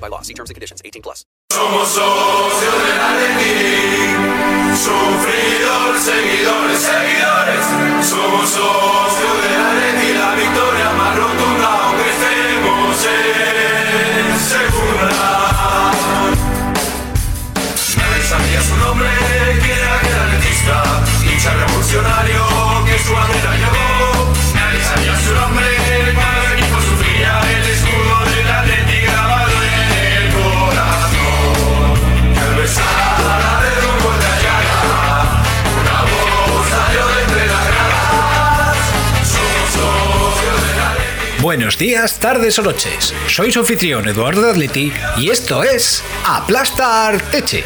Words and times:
by 0.00 0.08
law. 0.08 0.22
See 0.22 0.34
terms 0.34 0.50
and 0.50 0.54
conditions 0.54 0.82
18 0.84 1.02
plus. 1.02 1.24
Somos 1.50 1.88
socios 1.88 2.78
de 2.86 2.94
la 2.98 3.10
Sufridores, 4.74 6.02
seguidores, 6.02 6.80
seguidores. 6.80 7.64
Somos 8.06 8.50
socios 8.50 9.36
de 9.42 9.50
la 9.58 9.74
La 10.18 10.34
victoria 10.34 10.90
más 10.98 11.16
rotunda, 11.16 11.68
aunque 11.84 12.10
estemos 12.10 13.06
en 13.06 14.40
segunda. 14.40 15.92
Nadie 17.96 18.22
sabía 18.22 18.60
su 18.62 18.76
nombre, 18.76 19.08
que 19.62 19.72
era 19.72 19.94
revolucionario 21.52 22.84
que 22.86 22.98
su 22.98 23.16
Buenos 41.54 41.78
días, 41.78 42.18
tardes 42.18 42.58
o 42.58 42.62
noches. 42.62 43.14
Soy 43.28 43.52
su 43.52 43.60
anfitrión 43.60 44.08
Eduardo 44.08 44.50
Atleti 44.50 44.92
y 45.16 45.30
esto 45.30 45.62
es 45.62 46.02
Aplastar 46.26 47.30
Teche. 47.30 47.62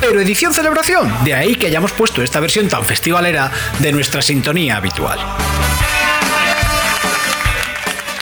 Pero 0.00 0.22
edición 0.22 0.54
celebración, 0.54 1.12
de 1.22 1.34
ahí 1.34 1.54
que 1.54 1.66
hayamos 1.66 1.92
puesto 1.92 2.22
esta 2.22 2.40
versión 2.40 2.68
tan 2.68 2.82
festivalera 2.82 3.52
de 3.78 3.92
nuestra 3.92 4.22
sintonía 4.22 4.78
habitual. 4.78 5.18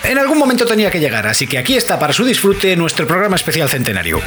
En 0.08 0.16
algún 0.16 0.38
momento 0.38 0.64
tenía 0.64 0.90
que 0.90 1.00
llegar, 1.00 1.26
así 1.26 1.46
que 1.46 1.58
aquí 1.58 1.76
está 1.76 1.98
para 1.98 2.14
su 2.14 2.24
disfrute 2.24 2.74
nuestro 2.76 3.06
programa 3.06 3.36
especial 3.36 3.68
centenario. 3.68 4.22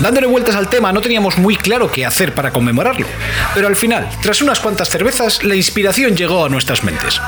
Dándole 0.00 0.26
vueltas 0.26 0.56
al 0.56 0.68
tema 0.68 0.92
no 0.92 1.00
teníamos 1.00 1.38
muy 1.38 1.54
claro 1.54 1.92
qué 1.92 2.04
hacer 2.04 2.34
para 2.34 2.50
conmemorarlo, 2.50 3.06
pero 3.54 3.68
al 3.68 3.76
final, 3.76 4.08
tras 4.20 4.42
unas 4.42 4.58
cuantas 4.58 4.88
cervezas, 4.90 5.44
la 5.44 5.54
inspiración 5.54 6.16
llegó 6.16 6.44
a 6.44 6.48
nuestras 6.48 6.82
mentes. 6.82 7.20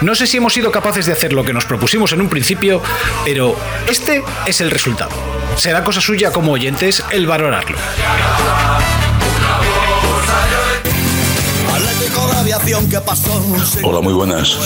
No 0.00 0.16
sé 0.16 0.26
si 0.26 0.38
hemos 0.38 0.54
sido 0.54 0.72
capaces 0.72 1.06
de 1.06 1.12
hacer 1.12 1.32
lo 1.32 1.44
que 1.44 1.52
nos 1.52 1.66
propusimos 1.66 2.12
en 2.12 2.20
un 2.20 2.28
principio, 2.28 2.82
pero 3.24 3.56
este 3.88 4.24
es 4.44 4.60
el 4.60 4.72
resultado. 4.72 5.12
Será 5.54 5.84
cosa 5.84 6.00
suya 6.00 6.32
como 6.32 6.50
oyentes 6.50 7.04
el 7.12 7.28
valorarlo. 7.28 7.78
Hola, 13.82 14.00
muy 14.00 14.14
buenas. 14.14 14.56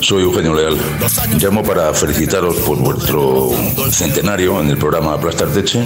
Soy 0.00 0.22
Eugenio 0.22 0.54
Leal. 0.54 0.78
Llamo 1.38 1.62
para 1.62 1.92
felicitaros 1.92 2.56
por 2.56 2.78
vuestro 2.78 3.50
centenario 3.90 4.60
en 4.60 4.70
el 4.70 4.78
programa 4.78 5.14
Aplastar 5.14 5.48
Teche 5.48 5.84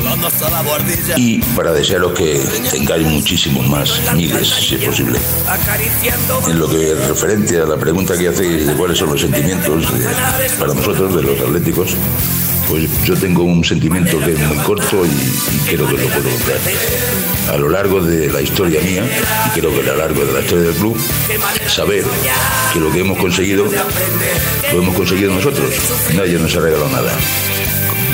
y 1.17 1.39
para 1.57 1.73
desearos 1.73 2.13
que 2.13 2.41
tengáis 2.71 3.07
muchísimos 3.07 3.67
más, 3.69 4.01
miles 4.15 4.49
si 4.49 4.77
es 4.77 4.85
posible. 4.85 5.19
En 6.49 6.59
lo 6.59 6.69
que 6.69 6.95
referente 6.95 7.59
a 7.61 7.65
la 7.65 7.77
pregunta 7.77 8.17
que 8.17 8.29
hacéis 8.29 8.67
de 8.67 8.75
cuáles 8.75 8.99
son 8.99 9.11
los 9.11 9.21
sentimientos 9.21 9.85
para 10.59 10.75
nosotros, 10.75 11.15
de 11.17 11.23
los 11.23 11.41
atléticos, 11.41 11.97
pues 12.69 12.89
yo 13.05 13.15
tengo 13.17 13.43
un 13.43 13.65
sentimiento 13.65 14.19
que 14.21 14.33
es 14.33 14.39
muy 14.41 14.57
corto 14.59 15.05
y, 15.05 15.09
y 15.09 15.59
creo 15.67 15.87
que 15.87 15.99
lo 15.99 16.09
puedo 16.09 16.31
contar. 16.31 16.59
A 17.53 17.57
lo 17.57 17.69
largo 17.69 18.01
de 18.01 18.33
la 18.33 18.41
historia 18.41 18.81
mía, 18.81 19.05
y 19.47 19.59
creo 19.61 19.73
que 19.75 19.81
a 19.81 19.93
lo 19.93 19.97
largo 19.99 20.25
de 20.25 20.33
la 20.33 20.41
historia 20.41 20.65
del 20.65 20.75
club, 20.75 20.99
saber 21.69 22.05
que 22.73 22.81
lo 22.81 22.91
que 22.91 23.01
hemos 23.01 23.19
conseguido, 23.19 23.67
lo 24.73 24.79
hemos 24.79 24.95
conseguido 24.95 25.33
nosotros. 25.33 25.71
Nadie 26.15 26.39
nos 26.39 26.55
ha 26.57 26.61
regalado 26.61 26.89
nada. 26.89 27.13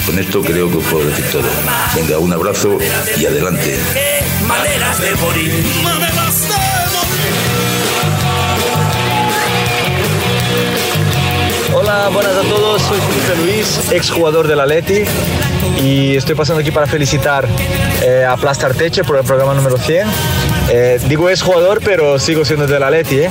Con 0.06 0.18
esto 0.18 0.40
creo 0.42 0.70
que 0.70 0.78
os 0.78 0.84
puedo 0.84 1.06
decir 1.06 1.24
todo. 1.26 1.48
Venga, 1.94 2.18
un 2.18 2.32
abrazo 2.32 2.78
y 3.16 3.26
adelante. 3.26 3.78
Maneras 4.46 5.00
de 5.00 5.14
morir. 5.16 5.52
Hola, 11.90 12.08
buenas 12.10 12.36
a 12.36 12.42
todos, 12.42 12.82
soy 12.82 13.00
Felipe 13.00 13.42
Luis, 13.42 13.90
exjugador 13.90 14.46
del 14.46 14.60
Atleti 14.60 15.02
y 15.82 16.14
estoy 16.14 16.36
pasando 16.36 16.60
aquí 16.60 16.70
para 16.70 16.86
felicitar 16.86 17.48
eh, 18.00 18.24
a 18.24 18.36
Plastar 18.36 18.74
Teche 18.74 19.02
por 19.02 19.18
el 19.18 19.24
programa 19.24 19.54
número 19.54 19.76
100. 19.76 20.06
Eh, 20.72 21.00
digo 21.08 21.28
exjugador, 21.28 21.80
pero 21.84 22.20
sigo 22.20 22.44
siendo 22.44 22.68
del 22.68 22.84
Atleti, 22.84 23.22
¿eh? 23.22 23.30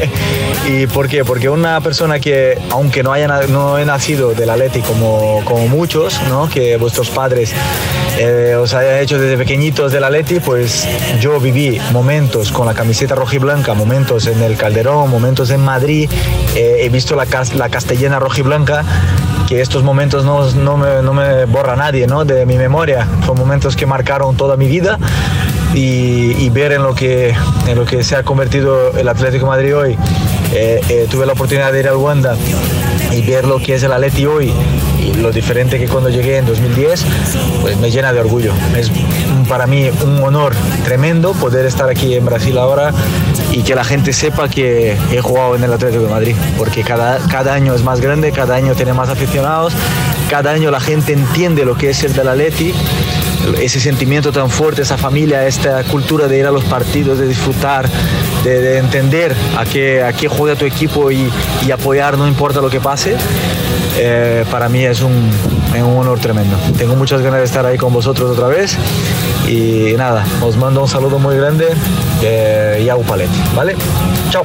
¿Y 0.66 0.86
por 0.86 1.06
qué? 1.06 1.22
Porque 1.22 1.50
una 1.50 1.78
persona 1.82 2.18
que, 2.18 2.56
aunque 2.70 3.02
no, 3.02 3.12
haya, 3.12 3.28
no 3.48 3.78
he 3.78 3.84
nacido 3.84 4.32
del 4.32 4.48
Atleti 4.48 4.80
como, 4.80 5.42
como 5.44 5.68
muchos, 5.68 6.18
¿no? 6.30 6.48
que 6.48 6.78
vuestros 6.78 7.10
padres 7.10 7.52
eh, 8.18 8.54
os 8.58 8.72
hayan 8.72 9.00
hecho 9.00 9.18
desde 9.18 9.36
pequeñitos 9.36 9.92
del 9.92 10.02
Atleti, 10.04 10.40
pues 10.40 10.88
yo 11.20 11.38
viví 11.40 11.78
momentos 11.92 12.50
con 12.50 12.66
la 12.66 12.72
camiseta 12.72 13.14
roja 13.14 13.36
y 13.36 13.38
blanca, 13.38 13.74
momentos 13.74 14.26
en 14.26 14.40
el 14.42 14.56
Calderón, 14.56 15.10
momentos 15.10 15.50
en 15.50 15.60
Madrid, 15.60 16.08
eh, 16.54 16.78
he 16.80 16.88
visto 16.88 17.16
la, 17.16 17.26
la 17.54 17.68
castellana 17.68 18.18
roja 18.18 18.40
y 18.40 18.42
blanca, 18.42 18.82
que 19.46 19.60
estos 19.60 19.82
momentos 19.82 20.24
no, 20.24 20.50
no, 20.52 20.78
me, 20.78 21.02
no 21.02 21.12
me 21.12 21.44
borra 21.44 21.76
nadie 21.76 22.06
¿no? 22.06 22.24
de 22.24 22.46
mi 22.46 22.56
memoria, 22.56 23.06
son 23.26 23.36
momentos 23.36 23.76
que 23.76 23.84
marcaron 23.84 24.38
toda 24.38 24.56
mi 24.56 24.68
vida 24.68 24.98
y, 25.74 26.50
ver 26.50 26.72
en 26.72 26.82
lo, 26.82 26.94
que, 26.94 27.34
en 27.66 27.78
lo 27.78 27.84
que 27.84 28.02
se 28.04 28.16
ha 28.16 28.22
convertido 28.22 28.96
el 28.96 29.08
Atlético 29.08 29.46
Madrid 29.46 29.76
hoy. 29.76 29.98
Eh, 30.54 30.80
eh, 30.88 31.06
tuve 31.10 31.24
la 31.24 31.32
oportunidad 31.32 31.72
de 31.72 31.80
ir 31.80 31.88
al 31.88 31.96
Wanda 31.96 32.36
y 33.10 33.22
ver 33.22 33.46
lo 33.46 33.58
que 33.58 33.74
es 33.74 33.82
el 33.82 33.92
Atleti 33.92 34.26
hoy 34.26 34.52
y 35.00 35.14
lo 35.14 35.32
diferente 35.32 35.78
que 35.78 35.88
cuando 35.88 36.10
llegué 36.10 36.36
en 36.36 36.46
2010, 36.46 37.04
pues 37.62 37.78
me 37.78 37.90
llena 37.90 38.12
de 38.12 38.20
orgullo. 38.20 38.52
Es 38.76 38.90
para 39.48 39.66
mí 39.66 39.90
un 40.04 40.22
honor 40.22 40.54
tremendo 40.84 41.32
poder 41.32 41.64
estar 41.66 41.88
aquí 41.88 42.14
en 42.14 42.24
Brasil 42.26 42.56
ahora 42.58 42.92
y 43.50 43.62
que 43.62 43.74
la 43.74 43.84
gente 43.84 44.12
sepa 44.12 44.48
que 44.48 44.96
he 45.10 45.20
jugado 45.20 45.56
en 45.56 45.64
el 45.64 45.72
Atlético 45.72 46.04
de 46.04 46.10
Madrid, 46.10 46.36
porque 46.58 46.82
cada, 46.82 47.18
cada 47.28 47.54
año 47.54 47.74
es 47.74 47.82
más 47.82 48.00
grande, 48.00 48.30
cada 48.30 48.54
año 48.54 48.74
tiene 48.74 48.92
más 48.92 49.08
aficionados, 49.08 49.72
cada 50.30 50.52
año 50.52 50.70
la 50.70 50.80
gente 50.80 51.12
entiende 51.12 51.64
lo 51.64 51.76
que 51.76 51.90
es 51.90 52.04
el 52.04 52.12
del 52.12 52.28
Atleti 52.28 52.74
ese 53.60 53.80
sentimiento 53.80 54.32
tan 54.32 54.50
fuerte, 54.50 54.82
esa 54.82 54.96
familia, 54.96 55.46
esta 55.46 55.82
cultura 55.84 56.28
de 56.28 56.38
ir 56.38 56.46
a 56.46 56.50
los 56.50 56.64
partidos, 56.64 57.18
de 57.18 57.26
disfrutar, 57.26 57.88
de, 58.44 58.60
de 58.60 58.78
entender 58.78 59.34
a 59.56 59.64
qué, 59.64 60.02
a 60.02 60.12
qué 60.12 60.28
juega 60.28 60.56
tu 60.56 60.64
equipo 60.64 61.10
y, 61.10 61.30
y 61.66 61.70
apoyar 61.70 62.16
no 62.18 62.26
importa 62.26 62.60
lo 62.60 62.70
que 62.70 62.80
pase, 62.80 63.16
eh, 63.98 64.44
para 64.50 64.68
mí 64.68 64.84
es 64.84 65.02
un, 65.02 65.30
un 65.74 65.98
honor 65.98 66.18
tremendo. 66.18 66.56
Tengo 66.78 66.96
muchas 66.96 67.20
ganas 67.22 67.40
de 67.40 67.44
estar 67.44 67.66
ahí 67.66 67.76
con 67.76 67.92
vosotros 67.92 68.30
otra 68.30 68.48
vez 68.48 68.76
y 69.48 69.94
nada, 69.96 70.24
os 70.40 70.56
mando 70.56 70.82
un 70.82 70.88
saludo 70.88 71.18
muy 71.18 71.36
grande 71.36 71.68
eh, 72.22 72.82
y 72.84 72.88
a 72.88 72.96
Upaletti, 72.96 73.38
¿vale? 73.54 73.76
Chao. 74.30 74.44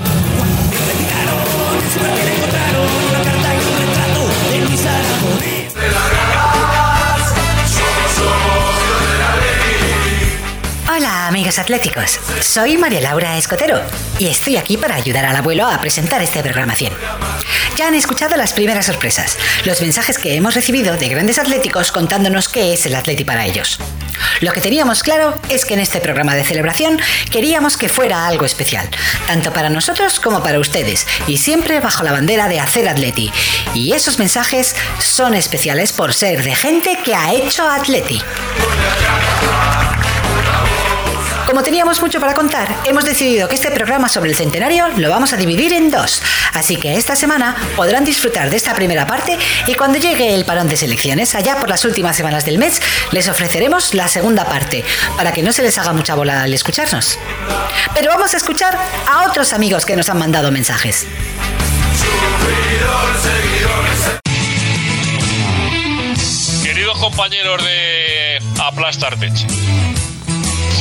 Amigos 11.37 11.59
atléticos. 11.59 12.19
Soy 12.41 12.77
María 12.77 12.99
Laura 12.99 13.37
Escotero 13.37 13.79
y 14.17 14.25
estoy 14.25 14.57
aquí 14.57 14.75
para 14.75 14.95
ayudar 14.95 15.23
al 15.23 15.35
abuelo 15.35 15.67
a 15.67 15.79
presentar 15.79 16.19
este 16.23 16.41
programación. 16.41 16.91
Ya 17.75 17.87
han 17.87 17.93
escuchado 17.93 18.35
las 18.37 18.53
primeras 18.53 18.87
sorpresas, 18.87 19.37
los 19.63 19.79
mensajes 19.79 20.17
que 20.17 20.33
hemos 20.33 20.55
recibido 20.55 20.97
de 20.97 21.09
grandes 21.09 21.37
atléticos 21.37 21.91
contándonos 21.91 22.49
qué 22.49 22.73
es 22.73 22.87
el 22.87 22.95
atleti 22.95 23.23
para 23.23 23.45
ellos. 23.45 23.77
Lo 24.41 24.51
que 24.51 24.61
teníamos 24.61 25.03
claro 25.03 25.39
es 25.47 25.65
que 25.65 25.75
en 25.75 25.81
este 25.81 25.99
programa 25.99 26.33
de 26.33 26.43
celebración 26.43 26.99
queríamos 27.29 27.77
que 27.77 27.87
fuera 27.87 28.25
algo 28.25 28.45
especial, 28.45 28.89
tanto 29.27 29.53
para 29.53 29.69
nosotros 29.69 30.19
como 30.19 30.41
para 30.41 30.59
ustedes, 30.59 31.05
y 31.27 31.37
siempre 31.37 31.79
bajo 31.79 32.01
la 32.01 32.13
bandera 32.13 32.47
de 32.47 32.59
hacer 32.59 32.89
atleti. 32.89 33.31
Y 33.75 33.93
esos 33.93 34.17
mensajes 34.17 34.75
son 34.97 35.35
especiales 35.35 35.93
por 35.93 36.15
ser 36.15 36.41
de 36.41 36.55
gente 36.55 36.97
que 37.05 37.13
ha 37.13 37.31
hecho 37.31 37.69
atleti. 37.69 38.23
Como 41.47 41.63
teníamos 41.63 42.01
mucho 42.01 42.19
para 42.19 42.33
contar, 42.33 42.67
hemos 42.83 43.05
decidido 43.05 43.47
que 43.47 43.55
este 43.55 43.71
programa 43.71 44.09
sobre 44.09 44.29
el 44.29 44.35
centenario 44.35 44.89
lo 44.97 45.09
vamos 45.09 45.31
a 45.31 45.37
dividir 45.37 45.71
en 45.71 45.89
dos. 45.89 46.21
Así 46.53 46.75
que 46.75 46.97
esta 46.97 47.15
semana 47.15 47.55
podrán 47.77 48.03
disfrutar 48.03 48.49
de 48.49 48.57
esta 48.57 48.73
primera 48.75 49.07
parte 49.07 49.39
y 49.65 49.73
cuando 49.75 49.97
llegue 49.97 50.35
el 50.35 50.43
parón 50.43 50.67
de 50.67 50.75
selecciones, 50.75 51.35
allá 51.35 51.55
por 51.55 51.69
las 51.69 51.85
últimas 51.85 52.17
semanas 52.17 52.43
del 52.43 52.57
mes, 52.57 52.81
les 53.13 53.29
ofreceremos 53.29 53.93
la 53.93 54.09
segunda 54.09 54.43
parte, 54.43 54.83
para 55.15 55.31
que 55.31 55.41
no 55.41 55.53
se 55.53 55.63
les 55.63 55.77
haga 55.77 55.93
mucha 55.93 56.15
bola 56.15 56.43
al 56.43 56.53
escucharnos. 56.53 57.17
Pero 57.93 58.11
vamos 58.11 58.33
a 58.33 58.37
escuchar 58.37 58.77
a 59.07 59.23
otros 59.29 59.53
amigos 59.53 59.85
que 59.85 59.95
nos 59.95 60.09
han 60.09 60.19
mandado 60.19 60.51
mensajes. 60.51 61.07
Queridos 66.61 66.97
compañeros 66.99 67.63
de 67.63 68.39
Aplastarteche, 68.61 69.47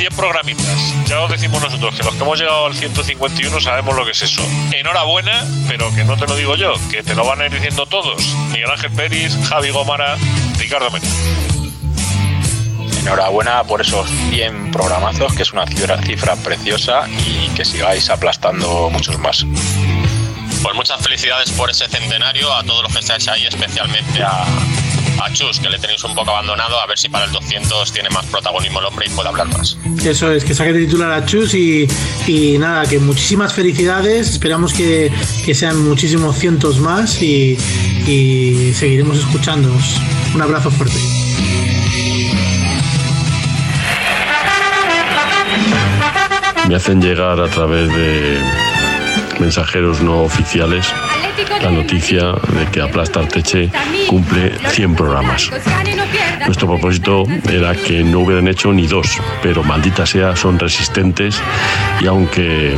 100 0.09 0.17
programitas. 0.17 0.95
Ya 1.07 1.21
os 1.21 1.31
decimos 1.31 1.61
nosotros 1.61 1.97
que 1.97 2.05
los 2.05 2.15
que 2.15 2.23
hemos 2.23 2.39
llegado 2.39 2.67
al 2.67 2.75
151 2.75 3.61
sabemos 3.61 3.97
lo 3.97 4.05
que 4.05 4.13
es 4.13 4.23
eso. 4.23 4.43
Enhorabuena, 4.73 5.45
pero 5.67 5.93
que 5.95 6.05
no 6.05 6.17
te 6.17 6.27
lo 6.27 6.37
digo 6.37 6.55
yo, 6.55 6.75
que 6.91 7.03
te 7.03 7.15
lo 7.15 7.25
van 7.25 7.41
a 7.41 7.47
ir 7.47 7.53
diciendo 7.53 7.87
todos. 7.87 8.23
Miguel 8.53 8.71
Ángel 8.71 8.93
Peris, 8.93 9.37
Javi 9.49 9.71
Gomara, 9.71 10.17
Ricardo 10.59 10.91
Mena. 10.91 11.07
Enhorabuena 13.01 13.65
por 13.65 13.81
esos 13.81 14.09
100 14.31 14.71
programazos, 14.71 15.35
que 15.35 15.43
es 15.43 15.53
una 15.53 15.67
cifra, 15.67 16.01
cifra 16.03 16.37
preciosa 16.37 17.09
y 17.09 17.49
que 17.51 17.65
sigáis 17.65 18.09
aplastando 18.09 18.91
muchos 18.91 19.19
más. 19.19 19.45
Pues 20.63 20.75
muchas 20.75 21.03
felicidades 21.03 21.51
por 21.53 21.71
ese 21.71 21.89
centenario 21.89 22.53
a 22.55 22.63
todos 22.63 22.83
los 22.85 22.93
que 22.93 23.01
estáis 23.01 23.27
ahí, 23.29 23.47
especialmente 23.47 24.23
a, 24.23 24.45
a 25.23 25.33
Chus, 25.33 25.61
que 25.61 25.69
le 25.69 25.79
tenéis 25.79 26.03
un 26.05 26.15
poco 26.15 26.31
abandonado, 26.31 26.81
a 26.81 26.87
ver 26.87 26.99
si 26.99 27.09
para 27.09 27.25
el 27.25 27.33
200 27.33 27.93
tiene 27.93 28.11
más 28.11 28.27
protagonismo 28.27 28.81
el 28.81 28.87
hombre 28.87 29.07
y 29.07 29.11
puede 29.11 29.29
hablar 29.29 29.49
más. 29.49 29.77
Eso 30.05 30.31
es, 30.33 30.45
que 30.45 30.55
saque 30.55 30.73
de 30.73 30.87
titular 30.87 31.13
a 31.13 31.25
Chus 31.25 31.55
y, 31.55 31.89
y 32.27 32.59
nada, 32.59 32.87
que 32.87 32.99
muchísimas 32.99 33.53
felicidades. 33.53 34.31
Esperamos 34.31 34.73
que, 34.73 35.11
que 35.45 35.55
sean 35.55 35.83
muchísimos 35.89 36.37
cientos 36.37 36.79
más 36.79 37.23
y, 37.23 37.59
y 38.07 38.73
seguiremos 38.75 39.19
escuchándonos. 39.19 39.97
Un 40.35 40.43
abrazo 40.43 40.71
fuerte. 40.71 40.97
Me 46.69 46.75
hacen 46.75 47.01
llegar 47.01 47.41
a 47.41 47.49
través 47.49 47.89
de 47.95 48.41
mensajeros 49.41 50.01
no 50.01 50.23
oficiales 50.23 50.93
la 51.63 51.71
noticia 51.71 52.33
de 52.33 52.67
que 52.73 52.81
Aplasta 52.81 53.21
Arteche 53.21 53.71
cumple 54.09 54.53
100 54.69 54.95
programas. 54.95 55.51
Nuestro 56.47 56.69
propósito 56.69 57.25
era 57.51 57.75
que 57.75 58.03
no 58.05 58.21
hubieran 58.21 58.49
hecho 58.49 58.73
ni 58.73 58.87
dos, 58.87 59.19
pero 59.43 59.63
maldita 59.63 60.07
sea, 60.07 60.37
son 60.37 60.59
resistentes 60.59 61.41
y 62.01 62.07
aunque 62.07 62.77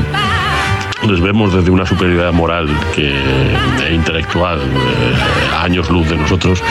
les 1.06 1.20
vemos 1.20 1.55
desde 1.55 1.70
una 1.70 1.87
superioridad 1.87 2.32
moral 2.32 2.69
que, 2.94 3.14
e 3.87 3.94
intelectual 3.94 4.60
eh, 4.60 5.55
a 5.55 5.62
años 5.62 5.88
luz 5.90 6.08
de 6.08 6.16
nosotros, 6.16 6.62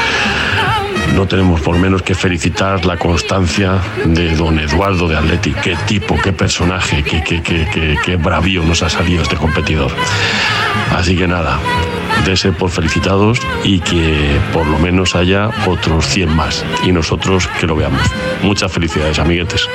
no 1.17 1.27
tenemos 1.27 1.61
por 1.61 1.79
menos 1.79 2.03
que 2.03 2.13
felicitar 2.13 2.85
la 2.85 2.95
constancia 2.95 3.81
de 4.05 4.35
don 4.35 4.59
Eduardo 4.59 5.07
de 5.07 5.17
Atleti. 5.17 5.51
Qué 5.51 5.75
tipo, 5.87 6.15
qué 6.21 6.31
personaje, 6.31 7.01
qué, 7.01 7.23
qué, 7.23 7.41
qué, 7.41 7.97
qué, 8.05 8.15
bravío 8.17 8.61
nos 8.61 8.83
ha 8.83 8.89
salido 8.89 9.23
este 9.23 9.35
competidor. 9.35 9.91
Así 10.95 11.17
que 11.17 11.27
nada, 11.27 11.57
dese 12.25 12.51
por 12.51 12.69
felicitados 12.69 13.39
y 13.63 13.79
que 13.79 14.39
por 14.53 14.67
lo 14.67 14.77
menos 14.79 15.15
haya 15.15 15.49
otros 15.65 16.05
100 16.07 16.35
más 16.35 16.65
y 16.85 16.91
nosotros 16.91 17.47
que 17.59 17.67
lo 17.67 17.75
veamos. 17.75 18.01
Muchas 18.43 18.71
felicidades, 18.71 19.19
amiguetes. 19.19 19.67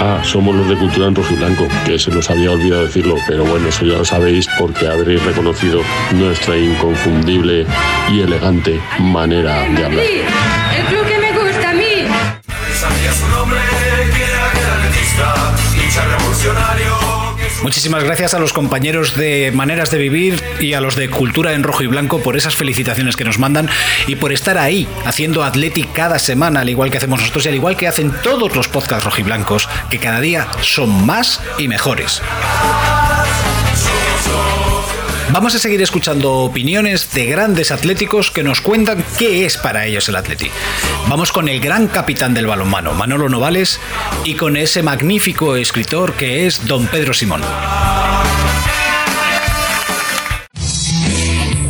Ah, 0.00 0.20
somos 0.22 0.54
los 0.54 0.68
de 0.68 0.76
Cultura 0.76 1.08
en 1.08 1.14
Rojo 1.14 1.32
y 1.32 1.36
Blanco, 1.36 1.66
que 1.84 1.98
se 1.98 2.10
nos 2.10 2.30
había 2.30 2.52
olvidado 2.52 2.84
decirlo, 2.84 3.16
pero 3.26 3.44
bueno, 3.44 3.68
eso 3.68 3.84
ya 3.84 3.98
lo 3.98 4.04
sabéis 4.04 4.48
porque 4.58 4.86
habréis 4.86 5.22
reconocido 5.24 5.82
nuestra 6.14 6.56
inconfundible 6.56 7.66
y 8.12 8.20
elegante 8.20 8.80
manera 9.00 9.68
de 9.68 9.84
hablar. 9.84 10.04
Muchísimas 17.62 18.04
gracias 18.04 18.34
a 18.34 18.38
los 18.38 18.52
compañeros 18.52 19.16
de 19.16 19.50
Maneras 19.52 19.90
de 19.90 19.98
Vivir 19.98 20.42
y 20.60 20.74
a 20.74 20.80
los 20.80 20.94
de 20.94 21.10
Cultura 21.10 21.54
en 21.54 21.64
Rojo 21.64 21.82
y 21.82 21.88
Blanco 21.88 22.22
por 22.22 22.36
esas 22.36 22.54
felicitaciones 22.54 23.16
que 23.16 23.24
nos 23.24 23.38
mandan 23.38 23.68
y 24.06 24.14
por 24.16 24.32
estar 24.32 24.58
ahí 24.58 24.88
haciendo 25.04 25.42
Atleti 25.42 25.82
cada 25.82 26.18
semana, 26.20 26.60
al 26.60 26.68
igual 26.68 26.90
que 26.90 26.98
hacemos 26.98 27.20
nosotros 27.20 27.46
y 27.46 27.48
al 27.48 27.56
igual 27.56 27.76
que 27.76 27.88
hacen 27.88 28.12
todos 28.22 28.54
los 28.54 28.68
podcasts 28.68 29.04
rojiblancos, 29.04 29.68
que 29.90 29.98
cada 29.98 30.20
día 30.20 30.46
son 30.62 31.04
más 31.04 31.42
y 31.58 31.66
mejores. 31.66 32.22
Vamos 35.32 35.54
a 35.54 35.58
seguir 35.58 35.82
escuchando 35.82 36.32
opiniones 36.36 37.12
de 37.12 37.26
grandes 37.26 37.70
atléticos 37.70 38.30
que 38.30 38.42
nos 38.42 38.62
cuentan 38.62 39.04
qué 39.18 39.44
es 39.44 39.58
para 39.58 39.84
ellos 39.84 40.08
el 40.08 40.16
atleti. 40.16 40.50
Vamos 41.08 41.32
con 41.32 41.48
el 41.48 41.60
gran 41.60 41.86
capitán 41.86 42.32
del 42.32 42.46
balonmano, 42.46 42.94
Manolo 42.94 43.28
Novales, 43.28 43.78
y 44.24 44.34
con 44.34 44.56
ese 44.56 44.82
magnífico 44.82 45.56
escritor 45.56 46.14
que 46.14 46.46
es 46.46 46.66
don 46.66 46.86
Pedro 46.86 47.12
Simón. 47.12 47.42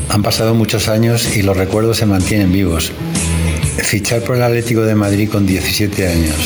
Han 0.09 0.23
pasado 0.23 0.55
muchos 0.55 0.89
años 0.89 1.37
y 1.37 1.43
los 1.43 1.57
recuerdos 1.57 1.99
se 1.99 2.07
mantienen 2.07 2.53
vivos. 2.53 2.93
Fichar 3.79 4.23
por 4.23 4.37
el 4.37 4.43
Atlético 4.45 4.83
de 4.83 4.95
Madrid 4.95 5.29
con 5.29 5.47
17 5.47 6.09
años, 6.09 6.37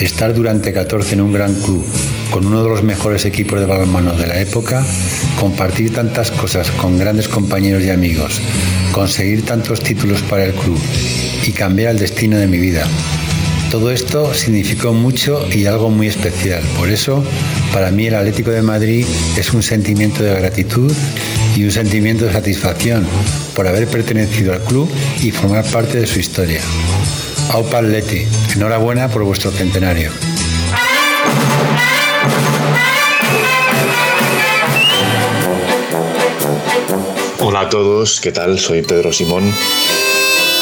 estar 0.00 0.32
durante 0.34 0.72
14 0.72 1.14
en 1.14 1.20
un 1.20 1.32
gran 1.32 1.54
club, 1.54 1.84
con 2.30 2.46
uno 2.46 2.62
de 2.62 2.68
los 2.68 2.82
mejores 2.82 3.24
equipos 3.24 3.60
de 3.60 3.66
balonmano 3.66 4.12
de 4.12 4.26
la 4.26 4.40
época, 4.40 4.84
compartir 5.38 5.92
tantas 5.92 6.30
cosas 6.30 6.70
con 6.70 6.98
grandes 6.98 7.28
compañeros 7.28 7.82
y 7.82 7.90
amigos, 7.90 8.40
conseguir 8.92 9.44
tantos 9.44 9.80
títulos 9.80 10.22
para 10.22 10.44
el 10.44 10.52
club 10.52 10.78
y 11.46 11.52
cambiar 11.52 11.92
el 11.92 11.98
destino 11.98 12.38
de 12.38 12.46
mi 12.46 12.58
vida. 12.58 12.86
Todo 13.70 13.92
esto 13.92 14.34
significó 14.34 14.92
mucho 14.92 15.46
y 15.52 15.66
algo 15.66 15.90
muy 15.90 16.08
especial. 16.08 16.62
Por 16.76 16.90
eso, 16.90 17.22
para 17.72 17.92
mí 17.92 18.06
el 18.06 18.16
Atlético 18.16 18.50
de 18.50 18.62
Madrid 18.62 19.06
es 19.36 19.52
un 19.52 19.62
sentimiento 19.62 20.24
de 20.24 20.34
gratitud 20.34 20.92
y 21.56 21.64
un 21.64 21.70
sentimiento 21.70 22.24
de 22.24 22.32
satisfacción 22.32 23.06
por 23.54 23.68
haber 23.68 23.86
pertenecido 23.86 24.52
al 24.52 24.60
club 24.60 24.90
y 25.22 25.30
formar 25.30 25.64
parte 25.66 26.00
de 26.00 26.06
su 26.06 26.18
historia. 26.18 26.60
Aupa 27.52 27.78
Atleti, 27.78 28.26
enhorabuena 28.54 29.08
por 29.08 29.22
vuestro 29.22 29.50
centenario. 29.52 30.10
Hola 37.42 37.60
a 37.60 37.68
todos, 37.70 38.20
¿qué 38.20 38.32
tal? 38.32 38.58
Soy 38.58 38.82
Pedro 38.82 39.14
Simón. 39.14 39.50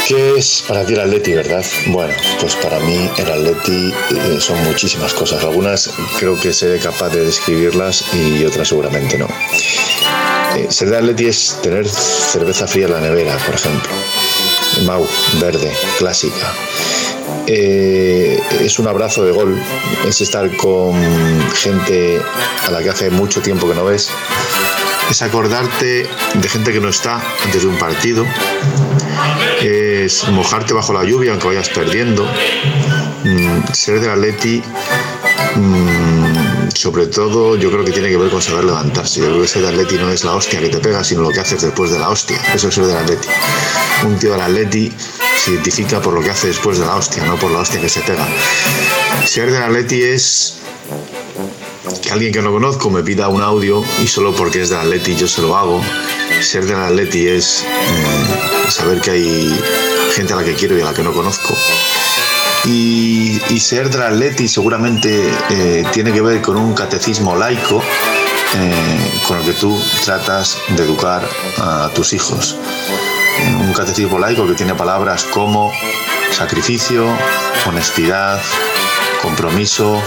¿Qué 0.07 0.39
es 0.39 0.63
para 0.69 0.87
ti 0.87 0.93
el 0.93 1.01
Atleti, 1.01 1.33
verdad? 1.33 1.65
Bueno, 1.89 2.15
pues 2.41 2.55
para 2.55 2.79
mí 2.79 3.11
el 3.17 3.33
Atleti 3.33 3.93
eh, 4.17 4.37
son 4.39 4.63
muchísimas 4.63 5.13
cosas. 5.13 5.43
Algunas 5.43 5.91
creo 6.21 6.39
que 6.39 6.53
seré 6.53 6.79
capaz 6.79 7.09
de 7.09 7.25
describirlas 7.25 8.05
y 8.15 8.45
otras 8.45 8.69
seguramente 8.69 9.19
no. 9.19 9.27
Eh, 10.57 10.69
ser 10.71 10.91
de 10.91 10.99
Atleti 10.99 11.27
es 11.27 11.59
tener 11.63 11.89
cerveza 11.89 12.69
fría 12.69 12.87
en 12.87 12.93
la 12.93 13.01
nevera, 13.01 13.37
por 13.39 13.57
ejemplo. 13.57 13.91
Mau, 14.87 15.05
verde, 15.41 15.73
clásica. 15.99 16.55
Eh, 17.49 18.41
es 18.61 18.79
un 18.79 18.87
abrazo 18.87 19.25
de 19.25 19.33
gol, 19.33 19.61
es 20.07 20.21
estar 20.21 20.55
con 20.57 20.95
gente 21.55 22.21
a 22.67 22.71
la 22.71 22.83
que 22.83 22.91
hace 22.91 23.11
mucho 23.11 23.41
tiempo 23.41 23.67
que 23.67 23.75
no 23.75 23.85
ves, 23.85 24.11
es 25.11 25.23
acordarte 25.23 26.07
de 26.35 26.49
gente 26.49 26.73
que 26.73 26.81
no 26.81 26.89
está 26.89 27.21
antes 27.45 27.63
de 27.63 27.69
un 27.69 27.79
partido, 27.79 28.25
es 29.61 30.29
mojarte 30.29 30.75
bajo 30.75 30.93
la 30.93 31.05
lluvia 31.05 31.33
aunque 31.33 31.49
vayas 31.49 31.69
perdiendo, 31.69 32.27
Mm, 33.25 33.73
ser 33.73 34.01
del 34.01 34.11
Atleti 34.11 34.63
mm, 35.57 36.69
sobre 36.73 37.09
todo 37.09 37.57
yo 37.57 37.69
creo 37.69 37.85
que 37.85 37.91
tiene 37.91 38.09
que 38.09 38.17
ver 38.17 38.31
con 38.31 38.41
saber 38.41 38.65
levantarse. 38.65 39.21
Yo 39.21 39.27
creo 39.27 39.43
que 39.43 39.49
ser 39.49 39.63
del 39.63 39.73
Atleti 39.73 39.97
no 39.97 40.09
es 40.11 40.25
la 40.25 40.35
hostia 40.35 40.61
que 40.61 40.69
te 40.69 40.79
pega, 40.79 41.03
sino 41.03 41.23
lo 41.23 41.31
que 41.31 41.41
haces 41.41 41.61
después 41.61 41.91
de 41.91 41.99
la 41.99 42.11
hostia. 42.11 42.41
Eso 42.55 42.69
es 42.69 42.75
ser 42.75 42.87
del 42.87 42.97
Atleti. 42.97 43.29
Un 44.05 44.19
tío 44.19 44.33
del 44.33 44.41
Atleti 44.41 44.93
se 45.37 45.51
identifica 45.51 46.01
por 46.01 46.15
lo 46.15 46.23
que 46.23 46.31
hace 46.31 46.49
después 46.49 46.79
de 46.79 46.87
la 46.87 46.95
hostia, 46.95 47.25
no 47.25 47.37
por 47.37 47.51
la 47.51 47.59
hostia 47.59 47.81
que 47.81 47.89
se 47.89 48.01
pega. 48.03 48.27
Ser 49.25 49.51
del 49.51 49.63
Atleti 49.63 50.01
es 50.03 50.55
alguien 52.11 52.33
que 52.33 52.41
no 52.41 52.51
conozco 52.51 52.91
me 52.91 53.03
pida 53.03 53.29
un 53.29 53.43
audio 53.43 53.83
y 54.03 54.07
solo 54.07 54.35
porque 54.35 54.63
es 54.63 54.71
de 54.71 54.77
Atleti 54.77 55.15
yo 55.17 55.29
se 55.29 55.43
lo 55.43 55.57
hago. 55.57 55.83
Ser 56.41 56.65
de 56.67 56.75
Atleti 56.75 57.27
es 57.27 57.65
eh, 57.65 58.71
saber 58.71 59.01
que 59.01 59.11
hay 59.11 59.61
gente 60.15 60.33
a 60.33 60.37
la 60.37 60.45
que 60.45 60.55
quiero 60.55 60.79
y 60.79 60.81
a 60.81 60.87
la 60.87 60.95
que 60.95 61.03
no 61.03 61.13
conozco. 61.13 61.55
Y, 62.65 63.41
ser 63.61 63.91
de 63.91 64.05
Atleti 64.05 64.49
seguramente 64.49 65.31
eh, 65.51 65.85
tiene 65.93 66.13
que 66.13 66.21
ver 66.21 66.41
con 66.41 66.57
un 66.57 66.75
catecismo 66.75 67.37
laico 67.37 67.83
eh, 68.55 69.21
con 69.27 69.39
el 69.39 69.45
que 69.45 69.53
tú 69.53 69.79
tratas 70.05 70.59
de 70.69 70.85
educar 70.85 71.29
a 71.59 71.91
tus 71.95 72.13
hijos. 72.13 72.57
Un 73.61 73.73
catecismo 73.73 74.19
laico 74.19 74.47
que 74.47 74.55
tiene 74.55 74.75
palabras 74.75 75.25
como 75.25 75.73
sacrificio, 76.31 77.07
honestidad, 77.67 78.41
compromiso, 79.23 80.01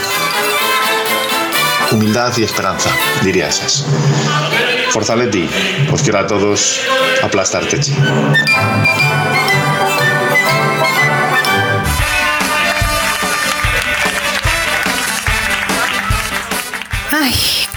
humildad 1.92 2.34
y 2.38 2.44
esperanza, 2.44 2.90
diría 3.24 3.48
esas. 3.48 3.86
Forza 4.92 5.16
Leti, 5.16 5.50
os 5.92 6.02
quiero 6.02 6.20
a 6.20 6.28
todos 6.28 6.82
aplastar 7.24 7.66
teche. 7.66 7.94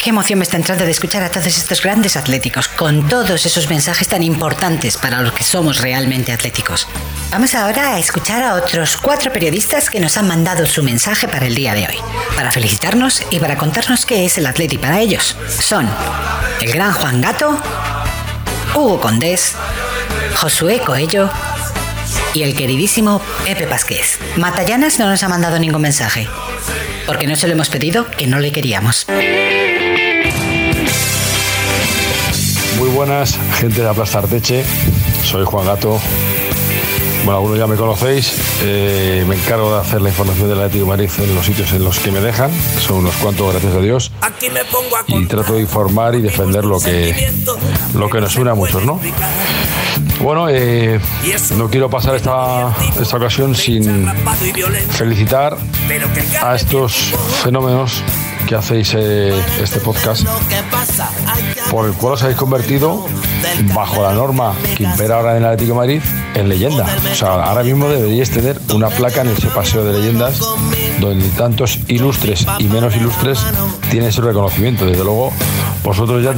Qué 0.05 0.11
emoción 0.11 0.39
me 0.39 0.43
está 0.43 0.59
entrando 0.59 0.85
de 0.85 0.91
escuchar 0.91 1.23
a 1.23 1.31
todos 1.31 1.47
estos 1.47 1.81
grandes 1.81 2.19
atléticos, 2.19 2.69
con 2.69 3.09
todos 3.09 3.47
esos 3.47 3.71
mensajes 3.71 4.07
tan 4.07 4.23
importantes 4.23 4.99
para 4.99 5.23
los 5.23 5.33
que 5.33 5.43
somos 5.43 5.81
realmente 5.81 6.31
atléticos. 6.31 6.87
Vamos 7.31 7.55
ahora 7.55 7.95
a 7.95 7.99
escuchar 7.99 8.43
a 8.43 8.53
otros 8.53 8.99
cuatro 8.99 9.33
periodistas 9.33 9.89
que 9.89 10.01
nos 10.01 10.19
han 10.19 10.29
mandado 10.29 10.67
su 10.67 10.83
mensaje 10.83 11.27
para 11.27 11.47
el 11.47 11.55
día 11.55 11.73
de 11.73 11.87
hoy, 11.87 11.97
para 12.37 12.53
felicitarnos 12.53 13.23
y 13.31 13.39
para 13.39 13.57
contarnos 13.57 14.05
qué 14.05 14.27
es 14.27 14.37
el 14.37 14.45
Atleti 14.45 14.77
para 14.77 15.01
ellos. 15.01 15.39
Son 15.59 15.89
el 16.61 16.71
gran 16.71 16.93
Juan 16.93 17.23
Gato, 17.23 17.59
Hugo 18.75 19.01
Condés, 19.01 19.55
Josué 20.37 20.81
Coello 20.81 21.31
y 22.35 22.43
el 22.43 22.55
queridísimo 22.55 23.23
Pepe 23.43 23.67
Pasquez. 23.67 24.19
Matallanas 24.37 24.99
no 24.99 25.09
nos 25.09 25.23
ha 25.23 25.31
mandado 25.31 25.59
ningún 25.59 25.81
mensaje, 25.81 26.29
porque 27.07 27.27
no 27.27 27.37
se 27.37 27.47
lo 27.47 27.55
hemos 27.55 27.71
pedido 27.71 28.07
que 28.11 28.27
no 28.27 28.39
le 28.39 28.53
queríamos. 28.53 29.07
Buenas, 32.95 33.37
gente 33.59 33.83
de 33.83 33.93
Plaza 33.93 34.21
Arteche. 34.21 34.65
Soy 35.25 35.45
Juan 35.45 35.67
Gato. 35.67 36.01
Bueno, 37.25 37.39
algunos 37.39 37.59
ya 37.59 37.67
me 37.67 37.77
conocéis. 37.77 38.35
eh, 38.63 39.25
me 39.27 39.35
encargo 39.35 39.75
de 39.75 39.81
hacer 39.81 40.01
la 40.01 40.11
información 40.11 40.49
del 40.49 40.59
Atlético 40.59 40.85
de 40.85 40.91
Madrid 40.91 41.11
en 41.19 41.35
los 41.35 41.45
sitios 41.45 41.73
en 41.73 41.83
los 41.83 41.99
que 41.99 42.13
me 42.13 42.21
dejan. 42.21 42.51
Son 42.79 42.99
unos 42.99 43.15
cuantos, 43.17 43.51
gracias 43.51 43.75
a 43.75 43.79
Dios. 43.81 44.13
Y 45.09 45.27
trato 45.27 45.55
de 45.55 45.63
informar 45.63 46.15
y 46.15 46.21
defender 46.21 46.65
lo 46.65 46.79
que, 46.79 47.33
lo 47.95 48.09
que 48.09 48.21
nos 48.21 48.37
une 48.37 48.51
a 48.51 48.55
muchos, 48.55 48.85
¿no? 48.85 49.01
Bueno, 50.21 50.49
eh, 50.49 51.01
no 51.57 51.69
quiero 51.69 51.91
pasar 51.91 52.15
esta, 52.15 52.73
esta 53.01 53.17
ocasión 53.17 53.55
sin 53.57 54.07
felicitar 54.91 55.57
a 56.43 56.55
estos 56.55 57.13
fenómenos 57.43 58.03
que 58.47 58.55
hacéis 58.55 58.95
eh, 58.97 59.33
este 59.63 59.81
podcast, 59.81 60.23
por 61.75 61.87
el 61.87 61.95
cual 61.95 62.13
os 62.13 62.23
habéis 62.23 62.39
convertido, 62.39 63.05
bajo 63.75 64.01
la 64.01 64.13
norma 64.13 64.55
que 64.77 64.85
impera 64.85 65.17
ahora 65.17 65.33
en 65.33 65.39
el 65.39 65.47
Atlético 65.47 65.75
Madrid, 65.75 66.01
en 66.37 66.49
leyenda. 66.49 66.87
O 67.11 67.15
sea, 67.17 67.31
ahora 67.31 67.65
mismo 67.65 67.89
deberíais 67.89 68.31
tener 68.31 68.61
una 68.73 68.91
placa 68.91 69.23
en 69.23 69.31
ese 69.31 69.49
paseo 69.49 69.85
de 69.85 69.99
leyendas 69.99 70.39
donde 71.01 71.29
tantos 71.31 71.81
ilustres 71.89 72.47
y 72.61 72.65
menos 72.65 72.95
ilustres 72.95 73.41
tienen 73.91 74.11
ese 74.11 74.21
reconocimiento. 74.21 74.87
Desde 74.87 75.03
luego, 75.03 75.33
vosotros 75.83 76.23
ya 76.23 76.33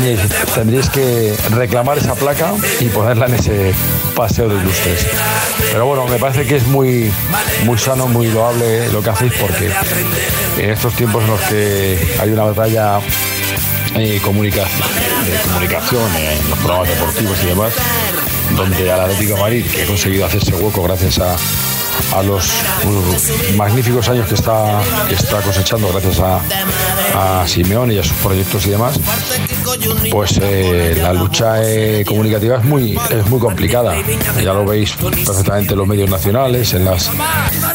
tendríais 0.54 0.88
que 0.88 1.36
reclamar 1.50 1.98
esa 1.98 2.14
placa 2.14 2.54
y 2.80 2.86
ponerla 2.86 3.26
en 3.26 3.34
ese 3.34 3.74
paseo 4.14 4.48
de 4.48 4.54
ilustres. 4.54 5.06
Pero 5.70 5.84
bueno, 5.84 6.06
me 6.06 6.16
parece 6.16 6.46
que 6.46 6.56
es 6.56 6.66
muy, 6.66 7.12
muy 7.66 7.76
sano, 7.76 8.08
muy 8.08 8.28
loable 8.28 8.90
lo 8.90 9.02
que 9.02 9.10
hacéis 9.10 9.34
porque 9.38 9.70
en 10.62 10.70
estos 10.70 10.94
tiempos 10.94 11.22
en 11.24 11.28
los 11.28 11.40
que 11.42 12.16
hay 12.22 12.30
una 12.30 12.44
batalla 12.44 13.00
eh, 13.98 14.20
comunica- 14.22 14.64
de 14.64 15.38
comunicación 15.48 16.02
eh, 16.16 16.38
en 16.40 16.50
los 16.50 16.58
programas 16.58 16.88
deportivos 16.88 17.36
y 17.42 17.46
demás, 17.46 17.72
donde 18.56 18.92
al 18.92 19.00
Atlético 19.00 19.34
de 19.34 19.40
Madrid, 19.40 19.66
que 19.66 19.82
ha 19.82 19.86
conseguido 19.86 20.26
hacerse 20.26 20.54
hueco 20.54 20.82
gracias 20.82 21.18
a, 21.18 21.36
a 22.16 22.22
los 22.22 22.44
uh, 22.84 23.56
magníficos 23.56 24.08
años 24.08 24.28
que 24.28 24.34
está, 24.34 24.80
que 25.08 25.14
está 25.14 25.40
cosechando 25.40 25.88
gracias 25.88 26.20
a, 26.20 27.42
a 27.42 27.48
Simeone 27.48 27.94
y 27.94 27.98
a 27.98 28.04
sus 28.04 28.16
proyectos 28.18 28.66
y 28.66 28.70
demás, 28.70 29.00
pues 30.10 30.38
eh, 30.40 30.96
la 31.02 31.12
lucha 31.12 31.62
eh, 31.64 32.04
comunicativa 32.06 32.58
es 32.58 32.64
muy, 32.64 32.98
es 33.10 33.26
muy 33.28 33.40
complicada. 33.40 33.94
Ya 34.42 34.52
lo 34.52 34.64
veis 34.64 34.92
perfectamente 34.92 35.72
en 35.72 35.78
los 35.78 35.88
medios 35.88 36.08
nacionales, 36.10 36.72
en 36.74 36.84
las 36.84 37.10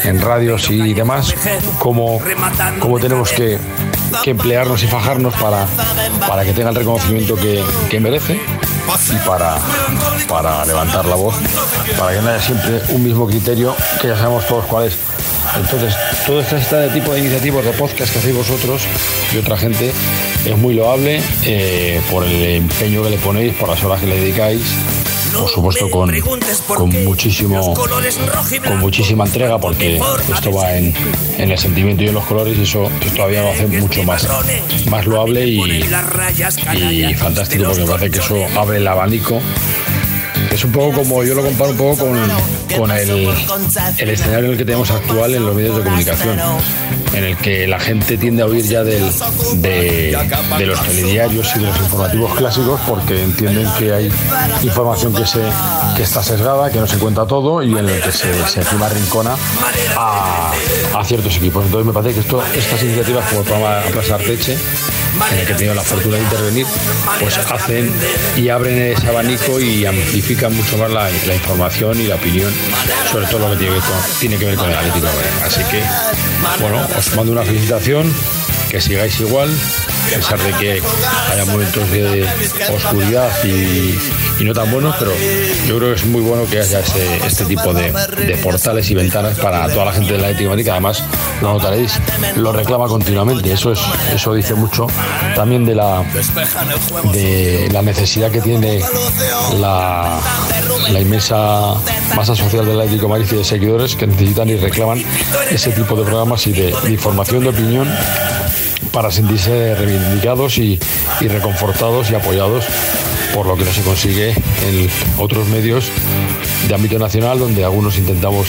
en 0.04 0.22
radios 0.22 0.70
y 0.70 0.94
demás, 0.94 1.34
cómo, 1.80 2.22
cómo 2.80 3.00
tenemos 3.00 3.32
que, 3.32 3.58
que 4.24 4.32
emplearnos 4.32 4.84
y 4.84 4.88
fajarnos 4.88 5.34
para, 5.36 5.66
para 6.28 6.44
que 6.44 6.54
tenga 6.54 6.70
el 6.70 6.76
reconocimiento 6.76 7.36
que, 7.36 7.64
que 7.90 8.00
merece 8.00 8.40
y 9.10 9.28
para, 9.28 9.58
para 10.28 10.66
levantar 10.66 11.06
la 11.06 11.16
voz, 11.16 11.36
para 11.98 12.14
que 12.14 12.22
no 12.22 12.30
haya 12.30 12.42
siempre 12.42 12.82
un 12.90 13.04
mismo 13.04 13.26
criterio, 13.28 13.76
que 14.02 14.08
ya 14.10 14.18
sabemos 14.18 14.46
todos 14.48 14.66
cuál 14.66 14.88
es. 14.88 14.98
Entonces, 15.56 15.96
todo 16.26 16.40
este 16.40 16.90
tipo 16.90 17.14
de 17.14 17.20
iniciativas 17.20 17.66
de 17.66 17.72
podcast 17.72 18.12
que 18.12 18.20
hacéis 18.20 18.36
vosotros 18.36 18.84
y 19.34 19.38
otra 19.38 19.58
gente 19.58 19.92
es 20.46 20.58
muy 20.58 20.74
loable 20.74 21.22
eh, 21.44 22.02
por 22.10 22.24
el 22.24 22.44
empeño 22.44 23.04
que 23.04 23.10
le 23.10 23.18
ponéis, 23.18 23.54
por 23.56 23.70
las 23.70 23.84
horas 23.84 24.00
que 24.02 24.08
le 24.08 24.20
dedicáis, 24.20 24.62
por 25.40 25.50
supuesto 25.50 25.90
con, 25.90 26.12
con 26.76 26.90
muchísimo 27.04 27.74
con 28.70 28.80
muchísima 28.80 29.26
entrega 29.26 29.58
porque 29.60 30.00
esto 30.34 30.52
va 30.54 30.76
en, 30.76 30.94
en 31.38 31.52
el 31.52 31.58
sentimiento 31.58 32.04
y 32.04 32.08
en 32.08 32.14
los 32.14 32.26
colores 32.26 32.58
y 32.58 32.64
eso 32.64 32.90
todavía 33.16 33.42
lo 33.44 33.50
hace 33.50 33.68
mucho 33.68 34.04
más, 34.04 34.28
más 34.90 35.06
loable 35.06 35.46
y, 35.48 35.58
y 37.10 37.14
fantástico 37.16 37.64
porque 37.66 37.82
me 37.82 37.88
parece 37.88 38.12
que 38.12 38.20
eso 38.20 38.60
abre 38.60 38.78
el 38.78 38.88
abanico 38.88 39.42
es 40.52 40.64
un 40.66 40.72
poco 40.72 40.98
como, 40.98 41.24
yo 41.24 41.34
lo 41.34 41.44
comparo 41.44 41.72
un 41.72 41.78
poco 41.78 42.06
con, 42.06 42.20
con 42.78 42.92
el, 42.92 43.30
el 43.98 44.10
escenario 44.10 44.46
en 44.46 44.52
el 44.52 44.58
que 44.58 44.66
tenemos 44.66 44.92
actual 44.92 45.34
en 45.34 45.46
los 45.46 45.56
medios 45.56 45.78
de 45.78 45.84
comunicación, 45.84 46.38
en 47.14 47.24
el 47.24 47.38
que 47.38 47.68
la 47.68 47.80
gente 47.80 48.18
tiende 48.18 48.44
a 48.44 48.48
huir 48.48 48.66
ya 48.66 48.84
del, 48.84 49.10
de, 49.56 50.18
los 50.66 50.84
telediarios 50.84 51.56
y 51.56 51.60
de 51.60 51.66
los 51.68 51.78
informativos 51.78 52.36
clásicos 52.36 52.80
porque 52.88 53.24
entienden 53.24 53.68
que 53.78 53.94
hay 53.94 54.12
información 54.64 55.14
que, 55.14 55.26
se, 55.26 55.42
que 55.96 56.04
está 56.04 56.22
sesgada, 56.24 56.70
que 56.70 56.80
no 56.80 56.88
se 56.88 56.98
cuenta 56.98 57.26
todo 57.26 57.64
y 57.64 57.72
en 57.72 57.90
el 57.90 58.02
que 58.02 58.12
se, 58.12 58.34
se 58.48 58.62
rincona 58.62 59.36
a, 59.98 60.52
a 60.96 61.06
ciertos 61.06 61.36
equipos. 61.38 61.66
Entonces 61.66 61.86
me 61.86 61.94
parece 61.94 62.20
que 62.20 62.60
estas 62.60 62.84
iniciativas 62.84 63.30
como 63.30 63.44
programa 63.44 63.82
Plaza 63.92 64.16
Arteche, 64.16 64.58
en 65.32 65.40
el 65.40 65.46
que 65.46 65.54
he 65.54 65.56
tenido 65.56 65.76
la 65.76 65.82
fortuna 65.82 66.18
de 66.18 66.24
intervenir, 66.24 66.66
pues 67.20 67.38
hacen 67.38 67.92
y 68.38 68.50
abren 68.50 68.78
ese 68.82 69.08
abanico 69.08 69.60
y 69.60 69.86
amplifican 69.86 70.41
mucho 70.50 70.78
más 70.78 70.90
la, 70.92 71.10
información 71.34 72.00
y 72.00 72.08
la 72.08 72.16
opinión 72.16 72.52
sobre 73.12 73.28
todo 73.28 73.48
lo 73.48 73.52
que 73.52 73.66
tiene 73.66 73.80
tiene 74.20 74.38
que 74.38 74.46
ver 74.46 74.56
con 74.56 74.70
el 74.70 74.76
Atlético. 74.76 75.08
Así 75.46 75.64
que, 75.66 75.84
bueno, 76.60 76.88
os 76.98 77.16
mando 77.16 77.32
una 77.32 77.44
felicitación, 77.44 78.12
que 78.70 78.82
sigáis 78.82 79.20
igual, 79.20 79.50
a 79.50 80.16
pesar 80.16 80.40
de 80.40 80.54
que 80.54 80.82
haya 81.32 81.46
momentos 81.46 81.90
de 81.92 82.28
oscuridad 82.74 83.32
y, 83.44 83.98
y 84.42 84.44
no 84.44 84.54
tan 84.54 84.72
buenos, 84.72 84.96
pero 84.98 85.12
yo 85.68 85.78
creo 85.78 85.90
que 85.94 86.00
es 86.00 86.06
muy 86.08 86.22
bueno 86.22 86.46
que 86.50 86.60
haya 86.60 86.80
este 86.80 87.46
tipo 87.46 87.76
de, 87.76 87.92
de 87.92 88.38
portales 88.38 88.90
y 88.90 88.96
ventanas 88.96 89.38
para 89.38 89.70
toda 89.70 89.86
la 89.86 89.94
gente 89.94 90.18
de 90.18 90.48
Madrid, 90.48 90.64
que 90.64 90.72
además, 90.72 91.04
lo 91.42 91.54
notaréis, 91.54 92.00
lo 92.38 92.52
reclama 92.52 92.88
continuamente. 92.88 93.54
Eso, 93.54 93.72
es, 93.72 93.80
eso 94.12 94.34
dice 94.34 94.56
mucho 94.56 94.88
también 95.36 95.64
de 95.64 95.76
la, 95.76 96.04
de 97.14 97.70
la 97.72 97.84
necesidad 97.84 98.32
que 98.32 98.42
tiene 98.42 98.82
la, 99.60 100.20
la 100.90 101.00
inmensa 101.00 101.76
masa 102.16 102.36
social 102.36 102.66
del 102.66 102.82
Atlético 102.82 103.04
de 103.04 103.10
Madrid 103.10 103.28
y 103.34 103.36
de 103.36 103.44
seguidores 103.44 103.96
que 103.96 104.08
necesitan 104.08 104.50
y 104.50 104.56
reclaman 104.56 105.04
ese 105.52 105.70
tipo 105.72 105.96
de 105.96 106.04
programas 106.04 106.48
y 106.48 106.54
de, 106.54 106.74
de 106.84 106.92
información 106.92 107.44
de 107.44 107.50
opinión 107.50 107.88
para 108.92 109.12
sentirse 109.12 109.76
reivindicados 109.76 110.58
y, 110.58 110.80
y 111.20 111.28
reconfortados 111.28 112.10
y 112.10 112.16
apoyados 112.16 112.66
por 113.34 113.46
lo 113.46 113.56
que 113.56 113.66
no 113.66 113.72
se 113.72 113.82
consigue 113.82 114.30
en 114.32 114.90
otros 115.18 115.48
medios 115.48 115.90
de 116.68 116.76
ámbito 116.76 117.00
nacional 117.00 117.40
donde 117.40 117.64
algunos 117.64 117.98
intentamos 117.98 118.48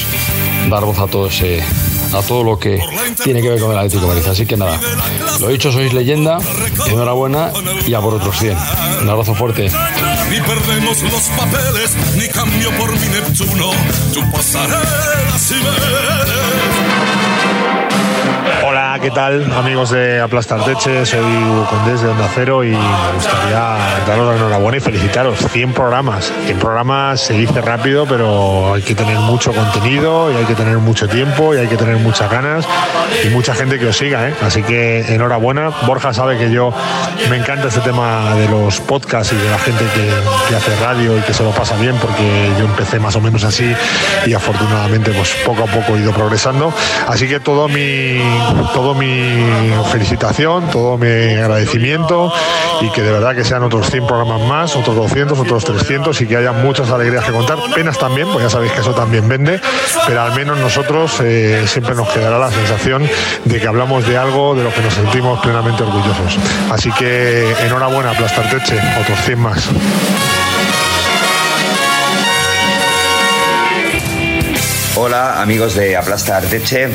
dar 0.69 0.85
voz 0.85 0.99
a 0.99 1.07
todo 1.07 1.27
ese 1.27 1.63
a 2.13 2.21
todo 2.23 2.45
lo 2.45 2.59
que 2.59 2.79
tiene 3.25 3.41
que 3.41 3.49
ver 3.49 3.61
con 3.61 3.73
el 3.73 3.79
Atlético 3.79 4.03
de 4.03 4.09
Madrid. 4.09 4.27
Así 4.29 4.47
que 4.47 4.57
nada, 4.57 4.79
lo 5.41 5.49
dicho, 5.49 5.73
sois 5.73 5.93
leyenda, 5.93 6.39
enhorabuena 6.87 7.53
y 7.87 7.95
a 7.95 8.01
por 8.01 8.15
otros 8.15 8.39
100. 8.39 8.57
Un 9.03 9.09
abrazo 9.09 9.35
fuerte. 9.35 9.71
Ni 10.31 10.41
perdemos 10.41 11.03
los 11.03 11.23
papeles, 11.37 11.97
ni 12.17 12.29
cambio 12.29 12.71
por 12.77 12.93
mi 12.93 13.09
Neptuno, 13.09 13.71
tu 14.13 14.31
pasarela 14.31 15.39
si 15.39 15.55
ves. 15.55 16.82
Hola, 18.93 19.01
¿qué 19.01 19.11
tal 19.11 19.51
amigos 19.55 19.89
de 19.89 20.21
Aplastar 20.21 20.67
Teche? 20.67 21.07
Soy 21.07 21.21
Hugo 21.21 21.65
Condés 21.65 22.03
de 22.03 22.09
Onda 22.09 22.29
Cero 22.35 22.63
y 22.63 22.73
me 22.73 23.13
gustaría 23.15 23.59
daros 24.07 24.27
la 24.27 24.37
enhorabuena 24.37 24.77
y 24.77 24.81
felicitaros. 24.81 25.39
100 25.51 25.73
programas. 25.73 26.31
100 26.45 26.59
programas 26.59 27.23
se 27.23 27.33
dice 27.33 27.63
rápido, 27.63 28.05
pero 28.05 28.75
hay 28.75 28.83
que 28.83 28.95
tener 28.95 29.17
mucho 29.17 29.55
contenido 29.55 30.31
y 30.31 30.37
hay 30.37 30.45
que 30.45 30.55
tener 30.55 30.77
mucho 30.77 31.09
tiempo 31.09 31.55
y 31.55 31.57
hay 31.57 31.69
que 31.69 31.79
tener 31.79 31.97
muchas 31.97 32.31
ganas 32.31 32.67
y 33.25 33.31
mucha 33.31 33.55
gente 33.55 33.79
que 33.79 33.87
os 33.87 33.97
siga. 33.97 34.29
¿eh? 34.29 34.35
Así 34.43 34.63
que 34.63 35.15
enhorabuena. 35.15 35.71
Borja 35.87 36.13
sabe 36.13 36.37
que 36.37 36.51
yo 36.51 36.75
me 37.31 37.39
encanta 37.39 37.69
este 37.69 37.81
tema 37.81 38.35
de 38.35 38.47
los 38.51 38.79
podcasts 38.81 39.33
y 39.33 39.37
de 39.37 39.49
la 39.49 39.59
gente 39.59 39.87
que, 39.95 40.11
que 40.51 40.55
hace 40.55 40.77
radio 40.85 41.17
y 41.17 41.23
que 41.23 41.33
se 41.33 41.43
lo 41.43 41.53
pasa 41.53 41.77
bien 41.77 41.97
porque 41.97 42.51
yo 42.59 42.67
empecé 42.67 43.01
más 43.01 43.17
o 43.17 43.23
menos 43.23 43.43
así 43.45 43.75
y 44.27 44.35
afortunadamente 44.35 45.13
pues 45.13 45.35
poco 45.47 45.63
a 45.63 45.67
poco 45.67 45.97
he 45.97 46.01
ido 46.01 46.13
progresando. 46.13 46.75
Así 47.09 47.27
que 47.27 47.41
todo 47.41 47.69
mi, 47.69 48.21
todo 48.75 48.82
mi 48.95 49.73
felicitación, 49.91 50.69
todo 50.71 50.99
mi 50.99 51.07
agradecimiento 51.07 52.33
y 52.81 52.91
que 52.91 53.03
de 53.03 53.13
verdad 53.13 53.35
que 53.35 53.45
sean 53.45 53.63
otros 53.63 53.91
100 53.91 54.07
programas 54.07 54.41
más, 54.43 54.77
otros 54.77 54.97
200, 54.97 55.39
otros 55.39 55.65
300 55.65 56.21
y 56.21 56.27
que 56.27 56.37
haya 56.37 56.53
muchas 56.53 56.91
alegrías 56.91 57.25
que 57.25 57.33
contar. 57.33 57.59
Penas 57.75 57.99
también, 57.99 58.29
pues 58.33 58.45
ya 58.45 58.51
sabéis 58.51 58.73
que 58.73 58.81
eso 58.81 58.95
también 58.95 59.29
vende, 59.29 59.61
pero 60.07 60.23
al 60.23 60.35
menos 60.35 60.59
nosotros 60.59 61.21
eh, 61.21 61.65
siempre 61.67 61.95
nos 61.95 62.09
quedará 62.09 62.39
la 62.39 62.51
sensación 62.51 63.09
de 63.45 63.61
que 63.61 63.67
hablamos 63.67 64.07
de 64.07 64.19
algo 64.19 64.55
de 64.55 64.65
lo 64.65 64.75
que 64.75 64.81
nos 64.81 64.95
sentimos 64.95 65.41
plenamente 65.41 65.83
orgullosos. 65.83 66.39
Así 66.71 66.91
que 66.93 67.55
enhorabuena, 67.65 68.11
Aplastar 68.11 68.51
Teche, 68.51 68.79
otros 69.01 69.19
100 69.25 69.39
más. 69.39 69.69
Hola 74.95 75.41
amigos 75.41 75.75
de 75.75 75.97
Aplasta 75.97 76.37
Arteche, 76.37 76.89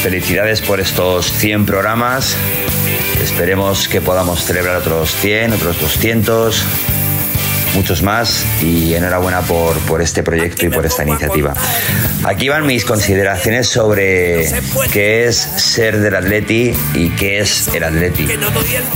felicidades 0.00 0.62
por 0.62 0.80
estos 0.80 1.30
100 1.30 1.66
programas. 1.66 2.34
Esperemos 3.22 3.86
que 3.86 4.00
podamos 4.00 4.44
celebrar 4.44 4.76
otros 4.76 5.14
100, 5.16 5.52
otros 5.52 5.78
200, 5.78 6.64
muchos 7.74 8.02
más 8.02 8.44
y 8.62 8.94
enhorabuena 8.94 9.40
por, 9.42 9.76
por 9.80 10.02
este 10.02 10.22
proyecto 10.22 10.66
y 10.66 10.68
por 10.70 10.84
esta 10.86 11.04
iniciativa. 11.04 11.54
Aquí 12.24 12.48
van 12.48 12.66
mis 12.66 12.84
consideraciones 12.84 13.68
sobre 13.68 14.46
qué 14.92 15.26
es 15.26 15.36
ser 15.36 16.00
del 16.00 16.14
Atleti 16.16 16.72
y 16.94 17.10
qué 17.10 17.40
es 17.40 17.68
el 17.74 17.84
Atleti. 17.84 18.26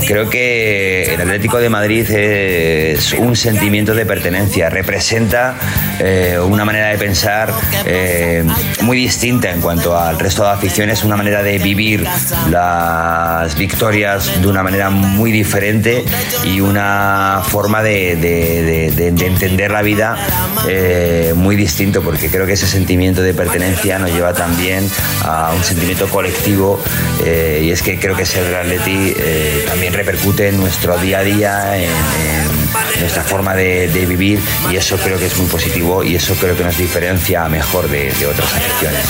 Creo 0.07 0.29
que 0.29 1.13
el 1.13 1.21
Atlético 1.21 1.57
de 1.59 1.69
Madrid 1.69 2.09
es 2.11 3.13
un 3.13 3.35
sentimiento 3.35 3.95
de 3.95 4.05
pertenencia, 4.05 4.69
representa 4.69 5.55
eh, 5.99 6.37
una 6.43 6.65
manera 6.65 6.89
de 6.89 6.97
pensar 6.97 7.51
eh, 7.85 8.43
muy 8.81 8.97
distinta 8.97 9.51
en 9.51 9.61
cuanto 9.61 9.97
al 9.97 10.19
resto 10.19 10.43
de 10.43 10.49
aficiones, 10.51 11.03
una 11.03 11.15
manera 11.17 11.41
de 11.41 11.57
vivir 11.59 12.05
las 12.49 13.55
victorias 13.57 14.41
de 14.41 14.47
una 14.47 14.63
manera 14.63 14.89
muy 14.89 15.31
diferente 15.31 16.03
y 16.43 16.59
una 16.61 17.41
forma 17.47 17.81
de, 17.83 18.15
de- 18.15 18.64
de- 18.65 19.11
de 19.11 19.25
entender 19.27 19.71
la 19.71 19.81
vida 19.81 20.17
eh, 20.67 21.33
muy 21.35 21.55
distinto, 21.55 22.01
porque 22.01 22.29
creo 22.29 22.45
que 22.45 22.53
ese 22.53 22.67
sentimiento 22.67 23.21
de 23.21 23.33
pertenencia 23.33 23.99
nos 23.99 24.11
lleva 24.11 24.33
también 24.33 24.89
a 25.23 25.51
un 25.55 25.63
sentimiento 25.63 26.07
colectivo 26.07 26.81
eh, 27.23 27.61
y 27.63 27.71
es 27.71 27.81
que 27.81 27.99
creo 27.99 28.15
que 28.15 28.25
ser 28.25 28.43
del 28.45 28.55
Atleti 28.55 29.13
eh, 29.17 29.63
también 29.67 29.93
repercute 29.93 30.49
en 30.49 30.57
nuestro 30.57 30.97
día 30.97 31.19
a 31.19 31.23
día, 31.23 31.77
en, 31.77 31.89
nuestra 32.99 33.23
forma 33.23 33.55
de, 33.55 33.87
de 33.89 34.05
vivir 34.05 34.39
y 34.71 34.75
eso 34.75 34.97
creo 34.97 35.17
que 35.17 35.25
es 35.27 35.37
muy 35.37 35.47
positivo 35.47 36.03
y 36.03 36.15
eso 36.15 36.33
creo 36.35 36.55
que 36.57 36.63
nos 36.63 36.77
diferencia 36.77 37.47
mejor 37.47 37.89
de, 37.89 38.11
de 38.13 38.25
otras 38.27 38.53
aficiones. 38.53 39.05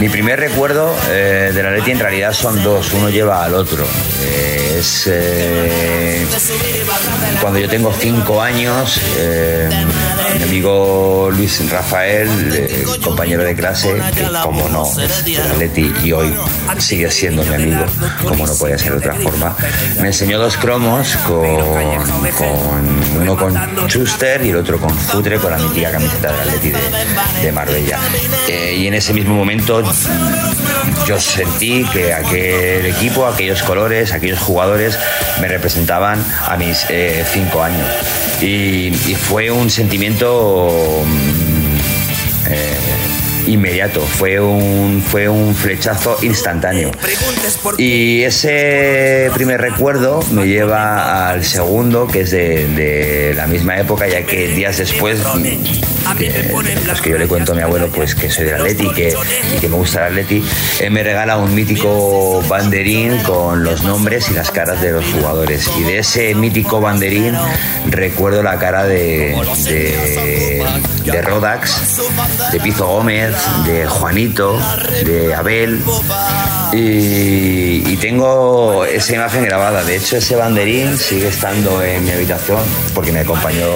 Mi 0.00 0.08
primer 0.08 0.38
recuerdo 0.40 0.94
eh, 1.10 1.52
del 1.54 1.66
Atleti 1.66 1.92
en 1.92 1.98
realidad 2.00 2.32
son 2.32 2.62
dos, 2.62 2.92
uno 2.92 3.08
lleva 3.08 3.44
al 3.44 3.54
otro. 3.54 3.86
Eh, 4.22 4.65
eh, 5.06 6.26
cuando 7.40 7.58
yo 7.58 7.68
tengo 7.68 7.92
cinco 7.98 8.42
años, 8.42 9.00
eh, 9.18 9.68
mi 10.36 10.42
amigo 10.42 11.30
Luis 11.32 11.70
Rafael, 11.70 12.28
eh, 12.52 12.84
compañero 13.02 13.42
de 13.42 13.54
clase, 13.54 13.94
que 14.14 14.26
como 14.42 14.68
no 14.68 14.84
es 15.00 15.38
Atleti 15.38 15.92
y 16.04 16.12
hoy 16.12 16.34
sigue 16.78 17.10
siendo 17.10 17.42
mi 17.44 17.54
amigo, 17.54 17.84
como 18.26 18.46
no 18.46 18.54
puede 18.54 18.78
ser 18.78 18.92
de 18.92 18.98
otra 18.98 19.14
forma, 19.14 19.56
me 20.00 20.08
enseñó 20.08 20.38
dos 20.38 20.56
cromos 20.56 21.16
con, 21.26 21.56
con 22.36 23.22
uno 23.22 23.36
con 23.36 23.88
Schuster 23.88 24.44
y 24.44 24.50
el 24.50 24.56
otro 24.56 24.78
con 24.78 24.90
Futre 24.90 25.38
con 25.38 25.50
la 25.50 25.58
mítica 25.58 25.90
camiseta 25.90 26.32
del 26.32 26.40
Atleti 26.40 26.70
de, 26.70 26.78
de 27.42 27.52
Marbella. 27.52 27.98
Eh, 28.48 28.76
y 28.78 28.86
en 28.86 28.94
ese 28.94 29.12
mismo 29.14 29.34
momento 29.34 29.82
yo 31.06 31.20
sentí 31.20 31.84
que 31.92 32.12
aquel 32.12 32.86
equipo, 32.86 33.26
aquellos 33.26 33.62
colores, 33.62 34.12
aquellos 34.12 34.40
jugadores 34.40 34.65
me 35.40 35.48
representaban 35.48 36.24
a 36.46 36.56
mis 36.56 36.86
eh, 36.90 37.24
cinco 37.32 37.62
años. 37.62 37.86
Y, 38.40 38.90
fue 39.14 39.50
un 39.50 39.70
sentimiento 39.70 41.02
mm, 41.04 41.76
eh, 42.48 42.78
inmediato, 43.46 44.00
fue 44.00 44.40
un, 44.40 45.02
fue 45.06 45.28
un 45.28 45.54
flechazo 45.54 46.18
instantáneo. 46.22 46.90
Y 47.78 48.22
ese 48.22 49.30
primer 49.34 49.60
recuerdo 49.60 50.20
me 50.30 50.46
lleva 50.46 51.30
al 51.30 51.44
segundo, 51.44 52.06
que 52.06 52.20
es 52.20 52.30
de, 52.30 53.32
la 53.36 53.46
misma 53.46 53.78
época, 53.78 54.08
ya 54.08 54.22
que 54.22 54.48
días 54.48 54.78
después, 54.78 55.20
que, 56.18 56.52
los 56.86 57.00
que 57.00 57.10
yo 57.10 57.18
le 57.18 57.26
cuento 57.26 57.52
a 57.52 57.54
mi 57.54 57.62
abuelo, 57.62 57.88
pues 57.88 58.14
que 58.14 58.30
soy 58.30 58.44
del 58.44 58.54
Atleti 58.54 58.90
que, 58.90 59.14
y 59.54 59.60
que 59.60 59.68
me 59.68 59.76
gusta 59.76 60.06
el 60.06 60.12
Atleti, 60.12 60.44
él 60.80 60.90
me 60.90 61.02
regala 61.02 61.36
un 61.38 61.54
mítico 61.54 62.42
banderín 62.48 63.18
con 63.22 63.64
los 63.64 63.82
nombres 63.82 64.30
y 64.30 64.34
las 64.34 64.50
caras 64.50 64.80
de 64.80 64.92
los 64.92 65.04
jugadores. 65.06 65.70
Y 65.78 65.82
de 65.82 65.98
ese 65.98 66.34
mítico 66.34 66.80
banderín 66.80 67.34
recuerdo 67.86 68.42
la 68.42 68.58
cara 68.58 68.84
de, 68.84 69.36
de, 69.64 70.64
de 71.04 71.22
Rodax, 71.22 72.00
de 72.52 72.60
Pizo 72.60 72.86
Gómez, 72.86 73.35
de 73.64 73.86
Juanito, 73.86 74.58
de 75.04 75.34
Abel. 75.34 75.82
Y, 76.72 77.96
tengo 77.96 78.84
esa 78.84 79.14
imagen 79.14 79.44
grabada. 79.44 79.82
De 79.82 79.96
hecho, 79.96 80.18
ese 80.18 80.36
banderín 80.36 80.96
sigue 80.96 81.28
estando 81.28 81.82
en 81.82 82.04
mi 82.04 82.10
habitación 82.10 82.60
porque 82.94 83.10
me 83.10 83.20
acompañó 83.20 83.66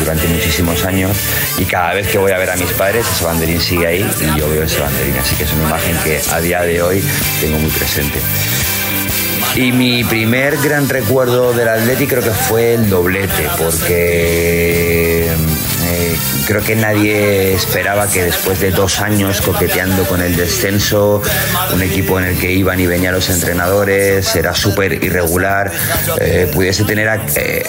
durante 0.00 0.26
muchísimos 0.28 0.84
años. 0.84 1.16
Y 1.58 1.64
cada 1.64 1.94
vez 1.94 2.08
que 2.08 2.18
voy 2.18 2.32
a 2.32 2.38
ver 2.38 2.50
a 2.50 2.56
mis 2.56 2.70
padres, 2.72 3.06
ese 3.10 3.24
banderín 3.24 3.60
sigue 3.60 3.86
ahí 3.86 4.10
y 4.20 4.38
yo 4.38 4.48
veo 4.50 4.64
ese 4.64 4.80
banderín. 4.80 5.16
Así 5.18 5.36
que 5.36 5.44
es 5.44 5.52
una 5.52 5.68
imagen 5.68 5.96
que 6.04 6.20
a 6.32 6.40
día 6.40 6.62
de 6.62 6.82
hoy 6.82 7.02
tengo 7.40 7.58
muy 7.58 7.70
presente. 7.70 8.20
Y 9.56 9.72
mi 9.72 10.04
primer 10.04 10.56
gran 10.58 10.88
recuerdo 10.88 11.52
del 11.52 11.68
Atleti 11.68 12.06
creo 12.06 12.22
que 12.22 12.30
fue 12.30 12.74
el 12.74 12.88
doblete, 12.88 13.48
porque 13.58 15.26
eh, 15.26 16.09
creo 16.46 16.62
que 16.62 16.76
nadie 16.76 17.54
esperaba 17.54 18.08
que 18.08 18.24
después 18.24 18.60
de 18.60 18.70
dos 18.70 19.00
años 19.00 19.40
coqueteando 19.40 20.04
con 20.04 20.20
el 20.20 20.36
descenso, 20.36 21.22
un 21.72 21.82
equipo 21.82 22.18
en 22.18 22.26
el 22.26 22.38
que 22.38 22.50
iban 22.52 22.80
y 22.80 22.86
venían 22.86 23.14
los 23.14 23.30
entrenadores, 23.30 24.34
era 24.34 24.54
súper 24.54 25.02
irregular, 25.04 25.70
eh, 26.20 26.50
pudiese 26.52 26.84
tener 26.84 27.08
eh, 27.36 27.62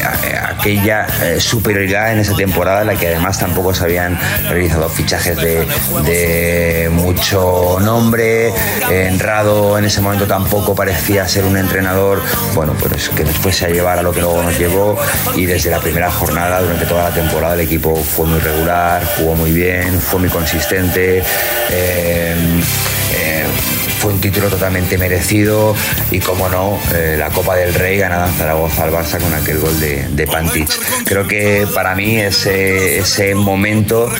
aquella 0.44 1.08
eh, 1.22 1.40
superioridad 1.40 2.14
en 2.14 2.20
esa 2.20 2.36
temporada 2.36 2.82
en 2.82 2.88
la 2.88 2.96
que 2.96 3.08
además 3.08 3.40
tampoco 3.40 3.74
se 3.74 3.84
habían 3.84 4.20
realizado 4.50 4.90
fichajes 4.90 5.38
de, 5.38 6.90
mucho 6.92 7.78
nombre, 7.82 8.52
Enrado 8.90 9.78
en 9.78 9.86
ese 9.86 10.02
momento 10.02 10.26
tampoco 10.26 10.76
parecía 10.76 11.28
ser 11.28 11.46
un 11.46 11.58
entrenador, 11.58 12.22
bueno, 12.54 12.76
pues 12.80 13.10
que 13.10 13.24
nos 13.24 13.36
fuese 13.36 13.66
a 13.66 13.70
llevar 13.70 14.00
a 14.00 14.02
lo 14.02 14.12
que 14.12 14.22
luego 14.22 14.42
nos 14.44 14.58
llevó 14.58 14.98
y 15.36 15.46
desde 15.46 15.70
la 15.70 15.80
primera 15.80 16.12
jornada, 16.12 16.62
durante 16.62 16.86
toda 16.86 17.10
la 17.10 17.16
temporada, 17.16 17.54
el 17.54 17.62
equipo 17.62 17.96
fue 17.96 18.26
muy 18.26 18.40
regular, 18.42 19.04
jugó 19.18 19.36
muy 19.36 19.52
bien, 19.52 20.00
fue 20.00 20.20
muy 20.20 20.30
consistente. 20.30 21.24
eh, 21.70 22.36
eh, 23.14 23.46
fue 24.00 24.14
un 24.14 24.20
título 24.20 24.48
totalmente 24.48 24.98
merecido 24.98 25.76
y, 26.10 26.20
como 26.20 26.50
no, 26.50 26.80
eh, 26.96 27.18
la 27.20 27.30
Copa 27.30 27.56
del 27.56 27.72
Rey 27.72 28.00
ganada 28.00 28.28
en 28.30 28.34
Zaragoza 28.34 28.86
al 28.86 28.92
Barça 28.92 29.20
con 29.20 29.32
aquel 29.32 29.60
gol 29.60 29.80
de, 29.80 30.08
de 30.10 30.26
Pantic. 30.26 30.70
Creo 31.06 31.28
que 31.28 31.68
para 31.76 31.94
mí 31.94 32.18
ese, 32.20 32.98
ese 32.98 33.36
momento 33.36 34.12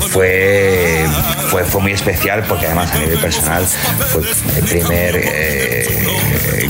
fue, 0.00 1.06
fue, 1.48 1.62
fue 1.62 1.80
muy 1.80 1.92
especial 1.92 2.42
porque 2.48 2.66
además 2.66 2.90
a 2.92 2.98
nivel 2.98 3.18
personal 3.18 3.64
fue 3.64 4.22
el 4.56 4.64
primer 4.64 5.22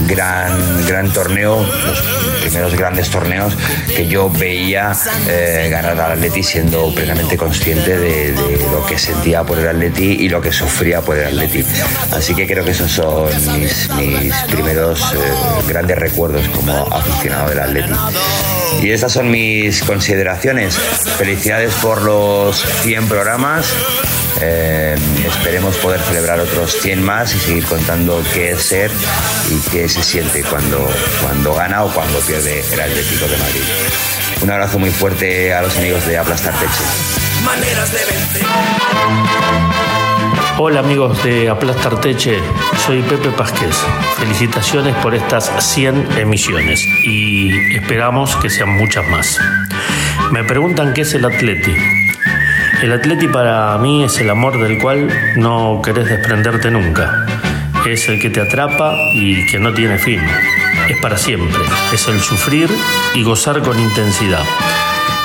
gran, 0.07 0.87
gran 0.87 1.11
torneo, 1.13 1.63
los 1.63 2.03
primeros 2.49 2.75
grandes 2.77 3.11
torneos 3.11 3.55
que 3.95 4.07
yo 4.07 4.31
veía 4.31 4.93
eh, 5.29 5.69
ganar 5.71 6.01
al 6.01 6.13
Atleti 6.13 6.43
siendo 6.43 6.95
plenamente 6.95 7.37
consciente 7.37 7.99
de, 7.99 8.33
lo 8.73 8.87
que 8.87 8.99
sentía 8.99 9.45
por 9.45 9.59
el 9.59 9.69
Atleti 9.69 10.17
y 10.21 10.29
lo 10.31 10.41
que 10.41 10.51
sufría 10.51 11.03
por 11.03 11.19
el 11.19 11.27
Atleti. 11.27 11.63
Así 12.13 12.35
que 12.35 12.47
creo 12.47 12.65
que 12.65 12.71
esos 12.71 12.91
son 12.91 13.29
mis, 13.59 13.91
mis 13.97 14.35
primeros 14.51 15.13
eh, 15.13 15.17
grandes 15.69 15.99
recuerdos 15.99 16.49
como 16.49 16.73
aficionado 16.91 17.51
del 17.51 17.61
Atleti. 17.61 17.93
Y 18.83 18.91
estas 18.93 19.13
son 19.13 19.31
mis 19.31 19.83
consideraciones. 19.83 20.75
Felicidades 21.19 21.75
por 21.75 22.01
los 22.03 22.65
100 22.83 23.09
programas 23.09 23.67
Eh, 24.41 24.97
esperemos 25.27 25.77
poder 25.77 26.01
celebrar 26.01 26.41
otros 26.41 26.73
100 26.81 27.03
más 27.03 27.35
y 27.35 27.39
seguir 27.39 27.65
contando 27.65 28.23
qué 28.33 28.53
es 28.53 28.63
ser 28.63 28.91
y 29.51 29.71
qué 29.71 29.89
se 29.89 30.03
siente 30.03 30.43
cuando, 30.45 30.89
cuando 31.23 31.55
gana 31.55 31.85
o 31.85 31.93
cuando 31.93 32.19
pierde 32.21 32.65
el 32.73 32.81
Atlético 32.81 33.27
de 33.27 33.37
Madrid. 33.37 33.63
Un 34.43 34.51
abrazo 34.51 34.79
muy 34.79 34.91
fuerte 34.91 35.53
a 35.53 35.63
los 35.63 35.77
amigos 35.77 36.07
de 36.07 36.19
Aplastar 36.19 36.55
Techo. 36.55 36.83
Maneras 37.45 37.93
de 37.93 37.99
vencer. 38.05 38.43
Hola 40.61 40.81
amigos 40.81 41.23
de 41.23 41.49
Aplastar 41.49 42.01
Teche, 42.01 42.39
soy 42.85 43.03
Pepe 43.03 43.31
Pasquez. 43.31 43.77
Felicitaciones 44.19 44.95
por 44.97 45.15
estas 45.15 45.53
100 45.59 46.19
emisiones 46.19 46.85
y 47.05 47.77
esperamos 47.77 48.35
que 48.37 48.51
sean 48.51 48.71
muchas 48.71 49.07
más. 49.09 49.39
Me 50.33 50.43
preguntan 50.45 50.95
qué 50.95 51.03
es 51.03 51.15
el 51.15 51.25
Atleti. 51.25 51.75
El 52.83 52.93
Atleti 52.93 53.27
para 53.27 53.77
mí 53.79 54.05
es 54.05 54.19
el 54.21 54.31
amor 54.31 54.61
del 54.61 54.79
cual 54.79 55.09
no 55.37 55.83
querés 55.83 56.09
desprenderte 56.09 56.71
nunca. 56.71 57.27
Es 57.85 58.09
el 58.09 58.21
que 58.21 58.31
te 58.31 58.41
atrapa 58.41 58.95
y 59.15 59.47
que 59.47 59.59
no 59.59 59.75
tiene 59.75 59.99
fin. 59.99 60.21
Es 60.89 60.97
para 60.99 61.19
siempre. 61.19 61.61
Es 61.93 62.07
el 62.07 62.21
sufrir 62.21 62.71
y 63.15 63.25
gozar 63.25 63.63
con 63.63 63.81
intensidad. 63.81 64.45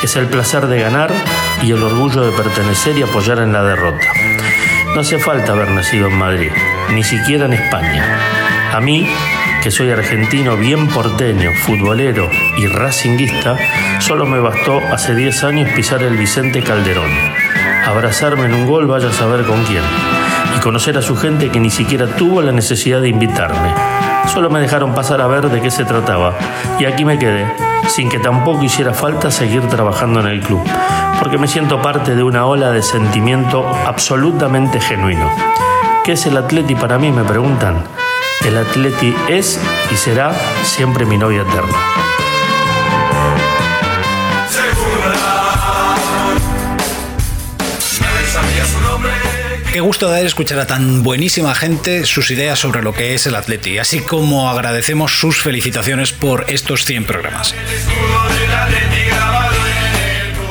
Es 0.01 0.15
el 0.15 0.25
placer 0.25 0.65
de 0.65 0.81
ganar 0.81 1.11
y 1.61 1.71
el 1.71 1.83
orgullo 1.83 2.23
de 2.23 2.35
pertenecer 2.35 2.97
y 2.97 3.03
apoyar 3.03 3.37
en 3.37 3.53
la 3.53 3.63
derrota. 3.63 4.07
No 4.95 5.01
hace 5.01 5.19
falta 5.19 5.51
haber 5.51 5.69
nacido 5.69 6.07
en 6.07 6.17
Madrid, 6.17 6.51
ni 6.91 7.03
siquiera 7.03 7.45
en 7.45 7.53
España. 7.53 8.17
A 8.73 8.79
mí, 8.81 9.07
que 9.63 9.71
soy 9.71 9.91
argentino 9.91 10.58
bien 10.58 10.89
porteño, 10.89 11.52
futbolero 11.54 12.30
y 12.58 12.67
racinguista, 12.67 13.56
solo 13.99 14.26
me 14.26 14.38
bastó 14.39 14.82
hace 14.91 15.15
10 15.15 15.43
años 15.45 15.69
pisar 15.73 16.04
el 16.04 16.17
Vicente 16.17 16.62
Calderón, 16.62 17.10
abrazarme 17.88 18.43
en 18.43 18.56
un 18.56 18.67
gol 18.67 18.88
vaya 18.88 19.08
a 19.08 19.13
saber 19.13 19.45
con 19.45 19.63
quién, 19.63 19.84
y 20.58 20.60
conocer 20.60 20.97
a 20.97 21.02
su 21.02 21.15
gente 21.15 21.49
que 21.49 21.62
ni 21.62 21.69
siquiera 21.69 22.08
tuvo 22.08 22.41
la 22.41 22.52
necesidad 22.52 22.99
de 22.99 23.08
invitarme. 23.08 23.73
Solo 24.28 24.49
me 24.49 24.60
dejaron 24.60 24.93
pasar 24.93 25.21
a 25.21 25.28
ver 25.28 25.49
de 25.49 25.62
qué 25.62 25.71
se 25.71 25.86
trataba, 25.86 26.34
y 26.78 26.84
aquí 26.84 27.06
me 27.06 27.17
quedé, 27.17 27.45
sin 27.88 28.10
que 28.10 28.19
tampoco 28.19 28.63
hiciera 28.63 28.93
falta 28.93 29.32
seguir 29.32 29.62
trabajando 29.69 30.19
en 30.19 30.28
el 30.28 30.41
club, 30.41 30.62
porque 31.19 31.38
me 31.38 31.47
siento 31.47 31.82
parte 31.82 32.15
de 32.15 32.23
una 32.23 32.45
ola 32.47 32.71
de 32.71 32.82
sentimiento 32.82 33.65
absolutamente 33.88 34.82
genuino. 34.82 35.32
¿Qué 36.04 36.12
es 36.12 36.26
el 36.26 36.36
Atleti 36.36 36.76
para 36.76 36.99
mí? 36.99 37.13
Me 37.13 37.23
preguntan. 37.23 38.02
El 38.45 38.58
Atleti 38.58 39.15
es 39.29 39.58
y 39.89 39.95
será 39.95 40.36
siempre 40.63 41.06
mi 41.06 41.17
novia 41.17 41.43
eterna. 41.43 41.77
Qué 49.71 49.79
gusto 49.79 50.10
dar 50.10 50.23
escuchar 50.25 50.60
a 50.60 50.67
tan 50.67 51.03
buenísima 51.03 51.56
gente 51.56 52.06
sus 52.06 52.29
ideas 52.32 52.60
sobre 52.60 52.82
lo 52.84 52.93
que 52.93 53.15
es 53.15 53.25
el 53.25 53.36
Atleti, 53.36 53.79
así 53.79 54.01
como 54.01 54.49
agradecemos 54.49 55.17
sus 55.17 55.41
felicitaciones 55.41 56.12
por 56.12 56.45
estos 56.49 56.84
100 56.84 57.06
programas. 57.06 57.56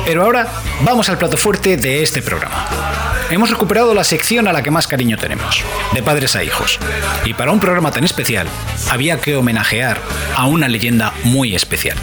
Pero 0.06 0.24
ahora 0.24 0.48
vamos 0.80 1.08
al 1.10 1.18
plato 1.18 1.36
fuerte 1.36 1.76
de 1.76 2.02
este 2.02 2.22
programa. 2.22 3.11
Hemos 3.32 3.48
recuperado 3.48 3.94
la 3.94 4.04
sección 4.04 4.46
a 4.46 4.52
la 4.52 4.62
que 4.62 4.70
más 4.70 4.86
cariño 4.86 5.16
tenemos, 5.16 5.64
de 5.94 6.02
padres 6.02 6.36
a 6.36 6.44
hijos. 6.44 6.78
Y 7.24 7.32
para 7.32 7.50
un 7.50 7.60
programa 7.60 7.90
tan 7.90 8.04
especial, 8.04 8.46
había 8.90 9.22
que 9.22 9.36
homenajear 9.36 10.02
a 10.36 10.44
una 10.44 10.68
leyenda 10.68 11.14
muy 11.24 11.54
especial. 11.54 11.96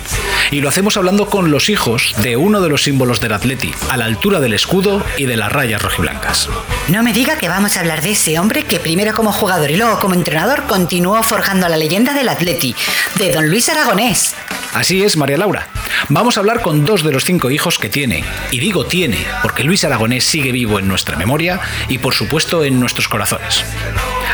Y 0.49 0.61
lo 0.61 0.69
hacemos 0.69 0.97
hablando 0.97 1.29
con 1.29 1.51
los 1.51 1.69
hijos 1.69 2.15
de 2.23 2.35
uno 2.35 2.61
de 2.61 2.69
los 2.69 2.81
símbolos 2.81 3.21
del 3.21 3.33
Atleti, 3.33 3.71
a 3.91 3.97
la 3.97 4.05
altura 4.05 4.39
del 4.39 4.53
escudo 4.53 5.05
y 5.17 5.27
de 5.27 5.37
las 5.37 5.51
rayas 5.51 5.83
rojiblancas. 5.83 6.49
No 6.87 7.03
me 7.03 7.13
diga 7.13 7.37
que 7.37 7.47
vamos 7.47 7.77
a 7.77 7.81
hablar 7.81 8.01
de 8.01 8.13
ese 8.13 8.39
hombre 8.39 8.63
que 8.63 8.79
primero 8.79 9.13
como 9.13 9.31
jugador 9.31 9.69
y 9.69 9.77
luego 9.77 9.99
como 9.99 10.15
entrenador 10.15 10.63
continuó 10.63 11.21
forjando 11.21 11.69
la 11.69 11.77
leyenda 11.77 12.15
del 12.15 12.29
Atleti, 12.29 12.75
de 13.19 13.31
don 13.31 13.47
Luis 13.51 13.69
Aragonés. 13.69 14.33
Así 14.73 15.03
es, 15.03 15.15
María 15.17 15.37
Laura. 15.37 15.67
Vamos 16.09 16.37
a 16.37 16.39
hablar 16.39 16.61
con 16.61 16.85
dos 16.85 17.03
de 17.03 17.11
los 17.11 17.25
cinco 17.25 17.49
hijos 17.51 17.77
que 17.77 17.89
tiene. 17.89 18.23
Y 18.51 18.59
digo 18.59 18.85
tiene, 18.85 19.17
porque 19.41 19.63
Luis 19.63 19.83
Aragonés 19.83 20.23
sigue 20.23 20.51
vivo 20.51 20.79
en 20.79 20.87
nuestra 20.87 21.17
memoria 21.19 21.59
y 21.87 21.99
por 21.99 22.15
supuesto 22.15 22.63
en 22.63 22.79
nuestros 22.79 23.07
corazones. 23.07 23.63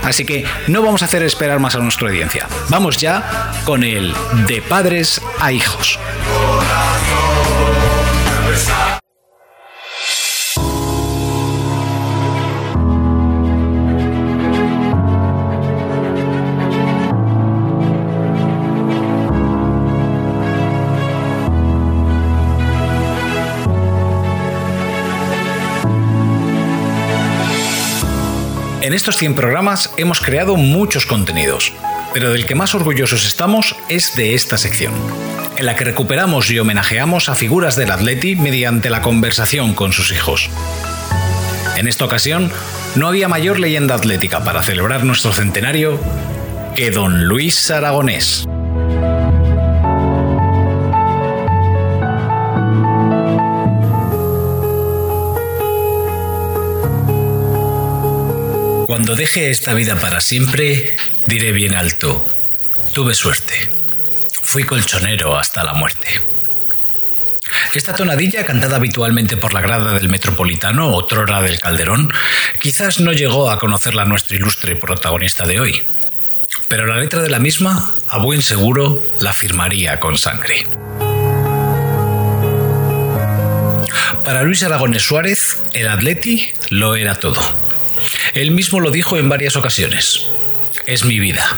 Así 0.03 0.23
que 0.23 0.45
no 0.67 0.81
vamos 0.81 1.01
a 1.01 1.05
hacer 1.05 1.23
esperar 1.23 1.59
más 1.59 1.75
a 1.75 1.79
nuestra 1.79 2.07
audiencia. 2.07 2.47
Vamos 2.69 2.97
ya 2.97 3.51
con 3.65 3.83
el 3.83 4.13
de 4.47 4.61
padres 4.61 5.21
a 5.41 5.51
hijos. 5.51 5.99
Estos 28.95 29.17
100 29.17 29.35
programas 29.35 29.93
hemos 29.97 30.21
creado 30.21 30.55
muchos 30.55 31.05
contenidos, 31.05 31.73
pero 32.13 32.31
del 32.31 32.45
que 32.45 32.55
más 32.55 32.75
orgullosos 32.75 33.25
estamos 33.25 33.75
es 33.89 34.15
de 34.15 34.33
esta 34.35 34.57
sección, 34.57 34.93
en 35.57 35.65
la 35.65 35.75
que 35.75 35.83
recuperamos 35.83 36.49
y 36.49 36.59
homenajeamos 36.59 37.27
a 37.27 37.35
figuras 37.35 37.75
del 37.75 37.91
Atleti 37.91 38.37
mediante 38.37 38.89
la 38.89 39.01
conversación 39.01 39.73
con 39.73 39.91
sus 39.91 40.13
hijos. 40.13 40.49
En 41.75 41.89
esta 41.89 42.05
ocasión, 42.05 42.49
no 42.95 43.07
había 43.07 43.27
mayor 43.27 43.59
leyenda 43.59 43.95
atlética 43.95 44.45
para 44.45 44.63
celebrar 44.63 45.03
nuestro 45.03 45.33
centenario 45.33 45.99
que 46.73 46.89
don 46.89 47.25
Luis 47.25 47.69
Aragonés. 47.69 48.45
Cuando 58.95 59.17
deje 59.17 59.51
esta 59.51 59.73
vida 59.73 59.99
para 59.99 60.21
siempre, 60.21 60.95
diré 61.25 61.51
bien 61.51 61.75
alto, 61.75 62.25
tuve 62.93 63.13
suerte. 63.13 63.69
Fui 64.41 64.63
colchonero 64.63 65.37
hasta 65.37 65.65
la 65.65 65.73
muerte. 65.73 66.21
Esta 67.73 67.93
tonadilla, 67.93 68.45
cantada 68.45 68.77
habitualmente 68.77 69.35
por 69.35 69.53
la 69.53 69.59
grada 69.59 69.91
del 69.91 70.07
Metropolitano, 70.07 70.95
otrora 70.95 71.41
del 71.41 71.59
Calderón, 71.59 72.09
quizás 72.61 73.01
no 73.01 73.11
llegó 73.11 73.51
a 73.51 73.59
conocerla 73.59 74.05
nuestro 74.05 74.37
ilustre 74.37 74.77
protagonista 74.77 75.45
de 75.45 75.59
hoy. 75.59 75.83
Pero 76.69 76.85
la 76.85 76.95
letra 76.95 77.21
de 77.21 77.29
la 77.29 77.39
misma, 77.39 77.93
a 78.07 78.17
buen 78.19 78.41
seguro, 78.41 79.05
la 79.19 79.33
firmaría 79.33 79.99
con 79.99 80.17
sangre. 80.17 80.65
Para 84.23 84.43
Luis 84.43 84.63
Aragones 84.63 85.03
Suárez, 85.03 85.57
el 85.73 85.89
Atleti 85.89 86.53
lo 86.69 86.95
era 86.95 87.15
todo. 87.15 87.64
Él 88.35 88.51
mismo 88.51 88.81
lo 88.81 88.91
dijo 88.91 89.17
en 89.17 89.29
varias 89.29 89.55
ocasiones. 89.55 90.27
Es 90.85 91.05
mi 91.05 91.19
vida. 91.19 91.57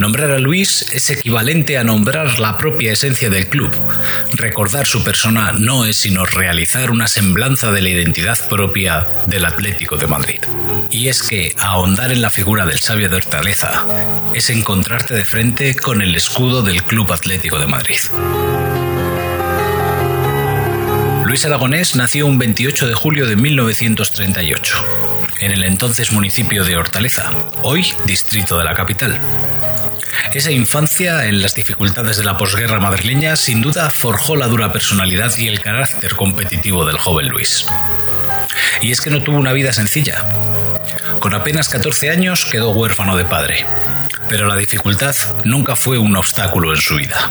Nombrar 0.00 0.32
a 0.32 0.40
Luis 0.40 0.90
es 0.92 1.08
equivalente 1.08 1.78
a 1.78 1.84
nombrar 1.84 2.40
la 2.40 2.58
propia 2.58 2.92
esencia 2.92 3.30
del 3.30 3.46
club. 3.46 3.70
Recordar 4.32 4.86
su 4.86 5.04
persona 5.04 5.52
no 5.52 5.84
es 5.84 5.98
sino 5.98 6.24
realizar 6.24 6.90
una 6.90 7.06
semblanza 7.06 7.70
de 7.70 7.82
la 7.82 7.90
identidad 7.90 8.36
propia 8.48 9.06
del 9.26 9.44
Atlético 9.44 9.98
de 9.98 10.08
Madrid. 10.08 10.40
Y 10.90 11.06
es 11.06 11.22
que 11.22 11.54
ahondar 11.56 12.10
en 12.10 12.22
la 12.22 12.30
figura 12.30 12.66
del 12.66 12.80
sabio 12.80 13.08
de 13.08 13.14
Hortaleza 13.14 13.86
es 14.34 14.50
encontrarte 14.50 15.14
de 15.14 15.24
frente 15.24 15.76
con 15.76 16.02
el 16.02 16.16
escudo 16.16 16.64
del 16.64 16.82
Club 16.82 17.12
Atlético 17.12 17.60
de 17.60 17.68
Madrid. 17.68 18.00
Luis 21.24 21.44
Aragonés 21.44 21.94
nació 21.94 22.26
un 22.26 22.38
28 22.38 22.88
de 22.88 22.94
julio 22.94 23.28
de 23.28 23.36
1938 23.36 24.99
en 25.40 25.52
el 25.52 25.64
entonces 25.64 26.12
municipio 26.12 26.64
de 26.64 26.76
Hortaleza, 26.76 27.30
hoy 27.62 27.86
distrito 28.04 28.58
de 28.58 28.64
la 28.64 28.74
capital. 28.74 29.18
Esa 30.34 30.50
infancia, 30.50 31.26
en 31.26 31.40
las 31.40 31.54
dificultades 31.54 32.18
de 32.18 32.24
la 32.24 32.36
posguerra 32.36 32.78
madrileña, 32.78 33.36
sin 33.36 33.62
duda 33.62 33.90
forjó 33.90 34.36
la 34.36 34.48
dura 34.48 34.70
personalidad 34.72 35.34
y 35.36 35.48
el 35.48 35.60
carácter 35.60 36.14
competitivo 36.14 36.84
del 36.84 36.98
joven 36.98 37.28
Luis. 37.28 37.66
Y 38.82 38.92
es 38.92 39.00
que 39.00 39.10
no 39.10 39.22
tuvo 39.22 39.38
una 39.38 39.52
vida 39.52 39.72
sencilla. 39.72 40.24
Con 41.18 41.34
apenas 41.34 41.68
14 41.68 42.10
años 42.10 42.44
quedó 42.44 42.70
huérfano 42.70 43.16
de 43.16 43.24
padre, 43.24 43.64
pero 44.28 44.46
la 44.46 44.56
dificultad 44.56 45.16
nunca 45.44 45.74
fue 45.74 45.98
un 45.98 46.16
obstáculo 46.16 46.74
en 46.74 46.80
su 46.80 46.96
vida. 46.96 47.30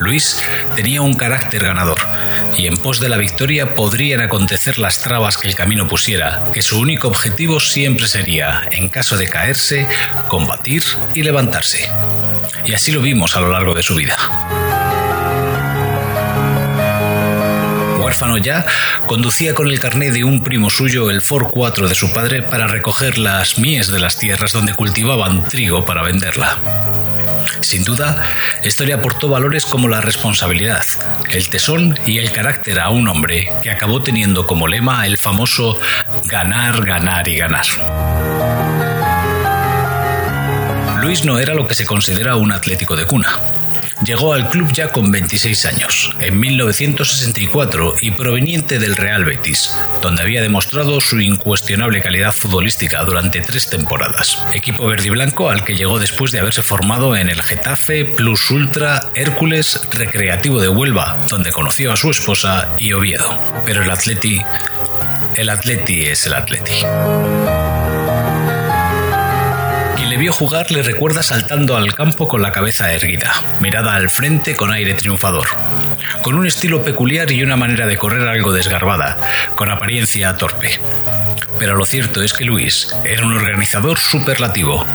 Luis 0.00 0.40
tenía 0.74 1.02
un 1.02 1.14
carácter 1.14 1.62
ganador 1.62 1.98
y 2.56 2.66
en 2.66 2.76
pos 2.76 3.00
de 3.00 3.08
la 3.08 3.16
victoria 3.16 3.74
podrían 3.74 4.20
acontecer 4.20 4.78
las 4.78 5.00
trabas 5.00 5.36
que 5.36 5.48
el 5.48 5.54
camino 5.54 5.88
pusiera, 5.88 6.44
que 6.52 6.62
su 6.62 6.78
único 6.78 7.08
objetivo 7.08 7.60
siempre 7.60 8.06
sería, 8.06 8.62
en 8.70 8.88
caso 8.88 9.16
de 9.16 9.28
caerse, 9.28 9.86
combatir 10.28 10.82
y 11.14 11.22
levantarse. 11.22 11.90
Y 12.64 12.74
así 12.74 12.92
lo 12.92 13.00
vimos 13.00 13.36
a 13.36 13.40
lo 13.40 13.50
largo 13.50 13.74
de 13.74 13.82
su 13.82 13.94
vida. 13.94 14.16
huérfano 18.10 18.38
ya, 18.38 18.66
conducía 19.06 19.54
con 19.54 19.68
el 19.68 19.78
carné 19.78 20.10
de 20.10 20.24
un 20.24 20.42
primo 20.42 20.68
suyo 20.68 21.10
el 21.10 21.22
Ford 21.22 21.46
4 21.48 21.88
de 21.88 21.94
su 21.94 22.12
padre 22.12 22.42
para 22.42 22.66
recoger 22.66 23.18
las 23.18 23.58
mies 23.58 23.86
de 23.86 24.00
las 24.00 24.18
tierras 24.18 24.52
donde 24.52 24.74
cultivaban 24.74 25.44
trigo 25.44 25.84
para 25.84 26.02
venderla. 26.02 26.58
Sin 27.60 27.84
duda, 27.84 28.22
esto 28.62 28.84
le 28.84 28.92
aportó 28.92 29.28
valores 29.28 29.64
como 29.66 29.88
la 29.88 30.00
responsabilidad, 30.00 30.84
el 31.30 31.48
tesón 31.48 31.98
y 32.06 32.18
el 32.18 32.32
carácter 32.32 32.80
a 32.80 32.90
un 32.90 33.08
hombre 33.08 33.52
que 33.62 33.70
acabó 33.70 34.02
teniendo 34.02 34.46
como 34.46 34.68
lema 34.68 35.06
el 35.06 35.18
famoso 35.18 35.78
ganar, 36.24 36.84
ganar 36.84 37.28
y 37.28 37.36
ganar. 37.36 37.66
Luis 41.00 41.24
no 41.24 41.38
era 41.38 41.54
lo 41.54 41.66
que 41.66 41.74
se 41.74 41.86
considera 41.86 42.36
un 42.36 42.52
atlético 42.52 42.94
de 42.94 43.06
cuna. 43.06 43.40
Llegó 44.04 44.32
al 44.32 44.48
club 44.48 44.72
ya 44.72 44.88
con 44.88 45.10
26 45.12 45.66
años, 45.66 46.10
en 46.20 46.40
1964, 46.40 47.96
y 48.00 48.10
proveniente 48.12 48.78
del 48.78 48.96
Real 48.96 49.24
Betis, 49.24 49.76
donde 50.00 50.22
había 50.22 50.40
demostrado 50.40 51.00
su 51.00 51.20
incuestionable 51.20 52.00
calidad 52.00 52.32
futbolística 52.32 53.04
durante 53.04 53.42
tres 53.42 53.68
temporadas. 53.68 54.42
Equipo 54.54 54.86
verde 54.86 55.08
y 55.08 55.10
blanco 55.10 55.50
al 55.50 55.64
que 55.64 55.74
llegó 55.74 55.98
después 55.98 56.32
de 56.32 56.40
haberse 56.40 56.62
formado 56.62 57.14
en 57.14 57.28
el 57.28 57.42
Getafe, 57.42 58.06
Plus 58.06 58.50
Ultra, 58.50 59.10
Hércules, 59.14 59.80
Recreativo 59.90 60.60
de 60.60 60.68
Huelva, 60.68 61.20
donde 61.28 61.52
conoció 61.52 61.92
a 61.92 61.96
su 61.96 62.10
esposa 62.10 62.74
y 62.78 62.92
Oviedo. 62.92 63.38
Pero 63.66 63.82
el 63.82 63.90
Atleti... 63.90 64.40
El 65.36 65.48
Atleti 65.48 66.06
es 66.06 66.26
el 66.26 66.34
Atleti. 66.34 66.74
Vio 70.20 70.34
jugar 70.34 70.70
le 70.70 70.82
recuerda 70.82 71.22
saltando 71.22 71.78
al 71.78 71.94
campo 71.94 72.28
con 72.28 72.42
la 72.42 72.52
cabeza 72.52 72.92
erguida, 72.92 73.32
mirada 73.60 73.94
al 73.94 74.10
frente 74.10 74.54
con 74.54 74.70
aire 74.70 74.92
triunfador, 74.92 75.48
con 76.20 76.34
un 76.34 76.46
estilo 76.46 76.84
peculiar 76.84 77.30
y 77.32 77.42
una 77.42 77.56
manera 77.56 77.86
de 77.86 77.96
correr 77.96 78.28
algo 78.28 78.52
desgarbada, 78.52 79.16
con 79.54 79.70
apariencia 79.70 80.36
torpe. 80.36 80.78
Pero 81.58 81.74
lo 81.74 81.86
cierto 81.86 82.22
es 82.22 82.34
que 82.34 82.44
Luis 82.44 82.94
era 83.02 83.24
un 83.24 83.34
organizador 83.34 83.98
superlativo. 83.98 84.86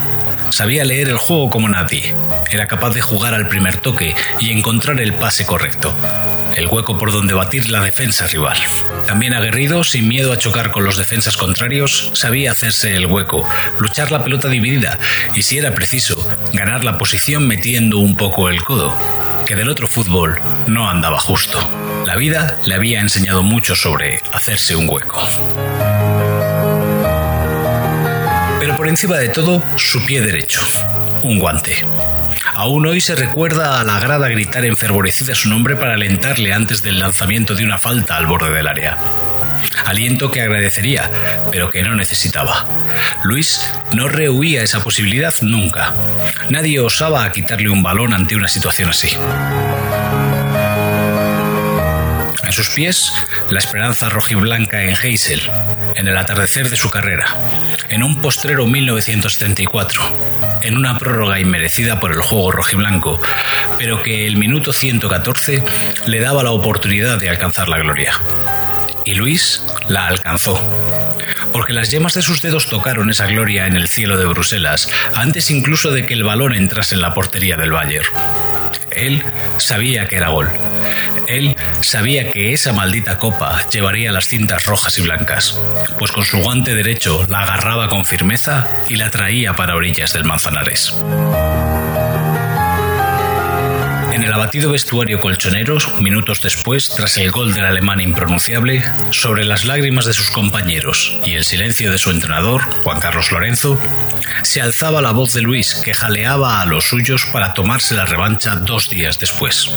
Sabía 0.50 0.84
leer 0.84 1.08
el 1.08 1.18
juego 1.18 1.50
como 1.50 1.68
nadie. 1.68 2.14
Era 2.48 2.68
capaz 2.68 2.90
de 2.90 3.00
jugar 3.00 3.34
al 3.34 3.48
primer 3.48 3.78
toque 3.78 4.14
y 4.38 4.52
encontrar 4.52 5.00
el 5.00 5.12
pase 5.12 5.44
correcto, 5.44 5.92
el 6.56 6.68
hueco 6.68 6.96
por 6.96 7.12
donde 7.12 7.34
batir 7.34 7.68
la 7.68 7.82
defensa 7.82 8.26
rival. 8.26 8.56
También 9.06 9.34
aguerrido, 9.34 9.84
sin 9.84 10.08
miedo 10.08 10.32
a 10.32 10.38
chocar 10.38 10.70
con 10.70 10.84
los 10.84 10.96
defensas 10.96 11.36
contrarios, 11.36 12.10
sabía 12.14 12.50
hacerse 12.50 12.96
el 12.96 13.06
hueco, 13.06 13.46
luchar 13.78 14.10
la 14.10 14.24
pelota 14.24 14.48
dividida 14.48 14.98
y, 15.34 15.42
si 15.42 15.58
era 15.58 15.74
preciso, 15.74 16.16
ganar 16.54 16.82
la 16.82 16.96
posición 16.96 17.46
metiendo 17.46 17.98
un 17.98 18.16
poco 18.16 18.48
el 18.48 18.64
codo, 18.64 18.96
que 19.44 19.54
del 19.54 19.68
otro 19.68 19.86
fútbol 19.86 20.40
no 20.66 20.88
andaba 20.88 21.20
justo. 21.20 21.58
La 22.06 22.16
vida 22.16 22.56
le 22.64 22.74
había 22.74 23.00
enseñado 23.00 23.42
mucho 23.42 23.76
sobre 23.76 24.22
hacerse 24.32 24.74
un 24.74 24.88
hueco. 24.88 25.22
Pero 28.58 28.76
por 28.76 28.88
encima 28.88 29.16
de 29.18 29.28
todo, 29.28 29.62
su 29.76 30.04
pie 30.06 30.22
derecho, 30.22 30.62
un 31.22 31.38
guante. 31.38 31.84
Aún 32.58 32.86
hoy 32.86 33.02
se 33.02 33.14
recuerda 33.14 33.78
a 33.78 33.84
la 33.84 34.00
grada 34.00 34.30
gritar 34.30 34.64
enfervorecida 34.64 35.34
su 35.34 35.50
nombre 35.50 35.76
para 35.76 35.92
alentarle 35.92 36.54
antes 36.54 36.80
del 36.80 36.98
lanzamiento 36.98 37.54
de 37.54 37.62
una 37.62 37.76
falta 37.76 38.16
al 38.16 38.24
borde 38.24 38.50
del 38.50 38.66
área. 38.66 38.96
Aliento 39.84 40.30
que 40.30 40.40
agradecería, 40.40 41.10
pero 41.52 41.70
que 41.70 41.82
no 41.82 41.94
necesitaba. 41.94 42.66
Luis 43.24 43.60
no 43.92 44.08
rehuía 44.08 44.62
esa 44.62 44.82
posibilidad 44.82 45.34
nunca. 45.42 45.92
Nadie 46.48 46.80
osaba 46.80 47.30
quitarle 47.30 47.68
un 47.68 47.82
balón 47.82 48.14
ante 48.14 48.36
una 48.36 48.48
situación 48.48 48.88
así. 48.88 49.10
En 52.42 52.52
sus 52.52 52.70
pies, 52.70 53.12
la 53.50 53.58
esperanza 53.58 54.08
rojiblanca 54.08 54.82
en 54.82 54.96
Heysel, 54.96 55.42
en 55.94 56.08
el 56.08 56.16
atardecer 56.16 56.70
de 56.70 56.76
su 56.76 56.88
carrera, 56.88 57.26
en 57.90 58.02
un 58.02 58.22
postrero 58.22 58.66
1974, 58.66 60.45
en 60.66 60.76
una 60.76 60.98
prórroga 60.98 61.38
inmerecida 61.38 62.00
por 62.00 62.12
el 62.12 62.20
juego 62.20 62.50
rojiblanco, 62.50 63.20
pero 63.78 64.02
que 64.02 64.26
el 64.26 64.36
minuto 64.36 64.72
114 64.72 65.62
le 66.06 66.20
daba 66.20 66.42
la 66.42 66.50
oportunidad 66.50 67.18
de 67.18 67.28
alcanzar 67.28 67.68
la 67.68 67.78
gloria. 67.78 68.20
Y 69.04 69.14
Luis 69.14 69.64
la 69.88 70.06
alcanzó. 70.08 70.60
Porque 71.52 71.72
las 71.72 71.90
yemas 71.90 72.14
de 72.14 72.22
sus 72.22 72.42
dedos 72.42 72.66
tocaron 72.66 73.10
esa 73.10 73.26
gloria 73.26 73.66
en 73.66 73.76
el 73.76 73.88
cielo 73.88 74.18
de 74.18 74.26
Bruselas, 74.26 74.88
antes 75.14 75.50
incluso 75.50 75.92
de 75.92 76.04
que 76.04 76.14
el 76.14 76.24
balón 76.24 76.54
entrase 76.54 76.96
en 76.96 77.00
la 77.00 77.14
portería 77.14 77.56
del 77.56 77.72
Bayern. 77.72 78.08
Él 78.90 79.22
sabía 79.58 80.06
que 80.08 80.16
era 80.16 80.28
gol. 80.28 80.48
Él 81.28 81.55
sabía 81.80 82.30
que 82.30 82.52
esa 82.52 82.72
maldita 82.72 83.18
copa 83.18 83.62
llevaría 83.70 84.12
las 84.12 84.28
cintas 84.28 84.66
rojas 84.66 84.98
y 84.98 85.02
blancas, 85.02 85.60
pues 85.98 86.12
con 86.12 86.24
su 86.24 86.38
guante 86.38 86.74
derecho 86.74 87.24
la 87.28 87.40
agarraba 87.40 87.88
con 87.88 88.04
firmeza 88.04 88.68
y 88.88 88.96
la 88.96 89.10
traía 89.10 89.54
para 89.54 89.74
orillas 89.74 90.12
del 90.12 90.24
Manzanares. 90.24 90.94
Abatido 94.36 94.70
vestuario 94.70 95.18
colchoneros, 95.18 95.94
minutos 95.98 96.42
después, 96.42 96.90
tras 96.90 97.16
el 97.16 97.30
gol 97.30 97.54
del 97.54 97.64
alemán 97.64 98.02
impronunciable, 98.02 98.84
sobre 99.10 99.46
las 99.46 99.64
lágrimas 99.64 100.04
de 100.04 100.12
sus 100.12 100.30
compañeros 100.30 101.18
y 101.24 101.36
el 101.36 101.44
silencio 101.46 101.90
de 101.90 101.96
su 101.96 102.10
entrenador, 102.10 102.60
Juan 102.82 103.00
Carlos 103.00 103.32
Lorenzo, 103.32 103.80
se 104.42 104.60
alzaba 104.60 105.00
la 105.00 105.12
voz 105.12 105.32
de 105.32 105.40
Luis 105.40 105.76
que 105.76 105.94
jaleaba 105.94 106.60
a 106.60 106.66
los 106.66 106.84
suyos 106.84 107.24
para 107.32 107.54
tomarse 107.54 107.94
la 107.94 108.04
revancha 108.04 108.56
dos 108.56 108.90
días 108.90 109.18
después. 109.18 109.70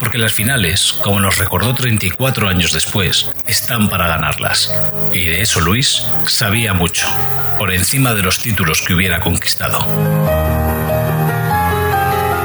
Porque 0.00 0.18
las 0.18 0.32
finales, 0.32 0.92
como 1.00 1.20
nos 1.20 1.38
recordó 1.38 1.72
34 1.72 2.48
años 2.48 2.72
después, 2.72 3.30
están 3.46 3.88
para 3.88 4.08
ganarlas. 4.08 4.72
Y 5.12 5.26
de 5.26 5.40
eso 5.40 5.60
Luis 5.60 6.02
sabía 6.26 6.74
mucho, 6.74 7.06
por 7.58 7.72
encima 7.72 8.12
de 8.12 8.24
los 8.24 8.40
títulos 8.40 8.82
que 8.82 8.94
hubiera 8.94 9.20
conquistado 9.20 10.61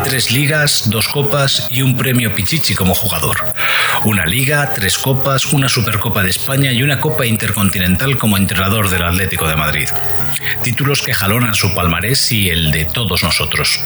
tres 0.07 0.31
ligas, 0.31 0.89
dos 0.89 1.09
copas 1.09 1.67
y 1.69 1.81
un 1.81 1.97
premio 1.97 2.33
Pichichi 2.33 2.75
como 2.75 2.95
jugador. 2.95 3.35
Una 4.05 4.25
liga, 4.25 4.73
tres 4.73 4.97
copas, 4.97 5.47
una 5.47 5.67
Supercopa 5.67 6.23
de 6.23 6.29
España 6.29 6.71
y 6.71 6.81
una 6.81 7.01
Copa 7.01 7.25
Intercontinental 7.25 8.17
como 8.17 8.37
entrenador 8.37 8.89
del 8.89 9.03
Atlético 9.03 9.49
de 9.49 9.57
Madrid. 9.57 9.89
Títulos 10.63 11.01
que 11.01 11.13
jalonan 11.13 11.55
su 11.55 11.75
palmarés 11.75 12.31
y 12.31 12.49
el 12.49 12.71
de 12.71 12.85
todos 12.85 13.21
nosotros. 13.21 13.81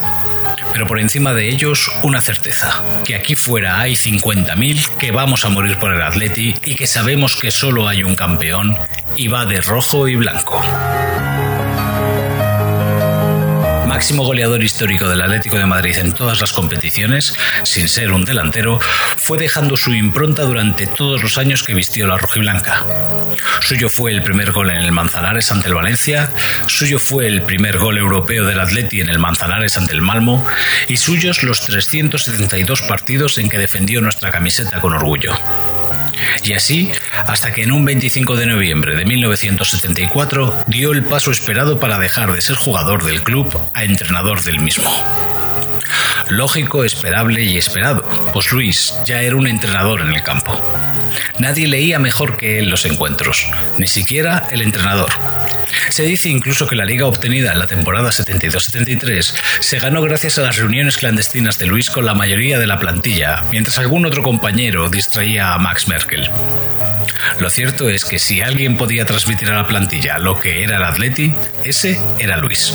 Pero 0.71 0.86
por 0.86 0.99
encima 0.99 1.34
de 1.34 1.49
ellos, 1.49 1.91
una 2.03 2.21
certeza, 2.21 2.84
que 3.03 3.15
aquí 3.15 3.34
fuera 3.34 3.79
hay 3.79 3.93
50.000 3.93 4.97
que 4.97 5.12
vamos 5.12 5.43
a 5.43 5.49
morir 5.49 5.77
por 5.77 5.91
el 5.91 6.03
Atleti 6.03 6.53
y 6.63 6.75
que 6.75 6.86
sabemos 6.86 7.36
que 7.36 7.49
solo 7.49 7.88
hay 7.88 8.03
un 8.03 8.13
campeón 8.13 8.77
y 9.15 9.27
va 9.27 9.45
de 9.45 9.60
rojo 9.62 10.07
y 10.07 10.17
blanco 10.17 10.62
máximo 14.01 14.23
goleador 14.23 14.63
histórico 14.63 15.07
del 15.07 15.21
Atlético 15.21 15.59
de 15.59 15.67
Madrid 15.67 15.95
en 15.99 16.13
todas 16.13 16.41
las 16.41 16.53
competiciones, 16.53 17.35
sin 17.61 17.87
ser 17.87 18.11
un 18.11 18.25
delantero, 18.25 18.79
fue 19.15 19.37
dejando 19.37 19.77
su 19.77 19.93
impronta 19.93 20.41
durante 20.41 20.87
todos 20.87 21.21
los 21.21 21.37
años 21.37 21.61
que 21.61 21.75
vistió 21.75 22.07
la 22.07 22.17
rojiblanca. 22.17 22.83
Suyo 23.59 23.89
fue 23.89 24.11
el 24.11 24.23
primer 24.23 24.53
gol 24.53 24.71
en 24.71 24.77
el 24.77 24.91
Manzanares 24.91 25.51
ante 25.51 25.67
el 25.67 25.75
Valencia, 25.75 26.31
suyo 26.65 26.97
fue 26.97 27.27
el 27.27 27.43
primer 27.43 27.77
gol 27.77 27.99
europeo 27.99 28.43
del 28.43 28.59
Atleti 28.59 29.01
en 29.01 29.09
el 29.11 29.19
Manzanares 29.19 29.77
ante 29.77 29.93
el 29.93 30.01
Malmo 30.01 30.43
y 30.87 30.97
suyos 30.97 31.43
los 31.43 31.61
372 31.61 32.81
partidos 32.81 33.37
en 33.37 33.49
que 33.49 33.59
defendió 33.59 34.01
nuestra 34.01 34.31
camiseta 34.31 34.81
con 34.81 34.93
orgullo. 34.93 35.31
Y 36.43 36.53
así, 36.53 36.91
hasta 37.27 37.51
que 37.53 37.63
en 37.63 37.71
un 37.71 37.86
25 37.86 38.36
de 38.36 38.45
noviembre 38.45 38.95
de 38.95 39.05
1974 39.05 40.63
dio 40.67 40.91
el 40.91 41.03
paso 41.03 41.31
esperado 41.31 41.79
para 41.79 41.99
dejar 41.99 42.34
de 42.34 42.41
ser 42.41 42.55
jugador 42.55 43.03
del 43.03 43.23
club 43.23 43.47
a 43.73 43.84
entrenador 43.84 44.41
del 44.43 44.60
mismo. 44.60 44.89
Lógico, 46.29 46.86
esperable 46.86 47.43
y 47.43 47.57
esperado, 47.57 48.03
pues 48.31 48.51
Luis 48.51 48.95
ya 49.05 49.21
era 49.21 49.36
un 49.36 49.47
entrenador 49.47 50.01
en 50.01 50.13
el 50.13 50.23
campo. 50.23 50.57
Nadie 51.39 51.67
leía 51.67 51.99
mejor 51.99 52.38
que 52.38 52.60
él 52.60 52.69
los 52.69 52.86
encuentros, 52.86 53.47
ni 53.77 53.88
siquiera 53.88 54.47
el 54.51 54.62
entrenador. 54.62 55.10
Se 55.89 56.03
dice 56.03 56.29
incluso 56.29 56.67
que 56.67 56.75
la 56.75 56.86
liga 56.86 57.05
obtenida 57.05 57.51
en 57.51 57.60
la 57.60 57.67
temporada 57.67 58.10
72-73 58.10 59.34
se 59.60 59.79
ganó 59.79 60.01
gracias 60.01 60.38
a 60.38 60.41
las 60.41 60.57
reuniones 60.57 60.97
clandestinas 60.97 61.57
de 61.57 61.65
Luis 61.67 61.89
con 61.89 62.05
la 62.05 62.13
mayoría 62.13 62.60
de 62.60 62.67
la 62.67 62.79
plantilla, 62.79 63.43
mientras 63.51 63.77
algún 63.77 64.05
otro 64.05 64.23
compañero 64.23 64.89
distraía 64.89 65.53
a 65.53 65.57
Max 65.57 65.88
Merkel. 65.88 66.29
Lo 67.39 67.49
cierto 67.49 67.89
es 67.89 68.05
que 68.05 68.19
si 68.19 68.41
alguien 68.41 68.77
podía 68.77 69.05
transmitir 69.05 69.49
a 69.49 69.55
la 69.55 69.67
plantilla 69.67 70.19
lo 70.19 70.39
que 70.39 70.63
era 70.63 70.77
el 70.77 70.84
Atleti, 70.84 71.34
ese 71.63 71.99
era 72.19 72.38
Luis. 72.38 72.73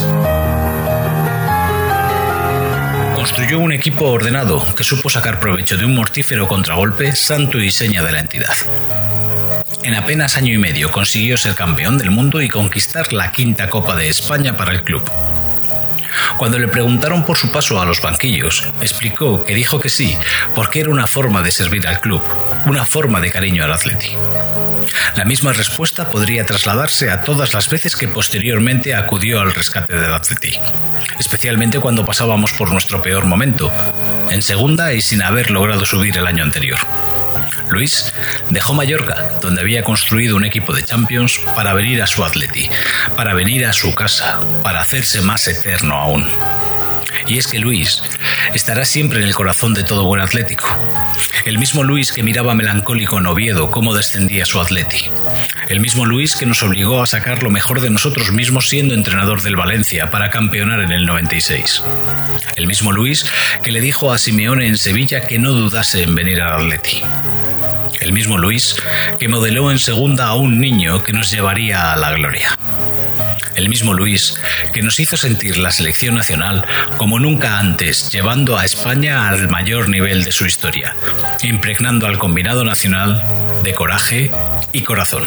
Construyó 3.15 3.59
un 3.59 3.73
equipo 3.73 4.05
ordenado 4.05 4.75
que 4.75 4.83
supo 4.83 5.09
sacar 5.09 5.39
provecho 5.39 5.77
de 5.77 5.85
un 5.85 5.95
mortífero 5.95 6.47
contragolpe 6.47 7.15
santo 7.15 7.59
y 7.59 7.71
seña 7.71 8.03
de 8.03 8.11
la 8.11 8.19
entidad. 8.19 8.55
En 9.83 9.95
apenas 9.95 10.37
año 10.37 10.53
y 10.53 10.57
medio 10.57 10.91
consiguió 10.91 11.37
ser 11.37 11.55
campeón 11.55 11.97
del 11.97 12.11
mundo 12.11 12.41
y 12.41 12.49
conquistar 12.49 13.13
la 13.13 13.31
quinta 13.31 13.69
Copa 13.69 13.95
de 13.95 14.09
España 14.09 14.55
para 14.55 14.71
el 14.71 14.83
club. 14.83 15.03
Cuando 16.37 16.59
le 16.59 16.67
preguntaron 16.67 17.25
por 17.25 17.37
su 17.37 17.51
paso 17.51 17.79
a 17.81 17.85
los 17.85 18.01
banquillos, 18.01 18.63
explicó 18.81 19.43
que 19.43 19.55
dijo 19.55 19.79
que 19.79 19.89
sí, 19.89 20.17
porque 20.55 20.79
era 20.79 20.89
una 20.89 21.07
forma 21.07 21.41
de 21.41 21.51
servir 21.51 21.87
al 21.87 21.99
club, 21.99 22.21
una 22.65 22.85
forma 22.85 23.19
de 23.19 23.31
cariño 23.31 23.63
al 23.63 23.73
Atleti. 23.73 24.11
La 25.15 25.25
misma 25.25 25.53
respuesta 25.53 26.09
podría 26.09 26.45
trasladarse 26.45 27.09
a 27.09 27.21
todas 27.21 27.53
las 27.53 27.69
veces 27.69 27.95
que 27.95 28.07
posteriormente 28.07 28.95
acudió 28.95 29.41
al 29.41 29.53
rescate 29.53 29.97
del 29.97 30.13
Atleti, 30.13 30.53
especialmente 31.19 31.79
cuando 31.79 32.05
pasábamos 32.05 32.53
por 32.53 32.71
nuestro 32.71 33.01
peor 33.01 33.25
momento, 33.25 33.71
en 34.29 34.41
segunda 34.41 34.93
y 34.93 35.01
sin 35.01 35.23
haber 35.23 35.51
logrado 35.51 35.85
subir 35.85 36.17
el 36.17 36.27
año 36.27 36.43
anterior. 36.43 36.79
Luis 37.69 38.13
dejó 38.49 38.73
Mallorca, 38.73 39.39
donde 39.41 39.61
había 39.61 39.83
construido 39.83 40.35
un 40.35 40.45
equipo 40.45 40.73
de 40.73 40.83
Champions, 40.83 41.39
para 41.55 41.73
venir 41.73 42.01
a 42.01 42.07
su 42.07 42.23
Atleti, 42.23 42.69
para 43.15 43.33
venir 43.33 43.65
a 43.65 43.73
su 43.73 43.93
casa, 43.93 44.39
para 44.63 44.81
hacerse 44.81 45.21
más 45.21 45.47
eterno 45.47 45.95
aún. 45.95 46.66
Y 47.27 47.37
es 47.37 47.47
que 47.47 47.59
Luis 47.59 48.01
estará 48.53 48.85
siempre 48.85 49.19
en 49.19 49.27
el 49.27 49.35
corazón 49.35 49.73
de 49.73 49.83
todo 49.83 50.05
buen 50.05 50.21
atlético. 50.21 50.67
El 51.45 51.59
mismo 51.59 51.83
Luis 51.83 52.11
que 52.11 52.23
miraba 52.23 52.55
melancólico 52.55 53.19
en 53.19 53.27
Oviedo 53.27 53.71
cómo 53.71 53.93
descendía 53.93 54.45
su 54.45 54.59
Atleti. 54.59 55.09
El 55.69 55.79
mismo 55.79 56.05
Luis 56.05 56.35
que 56.35 56.45
nos 56.45 56.63
obligó 56.63 57.01
a 57.01 57.07
sacar 57.07 57.43
lo 57.43 57.49
mejor 57.49 57.81
de 57.81 57.89
nosotros 57.89 58.31
mismos 58.31 58.69
siendo 58.69 58.93
entrenador 58.93 59.41
del 59.41 59.55
Valencia 59.55 60.09
para 60.09 60.29
campeonar 60.29 60.81
en 60.81 60.91
el 60.91 61.05
96. 61.05 61.83
El 62.55 62.67
mismo 62.67 62.91
Luis 62.91 63.25
que 63.63 63.71
le 63.71 63.81
dijo 63.81 64.11
a 64.11 64.17
Simeone 64.17 64.67
en 64.67 64.77
Sevilla 64.77 65.27
que 65.27 65.39
no 65.39 65.51
dudase 65.51 66.03
en 66.03 66.15
venir 66.15 66.41
al 66.41 66.61
Atleti. 66.61 67.01
El 67.99 68.13
mismo 68.13 68.37
Luis 68.37 68.75
que 69.19 69.27
modeló 69.27 69.71
en 69.71 69.79
segunda 69.79 70.27
a 70.27 70.35
un 70.35 70.59
niño 70.59 71.03
que 71.03 71.13
nos 71.13 71.31
llevaría 71.31 71.93
a 71.93 71.97
la 71.97 72.11
gloria. 72.11 72.57
El 73.55 73.69
mismo 73.69 73.93
Luis 73.93 74.35
que 74.73 74.81
nos 74.81 74.99
hizo 74.99 75.17
sentir 75.17 75.57
la 75.57 75.71
selección 75.71 76.15
nacional 76.15 76.65
como 76.97 77.19
nunca 77.19 77.59
antes, 77.59 78.09
llevando 78.11 78.57
a 78.57 78.65
España 78.65 79.29
al 79.29 79.49
mayor 79.49 79.89
nivel 79.89 80.23
de 80.23 80.31
su 80.31 80.45
historia, 80.45 80.95
impregnando 81.43 82.07
al 82.07 82.17
combinado 82.17 82.63
nacional 82.63 83.23
de 83.63 83.73
coraje 83.73 84.31
y 84.71 84.81
corazón. 84.81 85.23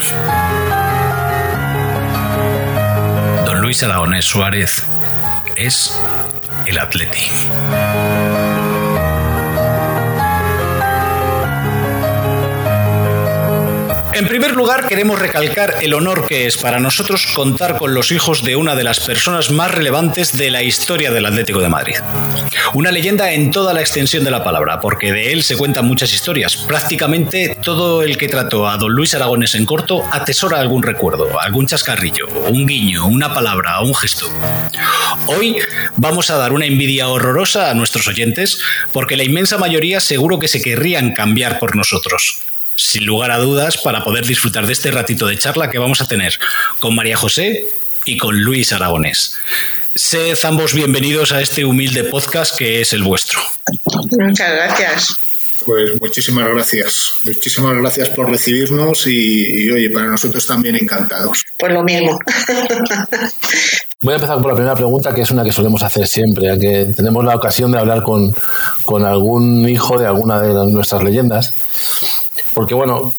Don 3.44 3.60
Luis 3.60 3.82
Aragonés 3.82 4.24
Suárez 4.24 4.84
es 5.56 5.92
el 6.66 6.78
Atleti. 6.78 7.30
En 14.20 14.28
primer 14.28 14.54
lugar, 14.54 14.86
queremos 14.86 15.18
recalcar 15.18 15.76
el 15.80 15.94
honor 15.94 16.26
que 16.26 16.46
es 16.46 16.58
para 16.58 16.78
nosotros 16.78 17.26
contar 17.34 17.78
con 17.78 17.94
los 17.94 18.12
hijos 18.12 18.44
de 18.44 18.54
una 18.54 18.76
de 18.76 18.84
las 18.84 19.00
personas 19.00 19.50
más 19.50 19.70
relevantes 19.70 20.36
de 20.36 20.50
la 20.50 20.62
historia 20.62 21.10
del 21.10 21.24
Atlético 21.24 21.60
de 21.60 21.70
Madrid. 21.70 21.94
Una 22.74 22.92
leyenda 22.92 23.32
en 23.32 23.50
toda 23.50 23.72
la 23.72 23.80
extensión 23.80 24.22
de 24.22 24.30
la 24.30 24.44
palabra, 24.44 24.78
porque 24.78 25.10
de 25.10 25.32
él 25.32 25.42
se 25.42 25.56
cuentan 25.56 25.86
muchas 25.86 26.12
historias. 26.12 26.54
Prácticamente 26.54 27.56
todo 27.62 28.02
el 28.02 28.18
que 28.18 28.28
trató 28.28 28.68
a 28.68 28.76
don 28.76 28.92
Luis 28.92 29.14
Aragones 29.14 29.54
en 29.54 29.64
corto 29.64 30.04
atesora 30.12 30.60
algún 30.60 30.82
recuerdo, 30.82 31.40
algún 31.40 31.66
chascarrillo, 31.66 32.28
un 32.50 32.66
guiño, 32.66 33.06
una 33.06 33.32
palabra, 33.32 33.80
un 33.80 33.94
gesto. 33.94 34.26
Hoy 35.28 35.56
vamos 35.96 36.28
a 36.28 36.36
dar 36.36 36.52
una 36.52 36.66
envidia 36.66 37.08
horrorosa 37.08 37.70
a 37.70 37.74
nuestros 37.74 38.06
oyentes, 38.06 38.60
porque 38.92 39.16
la 39.16 39.24
inmensa 39.24 39.56
mayoría 39.56 39.98
seguro 39.98 40.38
que 40.38 40.48
se 40.48 40.60
querrían 40.60 41.14
cambiar 41.14 41.58
por 41.58 41.74
nosotros 41.74 42.49
sin 42.80 43.06
lugar 43.06 43.30
a 43.30 43.38
dudas, 43.38 43.78
para 43.78 44.04
poder 44.04 44.26
disfrutar 44.26 44.66
de 44.66 44.72
este 44.72 44.90
ratito 44.90 45.26
de 45.26 45.38
charla 45.38 45.70
que 45.70 45.78
vamos 45.78 46.00
a 46.00 46.08
tener 46.08 46.38
con 46.78 46.94
María 46.94 47.16
José 47.16 47.68
y 48.04 48.16
con 48.16 48.40
Luis 48.40 48.72
Aragonés. 48.72 49.38
Sed 49.94 50.38
ambos 50.44 50.72
bienvenidos 50.72 51.32
a 51.32 51.40
este 51.40 51.64
humilde 51.64 52.04
podcast 52.04 52.56
que 52.56 52.80
es 52.80 52.92
el 52.92 53.02
vuestro. 53.02 53.40
Muchas 54.18 54.50
gracias. 54.52 55.29
Pues 55.66 56.00
muchísimas 56.00 56.48
gracias. 56.48 57.14
Muchísimas 57.24 57.76
gracias 57.76 58.08
por 58.10 58.30
recibirnos 58.30 59.06
y, 59.06 59.66
y, 59.66 59.70
oye, 59.70 59.90
para 59.90 60.06
nosotros 60.06 60.46
también 60.46 60.76
encantados. 60.76 61.44
Pues 61.58 61.72
lo 61.72 61.82
mismo. 61.82 62.18
Voy 64.02 64.14
a 64.14 64.16
empezar 64.16 64.38
por 64.38 64.48
la 64.48 64.54
primera 64.54 64.74
pregunta, 64.74 65.14
que 65.14 65.20
es 65.20 65.30
una 65.30 65.44
que 65.44 65.52
solemos 65.52 65.82
hacer 65.82 66.06
siempre, 66.06 66.46
ya 66.46 66.58
que 66.58 66.86
tenemos 66.96 67.24
la 67.24 67.36
ocasión 67.36 67.70
de 67.70 67.78
hablar 67.78 68.02
con, 68.02 68.34
con 68.84 69.04
algún 69.04 69.68
hijo 69.68 69.98
de 69.98 70.06
alguna 70.06 70.40
de 70.40 70.72
nuestras 70.72 71.02
leyendas. 71.02 71.54
Porque, 72.54 72.74
bueno, 72.74 73.12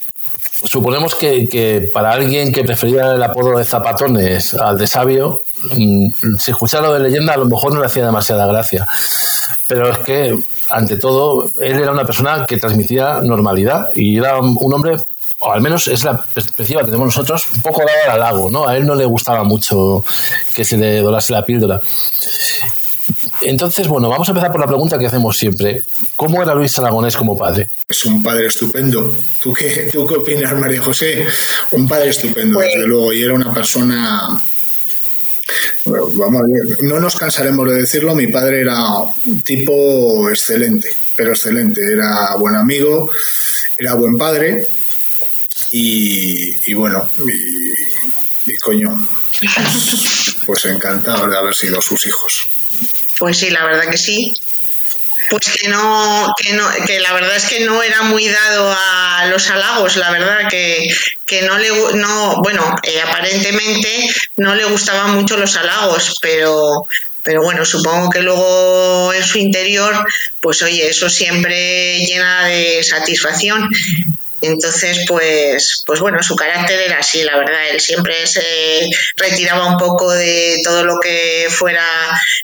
suponemos 0.64 1.14
que, 1.14 1.48
que, 1.48 1.90
para 1.94 2.12
alguien 2.12 2.52
que 2.52 2.64
prefería 2.64 3.14
el 3.14 3.22
apodo 3.22 3.58
de 3.58 3.64
zapatones 3.64 4.56
al 4.56 4.78
de 4.78 4.88
sabio, 4.88 5.42
si 6.40 6.52
escuchara 6.52 6.88
lo 6.88 6.94
de 6.94 7.00
leyenda 7.02 7.34
a 7.34 7.38
lo 7.38 7.46
mejor 7.46 7.74
no 7.74 7.80
le 7.80 7.86
hacía 7.86 8.06
demasiada 8.06 8.46
gracia. 8.48 8.88
Pero 9.68 9.92
es 9.92 9.98
que, 10.00 10.38
ante 10.70 10.98
todo, 10.98 11.46
él 11.60 11.80
era 11.80 11.92
una 11.92 12.06
persona 12.06 12.46
que 12.46 12.58
transmitía 12.58 13.22
normalidad 13.22 13.90
y 13.96 14.18
era 14.18 14.40
un 14.40 14.74
hombre, 14.74 14.98
o 15.40 15.52
al 15.52 15.62
menos 15.62 15.88
es 15.88 16.04
la 16.04 16.22
perspectiva 16.22 16.82
que 16.82 16.88
tenemos 16.88 17.08
nosotros, 17.08 17.46
un 17.56 17.62
poco 17.62 17.80
dado 17.80 17.92
al 18.06 18.22
halago, 18.22 18.52
¿no? 18.52 18.68
A 18.68 18.78
él 18.78 18.86
no 18.86 18.96
le 18.96 19.06
gustaba 19.06 19.44
mucho 19.44 20.04
que 20.54 20.66
se 20.66 20.78
le 20.78 21.02
dorase 21.02 21.34
la 21.34 21.46
píldora. 21.46 21.82
Entonces, 23.42 23.88
bueno, 23.88 24.10
vamos 24.10 24.28
a 24.28 24.32
empezar 24.32 24.52
por 24.52 24.62
la 24.62 24.68
pregunta 24.68 25.00
que 25.00 25.08
hacemos 25.08 25.38
siempre. 25.38 25.84
¿Cómo 26.16 26.42
era 26.44 26.54
Luis 26.54 26.78
Aragonés 26.78 27.18
como 27.18 27.38
padre? 27.38 27.70
Es 27.88 28.06
un 28.06 28.22
padre 28.22 28.48
estupendo. 28.48 29.16
¿Tú 29.42 29.54
qué, 29.54 29.90
tú 29.92 30.06
qué 30.06 30.16
opinas, 30.16 30.54
María 30.60 30.82
José? 30.82 31.26
Un 31.72 31.88
padre 31.88 32.10
estupendo, 32.10 32.56
pues... 32.56 32.68
desde 32.74 32.88
luego. 32.88 33.14
Y 33.14 33.24
era 33.24 33.34
una 33.34 33.54
persona 33.54 34.44
vamos 35.86 36.42
a 36.42 36.46
ver, 36.46 36.78
no 36.82 37.00
nos 37.00 37.16
cansaremos 37.16 37.68
de 37.70 37.82
decirlo, 37.82 38.16
mi 38.16 38.28
padre 38.28 38.62
era 38.62 38.78
un 39.26 39.42
tipo 39.42 40.30
excelente, 40.30 40.96
pero 41.16 41.32
excelente, 41.32 41.82
era 41.92 42.36
buen 42.36 42.56
amigo, 42.56 43.10
era 43.78 43.94
buen 43.96 44.18
padre 44.18 44.68
y, 45.72 46.72
y 46.72 46.74
bueno, 46.74 47.10
y, 48.46 48.56
coño, 48.58 49.08
pues, 49.40 50.36
pues 50.46 50.66
encantado 50.66 51.30
de 51.30 51.38
haber 51.38 51.56
sido 51.56 51.82
sus 51.82 52.06
hijos. 52.06 52.48
Pues 53.18 53.38
sí, 53.38 53.50
la 53.50 53.66
verdad 53.66 53.90
que 53.90 53.98
sí. 53.98 54.34
Pues 55.32 55.48
que 55.48 55.70
no, 55.70 56.34
que 56.38 56.52
no, 56.52 56.70
que 56.86 57.00
la 57.00 57.14
verdad 57.14 57.38
es 57.38 57.46
que 57.46 57.62
no 57.62 57.82
era 57.82 58.02
muy 58.02 58.28
dado 58.28 58.76
a 58.78 59.28
los 59.28 59.50
halagos, 59.50 59.96
la 59.96 60.12
verdad 60.12 60.50
que, 60.50 60.86
que 61.26 61.44
no 61.44 61.58
le, 61.58 61.70
no, 61.70 62.42
bueno, 62.44 62.76
eh, 62.84 63.00
aparentemente 63.00 64.10
no 64.36 64.54
le 64.56 64.66
gustaban 64.66 65.16
mucho 65.16 65.38
los 65.38 65.56
halagos, 65.56 66.18
pero, 66.22 66.86
pero 67.24 67.44
bueno, 67.44 67.64
supongo 67.64 68.10
que 68.10 68.20
luego 68.20 69.14
en 69.14 69.24
su 69.24 69.38
interior, 69.38 70.06
pues 70.42 70.64
oye, 70.64 70.90
eso 70.90 71.10
siempre 71.10 72.00
llena 72.00 72.48
de 72.48 72.84
satisfacción. 72.84 73.70
Entonces, 74.42 75.06
pues, 75.08 75.84
pues 75.86 76.00
bueno, 76.00 76.22
su 76.24 76.36
carácter 76.36 76.80
era 76.80 77.00
así, 77.00 77.24
la 77.24 77.38
verdad. 77.38 77.70
Él 77.72 77.80
siempre 77.80 78.26
se 78.26 78.90
retiraba 79.16 79.68
un 79.68 79.78
poco 79.78 80.12
de 80.12 80.62
todo 80.64 80.84
lo 80.84 81.00
que 81.00 81.48
fuera, 81.50 81.86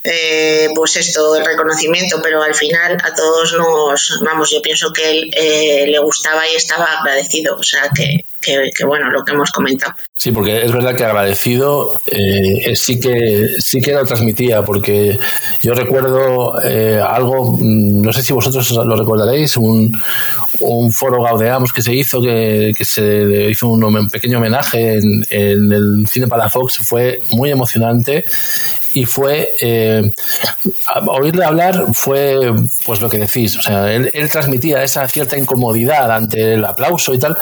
eh, 0.04 0.70
pues 0.76 0.96
esto, 0.96 1.36
el 1.36 1.46
reconocimiento, 1.46 2.22
pero 2.22 2.44
al 2.44 2.54
final 2.54 2.98
a 3.04 3.16
todos 3.16 3.54
nos, 3.54 4.20
vamos, 4.24 4.52
yo 4.52 4.62
pienso 4.62 4.94
que 4.94 5.10
él 5.10 5.32
eh, 5.34 5.86
le 5.88 6.00
gustaba 6.00 6.48
y 6.48 6.56
estaba 6.56 7.00
agradecido, 7.00 7.56
o 7.56 7.64
sea 7.64 7.90
que, 7.96 8.26
que, 8.76 8.86
bueno, 8.86 9.10
lo 9.12 9.24
que 9.24 9.34
hemos 9.34 9.52
comentado. 9.52 9.94
Sí, 10.16 10.32
porque 10.32 10.64
es 10.64 10.72
verdad 10.72 10.96
que 10.96 11.04
agradecido 11.04 12.00
eh, 12.08 12.76
sí 12.76 13.00
que 13.00 13.50
sí 13.60 13.82
que 13.82 13.94
lo 13.94 14.06
transmitía, 14.06 14.64
porque 14.64 15.20
yo 15.62 15.74
recuerdo 15.74 16.60
eh, 16.64 17.00
algo, 17.06 17.58
no 17.62 18.12
sé 18.14 18.24
si 18.24 18.34
vosotros 18.34 18.70
lo 18.72 18.96
recordaréis, 18.96 19.58
un, 19.58 19.92
un 20.62 20.92
foro 20.92 21.22
Gaudeamos 21.22 21.74
que 21.74 21.82
se 21.82 21.94
hizo, 21.94 22.22
que, 22.22 22.74
que 22.76 22.86
se 22.86 23.50
hizo 23.50 23.68
un, 23.68 24.10
pequeño 24.10 24.38
homenaje 24.38 24.98
en, 24.98 25.26
en, 25.30 25.72
el 25.72 26.08
cine 26.08 26.28
para 26.28 26.50
Fox, 26.50 26.78
fue 26.80 27.22
muy 27.32 27.52
emocionante 27.52 28.26
y 28.94 29.06
fue 29.06 29.50
eh, 29.62 30.12
oírle 31.08 31.46
hablar 31.46 31.86
fue 31.94 32.52
pues 32.86 33.02
lo 33.02 33.10
que 33.10 33.18
decís, 33.18 33.56
o 33.58 33.62
sea, 33.62 33.94
él, 33.94 34.10
él 34.14 34.30
transmitía 34.30 34.84
esa 34.84 35.08
cierta 35.08 35.38
incomodidad 35.38 36.12
ante 36.12 36.54
el 36.54 36.66
aplauso 36.66 37.14
y 37.14 37.20
tal, 37.20 37.38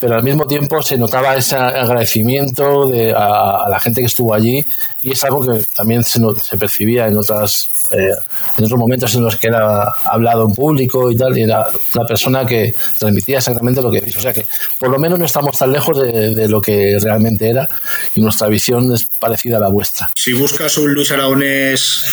pero 0.00 0.16
al 0.16 0.22
mismo 0.22 0.46
tiempo 0.46 0.82
se 0.82 0.96
notaba 0.96 1.36
ese 1.36 1.56
agradecimiento 1.56 2.88
de, 2.88 3.12
a, 3.12 3.66
la 3.68 3.80
gente 3.80 4.00
que 4.00 4.06
estuvo 4.06 4.34
allí 4.34 4.64
y 5.02 5.12
es 5.12 5.24
algo 5.24 5.44
que 5.44 5.64
también 5.76 6.04
se, 6.04 6.20
no, 6.20 6.34
se 6.34 6.56
percibía 6.56 7.06
en 7.06 7.16
otras 7.16 7.68
eh, 7.92 8.10
en 8.56 8.64
otros 8.64 8.78
momentos 8.78 9.14
en 9.14 9.24
los 9.24 9.36
que 9.36 9.48
era 9.48 9.84
hablado 10.04 10.46
en 10.48 10.54
público 10.54 11.10
y 11.10 11.16
tal 11.16 11.36
y 11.38 11.42
era 11.42 11.66
una 11.94 12.06
persona 12.06 12.46
que 12.46 12.74
transmitía 12.98 13.38
exactamente 13.38 13.82
lo 13.82 13.90
que 13.90 14.00
dice 14.00 14.18
o 14.18 14.22
sea 14.22 14.32
que 14.32 14.44
por 14.78 14.90
lo 14.90 14.98
menos 14.98 15.18
no 15.18 15.24
estamos 15.24 15.56
tan 15.58 15.72
lejos 15.72 16.00
de, 16.00 16.34
de 16.34 16.48
lo 16.48 16.60
que 16.60 16.98
realmente 17.00 17.48
era 17.48 17.68
y 18.14 18.20
nuestra 18.20 18.48
visión 18.48 18.92
es 18.92 19.08
parecida 19.18 19.58
a 19.58 19.60
la 19.60 19.68
vuestra 19.68 20.08
si 20.14 20.32
buscas 20.32 20.76
un 20.78 20.92
Luis 20.92 21.10
Aragonés 21.12 22.04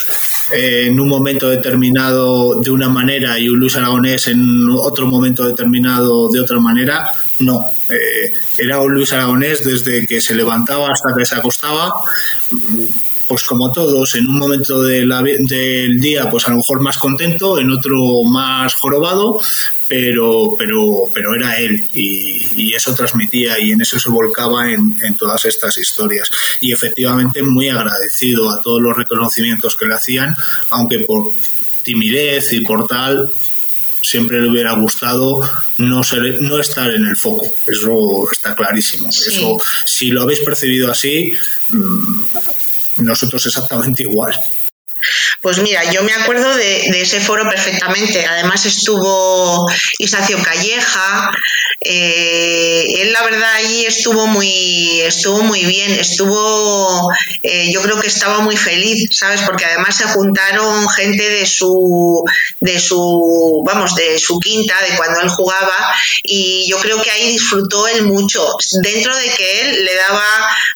eh, 0.51 0.87
en 0.87 0.99
un 0.99 1.09
momento 1.09 1.49
determinado 1.49 2.55
de 2.61 2.69
una 2.69 2.87
manera 2.89 3.39
y 3.39 3.49
un 3.49 3.59
Luis 3.59 3.75
Aragonés 3.75 4.27
en 4.27 4.69
otro 4.69 5.07
momento 5.07 5.45
determinado 5.45 6.29
de 6.29 6.39
otra 6.39 6.59
manera, 6.59 7.07
no. 7.39 7.65
Eh, 7.89 8.31
era 8.57 8.79
un 8.79 8.93
Luis 8.93 9.11
Aragonés 9.13 9.63
desde 9.63 10.05
que 10.05 10.21
se 10.21 10.35
levantaba 10.35 10.91
hasta 10.91 11.15
que 11.15 11.25
se 11.25 11.35
acostaba, 11.35 11.93
pues 13.27 13.43
como 13.43 13.71
todos, 13.71 14.15
en 14.15 14.27
un 14.27 14.37
momento 14.37 14.83
de 14.83 15.05
la, 15.05 15.23
del 15.23 15.99
día, 15.99 16.29
pues 16.29 16.45
a 16.47 16.51
lo 16.51 16.57
mejor 16.57 16.81
más 16.81 16.97
contento, 16.97 17.59
en 17.59 17.71
otro 17.71 18.23
más 18.23 18.75
jorobado, 18.75 19.39
pero, 19.87 20.55
pero, 20.57 21.09
pero 21.13 21.35
era 21.35 21.57
él 21.57 21.87
y, 21.93 22.73
eso 22.75 22.93
transmitía 22.93 23.57
y 23.57 23.71
en 23.71 23.81
eso 23.81 23.97
se 23.97 24.09
volcaba 24.09 24.69
en, 24.69 24.97
en, 25.01 25.15
todas 25.15 25.45
estas 25.45 25.77
historias. 25.77 26.29
Y 26.59 26.73
efectivamente 26.73 27.41
muy 27.41 27.69
agradecido 27.69 28.51
a 28.51 28.61
todos 28.61 28.81
los 28.81 28.97
reconocimientos 28.97 29.77
que 29.77 29.85
le 29.85 29.93
hacían, 29.93 30.35
aunque 30.71 30.99
por 30.99 31.29
timidez 31.83 32.51
y 32.51 32.59
por 32.61 32.85
tal 32.85 33.31
siempre 34.05 34.39
le 34.39 34.49
hubiera 34.49 34.73
gustado 34.73 35.41
no 35.77 36.03
ser, 36.03 36.41
no 36.41 36.59
estar 36.59 36.91
en 36.91 37.05
el 37.05 37.15
foco. 37.15 37.47
Eso 37.65 38.29
está 38.31 38.55
clarísimo. 38.55 39.09
Eso, 39.09 39.57
si 39.83 40.09
lo 40.09 40.21
habéis 40.21 40.41
percibido 40.41 40.91
así, 40.91 41.33
mm, 41.69 42.21
nosotros 42.97 43.45
exactamente 43.45 44.03
igual. 44.03 44.33
Pues 45.41 45.59
mira, 45.59 45.83
yo 45.91 46.01
me 46.03 46.13
acuerdo 46.13 46.55
de, 46.55 47.01
ese 47.01 47.19
foro 47.19 47.47
perfectamente. 47.47 48.25
Además 48.25 48.65
estuvo 48.65 49.69
Isacio 49.99 50.41
Calleja. 50.41 51.31
Eh, 51.81 53.01
él 53.01 53.13
la 53.13 53.23
verdad 53.23 53.53
allí 53.55 53.85
estuvo 53.85 54.27
muy, 54.27 55.01
estuvo 55.01 55.43
muy 55.43 55.65
bien. 55.65 55.91
Estuvo, 55.91 57.11
eh, 57.43 57.71
yo 57.71 57.81
creo 57.81 57.99
que 57.99 58.07
estaba 58.07 58.39
muy 58.39 58.57
feliz, 58.57 59.09
¿sabes? 59.11 59.41
Porque 59.41 59.65
además 59.65 59.95
se 59.95 60.05
juntaron 60.05 60.87
gente 60.89 61.29
de 61.29 61.45
su, 61.45 62.23
de 62.59 62.79
su, 62.79 63.63
vamos, 63.65 63.95
de 63.95 64.17
su 64.19 64.39
quinta, 64.39 64.75
de 64.81 64.95
cuando 64.97 65.21
él 65.21 65.29
jugaba. 65.29 65.93
Y 66.23 66.67
yo 66.69 66.77
creo 66.79 67.01
que 67.01 67.11
ahí 67.11 67.31
disfrutó 67.33 67.87
él 67.87 68.03
mucho. 68.03 68.45
Dentro 68.81 69.15
de 69.15 69.29
que 69.29 69.61
él 69.61 69.85
le 69.85 69.95
daba 69.95 70.25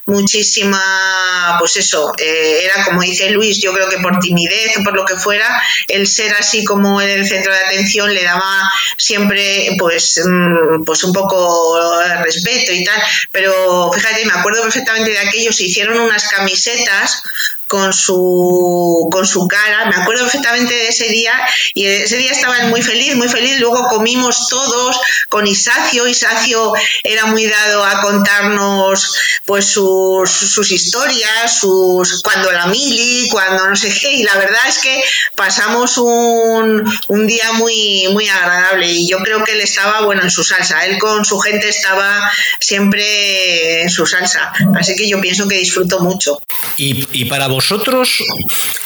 muchísima, 0.06 1.56
pues 1.58 1.76
eso, 1.76 2.12
eh, 2.18 2.62
era 2.64 2.84
como 2.84 3.02
dice 3.02 3.30
Luis, 3.30 3.60
yo 3.60 3.72
creo 3.72 3.88
que 3.88 3.98
por 3.98 4.18
timidez 4.18 4.50
por 4.84 4.94
lo 4.94 5.04
que 5.04 5.16
fuera, 5.16 5.62
el 5.88 6.06
ser 6.06 6.34
así 6.34 6.64
como 6.64 7.00
el 7.00 7.26
centro 7.26 7.52
de 7.52 7.58
atención 7.58 8.12
le 8.12 8.24
daba 8.24 8.70
siempre 8.96 9.76
pues, 9.78 10.20
mm, 10.24 10.79
pues 10.84 11.04
un 11.04 11.12
poco 11.12 12.00
respeto 12.22 12.72
y 12.72 12.84
tal. 12.84 13.00
Pero 13.30 13.90
fíjate, 13.92 14.24
me 14.24 14.32
acuerdo 14.32 14.62
perfectamente 14.62 15.10
de 15.10 15.18
aquello, 15.18 15.52
se 15.52 15.64
hicieron 15.64 15.98
unas 15.98 16.28
camisetas 16.28 17.22
con 17.70 17.92
su, 17.92 19.08
con 19.12 19.24
su 19.24 19.46
cara. 19.46 19.86
Me 19.86 19.94
acuerdo 19.94 20.24
perfectamente 20.24 20.74
de 20.74 20.88
ese 20.88 21.08
día 21.08 21.32
y 21.72 21.86
ese 21.86 22.16
día 22.16 22.32
estaban 22.32 22.68
muy 22.68 22.82
feliz, 22.82 23.14
muy 23.14 23.28
feliz. 23.28 23.60
Luego 23.60 23.86
comimos 23.88 24.48
todos 24.48 24.98
con 25.28 25.46
Isacio. 25.46 26.08
Isacio 26.08 26.72
era 27.04 27.26
muy 27.26 27.46
dado 27.46 27.84
a 27.84 28.00
contarnos 28.00 29.14
pues 29.44 29.66
sus, 29.66 30.28
sus 30.28 30.72
historias, 30.72 31.60
sus 31.60 32.22
cuando 32.22 32.50
la 32.50 32.66
mili, 32.66 33.28
cuando 33.30 33.68
no 33.68 33.76
sé 33.76 33.96
qué. 33.96 34.14
Y 34.14 34.24
la 34.24 34.34
verdad 34.34 34.62
es 34.68 34.78
que 34.78 35.04
pasamos 35.36 35.96
un, 35.96 36.82
un 37.06 37.26
día 37.28 37.52
muy, 37.52 38.08
muy 38.10 38.28
agradable 38.28 38.90
y 38.90 39.08
yo 39.08 39.18
creo 39.18 39.44
que 39.44 39.52
él 39.52 39.60
estaba 39.60 40.00
bueno 40.00 40.22
en 40.22 40.30
su 40.32 40.42
salsa. 40.42 40.86
Él 40.86 40.98
con 40.98 41.24
su 41.24 41.38
gente 41.38 41.68
estaba 41.68 42.32
siempre 42.58 43.82
en 43.82 43.90
su 43.90 44.06
salsa. 44.06 44.52
Así 44.74 44.96
que 44.96 45.08
yo 45.08 45.20
pienso 45.20 45.46
que 45.46 45.54
disfruto 45.54 46.00
mucho. 46.00 46.42
Y, 46.76 47.06
y 47.12 47.26
para 47.26 47.46
vos 47.46 47.59
vosotros, 47.60 48.24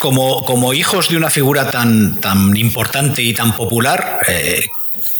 como, 0.01 0.45
como 0.45 0.75
hijos 0.75 1.09
de 1.09 1.16
una 1.16 1.31
figura 1.31 1.70
tan, 1.70 2.20
tan 2.20 2.57
importante 2.57 3.22
y 3.22 3.33
tan 3.33 3.55
popular, 3.55 4.18
eh, 4.27 4.66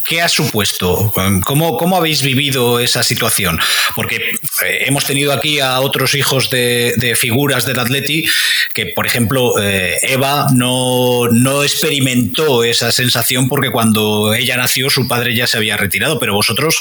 ¿Qué 0.05 0.21
ha 0.21 0.29
supuesto? 0.29 1.13
¿Cómo, 1.45 1.79
¿Cómo, 1.79 1.97
habéis 1.97 2.23
vivido 2.23 2.79
esa 2.79 3.03
situación? 3.03 3.59
Porque 3.95 4.17
eh, 4.17 4.85
hemos 4.87 5.07
tenido 5.07 5.33
aquí 5.33 5.61
a 5.61 5.81
otros 5.81 6.15
hijos 6.15 6.51
de, 6.51 7.17
figuras 7.19 7.65
del 7.65 7.79
Atleti 7.79 8.27
que, 8.75 8.87
por 8.87 9.07
ejemplo, 9.07 9.59
eh, 9.63 9.97
Eva 10.03 10.49
no, 10.53 11.29
no, 11.29 11.63
experimentó 11.63 12.65
esa 12.65 12.93
sensación 12.93 13.49
porque 13.49 13.71
cuando 13.71 14.35
ella 14.35 14.59
nació 14.59 14.91
su 14.91 15.09
padre 15.09 15.35
ya 15.35 15.47
se 15.47 15.57
había 15.57 15.79
retirado, 15.79 16.19
pero 16.19 16.35
vosotros, 16.35 16.77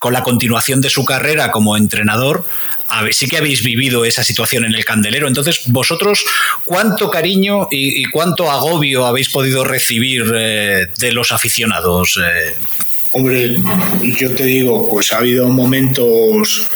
con 0.00 0.12
la 0.12 0.24
continuación 0.24 0.80
de 0.80 0.90
su 0.90 1.04
carrera 1.04 1.52
como 1.52 1.76
entrenador, 1.76 2.44
sí 3.12 3.28
que 3.28 3.38
habéis 3.38 3.62
vivido 3.62 4.04
esa 4.04 4.24
situación 4.24 4.64
en 4.64 4.74
el 4.74 4.84
candelero. 4.84 5.28
Entonces, 5.28 5.62
vosotros, 5.66 6.24
¿cuánto 6.64 7.10
cariño 7.10 7.68
y, 7.70 8.04
cuánto 8.10 8.50
agobio 8.50 9.06
habéis 9.06 9.30
podido 9.30 9.64
recibir 9.64 10.24
eh, 10.34 10.86
de 10.98 11.12
los 11.12 11.32
aficionados? 11.32 12.18
Eh? 12.22 12.54
Hombre, 13.16 13.56
yo 14.18 14.34
te 14.34 14.44
digo, 14.44 14.88
pues 14.90 15.12
ha 15.12 15.18
habido 15.18 15.48
momentos, 15.48 16.68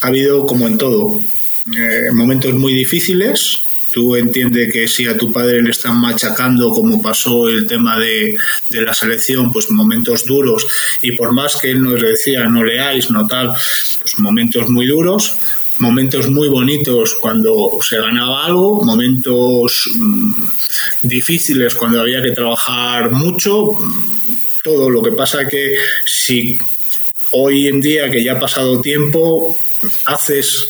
ha 0.00 0.08
habido 0.08 0.44
como 0.44 0.66
en 0.66 0.76
todo, 0.76 1.20
eh, 1.66 2.10
momentos 2.12 2.52
muy 2.54 2.74
difíciles, 2.74 3.60
tú 3.92 4.16
entiendes 4.16 4.72
que 4.72 4.88
si 4.88 5.06
a 5.06 5.16
tu 5.16 5.30
padre 5.32 5.62
le 5.62 5.70
están 5.70 6.00
machacando, 6.00 6.70
como 6.70 7.00
pasó 7.00 7.48
el 7.48 7.68
tema 7.68 7.96
de, 7.96 8.36
la 8.70 8.92
selección, 8.92 9.52
pues 9.52 9.70
momentos 9.70 10.24
duros, 10.24 10.66
y 11.00 11.12
por 11.12 11.32
más 11.32 11.58
que 11.58 11.70
él 11.70 11.80
nos 11.80 12.02
decía 12.02 12.48
no 12.48 12.64
leáis, 12.64 13.08
no 13.10 13.28
tal, 13.28 13.54
pues 14.00 14.18
momentos 14.18 14.68
muy 14.68 14.88
duros, 14.88 15.36
momentos 15.78 16.28
muy 16.28 16.48
bonitos 16.48 17.14
cuando 17.20 17.70
se 17.88 17.98
ganaba 17.98 18.46
algo, 18.46 18.82
momentos 18.82 19.90
mm, 19.94 20.32
difíciles 21.02 21.76
cuando 21.76 22.00
había 22.00 22.20
que 22.20 22.32
trabajar 22.32 23.12
mucho, 23.12 23.74
todo. 24.68 24.90
Lo 24.90 25.02
que 25.02 25.12
pasa 25.12 25.48
que 25.48 25.76
si 26.04 26.58
hoy 27.30 27.68
en 27.68 27.80
día 27.80 28.10
que 28.10 28.22
ya 28.22 28.32
ha 28.32 28.38
pasado 28.38 28.80
tiempo, 28.80 29.56
haces 30.04 30.68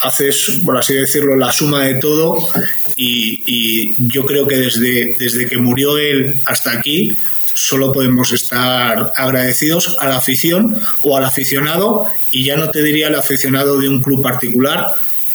haces, 0.00 0.60
por 0.64 0.76
así 0.76 0.92
decirlo, 0.92 1.34
la 1.34 1.50
suma 1.50 1.84
de 1.84 1.94
todo 1.94 2.46
y, 2.94 3.94
yo 4.12 4.26
creo 4.26 4.46
que 4.46 4.56
desde, 4.56 5.16
desde 5.18 5.46
que 5.46 5.56
murió 5.56 5.96
él 5.96 6.36
hasta 6.44 6.72
aquí 6.72 7.16
solo 7.54 7.92
podemos 7.92 8.32
estar 8.32 9.12
agradecidos 9.16 9.96
a 10.00 10.08
la 10.08 10.16
afición 10.16 10.78
o 11.02 11.16
al 11.16 11.24
aficionado 11.24 12.06
y 12.30 12.44
ya 12.44 12.56
no 12.56 12.70
te 12.70 12.82
diría 12.82 13.08
el 13.08 13.14
aficionado 13.14 13.78
de 13.78 13.88
un 13.88 14.02
club 14.02 14.22
particular, 14.22 14.84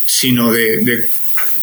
sino 0.06 0.52
de 0.52 1.08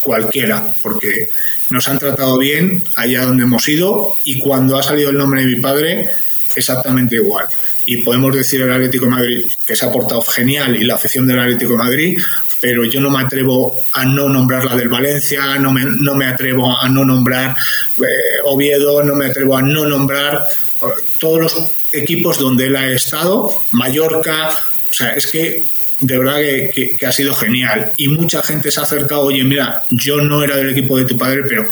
cualquiera, 0.02 0.68
porque 0.82 1.28
nos 1.70 1.88
han 1.88 2.00
tratado 2.00 2.38
bien 2.38 2.84
allá 2.96 3.26
donde 3.26 3.44
hemos 3.44 3.68
ido 3.68 4.14
y 4.24 4.40
cuando 4.40 4.78
ha 4.78 4.84
salido 4.84 5.10
el 5.10 5.18
nombre 5.18 5.42
de 5.42 5.48
mi 5.48 5.62
padre, 5.62 6.10
exactamente 6.56 7.16
igual. 7.16 7.46
Y 7.86 8.04
podemos 8.04 8.36
decir 8.36 8.62
el 8.62 8.72
Atlético 8.72 9.06
Madrid 9.08 9.46
que 9.66 9.76
se 9.76 9.86
ha 9.86 9.92
portado 9.92 10.22
genial 10.22 10.76
y 10.76 10.84
la 10.84 10.96
afición 10.96 11.28
del 11.28 11.40
Atlético 11.40 11.78
Madrid, 11.78 12.20
pero 12.60 12.84
yo 12.86 13.00
no 13.00 13.10
me 13.10 13.22
atrevo 13.22 13.76
a 13.94 14.06
no 14.06 14.28
nombrar 14.28 14.66
la 14.66 14.76
del 14.76 14.90
Valencia, 14.90 15.58
no 15.60 15.72
me, 15.72 15.84
no 15.86 16.16
me 16.16 16.26
atrevo 16.26 16.76
a 16.78 16.90
no 16.90 17.06
nombrar 17.06 17.56
eh, 17.98 18.42
Oviedo, 18.46 19.04
no 19.04 19.16
me 19.16 19.28
atrevo 19.28 19.58
a 19.58 19.62
no 19.62 19.86
nombrar 19.86 20.48
eh, 20.82 20.86
todos 21.20 21.40
los 21.40 21.72
equipos 21.92 22.40
donde 22.40 22.68
él 22.68 22.76
ha 22.76 22.92
estado, 22.92 23.54
Mallorca, 23.72 24.50
o 24.90 24.94
sea, 24.94 25.14
es 25.14 25.28
que 25.28 25.77
de 26.00 26.18
verdad 26.18 26.38
que, 26.38 26.96
que, 26.98 27.06
ha 27.06 27.12
sido 27.12 27.34
genial. 27.34 27.92
Y 27.98 28.08
mucha 28.10 28.42
gente 28.42 28.72
se 28.72 28.80
ha 28.80 28.84
acercado, 28.84 29.22
oye, 29.22 29.44
mira, 29.44 29.84
yo 29.90 30.18
no 30.18 30.44
era 30.44 30.56
del 30.56 30.70
equipo 30.70 30.98
de 30.98 31.06
tu 31.06 31.18
padre, 31.18 31.42
pero 31.48 31.68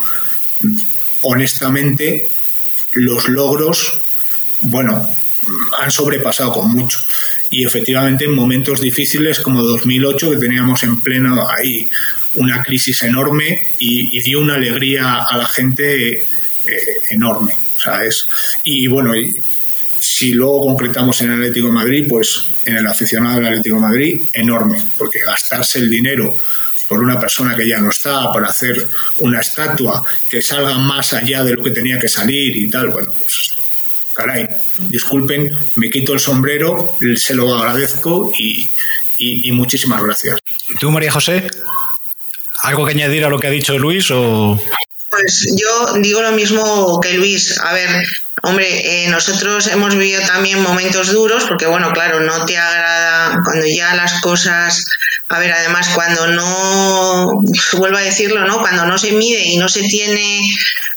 honestamente 1.22 2.30
los 2.94 3.28
logros, 3.30 4.02
bueno, 4.62 5.08
han 5.80 5.92
sobrepasado 5.92 6.52
con 6.54 6.72
mucho 6.72 7.00
y 7.50 7.66
efectivamente 7.66 8.26
en 8.26 8.34
momentos 8.34 8.82
difíciles 8.82 9.40
como 9.40 9.62
2008 9.62 10.32
que 10.32 10.38
teníamos 10.38 10.84
en 10.84 11.00
pleno 11.00 11.48
ahí 11.48 11.90
una 12.34 12.62
crisis 12.64 13.04
enorme 13.04 13.68
y, 13.80 14.20
dio 14.22 14.42
una 14.42 14.56
alegría 14.56 15.24
a 15.24 15.38
la 15.38 15.48
gente 15.48 16.14
eh, 16.16 16.26
enorme, 17.12 17.54
¿sabes? 17.78 18.28
Y 18.64 18.88
bueno, 18.88 19.14
si 20.16 20.32
luego 20.32 20.62
concretamos 20.62 21.20
en 21.20 21.32
el 21.32 21.40
Atlético 21.42 21.68
Madrid, 21.68 22.06
pues 22.08 22.48
en 22.64 22.78
el 22.78 22.88
aficionado 22.88 23.36
del 23.36 23.48
Atlético 23.48 23.80
Madrid, 23.82 24.22
enorme, 24.32 24.78
porque 24.98 25.20
gastarse 25.20 25.80
el 25.80 25.90
dinero 25.90 26.34
por 26.88 27.02
una 27.02 27.20
persona 27.20 27.54
que 27.54 27.68
ya 27.68 27.80
no 27.80 27.90
está, 27.90 28.32
para 28.32 28.48
hacer 28.48 28.88
una 29.18 29.42
estatua 29.42 30.02
que 30.30 30.42
salga 30.42 30.78
más 30.78 31.12
allá 31.12 31.44
de 31.44 31.56
lo 31.56 31.62
que 31.62 31.72
tenía 31.72 32.00
que 32.00 32.08
salir 32.08 32.56
y 32.56 32.70
tal, 32.70 32.92
bueno, 32.92 33.12
pues 33.18 33.58
caray, 34.14 34.48
disculpen, 34.88 35.50
me 35.76 35.90
quito 35.90 36.14
el 36.14 36.22
sombrero, 36.22 36.96
se 37.18 37.34
lo 37.34 37.54
agradezco 37.54 38.32
y, 38.40 39.52
muchísimas 39.52 40.02
gracias. 40.02 40.40
¿Tú, 40.80 40.92
María 40.92 41.12
José? 41.12 41.46
¿Algo 42.64 42.86
que 42.86 42.94
añadir 42.94 43.26
a 43.26 43.30
lo 43.30 43.38
que 43.38 43.48
ha 43.48 43.52
dicho 43.52 43.78
Luis 43.78 44.10
o...? 44.12 44.58
Pues 45.18 45.46
yo 45.56 45.94
digo 46.02 46.22
lo 46.22 46.34
mismo 46.34 47.00
que 47.00 47.14
Luis. 47.14 47.58
A 47.62 47.74
ver, 47.74 47.90
hombre, 48.44 49.06
eh, 49.06 49.08
nosotros 49.08 49.68
hemos 49.68 49.96
vivido 49.96 50.22
también 50.28 50.62
momentos 50.62 51.14
duros 51.14 51.46
porque, 51.46 51.68
bueno, 51.68 51.94
claro, 51.94 52.20
no 52.20 52.46
te 52.46 52.58
agrada 52.58 53.15
cuando 53.44 53.66
ya 53.68 53.94
las 53.96 54.22
cosas, 54.22 54.86
a 55.30 55.40
ver, 55.40 55.52
además 55.52 55.90
cuando 55.94 56.28
no, 56.28 57.32
vuelvo 57.74 57.98
a 57.98 58.02
decirlo, 58.02 58.46
¿no? 58.46 58.60
Cuando 58.60 58.86
no 58.86 58.98
se 58.98 59.12
mide 59.12 59.42
y 59.44 59.58
no 59.58 59.68
se 59.68 59.84
tiene, 59.84 60.42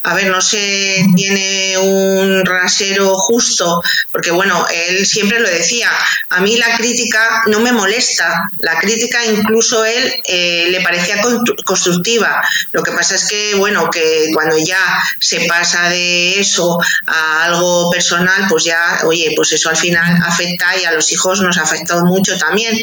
a 0.03 0.13
ver, 0.13 0.27
no 0.27 0.41
se 0.41 1.03
tiene 1.15 1.77
un 1.77 2.45
rasero 2.45 3.15
justo, 3.15 3.81
porque 4.11 4.31
bueno, 4.31 4.65
él 4.73 5.05
siempre 5.05 5.39
lo 5.39 5.49
decía, 5.49 5.89
a 6.29 6.41
mí 6.41 6.57
la 6.57 6.75
crítica 6.77 7.43
no 7.47 7.59
me 7.59 7.71
molesta, 7.71 8.43
la 8.59 8.77
crítica 8.79 9.25
incluso 9.25 9.83
él 9.85 10.13
eh, 10.25 10.67
le 10.69 10.81
parecía 10.81 11.21
constru- 11.21 11.63
constructiva. 11.63 12.41
Lo 12.71 12.83
que 12.83 12.91
pasa 12.91 13.15
es 13.15 13.25
que, 13.27 13.55
bueno, 13.55 13.89
que 13.89 14.29
cuando 14.33 14.57
ya 14.57 14.79
se 15.19 15.41
pasa 15.47 15.89
de 15.89 16.39
eso 16.39 16.77
a 17.07 17.43
algo 17.45 17.89
personal, 17.91 18.45
pues 18.49 18.63
ya, 18.63 19.01
oye, 19.05 19.33
pues 19.35 19.51
eso 19.53 19.69
al 19.69 19.77
final 19.77 20.21
afecta 20.23 20.77
y 20.77 20.85
a 20.85 20.91
los 20.91 21.11
hijos 21.11 21.41
nos 21.41 21.57
ha 21.57 21.63
afectado 21.63 22.05
mucho 22.19 22.37
también 22.37 22.77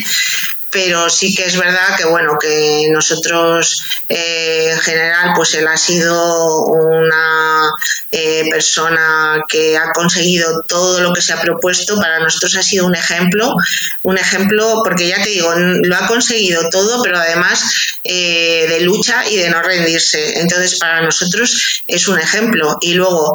pero 0.76 1.08
sí 1.08 1.34
que 1.34 1.46
es 1.46 1.56
verdad 1.56 1.96
que 1.96 2.04
bueno 2.04 2.36
que 2.38 2.88
nosotros 2.90 3.82
eh, 4.10 4.72
en 4.72 4.78
general 4.78 5.32
pues 5.34 5.54
él 5.54 5.66
ha 5.66 5.78
sido 5.78 6.66
una 6.66 7.70
eh, 8.12 8.46
persona 8.50 9.42
que 9.48 9.78
ha 9.78 9.90
conseguido 9.92 10.60
todo 10.68 11.00
lo 11.00 11.14
que 11.14 11.22
se 11.22 11.32
ha 11.32 11.40
propuesto. 11.40 11.96
Para 11.96 12.20
nosotros 12.20 12.56
ha 12.56 12.62
sido 12.62 12.84
un 12.84 12.94
ejemplo 12.94 13.54
un 14.02 14.18
ejemplo 14.18 14.82
porque 14.84 15.08
ya 15.08 15.22
te 15.22 15.30
digo 15.30 15.50
lo 15.54 15.96
ha 15.96 16.06
conseguido 16.06 16.68
todo 16.68 17.02
pero 17.02 17.16
además 17.16 17.64
eh, 18.04 18.66
de 18.68 18.80
lucha 18.80 19.26
y 19.30 19.36
de 19.36 19.48
no 19.48 19.62
rendirse. 19.62 20.40
Entonces 20.40 20.78
para 20.78 21.00
nosotros 21.00 21.82
es 21.88 22.06
un 22.06 22.18
ejemplo. 22.18 22.76
Y 22.82 22.92
luego 22.92 23.32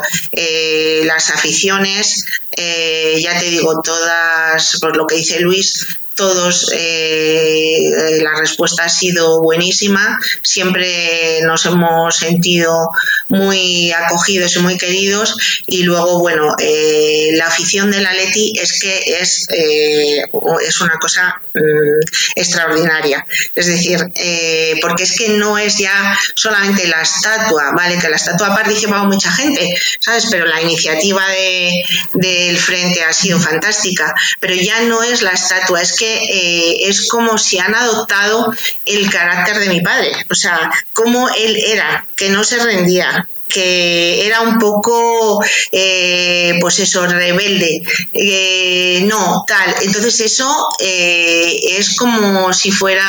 las 1.06 1.32
aficiones 1.32 2.24
ya 2.56 3.40
te 3.40 3.46
digo 3.46 3.82
todas 3.82 4.78
por 4.80 4.96
lo 4.96 5.08
que 5.08 5.16
dice 5.16 5.40
Luis 5.40 5.88
todos 6.22 6.72
eh, 6.72 8.22
la 8.22 8.40
respuesta 8.40 8.84
ha 8.84 8.90
sido 8.90 9.42
buenísima. 9.42 10.20
Siempre 10.44 11.42
nos 11.42 11.66
hemos 11.66 12.16
sentido 12.16 12.92
muy 13.28 13.92
acogidos 13.92 14.56
y 14.56 14.60
muy 14.60 14.78
queridos. 14.78 15.36
Y 15.66 15.82
luego 15.82 16.20
bueno 16.20 16.56
eh, 16.60 17.30
la 17.34 17.48
afición 17.48 17.90
del 17.90 18.06
Atleti 18.06 18.54
es 18.56 18.80
que 18.80 18.96
es 19.20 19.48
eh, 19.50 20.22
es 20.68 20.82
una 20.82 21.00
cosa 21.00 21.42
mm, 21.56 22.02
extraordinaria. 22.36 23.26
Es 23.56 23.66
decir 23.66 24.00
eh, 24.14 24.76
porque 24.80 25.04
es 25.04 25.18
que 25.18 25.30
no 25.30 25.58
es 25.58 25.80
ya 25.80 26.16
solamente 26.36 26.88
la 26.88 27.02
estatua 27.02 27.72
vale 27.76 27.98
que 27.98 28.10
la 28.10 28.18
estatua 28.18 28.54
participado 28.54 29.06
mucha 29.06 29.32
gente 29.32 29.76
sabes 30.00 30.28
pero 30.30 30.46
la 30.46 30.62
iniciativa 30.62 31.28
de, 31.30 31.84
del 32.14 32.58
frente 32.60 33.04
ha 33.04 33.12
sido 33.12 33.40
fantástica. 33.40 34.14
Pero 34.40 34.54
ya 34.54 34.82
no 34.82 35.02
es 35.02 35.24
la 35.24 35.32
estatua 35.32 35.82
es 35.82 35.94
que 35.94 36.11
eh, 36.16 36.90
es 36.90 37.08
como 37.08 37.38
si 37.38 37.60
han 37.60 37.76
adoptado 37.76 38.54
el 38.86 39.10
carácter 39.10 39.60
de 39.60 39.70
mi 39.70 39.82
padre. 39.82 40.12
O 40.30 40.36
sea 40.36 40.72
cómo 40.94 41.30
él 41.30 41.58
era 41.58 42.06
que 42.16 42.30
no 42.30 42.44
se 42.44 42.60
rendía 42.60 43.28
que 43.52 44.26
era 44.26 44.42
un 44.42 44.58
poco, 44.58 45.44
eh, 45.72 46.58
pues 46.60 46.80
eso, 46.80 47.06
rebelde, 47.06 47.82
eh, 48.14 49.04
no, 49.06 49.44
tal. 49.48 49.76
Entonces 49.82 50.20
eso 50.22 50.70
eh, 50.80 51.60
es 51.78 51.96
como 51.96 52.54
si 52.54 52.72
fuera 52.72 53.06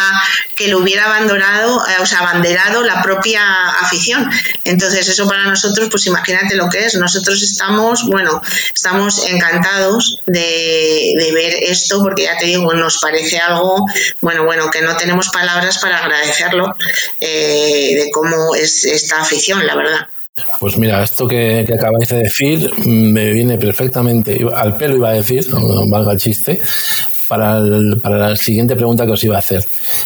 que 0.57 0.68
lo 0.68 0.78
hubiera 0.78 1.07
abandonado, 1.07 1.82
o 2.01 2.07
sea, 2.07 2.20
abanderado 2.20 2.82
la 2.82 3.03
propia 3.03 3.43
afición. 3.80 4.28
Entonces 4.64 5.09
eso 5.09 5.28
para 5.28 5.45
nosotros, 5.45 5.88
pues 5.90 6.07
imagínate 6.07 6.57
lo 6.57 6.68
que 6.68 6.86
es. 6.86 6.95
Nosotros 6.95 7.43
estamos, 7.43 8.05
bueno, 8.09 8.40
estamos 8.74 9.24
encantados 9.26 10.20
de, 10.26 11.14
de 11.16 11.32
ver 11.32 11.55
esto, 11.62 12.03
porque 12.03 12.24
ya 12.24 12.36
te 12.38 12.47
digo, 12.47 12.72
nos 12.74 12.99
parece 12.99 13.38
algo, 13.38 13.86
bueno, 14.20 14.45
bueno, 14.45 14.70
que 14.70 14.82
no 14.82 14.97
tenemos 14.97 15.28
palabras 15.28 15.78
para 15.78 15.99
agradecerlo 15.99 16.74
de 17.20 18.11
cómo 18.12 18.55
es 18.55 18.84
esta 18.84 19.20
afición, 19.20 19.66
la 19.66 19.76
verdad. 19.76 20.09
Pues 20.58 20.78
mira, 20.78 21.02
esto 21.02 21.28
que, 21.28 21.60
acabáis 21.60 22.08
de 22.08 22.22
decir 22.22 22.70
me 22.86 23.32
viene 23.32 23.58
perfectamente, 23.58 24.40
al 24.54 24.76
pelo 24.76 24.96
iba 24.96 25.10
a 25.10 25.14
decir, 25.14 25.46
valga 25.88 26.12
el 26.12 26.18
chiste, 26.18 26.58
para, 27.28 27.58
el- 27.58 27.98
para 28.02 28.16
la 28.30 28.36
siguiente 28.36 28.74
pregunta 28.74 29.04
que 29.04 29.12
os 29.12 29.24
iba 29.24 29.36
a 29.36 29.40
hacer, 29.40 29.62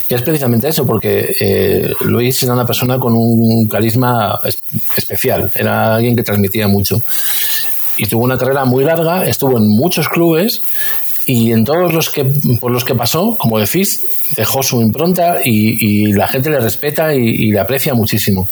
que 0.09 0.17
es 0.17 0.23
precisamente 0.23 0.69
eso, 0.69 0.85
porque 0.85 1.33
eh, 1.39 1.93
Luis 2.01 2.43
era 2.43 2.55
una 2.55 2.67
persona 2.67 2.99
con 2.99 3.15
un 3.15 3.67
carisma 3.67 4.41
es- 4.45 4.63
especial, 4.97 5.51
era 5.55 5.95
alguien 5.95 6.17
que 6.17 6.25
transmitía 6.25 6.67
mucho. 6.67 7.01
Y 7.97 8.07
tuvo 8.07 8.25
una 8.25 8.37
carrera 8.37 8.65
muy 8.65 8.83
larga, 8.85 9.25
estuvo 9.27 9.57
en 9.59 9.69
muchos 9.69 10.09
clubes 10.09 10.61
y 11.25 11.53
en 11.53 11.65
todos 11.65 11.93
los 11.95 12.11
que 12.11 12.25
por 12.61 12.73
los 12.73 12.85
que 12.85 12.95
pasó, 12.97 13.37
como 13.37 13.59
decís, 13.61 14.01
dejó 14.37 14.63
su 14.65 14.83
impronta 14.83 15.39
y, 15.45 16.13
la 16.13 16.27
gente 16.27 16.51
le 16.51 16.59
respeta 16.61 17.15
y 17.15 17.53
le 17.53 17.61
aprecia 17.61 17.95
muchísimo. 17.95 18.49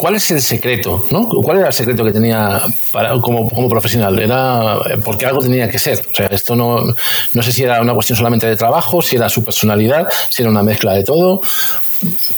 ¿Cuál 0.00 0.14
es 0.14 0.30
el 0.30 0.40
secreto? 0.40 1.06
¿no? 1.10 1.28
¿Cuál 1.28 1.58
era 1.58 1.66
el 1.66 1.74
secreto 1.74 2.02
que 2.02 2.10
tenía 2.10 2.62
para, 2.90 3.10
como, 3.20 3.50
como 3.50 3.68
profesional? 3.68 4.18
Era 4.18 4.78
eh, 4.88 4.96
porque 5.04 5.26
algo 5.26 5.42
tenía 5.42 5.68
que 5.68 5.78
ser. 5.78 6.06
O 6.10 6.14
sea, 6.14 6.26
esto 6.28 6.56
no, 6.56 6.94
no 7.34 7.42
sé 7.42 7.52
si 7.52 7.64
era 7.64 7.82
una 7.82 7.92
cuestión 7.92 8.16
solamente 8.16 8.46
de 8.46 8.56
trabajo, 8.56 9.02
si 9.02 9.16
era 9.16 9.28
su 9.28 9.44
personalidad, 9.44 10.08
si 10.30 10.40
era 10.40 10.50
una 10.50 10.62
mezcla 10.62 10.94
de 10.94 11.04
todo. 11.04 11.42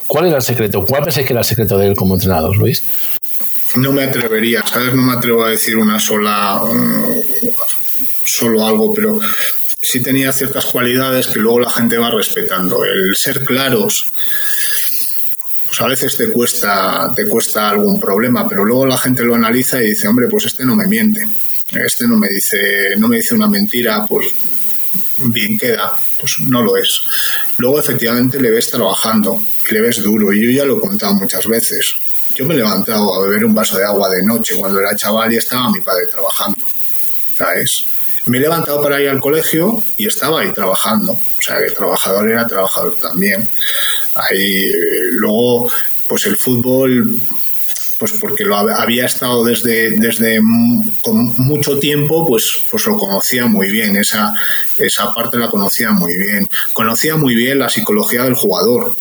¿Cuál 0.08 0.26
era 0.26 0.38
el 0.38 0.42
secreto? 0.42 0.84
¿Cuál 0.84 1.04
pensáis 1.04 1.24
que 1.24 1.34
era 1.34 1.42
el 1.42 1.46
secreto 1.46 1.78
de 1.78 1.86
él 1.86 1.94
como 1.94 2.14
entrenador, 2.14 2.56
Luis? 2.56 2.82
No 3.76 3.92
me 3.92 4.02
atrevería, 4.02 4.64
¿sabes? 4.66 4.92
No 4.92 5.02
me 5.02 5.12
atrevo 5.12 5.44
a 5.44 5.50
decir 5.50 5.76
una 5.76 6.00
sola, 6.00 6.60
solo 8.24 8.66
algo, 8.66 8.92
pero 8.92 9.20
sí 9.80 10.02
tenía 10.02 10.32
ciertas 10.32 10.66
cualidades 10.66 11.28
que 11.28 11.38
luego 11.38 11.60
la 11.60 11.70
gente 11.70 11.96
va 11.96 12.10
respetando. 12.10 12.84
El 12.84 13.14
ser 13.14 13.44
claros, 13.44 14.06
pues 15.72 15.80
a 15.80 15.86
veces 15.86 16.18
te 16.18 16.30
cuesta, 16.30 17.10
te 17.16 17.26
cuesta 17.26 17.70
algún 17.70 17.98
problema, 17.98 18.46
pero 18.46 18.62
luego 18.62 18.84
la 18.84 18.98
gente 18.98 19.24
lo 19.24 19.34
analiza 19.34 19.82
y 19.82 19.86
dice, 19.86 20.06
hombre, 20.06 20.28
pues 20.28 20.44
este 20.44 20.66
no 20.66 20.76
me 20.76 20.86
miente, 20.86 21.22
este 21.70 22.06
no 22.06 22.18
me 22.18 22.28
dice, 22.28 22.94
no 22.98 23.08
me 23.08 23.16
dice 23.16 23.34
una 23.34 23.48
mentira, 23.48 24.04
pues 24.06 24.34
bien 25.16 25.56
queda, 25.56 25.98
pues 26.20 26.40
no 26.40 26.62
lo 26.62 26.76
es. 26.76 27.00
Luego 27.56 27.80
efectivamente 27.80 28.38
le 28.38 28.50
ves 28.50 28.70
trabajando, 28.70 29.42
le 29.70 29.80
ves 29.80 30.02
duro, 30.02 30.30
y 30.30 30.42
yo 30.42 30.50
ya 30.50 30.66
lo 30.66 30.76
he 30.76 30.80
contado 30.80 31.14
muchas 31.14 31.46
veces. 31.46 31.94
Yo 32.34 32.44
me 32.44 32.52
he 32.52 32.58
levantado 32.58 33.14
a 33.14 33.26
beber 33.26 33.42
un 33.42 33.54
vaso 33.54 33.78
de 33.78 33.84
agua 33.84 34.10
de 34.10 34.26
noche 34.26 34.56
cuando 34.56 34.78
era 34.78 34.94
chaval 34.94 35.32
y 35.32 35.36
estaba 35.38 35.70
mi 35.70 35.80
padre 35.80 36.04
trabajando, 36.10 36.60
¿sabes? 37.34 37.86
Me 38.26 38.38
he 38.38 38.40
levantado 38.40 38.80
para 38.82 39.00
ir 39.00 39.08
al 39.08 39.20
colegio 39.20 39.82
y 39.96 40.06
estaba 40.06 40.40
ahí 40.40 40.52
trabajando. 40.52 41.12
O 41.12 41.42
sea, 41.44 41.56
que 41.58 41.72
trabajador 41.72 42.28
era 42.30 42.46
trabajador 42.46 42.96
también. 43.00 43.48
Ahí, 44.14 44.64
eh, 44.64 44.74
luego, 45.12 45.68
pues 46.06 46.26
el 46.26 46.36
fútbol, 46.36 47.18
pues 47.98 48.12
porque 48.20 48.44
lo 48.44 48.54
hab- 48.56 48.74
había 48.78 49.06
estado 49.06 49.44
desde, 49.44 49.92
desde 49.98 50.40
con 51.02 51.34
mucho 51.38 51.78
tiempo, 51.78 52.26
pues, 52.26 52.62
pues 52.70 52.84
lo 52.86 52.96
conocía 52.96 53.46
muy 53.46 53.70
bien. 53.70 53.96
Esa, 53.96 54.32
esa 54.78 55.12
parte 55.14 55.36
la 55.38 55.48
conocía 55.50 55.90
muy 55.90 56.14
bien. 56.16 56.46
Conocía 56.72 57.16
muy 57.16 57.34
bien 57.34 57.58
la 57.58 57.70
psicología 57.70 58.22
del 58.24 58.34
jugador. 58.34 58.94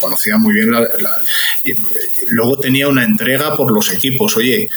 Conocía 0.00 0.36
muy 0.38 0.54
bien 0.54 0.70
la, 0.70 0.82
luego 2.28 2.58
tenía 2.58 2.88
una 2.88 3.04
entrega 3.04 3.56
por 3.56 3.72
los 3.72 3.92
equipos. 3.92 4.36
Oye 4.36 4.64
eh, 4.64 4.68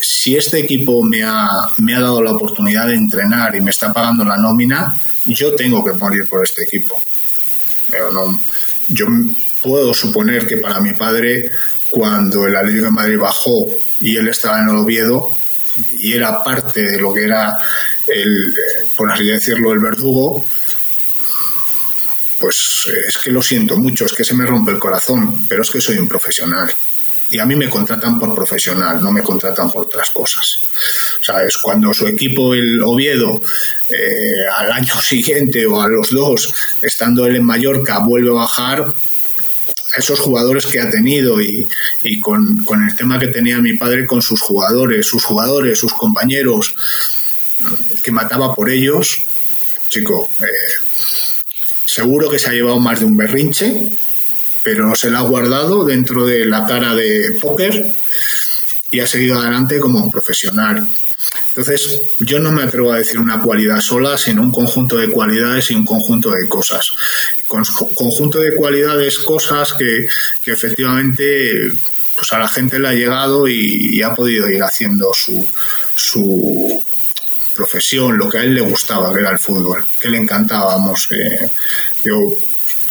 si 0.00 0.36
este 0.36 0.58
equipo 0.58 1.02
me 1.02 1.22
ha, 1.22 1.48
me 1.78 1.94
ha 1.94 2.00
dado 2.00 2.22
la 2.22 2.32
oportunidad 2.32 2.86
de 2.88 2.94
entrenar 2.94 3.54
y 3.56 3.60
me 3.60 3.70
está 3.70 3.92
pagando 3.92 4.24
la 4.24 4.36
nómina 4.36 4.94
yo 5.26 5.54
tengo 5.54 5.84
que 5.84 5.92
morir 5.92 6.26
por 6.28 6.44
este 6.44 6.64
equipo. 6.64 7.00
Yo 8.88 9.06
puedo 9.62 9.94
suponer 9.94 10.46
que 10.46 10.56
para 10.56 10.80
mi 10.80 10.92
padre 10.94 11.50
cuando 11.90 12.46
el 12.46 12.56
Atlético 12.56 12.86
de 12.86 12.90
Madrid 12.90 13.18
bajó 13.18 13.66
y 14.00 14.16
él 14.16 14.28
estaba 14.28 14.60
en 14.60 14.70
el 14.70 14.76
Oviedo 14.76 15.28
y 15.92 16.12
era 16.12 16.42
parte 16.42 16.82
de 16.82 16.98
lo 16.98 17.14
que 17.14 17.24
era 17.24 17.58
el, 18.06 18.48
eh, 18.48 18.88
por 18.96 19.10
así 19.10 19.24
decirlo, 19.24 19.72
el 19.72 19.78
verdugo, 19.78 20.44
pues 22.42 22.88
eh, 22.92 23.04
es 23.06 23.18
que 23.18 23.30
lo 23.30 23.40
siento 23.40 23.76
mucho, 23.76 24.04
es 24.04 24.12
que 24.12 24.24
se 24.24 24.34
me 24.34 24.44
rompe 24.44 24.72
el 24.72 24.78
corazón, 24.80 25.46
pero 25.46 25.62
es 25.62 25.70
que 25.70 25.80
soy 25.80 25.98
un 25.98 26.08
profesional. 26.08 26.74
Y 27.30 27.38
a 27.38 27.46
mí 27.46 27.54
me 27.54 27.70
contratan 27.70 28.18
por 28.18 28.34
profesional, 28.34 29.00
no 29.00 29.12
me 29.12 29.22
contratan 29.22 29.70
por 29.70 29.84
otras 29.84 30.10
cosas. 30.10 30.58
O 31.20 31.24
sea, 31.24 31.44
es 31.44 31.56
cuando 31.56 31.94
su 31.94 32.08
equipo, 32.08 32.52
el 32.52 32.82
Oviedo, 32.82 33.40
eh, 33.88 34.44
al 34.56 34.72
año 34.72 35.00
siguiente 35.02 35.64
o 35.66 35.80
a 35.80 35.86
los 35.86 36.10
dos, 36.10 36.52
estando 36.82 37.24
él 37.26 37.36
en 37.36 37.44
Mallorca, 37.44 38.00
vuelve 38.00 38.30
a 38.30 38.44
bajar, 38.44 38.92
esos 39.96 40.18
jugadores 40.18 40.66
que 40.66 40.80
ha 40.80 40.90
tenido 40.90 41.40
y, 41.40 41.68
y 42.02 42.18
con, 42.18 42.64
con 42.64 42.82
el 42.82 42.96
tema 42.96 43.20
que 43.20 43.28
tenía 43.28 43.58
mi 43.58 43.74
padre 43.74 44.04
con 44.04 44.20
sus 44.20 44.40
jugadores, 44.40 45.06
sus 45.06 45.22
jugadores, 45.22 45.78
sus 45.78 45.92
compañeros, 45.92 46.74
que 48.02 48.10
mataba 48.10 48.52
por 48.52 48.68
ellos, 48.68 49.26
chico, 49.88 50.30
eh, 50.40 50.81
seguro 51.92 52.30
que 52.30 52.38
se 52.38 52.48
ha 52.48 52.52
llevado 52.52 52.80
más 52.80 53.00
de 53.00 53.06
un 53.06 53.16
berrinche, 53.16 53.90
pero 54.62 54.94
se 54.94 55.10
la 55.10 55.18
ha 55.18 55.22
guardado 55.22 55.84
dentro 55.84 56.24
de 56.24 56.46
la 56.46 56.64
cara 56.64 56.94
de 56.94 57.36
póker 57.40 57.92
y 58.90 59.00
ha 59.00 59.06
seguido 59.06 59.38
adelante 59.38 59.78
como 59.78 60.02
un 60.02 60.10
profesional. 60.10 60.88
Entonces, 61.48 62.00
yo 62.18 62.38
no 62.38 62.50
me 62.50 62.62
atrevo 62.62 62.92
a 62.92 62.98
decir 62.98 63.18
una 63.18 63.42
cualidad 63.42 63.80
sola, 63.80 64.16
sino 64.16 64.40
un 64.40 64.50
conjunto 64.50 64.96
de 64.96 65.10
cualidades 65.10 65.70
y 65.70 65.74
un 65.74 65.84
conjunto 65.84 66.30
de 66.30 66.48
cosas. 66.48 66.94
Con, 67.46 67.62
conjunto 67.94 68.38
de 68.38 68.54
cualidades, 68.54 69.18
cosas 69.18 69.74
que, 69.74 70.08
que 70.42 70.50
efectivamente 70.50 71.70
pues 72.14 72.32
a 72.32 72.38
la 72.38 72.48
gente 72.48 72.78
le 72.78 72.88
ha 72.88 72.92
llegado 72.94 73.48
y, 73.48 73.96
y 73.96 74.02
ha 74.02 74.14
podido 74.14 74.48
ir 74.48 74.62
haciendo 74.62 75.12
su, 75.12 75.46
su 75.94 76.82
profesión, 77.54 78.18
lo 78.18 78.28
que 78.28 78.38
a 78.38 78.42
él 78.42 78.54
le 78.54 78.60
gustaba, 78.60 79.12
que 79.12 79.20
era 79.20 79.30
el 79.30 79.38
fútbol, 79.38 79.84
que 80.00 80.08
le 80.08 80.18
encantábamos. 80.18 81.08
Eh, 81.10 81.50
yo 82.04 82.34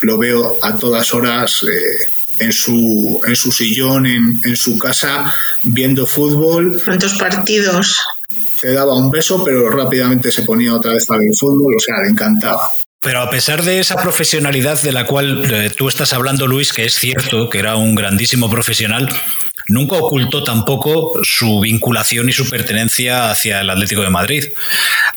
lo 0.01 0.18
veo 0.18 0.57
a 0.62 0.78
todas 0.78 1.14
horas 1.14 1.64
eh, 1.64 2.12
en, 2.39 2.51
su, 2.51 3.22
en 3.26 3.36
su 3.36 3.51
sillón, 3.51 4.05
en, 4.05 4.39
en 4.43 4.55
su 4.55 4.78
casa, 4.78 5.34
viendo 5.64 6.05
fútbol. 6.05 6.82
¿Cuántos 6.84 7.14
partidos? 7.16 7.97
Te 8.62 8.74
daba 8.74 8.95
un 8.95 9.12
beso, 9.12 9.43
pero 9.43 9.70
rápidamente 9.70 10.32
se 10.32 10.43
ponía 10.43 10.76
otra 10.76 10.93
vez 10.93 11.09
a 11.09 11.18
ver 11.18 11.34
fútbol, 11.36 11.76
o 11.76 11.80
sea, 11.80 12.01
le 12.01 12.09
encantaba. 12.09 12.70
Pero 13.02 13.22
a 13.22 13.30
pesar 13.32 13.64
de 13.64 13.80
esa 13.80 13.95
profesionalidad 13.95 14.80
de 14.82 14.91
la 14.91 15.06
cual 15.06 15.52
eh, 15.52 15.72
tú 15.76 15.88
estás 15.88 16.14
hablando, 16.14 16.45
Luis, 16.45 16.72
que 16.72 16.86
es 16.86 16.93
cierto 16.93 17.49
que 17.49 17.58
era 17.58 17.76
un 17.76 17.95
grandísimo 17.95 18.47
profesional, 18.47 19.10
nunca 19.68 19.95
ocultó 19.95 20.43
tampoco 20.43 21.20
su 21.24 21.62
vinculación 21.62 22.30
y 22.30 22.32
su 22.32 22.47
pertenencia 22.47 23.32
hacia 23.32 23.62
el 23.62 23.72
Atlético 23.72 24.04
de 24.04 24.12
Madrid. 24.12 24.45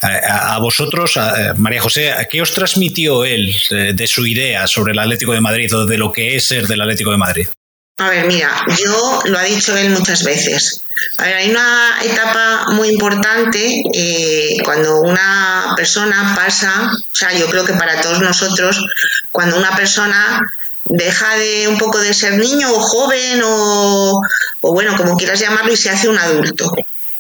A, 0.00 0.58
vosotros, 0.60 1.18
a, 1.18 1.50
eh, 1.50 1.54
María 1.58 1.82
José, 1.82 2.12
¿a 2.12 2.24
qué 2.24 2.40
os 2.40 2.54
transmitió 2.54 3.24
él 3.24 3.54
eh, 3.70 3.92
de 3.94 4.06
su 4.06 4.26
idea 4.26 4.66
sobre 4.66 4.92
el 4.92 4.98
Atlético 4.98 5.32
de 5.32 5.42
Madrid 5.42 5.74
o 5.74 5.84
de 5.84 5.98
lo 5.98 6.10
que 6.10 6.36
es 6.36 6.46
ser 6.46 6.66
del 6.66 6.80
Atlético 6.80 7.10
de 7.10 7.18
Madrid? 7.18 7.48
A 7.96 8.10
ver, 8.10 8.26
mira, 8.26 8.50
yo 8.76 9.22
lo 9.26 9.38
ha 9.38 9.44
dicho 9.44 9.76
él 9.76 9.90
muchas 9.90 10.24
veces. 10.24 10.82
A 11.16 11.24
ver, 11.24 11.34
hay 11.34 11.50
una 11.50 11.98
etapa 12.02 12.66
muy 12.70 12.88
importante 12.88 13.84
eh, 13.94 14.56
cuando 14.64 15.00
una 15.00 15.74
persona 15.76 16.34
pasa, 16.34 16.90
o 16.92 17.14
sea, 17.14 17.32
yo 17.32 17.46
creo 17.46 17.64
que 17.64 17.74
para 17.74 18.00
todos 18.00 18.20
nosotros, 18.20 18.84
cuando 19.30 19.56
una 19.56 19.76
persona 19.76 20.40
deja 20.84 21.36
de 21.36 21.68
un 21.68 21.78
poco 21.78 21.98
de 21.98 22.12
ser 22.12 22.34
niño 22.34 22.72
o 22.72 22.80
joven 22.80 23.42
o, 23.44 24.20
o 24.60 24.72
bueno, 24.72 24.96
como 24.96 25.16
quieras 25.16 25.38
llamarlo, 25.38 25.72
y 25.72 25.76
se 25.76 25.90
hace 25.90 26.08
un 26.08 26.18
adulto. 26.18 26.74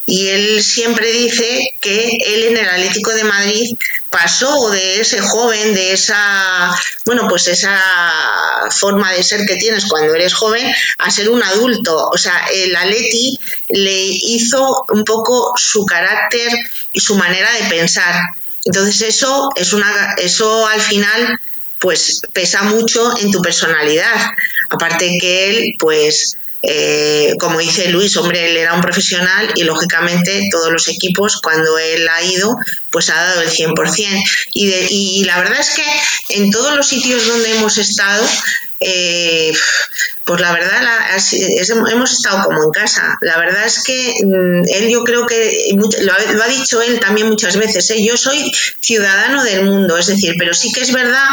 Y 0.06 0.28
él 0.28 0.62
siempre 0.62 1.10
dice 1.10 1.74
que 1.80 2.18
él 2.26 2.44
en 2.44 2.56
el 2.58 2.68
Atlético 2.68 3.12
de 3.12 3.24
Madrid 3.24 3.76
pasó 4.10 4.70
de 4.70 5.00
ese 5.00 5.20
joven, 5.20 5.74
de 5.74 5.92
esa, 5.92 6.72
bueno, 7.04 7.26
pues 7.26 7.48
esa 7.48 7.80
forma 8.70 9.12
de 9.12 9.22
ser 9.22 9.44
que 9.44 9.56
tienes 9.56 9.86
cuando 9.86 10.14
eres 10.14 10.34
joven, 10.34 10.72
a 10.98 11.10
ser 11.10 11.28
un 11.30 11.42
adulto. 11.42 12.08
O 12.12 12.16
sea, 12.16 12.46
el 12.52 12.76
Atleti 12.76 13.38
le 13.70 14.04
hizo 14.04 14.84
un 14.90 15.04
poco 15.04 15.54
su 15.56 15.84
carácter 15.84 16.52
y 16.92 17.00
su 17.00 17.16
manera 17.16 17.50
de 17.54 17.68
pensar. 17.68 18.14
Entonces 18.64 19.00
eso 19.02 19.48
es 19.56 19.72
una, 19.72 20.14
eso 20.18 20.66
al 20.68 20.80
final, 20.80 21.40
pues 21.78 22.20
pesa 22.32 22.62
mucho 22.62 23.18
en 23.18 23.32
tu 23.32 23.42
personalidad. 23.42 24.14
Aparte 24.70 25.16
que 25.20 25.50
él, 25.50 25.74
pues 25.78 26.36
eh, 26.66 27.34
como 27.38 27.58
dice 27.58 27.88
Luis, 27.88 28.16
hombre, 28.16 28.50
él 28.50 28.56
era 28.56 28.74
un 28.74 28.80
profesional 28.80 29.52
y 29.54 29.64
lógicamente 29.64 30.48
todos 30.50 30.72
los 30.72 30.88
equipos, 30.88 31.40
cuando 31.42 31.78
él 31.78 32.08
ha 32.08 32.22
ido, 32.22 32.56
pues 32.90 33.10
ha 33.10 33.14
dado 33.14 33.42
el 33.42 33.50
100%. 33.50 34.22
Y, 34.52 34.70
y 34.70 35.24
la 35.24 35.38
verdad 35.38 35.60
es 35.60 35.70
que 35.70 36.34
en 36.36 36.50
todos 36.50 36.74
los 36.76 36.86
sitios 36.86 37.26
donde 37.26 37.52
hemos 37.52 37.78
estado, 37.78 38.26
eh, 38.80 39.52
pues 40.24 40.40
la 40.40 40.52
verdad 40.52 40.82
la, 40.82 41.92
hemos 41.92 42.12
estado 42.12 42.44
como 42.44 42.64
en 42.64 42.70
casa. 42.70 43.18
La 43.20 43.38
verdad 43.38 43.66
es 43.66 43.82
que 43.84 44.14
mmm, 44.24 44.62
él 44.68 44.88
yo 44.88 45.04
creo 45.04 45.26
que 45.26 45.68
lo 46.00 46.42
ha, 46.42 46.48
dicho 46.48 46.80
él 46.80 46.98
también 46.98 47.28
muchas 47.28 47.56
veces, 47.56 47.90
¿eh? 47.90 48.02
yo 48.02 48.16
soy 48.16 48.50
ciudadano 48.80 49.44
del 49.44 49.64
mundo, 49.64 49.98
es 49.98 50.06
decir, 50.06 50.34
pero 50.38 50.54
sí 50.54 50.72
que 50.72 50.80
es 50.80 50.92
verdad 50.92 51.28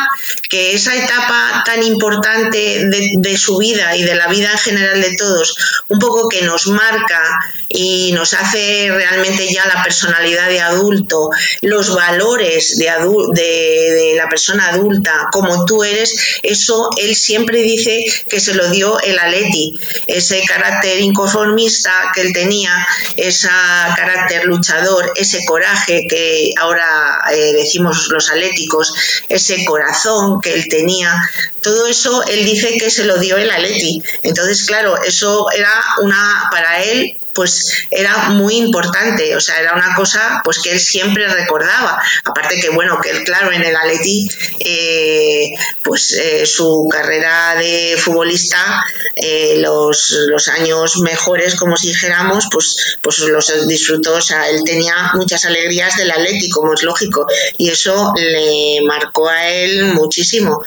que 0.49 0.73
esa 0.73 0.95
etapa 0.95 1.63
tan 1.65 1.83
importante 1.83 2.85
de, 2.85 3.37
su 3.37 3.57
vida 3.57 3.95
y 3.95 4.03
de 4.03 4.15
la 4.15 4.27
vida 4.27 4.51
en 4.51 4.57
general 4.57 5.01
de 5.01 5.15
todos, 5.15 5.55
un 5.87 5.99
poco 5.99 6.27
que 6.27 6.41
nos 6.41 6.67
marca 6.67 7.21
y 7.69 8.11
nos 8.11 8.33
hace 8.33 8.89
realmente 8.91 9.51
ya 9.51 9.65
la 9.67 9.81
personalidad 9.83 10.49
de 10.49 10.59
adulto, 10.59 11.29
los 11.61 11.95
valores 11.95 12.77
de, 12.77 12.91
de, 13.33 14.13
la 14.15 14.27
persona 14.27 14.67
adulta, 14.67 15.27
como 15.31 15.65
tú 15.65 15.83
eres, 15.83 16.39
eso 16.43 16.89
él 16.97 17.15
siempre 17.15 17.63
dice 17.63 18.05
que 18.29 18.39
se 18.39 18.53
lo 18.53 18.69
el 19.03 19.17
Atleti, 19.19 19.79
ese 20.07 20.43
carácter 20.45 20.99
inconformista 20.99 22.11
que 22.13 22.21
él 22.21 22.33
tenía, 22.33 22.71
ese 23.15 23.49
carácter 23.95 24.45
luchador, 24.45 25.11
ese 25.15 25.45
coraje 25.45 26.05
que 26.09 26.51
ahora 26.59 27.21
eh, 27.31 27.53
decimos 27.53 28.07
los 28.09 28.29
atléticos, 28.29 28.93
ese 29.29 29.63
corazón 29.65 30.41
que 30.41 30.53
él 30.53 30.67
tenía, 30.69 31.13
todo 31.61 31.87
eso 31.87 32.23
él 32.27 32.45
dice 32.45 32.77
que 32.77 32.89
se 32.89 33.05
lo 33.05 33.17
dio 33.17 33.37
el 33.37 33.51
Atleti. 33.51 34.01
Entonces, 34.23 34.65
claro, 34.65 35.01
eso 35.01 35.51
era 35.51 35.71
una 36.01 36.49
para 36.51 36.83
él 36.83 37.17
pues 37.33 37.85
era 37.89 38.29
muy 38.29 38.57
importante, 38.57 39.35
o 39.35 39.39
sea, 39.39 39.59
era 39.59 39.73
una 39.73 39.93
cosa 39.95 40.41
pues 40.43 40.59
que 40.59 40.71
él 40.71 40.79
siempre 40.79 41.27
recordaba. 41.27 42.01
Aparte 42.25 42.59
que, 42.59 42.69
bueno, 42.69 42.99
que 43.01 43.11
él, 43.11 43.23
claro, 43.23 43.51
en 43.51 43.63
el 43.63 43.75
Atleti, 43.75 44.29
eh, 44.59 45.53
pues 45.83 46.13
eh, 46.13 46.45
su 46.45 46.87
carrera 46.89 47.55
de 47.55 47.97
futbolista, 47.97 48.83
eh, 49.15 49.55
los, 49.57 50.11
los, 50.27 50.47
años 50.47 50.97
mejores, 50.97 51.55
como 51.55 51.77
si 51.77 51.89
dijéramos, 51.89 52.47
pues, 52.51 52.97
pues 53.01 53.19
los 53.19 53.67
disfrutó, 53.67 54.15
o 54.15 54.21
sea, 54.21 54.49
él 54.49 54.63
tenía 54.65 55.11
muchas 55.13 55.45
alegrías 55.45 55.97
del 55.97 56.11
Atleti, 56.11 56.49
como 56.49 56.73
es 56.73 56.83
lógico, 56.83 57.27
y 57.57 57.69
eso 57.69 58.13
le 58.15 58.81
marcó 58.85 59.29
a 59.29 59.49
él 59.49 59.85
muchísimo, 59.93 60.61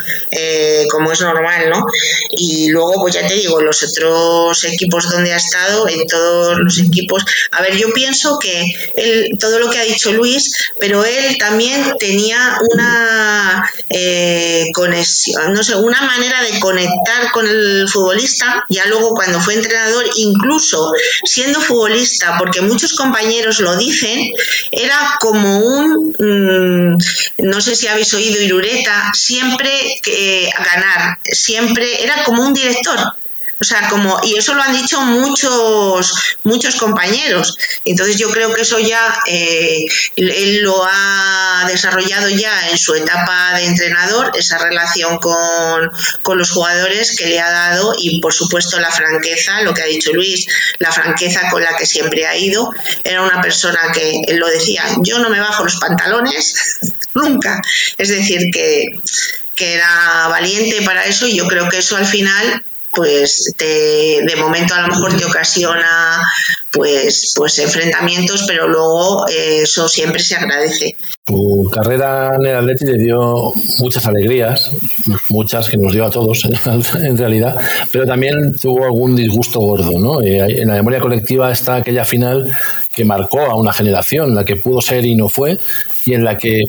como 0.90 1.12
es 1.12 1.20
normal, 1.20 1.70
¿no? 1.70 1.86
Y 2.30 2.68
luego, 2.68 2.94
pues 3.02 3.14
ya 3.14 3.26
te 3.26 3.34
digo, 3.34 3.60
los 3.60 3.82
otros 3.82 4.64
equipos 4.64 5.10
donde 5.10 5.32
ha 5.32 5.36
estado, 5.36 5.88
en 5.88 6.06
todos 6.06 6.53
los 6.58 6.78
equipos. 6.78 7.24
A 7.52 7.62
ver, 7.62 7.76
yo 7.76 7.92
pienso 7.92 8.38
que 8.38 8.64
él, 8.96 9.36
todo 9.38 9.58
lo 9.58 9.70
que 9.70 9.78
ha 9.78 9.84
dicho 9.84 10.12
Luis, 10.12 10.54
pero 10.78 11.04
él 11.04 11.36
también 11.38 11.94
tenía 11.98 12.58
una 12.72 13.70
eh, 13.88 14.66
conexión, 14.72 15.52
no 15.52 15.62
sé, 15.62 15.74
una 15.76 16.02
manera 16.02 16.42
de 16.42 16.58
conectar 16.60 17.32
con 17.32 17.46
el 17.46 17.88
futbolista, 17.88 18.64
ya 18.68 18.86
luego 18.86 19.14
cuando 19.14 19.40
fue 19.40 19.54
entrenador, 19.54 20.04
incluso 20.16 20.92
siendo 21.24 21.60
futbolista, 21.60 22.36
porque 22.38 22.60
muchos 22.60 22.94
compañeros 22.94 23.60
lo 23.60 23.76
dicen, 23.76 24.32
era 24.70 25.16
como 25.20 25.58
un, 25.58 26.14
mmm, 26.18 26.96
no 27.38 27.60
sé 27.60 27.76
si 27.76 27.86
habéis 27.86 28.12
oído 28.14 28.40
Irureta, 28.40 29.12
siempre 29.14 29.70
eh, 30.06 30.50
ganar, 30.58 31.18
siempre 31.24 32.02
era 32.02 32.24
como 32.24 32.46
un 32.46 32.54
director 32.54 32.98
o 33.60 33.64
sea, 33.64 33.88
como, 33.88 34.18
y 34.24 34.36
eso 34.36 34.54
lo 34.54 34.62
han 34.62 34.72
dicho 34.72 35.00
muchos, 35.00 36.36
muchos 36.42 36.74
compañeros. 36.74 37.56
Entonces 37.84 38.18
yo 38.18 38.28
creo 38.30 38.52
que 38.52 38.62
eso 38.62 38.78
ya 38.80 39.18
eh, 39.26 39.84
él 40.16 40.62
lo 40.62 40.84
ha 40.84 41.64
desarrollado 41.68 42.28
ya 42.28 42.70
en 42.70 42.78
su 42.78 42.94
etapa 42.94 43.54
de 43.56 43.66
entrenador, 43.66 44.32
esa 44.36 44.58
relación 44.58 45.18
con, 45.18 45.90
con 46.22 46.36
los 46.36 46.50
jugadores 46.50 47.16
que 47.16 47.26
le 47.26 47.40
ha 47.40 47.50
dado 47.50 47.94
y 47.96 48.20
por 48.20 48.34
supuesto 48.34 48.80
la 48.80 48.90
franqueza, 48.90 49.62
lo 49.62 49.72
que 49.72 49.82
ha 49.82 49.86
dicho 49.86 50.12
Luis, 50.12 50.46
la 50.78 50.90
franqueza 50.90 51.48
con 51.48 51.62
la 51.62 51.76
que 51.76 51.86
siempre 51.86 52.26
ha 52.26 52.36
ido. 52.36 52.70
Era 53.04 53.22
una 53.22 53.40
persona 53.40 53.92
que, 53.92 54.20
él 54.26 54.36
lo 54.36 54.48
decía, 54.48 54.84
yo 54.98 55.20
no 55.20 55.30
me 55.30 55.40
bajo 55.40 55.64
los 55.64 55.76
pantalones 55.76 56.80
nunca. 57.14 57.62
Es 57.98 58.08
decir, 58.08 58.50
que, 58.52 59.00
que 59.54 59.74
era 59.74 60.26
valiente 60.28 60.82
para 60.82 61.04
eso 61.06 61.26
y 61.28 61.36
yo 61.36 61.46
creo 61.46 61.68
que 61.68 61.78
eso 61.78 61.96
al 61.96 62.06
final 62.06 62.64
pues 62.94 63.52
te, 63.56 64.22
de 64.22 64.36
momento 64.36 64.74
a 64.74 64.82
lo 64.82 64.88
mejor 64.88 65.16
te 65.16 65.24
ocasiona 65.24 66.22
pues 66.70 67.32
pues 67.36 67.58
enfrentamientos 67.58 68.44
pero 68.46 68.68
luego 68.68 69.28
eh, 69.28 69.60
eso 69.62 69.88
siempre 69.88 70.22
se 70.22 70.36
agradece. 70.36 70.96
Tu 71.24 71.53
carrera 71.74 72.36
en 72.38 72.46
el 72.46 72.56
Atleti 72.56 72.84
te 72.84 72.96
dio 72.96 73.52
muchas 73.78 74.06
alegrías 74.06 74.70
muchas 75.28 75.68
que 75.68 75.76
nos 75.76 75.92
dio 75.92 76.04
a 76.04 76.10
todos 76.10 76.44
en 77.02 77.18
realidad 77.18 77.56
pero 77.90 78.06
también 78.06 78.54
tuvo 78.54 78.84
algún 78.84 79.16
disgusto 79.16 79.58
gordo 79.58 79.98
¿no? 79.98 80.22
Eh, 80.22 80.60
en 80.62 80.68
la 80.68 80.74
memoria 80.74 81.00
colectiva 81.00 81.50
está 81.50 81.76
aquella 81.76 82.04
final 82.04 82.56
que 82.92 83.04
marcó 83.04 83.40
a 83.40 83.56
una 83.56 83.72
generación 83.72 84.36
la 84.36 84.44
que 84.44 84.54
pudo 84.54 84.80
ser 84.80 85.04
y 85.04 85.16
no 85.16 85.28
fue 85.28 85.58
y 86.06 86.14
en 86.14 86.22
la 86.22 86.38
que 86.38 86.62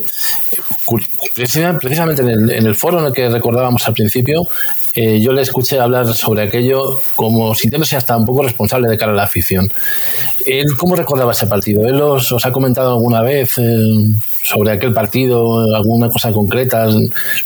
precisamente 1.36 2.24
en 2.24 2.50
el, 2.50 2.76
foro 2.76 3.00
en 3.00 3.06
el 3.06 3.14
que 3.14 3.30
recordábamos 3.30 3.88
al 3.88 3.94
principio 3.94 4.48
eh, 4.96 5.20
yo 5.20 5.34
le 5.34 5.42
escuché 5.44 5.80
hablar 5.80 6.08
sobre 6.16 6.42
aquello 6.42 7.02
como 7.16 7.54
sintiéndose 7.54 7.96
hasta 7.96 8.18
un 8.18 8.26
poco 8.26 8.44
responsable 8.44 8.88
de 8.88 8.98
cara 8.98 9.12
a 9.12 9.16
la 9.16 9.24
afición. 9.24 9.70
¿Él 10.46 10.78
cómo 10.78 10.96
recordaba 10.96 11.34
ese 11.34 11.48
partido? 11.48 11.86
¿Él 11.86 12.00
os, 12.02 12.32
os 12.32 12.46
ha 12.46 12.52
comentado 12.54 12.94
alguna 12.94 13.22
vez 13.22 13.58
eh, 13.58 14.06
sobre 14.46 14.72
aquel 14.72 14.94
partido, 14.94 15.76
alguna 15.76 16.08
cosa 16.10 16.32
concreta, 16.32 16.88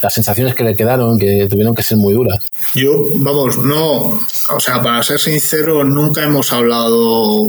las 0.01 0.13
sensaciones 0.13 0.53
que 0.53 0.63
le 0.63 0.75
quedaron, 0.75 1.17
que 1.17 1.47
tuvieron 1.49 1.73
que 1.73 1.81
ser 1.81 1.97
muy 1.97 2.13
duras? 2.13 2.45
Yo, 2.75 3.05
vamos, 3.15 3.57
no, 3.57 4.19
o 4.49 4.59
sea, 4.59 4.81
para 4.81 5.01
ser 5.03 5.19
sincero, 5.19 5.83
nunca 5.85 6.23
hemos 6.23 6.51
hablado 6.51 7.47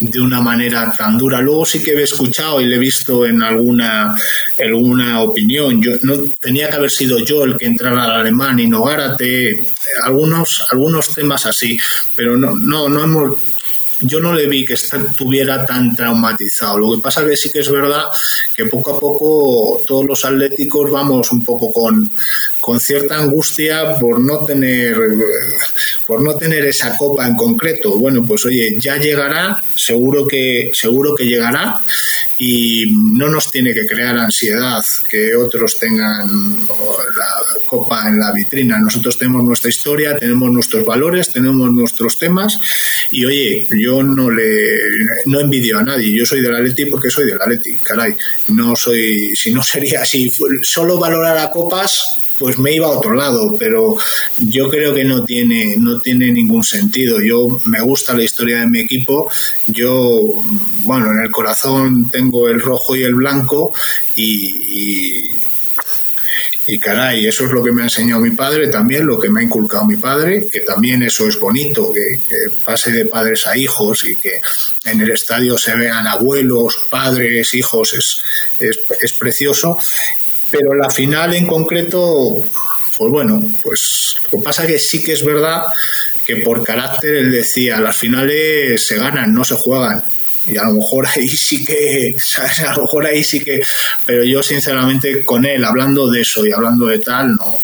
de 0.00 0.20
una 0.20 0.40
manera 0.40 0.92
tan 0.96 1.16
dura. 1.16 1.40
Luego 1.40 1.64
sí 1.64 1.82
que 1.82 1.92
he 1.92 2.02
escuchado 2.02 2.60
y 2.60 2.66
le 2.66 2.76
he 2.76 2.78
visto 2.78 3.26
en 3.26 3.42
alguna, 3.42 4.16
alguna 4.58 5.20
opinión. 5.20 5.80
Yo 5.80 5.92
no 6.02 6.14
tenía 6.40 6.68
que 6.68 6.76
haber 6.76 6.90
sido 6.90 7.18
yo 7.18 7.44
el 7.44 7.56
que 7.56 7.66
entrara 7.66 8.04
al 8.04 8.20
alemán 8.20 8.58
y 8.58 8.66
no 8.66 8.82
Gárate, 8.82 9.62
algunos, 10.04 10.62
algunos 10.70 11.14
temas 11.14 11.46
así, 11.46 11.78
pero 12.14 12.36
no, 12.36 12.56
no, 12.56 12.88
no 12.88 13.04
hemos 13.04 13.49
yo 14.02 14.20
no 14.20 14.32
le 14.32 14.46
vi 14.46 14.64
que 14.64 14.74
estuviera 14.74 15.66
tan 15.66 15.94
traumatizado. 15.94 16.78
Lo 16.78 16.96
que 16.96 17.02
pasa 17.02 17.24
que 17.24 17.36
sí 17.36 17.50
que 17.50 17.60
es 17.60 17.70
verdad 17.70 18.04
que 18.54 18.66
poco 18.66 18.96
a 18.96 19.00
poco 19.00 19.82
todos 19.86 20.04
los 20.06 20.24
atléticos 20.24 20.90
vamos 20.90 21.30
un 21.32 21.44
poco 21.44 21.72
con, 21.72 22.10
con 22.60 22.80
cierta 22.80 23.18
angustia 23.18 23.94
por 23.98 24.20
no 24.20 24.44
tener 24.44 24.96
por 26.10 26.24
no 26.24 26.34
tener 26.34 26.64
esa 26.64 26.96
copa 26.96 27.24
en 27.24 27.36
concreto. 27.36 27.96
Bueno, 27.96 28.26
pues 28.26 28.44
oye, 28.44 28.76
ya 28.80 28.96
llegará, 28.96 29.62
seguro 29.76 30.26
que 30.26 30.68
seguro 30.72 31.14
que 31.14 31.24
llegará 31.24 31.80
y 32.36 32.86
no 33.12 33.28
nos 33.28 33.48
tiene 33.48 33.72
que 33.72 33.86
crear 33.86 34.16
ansiedad 34.16 34.82
que 35.08 35.36
otros 35.36 35.78
tengan 35.78 36.26
la 36.66 37.60
copa 37.64 38.08
en 38.08 38.18
la 38.18 38.32
vitrina. 38.32 38.76
Nosotros 38.80 39.16
tenemos 39.18 39.44
nuestra 39.44 39.70
historia, 39.70 40.16
tenemos 40.16 40.50
nuestros 40.50 40.84
valores, 40.84 41.30
tenemos 41.30 41.70
nuestros 41.70 42.18
temas 42.18 42.58
y 43.12 43.24
oye, 43.24 43.68
yo 43.78 44.02
no 44.02 44.32
le 44.32 44.80
no 45.26 45.38
envidio 45.38 45.78
a 45.78 45.84
nadie. 45.84 46.10
Yo 46.10 46.26
soy 46.26 46.40
del 46.40 46.56
Atleti 46.56 46.86
porque 46.86 47.08
soy 47.08 47.26
del 47.26 47.40
Atleti, 47.40 47.76
caray. 47.76 48.16
No 48.48 48.74
soy, 48.74 49.36
si 49.36 49.52
no 49.52 49.62
sería 49.62 50.02
así, 50.02 50.28
solo 50.62 50.98
valorar 50.98 51.38
a 51.38 51.52
copas 51.52 52.19
pues 52.40 52.58
me 52.58 52.72
iba 52.72 52.86
a 52.86 52.98
otro 52.98 53.14
lado, 53.14 53.54
pero 53.58 53.98
yo 54.38 54.70
creo 54.70 54.94
que 54.94 55.04
no 55.04 55.24
tiene, 55.24 55.76
no 55.76 56.00
tiene 56.00 56.32
ningún 56.32 56.64
sentido. 56.64 57.20
Yo 57.20 57.60
me 57.66 57.82
gusta 57.82 58.14
la 58.14 58.22
historia 58.22 58.60
de 58.60 58.66
mi 58.66 58.80
equipo, 58.80 59.30
yo, 59.66 60.42
bueno, 60.84 61.12
en 61.12 61.20
el 61.20 61.30
corazón 61.30 62.10
tengo 62.10 62.48
el 62.48 62.58
rojo 62.58 62.96
y 62.96 63.02
el 63.02 63.14
blanco 63.14 63.74
y, 64.16 65.36
y 66.66 66.78
caray, 66.78 67.26
eso 67.26 67.44
es 67.44 67.50
lo 67.50 67.62
que 67.62 67.72
me 67.72 67.82
ha 67.82 67.84
enseñado 67.84 68.22
mi 68.22 68.30
padre, 68.30 68.68
también 68.68 69.06
lo 69.06 69.18
que 69.18 69.28
me 69.28 69.40
ha 69.40 69.44
inculcado 69.44 69.84
mi 69.84 69.98
padre, 69.98 70.46
que 70.50 70.60
también 70.60 71.02
eso 71.02 71.28
es 71.28 71.38
bonito, 71.38 71.92
que, 71.92 72.00
pase 72.64 72.90
de 72.90 73.04
padres 73.04 73.46
a 73.46 73.56
hijos 73.56 74.04
y 74.04 74.16
que 74.16 74.40
en 74.86 75.00
el 75.02 75.10
estadio 75.10 75.58
se 75.58 75.76
vean 75.76 76.06
abuelos, 76.06 76.86
padres, 76.88 77.52
hijos, 77.52 77.92
es, 77.92 78.22
es, 78.58 78.78
es 79.02 79.12
precioso 79.12 79.78
pero 80.50 80.74
la 80.74 80.90
final 80.90 81.34
en 81.34 81.46
concreto, 81.46 82.36
pues 82.98 83.10
bueno, 83.10 83.42
pues 83.62 84.16
lo 84.30 84.38
que 84.38 84.44
pasa 84.44 84.66
que 84.66 84.78
sí 84.78 85.02
que 85.02 85.12
es 85.12 85.24
verdad 85.24 85.62
que 86.26 86.36
por 86.36 86.62
carácter 86.62 87.16
él 87.16 87.32
decía, 87.32 87.80
las 87.80 87.96
finales 87.96 88.86
se 88.86 88.96
ganan, 88.96 89.32
no 89.32 89.44
se 89.44 89.54
juegan. 89.54 90.02
Y 90.46 90.56
a 90.56 90.64
lo 90.64 90.72
mejor 90.72 91.06
ahí 91.06 91.28
sí 91.28 91.64
que, 91.64 92.16
a 92.66 92.76
lo 92.76 92.82
mejor 92.82 93.06
ahí 93.06 93.22
sí 93.22 93.40
que, 93.40 93.62
pero 94.06 94.24
yo 94.24 94.42
sinceramente 94.42 95.24
con 95.24 95.44
él, 95.44 95.64
hablando 95.64 96.10
de 96.10 96.22
eso 96.22 96.46
y 96.46 96.52
hablando 96.52 96.86
de 96.86 96.98
tal, 96.98 97.36
no, 97.36 97.58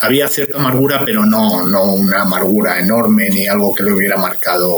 había 0.00 0.28
cierta 0.28 0.58
amargura, 0.58 1.02
pero 1.04 1.26
no, 1.26 1.66
no 1.66 1.92
una 1.94 2.22
amargura 2.22 2.78
enorme 2.78 3.30
ni 3.30 3.46
algo 3.46 3.74
que 3.74 3.82
le 3.82 3.92
hubiera 3.92 4.16
marcado 4.16 4.76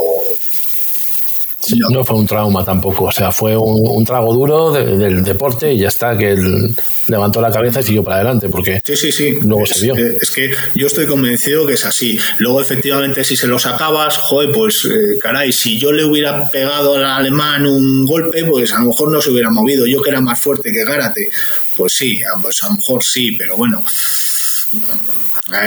no. 1.89 2.03
fue 2.03 2.15
un 2.15 2.25
trauma 2.25 2.65
tampoco, 2.65 3.05
o 3.05 3.11
sea, 3.11 3.31
fue 3.31 3.55
un, 3.55 4.03
trago 4.05 4.33
duro 4.33 4.71
del 4.71 5.23
deporte 5.23 5.73
y 5.73 5.79
ya 5.79 5.89
está, 5.89 6.17
que 6.17 6.31
él 6.31 6.75
levantó 7.07 7.41
la 7.41 7.51
cabeza 7.51 7.81
y 7.81 7.83
siguió 7.83 8.03
para 8.03 8.17
adelante, 8.17 8.49
porque 8.49 8.81
sí, 8.83 8.95
sí, 8.95 9.11
sí. 9.11 9.37
luego 9.41 9.63
es, 9.63 9.69
se 9.71 9.85
vio. 9.85 9.95
Es 9.95 10.31
que 10.31 10.51
yo 10.75 10.87
estoy 10.87 11.05
convencido 11.05 11.67
que 11.67 11.73
es 11.73 11.85
así. 11.85 12.17
Luego, 12.37 12.61
efectivamente, 12.61 13.23
si 13.23 13.35
se 13.35 13.47
lo 13.47 13.59
sacabas, 13.59 14.17
joder, 14.17 14.51
pues 14.51 14.85
eh, 14.85 15.17
caray, 15.19 15.51
si 15.51 15.79
yo 15.79 15.91
le 15.91 16.03
hubiera 16.03 16.49
pegado 16.49 16.95
al 16.95 17.05
alemán 17.05 17.65
un 17.65 18.05
golpe, 18.05 18.43
pues 18.45 18.73
a 18.73 18.79
lo 18.79 18.87
mejor 18.87 19.11
no 19.11 19.21
se 19.21 19.29
hubiera 19.29 19.49
movido. 19.49 19.85
Yo 19.85 20.01
que 20.01 20.09
era 20.09 20.21
más 20.21 20.39
fuerte 20.39 20.71
que 20.71 20.83
Gárate, 20.83 21.29
pues 21.75 21.93
sí, 21.93 22.19
pues 22.41 22.63
a 22.63 22.67
lo 22.67 22.73
mejor 22.73 23.03
sí, 23.03 23.33
pero 23.33 23.55
bueno. 23.57 23.83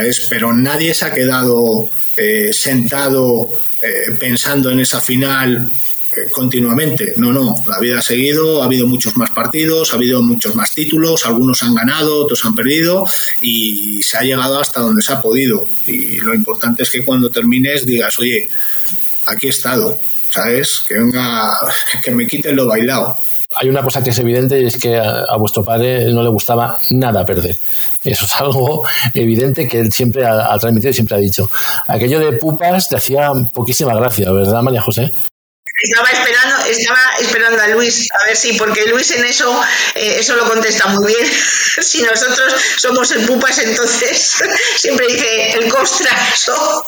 Es, 0.02 0.26
pero 0.30 0.52
nadie 0.52 0.94
se 0.94 1.04
ha 1.04 1.12
quedado 1.12 1.88
eh, 2.16 2.52
sentado 2.52 3.48
eh, 3.82 4.16
pensando 4.18 4.70
en 4.70 4.80
esa 4.80 5.00
final 5.00 5.70
continuamente. 6.30 7.14
No, 7.16 7.32
no, 7.32 7.56
la 7.66 7.78
vida 7.78 7.98
ha 7.98 8.02
seguido, 8.02 8.62
ha 8.62 8.66
habido 8.66 8.86
muchos 8.86 9.16
más 9.16 9.30
partidos, 9.30 9.92
ha 9.92 9.96
habido 9.96 10.22
muchos 10.22 10.54
más 10.54 10.74
títulos, 10.74 11.26
algunos 11.26 11.62
han 11.62 11.74
ganado, 11.74 12.18
otros 12.18 12.44
han 12.44 12.54
perdido 12.54 13.06
y 13.40 14.02
se 14.02 14.16
ha 14.16 14.22
llegado 14.22 14.58
hasta 14.58 14.80
donde 14.80 15.02
se 15.02 15.12
ha 15.12 15.20
podido. 15.20 15.66
Y 15.86 16.16
lo 16.16 16.34
importante 16.34 16.82
es 16.82 16.90
que 16.90 17.04
cuando 17.04 17.30
termines 17.30 17.86
digas, 17.86 18.18
oye, 18.18 18.48
aquí 19.26 19.46
he 19.46 19.50
estado, 19.50 19.98
¿sabes? 20.30 20.80
Que 20.86 20.94
venga, 20.94 21.50
que 22.04 22.10
me 22.10 22.26
quiten 22.26 22.56
lo 22.56 22.66
bailado 22.66 23.16
hay 23.56 23.68
una 23.68 23.82
cosa 23.82 24.02
que 24.02 24.10
es 24.10 24.18
evidente 24.18 24.60
y 24.60 24.66
es 24.66 24.76
que 24.76 24.98
a, 24.98 25.36
vuestro 25.36 25.64
padre 25.64 26.12
no 26.12 26.22
le 26.22 26.28
gustaba 26.28 26.78
nada 26.90 27.24
perder. 27.24 27.56
Eso 28.02 28.24
es 28.26 28.34
algo 28.40 28.84
evidente 29.12 29.68
que 29.68 29.80
él 29.80 29.92
siempre 29.92 30.24
ha, 30.26 30.56
transmitido 30.58 30.90
y 30.90 30.94
siempre 30.94 31.16
ha 31.16 31.20
dicho. 31.20 31.48
Aquello 31.86 32.20
de 32.20 32.32
pupas 32.32 32.88
te 32.88 32.96
hacía 32.96 33.32
poquísima 33.52 33.94
gracia, 33.94 34.30
¿verdad, 34.30 34.62
María 34.62 34.80
José? 34.80 35.12
Estaba 35.76 36.08
esperando, 36.08 36.66
estaba 36.66 37.00
esperando 37.18 37.60
a 37.60 37.66
Luis, 37.66 38.06
a 38.12 38.26
ver 38.26 38.36
si, 38.36 38.52
porque 38.52 38.86
Luis 38.86 39.10
en 39.10 39.24
eso, 39.24 39.60
eh, 39.96 40.18
eso 40.20 40.36
lo 40.36 40.48
contesta 40.48 40.86
muy 40.86 41.12
bien. 41.12 41.26
si 41.82 42.00
nosotros 42.02 42.54
somos 42.76 43.10
el 43.10 43.26
pupas, 43.26 43.58
entonces 43.58 44.34
siempre 44.76 45.08
dice 45.08 45.58
el 45.58 45.68
costra, 45.68 46.10
eso. 46.34 46.86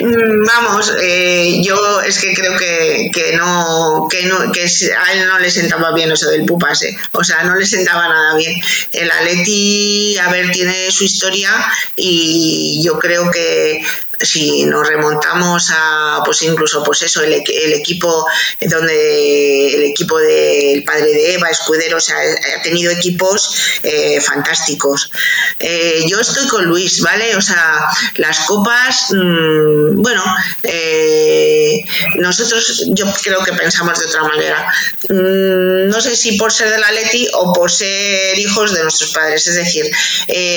Mm, 0.00 0.44
vamos, 0.44 0.94
eh, 1.00 1.60
yo 1.62 2.00
es 2.00 2.18
que 2.18 2.34
creo 2.34 2.56
que, 2.58 3.08
que 3.14 3.36
no, 3.36 4.08
que 4.10 4.24
no, 4.24 4.50
que 4.50 4.62
a 4.64 5.12
él 5.12 5.28
no 5.28 5.38
le 5.38 5.48
sentaba 5.48 5.94
bien 5.94 6.10
eso 6.10 6.28
del 6.28 6.44
pupas, 6.44 6.82
eh. 6.82 6.98
o 7.12 7.22
sea, 7.22 7.44
no 7.44 7.54
le 7.54 7.66
sentaba 7.66 8.08
nada 8.08 8.34
bien. 8.34 8.60
El 8.90 9.12
Aleti, 9.12 10.18
a 10.18 10.28
ver, 10.28 10.50
tiene 10.50 10.90
su 10.90 11.04
historia 11.04 11.52
y 11.94 12.82
yo 12.82 12.98
creo 12.98 13.30
que 13.30 13.80
si 14.22 14.64
nos 14.64 14.86
remontamos 14.86 15.70
a 15.70 16.20
pues 16.24 16.42
incluso 16.42 16.82
pues 16.84 17.02
eso 17.02 17.22
el, 17.22 17.32
equipo 17.32 18.26
donde 18.60 19.74
el 19.74 19.82
equipo 19.84 20.18
del 20.18 20.84
padre 20.84 21.12
de 21.12 21.34
Eva 21.34 21.48
Escudero 21.48 21.96
o 21.96 22.00
sea, 22.00 22.16
ha 22.16 22.62
tenido 22.62 22.92
equipos 22.92 23.54
eh, 23.82 24.20
fantásticos. 24.20 25.10
Eh, 25.58 26.04
yo 26.06 26.20
estoy 26.20 26.46
con 26.48 26.64
Luis 26.64 27.00
vale 27.00 27.34
o 27.36 27.40
sea 27.40 27.80
las 28.16 28.40
copas 28.40 29.06
mmm, 29.10 30.02
bueno 30.02 30.22
eh, 30.62 31.82
nosotros 32.16 32.84
yo 32.88 33.06
creo 33.22 33.42
que 33.42 33.52
pensamos 33.54 33.98
de 33.98 34.06
otra 34.06 34.24
manera. 34.24 34.70
Mmm, 35.08 35.88
no 35.88 36.00
sé 36.00 36.14
si 36.16 36.32
por 36.32 36.52
ser 36.52 36.70
de 36.70 36.78
la 36.78 36.92
Leti 36.92 37.26
o 37.32 37.52
por 37.52 37.70
ser 37.70 38.38
hijos 38.38 38.74
de 38.74 38.82
nuestros 38.82 39.10
padres. 39.12 39.46
Es 39.46 39.54
decir 39.54 39.90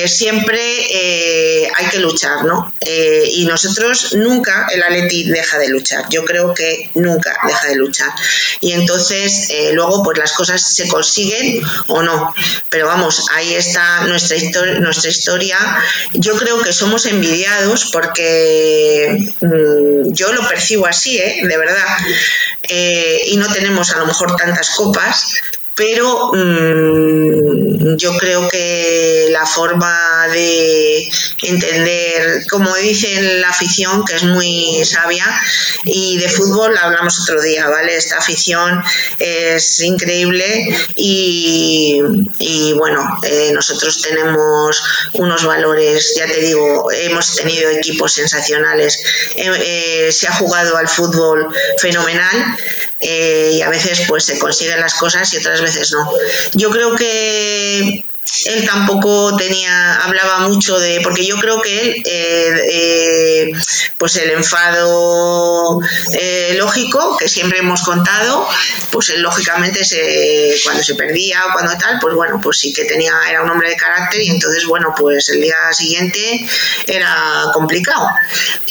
siempre 0.07 1.71
hay 1.75 1.85
que 1.89 1.99
luchar 1.99 2.43
no 2.43 2.73
nosotros 3.53 4.15
nunca 4.15 4.67
el 4.71 4.81
Atleti 4.81 5.29
deja 5.29 5.59
de 5.59 5.67
luchar. 5.69 6.05
Yo 6.09 6.25
creo 6.25 6.55
que 6.55 6.89
nunca 6.95 7.37
deja 7.45 7.67
de 7.67 7.75
luchar. 7.75 8.11
Y 8.61 8.71
entonces 8.71 9.47
eh, 9.51 9.71
luego 9.73 10.01
pues 10.03 10.17
las 10.17 10.33
cosas 10.33 10.59
se 10.59 10.87
consiguen 10.87 11.61
o 11.87 12.01
no. 12.01 12.33
Pero 12.69 12.87
vamos, 12.87 13.25
ahí 13.31 13.53
está 13.53 14.05
nuestra, 14.05 14.37
historia. 14.37 15.57
Yo 16.13 16.35
creo 16.35 16.63
que 16.63 16.73
somos 16.73 17.05
envidiados 17.05 17.91
porque 17.93 19.19
mmm, 19.41 20.11
yo 20.11 20.33
lo 20.33 20.47
percibo 20.47 20.87
así, 20.87 21.19
¿eh? 21.19 21.41
de 21.43 21.57
verdad. 21.57 21.97
Eh, 22.63 23.21
y 23.27 23.37
no 23.37 23.53
tenemos 23.53 23.91
a 23.91 23.99
lo 23.99 24.07
mejor 24.07 24.35
tantas 24.35 24.71
copas, 24.71 25.35
pero 25.75 26.31
mmm, 26.33 27.95
yo 27.97 28.15
creo 28.17 28.47
que 28.47 29.27
la 29.31 29.45
forma 29.45 30.27
de 30.31 31.09
entender, 31.41 32.45
como 32.49 32.73
dicen 32.75 33.41
la 33.41 33.49
afición, 33.49 34.05
que 34.05 34.15
es 34.15 34.23
muy 34.23 34.83
sabia, 34.85 35.25
y 35.85 36.17
de 36.17 36.29
fútbol 36.29 36.77
hablamos 36.77 37.19
otro 37.21 37.41
día, 37.41 37.67
¿vale? 37.67 37.95
Esta 37.95 38.17
afición 38.17 38.81
es 39.19 39.79
increíble 39.81 40.77
y, 40.95 42.01
y 42.39 42.73
bueno, 42.73 43.19
eh, 43.23 43.51
nosotros 43.53 44.01
tenemos 44.01 44.83
unos 45.13 45.43
valores, 45.43 46.13
ya 46.15 46.25
te 46.27 46.39
digo, 46.39 46.91
hemos 46.91 47.35
tenido 47.35 47.69
equipos 47.71 48.13
sensacionales, 48.13 49.03
eh, 49.35 49.51
eh, 49.59 50.11
se 50.11 50.27
ha 50.27 50.33
jugado 50.33 50.77
al 50.77 50.87
fútbol 50.87 51.53
fenomenal 51.77 52.57
y 53.03 53.61
a 53.61 53.69
veces 53.69 54.03
pues 54.07 54.25
se 54.25 54.39
consiguen 54.39 54.79
las 54.79 54.95
cosas 54.95 55.33
y 55.33 55.37
otras 55.37 55.61
veces 55.61 55.91
no. 55.91 56.09
Yo 56.53 56.69
creo 56.69 56.95
que 56.95 58.05
él 58.45 58.65
tampoco 58.65 59.35
tenía, 59.37 60.03
hablaba 60.03 60.39
mucho 60.39 60.79
de, 60.79 61.01
porque 61.01 61.25
yo 61.25 61.37
creo 61.37 61.61
que 61.61 61.81
él 61.81 62.03
eh, 62.05 62.67
eh, 62.71 63.51
pues 63.97 64.15
el 64.15 64.31
enfado 64.31 65.79
eh, 66.13 66.55
lógico 66.57 67.15
que 67.17 67.29
siempre 67.29 67.59
hemos 67.59 67.81
contado, 67.83 68.47
pues 68.91 69.09
él 69.09 69.21
lógicamente 69.21 69.85
se, 69.85 70.55
cuando 70.63 70.83
se 70.83 70.95
perdía 70.95 71.45
o 71.47 71.53
cuando 71.53 71.77
tal, 71.77 71.99
pues 71.99 72.15
bueno, 72.15 72.39
pues 72.41 72.57
sí 72.57 72.73
que 72.73 72.85
tenía, 72.85 73.13
era 73.29 73.43
un 73.43 73.49
hombre 73.49 73.69
de 73.69 73.75
carácter 73.75 74.21
y 74.21 74.29
entonces 74.29 74.65
bueno, 74.65 74.93
pues 74.97 75.29
el 75.29 75.41
día 75.41 75.55
siguiente 75.71 76.47
era 76.87 77.45
complicado. 77.53 78.07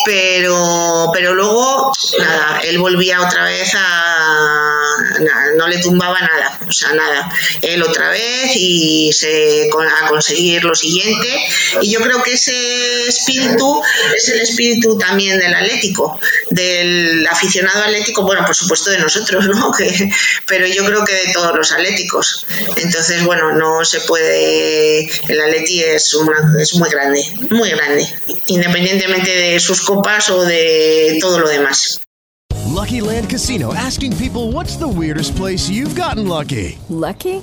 Pero, 0.05 1.11
pero 1.13 1.35
luego, 1.35 1.93
nada, 2.19 2.61
él 2.65 2.79
volvía 2.79 3.21
otra 3.21 3.45
vez 3.45 3.73
a, 3.75 4.73
no 5.57 5.69
le 5.69 5.79
tumbaba 5.79 6.21
nada, 6.21 6.59
o 6.67 6.73
sea, 6.73 6.93
nada. 6.93 7.31
Él 7.61 7.83
otra 7.83 8.11
vez 8.11 8.53
y 8.55 9.13
se, 9.13 9.42
a 10.05 10.09
conseguir 10.09 10.65
lo 10.65 10.75
siguiente. 10.75 11.29
Y 11.81 11.91
yo 11.91 12.01
creo 12.01 12.23
que 12.23 12.33
ese 12.33 13.09
espíritu 13.09 13.83
es 14.17 14.29
el 14.29 14.41
espíritu 14.41 14.99
también 14.99 15.39
del 15.39 15.55
Atlético, 15.55 16.19
del 16.51 17.27
aficionado 17.27 17.83
atlético, 17.83 18.23
bueno, 18.23 18.45
por 18.45 18.55
supuesto 18.55 18.91
de 18.91 18.99
nosotros, 18.99 19.47
¿no? 19.55 19.73
Que, 19.73 20.11
pero 20.47 20.67
yo 20.67 20.85
creo 20.85 21.05
que 21.05 21.15
de 21.15 21.33
todos 21.33 21.57
los 21.57 21.73
atléticos. 21.73 22.47
Entonces, 22.77 23.25
bueno, 23.25 23.53
no 23.53 23.85
se 23.85 24.01
puede. 24.01 25.11
El 25.29 25.41
Atleti 25.41 25.83
es, 25.83 26.17
es 26.61 26.75
muy 26.75 26.91
grande, 26.91 27.25
muy 27.51 27.71
grande, 27.71 28.07
independientemente 28.47 29.31
de 29.31 29.61
sus 29.61 29.83
copas 29.83 30.31
o 30.31 30.45
de 30.45 31.19
todo 31.21 31.39
lo 31.39 31.49
demás. 31.49 32.01
Lucky 32.73 33.01
Land 33.01 33.31
Casino 33.31 33.73
asking 33.75 34.17
people 34.17 34.51
what's 34.51 34.77
the 34.77 34.89
weirdest 34.89 35.37
place 35.37 35.71
you've 35.71 35.95
gotten 35.95 36.27
lucky? 36.27 36.79
Lucky? 36.89 37.43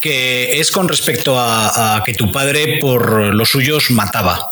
que 0.00 0.60
es 0.60 0.70
con 0.70 0.88
respecto 0.88 1.38
a, 1.38 2.02
que 2.04 2.14
tu 2.14 2.30
padre 2.32 2.78
por 2.80 3.34
los 3.34 3.48
suyos 3.48 3.90
mataba. 3.90 4.48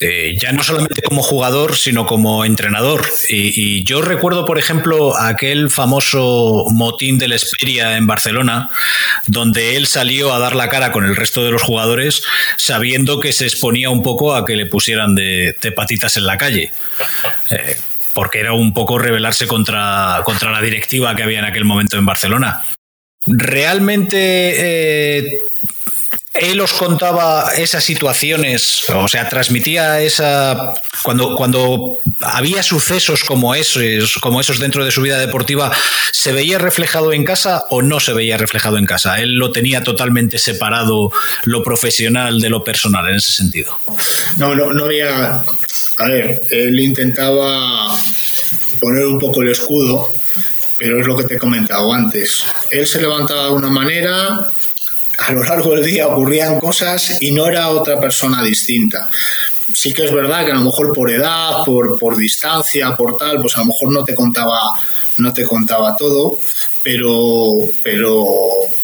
Eh, 0.00 0.36
ya 0.38 0.52
no 0.52 0.62
solamente 0.62 1.02
como 1.02 1.22
jugador, 1.22 1.76
sino 1.76 2.06
como 2.06 2.44
entrenador. 2.44 3.04
Y, 3.28 3.82
yo 3.82 4.00
recuerdo, 4.00 4.44
por 4.44 4.58
ejemplo, 4.58 5.18
aquel 5.18 5.70
famoso 5.70 6.66
motín 6.70 7.18
del 7.18 7.32
Esperia 7.32 7.96
en 7.96 8.06
Barcelona, 8.06 8.70
donde 9.26 9.76
él 9.76 9.86
salió 9.86 10.32
a 10.32 10.38
dar 10.38 10.54
la 10.54 10.68
cara 10.68 10.92
con 10.92 11.04
el 11.04 11.16
resto 11.16 11.44
de 11.44 11.50
los 11.50 11.62
jugadores, 11.62 12.22
sabiendo 12.56 13.18
que 13.18 13.32
se 13.32 13.44
exponía 13.44 13.90
un 13.90 14.02
poco 14.02 14.34
a 14.34 14.46
que 14.46 14.54
le 14.54 14.66
pusieran 14.66 15.14
de, 15.14 15.56
de 15.60 15.72
patitas 15.72 16.16
en 16.16 16.26
la 16.26 16.36
calle. 16.36 16.70
Eh, 17.50 17.76
porque 18.12 18.40
era 18.40 18.52
un 18.52 18.74
poco 18.74 18.98
rebelarse 18.98 19.46
contra, 19.46 20.22
contra 20.24 20.50
la 20.50 20.60
directiva 20.60 21.14
que 21.14 21.22
había 21.22 21.38
en 21.38 21.44
aquel 21.44 21.64
momento 21.64 21.96
en 21.96 22.04
Barcelona. 22.04 22.64
Realmente 23.26 24.16
eh, 24.16 25.38
él 26.40 26.60
os 26.60 26.72
contaba 26.72 27.52
esas 27.56 27.84
situaciones, 27.84 28.88
o 28.90 29.08
sea, 29.08 29.28
transmitía 29.28 30.00
esa 30.00 30.74
cuando 31.02 31.34
cuando 31.34 31.98
había 32.20 32.62
sucesos 32.62 33.24
como 33.24 33.54
esos, 33.54 34.18
como 34.18 34.40
esos 34.40 34.58
dentro 34.58 34.84
de 34.84 34.90
su 34.90 35.02
vida 35.02 35.18
deportiva, 35.18 35.72
se 36.12 36.32
veía 36.32 36.58
reflejado 36.58 37.12
en 37.12 37.24
casa 37.24 37.64
o 37.70 37.82
no 37.82 38.00
se 38.00 38.12
veía 38.12 38.36
reflejado 38.36 38.78
en 38.78 38.86
casa. 38.86 39.20
Él 39.20 39.34
lo 39.34 39.52
tenía 39.52 39.82
totalmente 39.82 40.38
separado 40.38 41.10
lo 41.44 41.62
profesional 41.62 42.40
de 42.40 42.50
lo 42.50 42.64
personal 42.64 43.08
en 43.08 43.16
ese 43.16 43.32
sentido. 43.32 43.78
No, 44.36 44.54
no, 44.54 44.72
no 44.72 44.84
había. 44.84 45.42
A 45.98 46.08
ver, 46.08 46.42
él 46.50 46.78
intentaba 46.78 47.88
poner 48.80 49.06
un 49.06 49.18
poco 49.18 49.42
el 49.42 49.50
escudo, 49.50 50.12
pero 50.78 51.00
es 51.00 51.06
lo 51.06 51.16
que 51.16 51.24
te 51.24 51.34
he 51.34 51.38
comentado 51.38 51.92
antes. 51.92 52.44
Él 52.70 52.86
se 52.86 53.00
levantaba 53.00 53.46
de 53.46 53.52
una 53.52 53.70
manera, 53.70 54.46
a 55.18 55.32
lo 55.32 55.42
largo 55.42 55.74
del 55.74 55.84
día 55.84 56.06
ocurrían 56.06 56.58
cosas 56.60 57.20
y 57.20 57.32
no 57.32 57.46
era 57.46 57.68
otra 57.68 58.00
persona 58.00 58.42
distinta. 58.42 59.10
Sí 59.74 59.92
que 59.92 60.04
es 60.04 60.12
verdad 60.12 60.46
que 60.46 60.52
a 60.52 60.54
lo 60.54 60.62
mejor 60.62 60.94
por 60.94 61.10
edad, 61.10 61.64
por, 61.64 61.98
por 61.98 62.16
distancia, 62.16 62.96
por 62.96 63.16
tal, 63.16 63.40
pues 63.40 63.56
a 63.56 63.60
lo 63.60 63.66
mejor 63.66 63.92
no 63.92 64.04
te 64.04 64.14
contaba, 64.14 64.60
no 65.18 65.32
te 65.32 65.44
contaba 65.44 65.94
todo, 65.96 66.38
pero, 66.82 67.54
pero, 67.82 68.24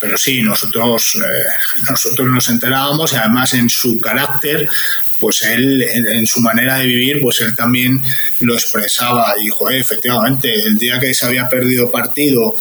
pero 0.00 0.18
sí, 0.18 0.42
nosotros, 0.42 1.14
eh, 1.16 1.80
nosotros 1.88 2.28
nos 2.28 2.48
enterábamos 2.48 3.12
y 3.12 3.16
además 3.16 3.54
en 3.54 3.70
su 3.70 3.98
carácter, 4.00 4.68
pues 5.24 5.40
él, 5.44 5.80
en, 5.80 6.26
su 6.26 6.42
manera 6.42 6.80
de 6.80 6.86
vivir, 6.86 7.18
pues 7.22 7.40
él 7.40 7.56
también 7.56 7.98
lo 8.40 8.52
expresaba 8.52 9.34
y, 9.42 9.48
joder, 9.48 9.80
efectivamente, 9.80 10.54
el 10.54 10.76
día 10.76 11.00
que 11.00 11.14
se 11.14 11.24
había 11.24 11.48
perdido 11.48 11.90
partido 11.90 12.54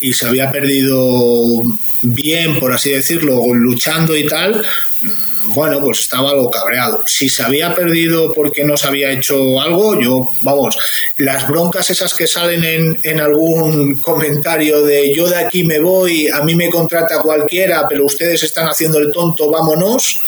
y 0.00 0.14
se 0.14 0.26
había 0.26 0.50
perdido 0.50 1.62
bien, 2.00 2.58
por 2.58 2.72
así 2.72 2.88
decirlo, 2.88 3.42
luchando 3.52 4.16
y 4.16 4.24
tal, 4.24 4.64
bueno, 5.44 5.78
pues 5.80 6.00
estaba 6.00 6.30
algo 6.30 6.50
cabreado. 6.50 7.02
Si 7.06 7.28
se 7.28 7.42
había 7.42 7.74
perdido 7.74 8.32
porque 8.32 8.64
no 8.64 8.78
se 8.78 8.88
había 8.88 9.10
hecho 9.10 9.60
algo, 9.60 10.00
yo, 10.00 10.26
vamos, 10.40 10.78
las 11.18 11.46
broncas 11.46 11.90
esas 11.90 12.14
que 12.14 12.26
salen 12.26 12.64
en, 12.64 12.98
en 13.02 13.20
algún 13.20 13.96
comentario 13.96 14.80
de 14.80 15.14
yo 15.14 15.28
de 15.28 15.36
aquí 15.36 15.64
me 15.64 15.80
voy, 15.80 16.28
a 16.28 16.40
mí 16.44 16.54
me 16.54 16.70
contrata 16.70 17.20
cualquiera, 17.20 17.86
pero 17.86 18.06
ustedes 18.06 18.42
están 18.42 18.68
haciendo 18.68 18.98
el 18.98 19.12
tonto, 19.12 19.50
vámonos, 19.50 20.22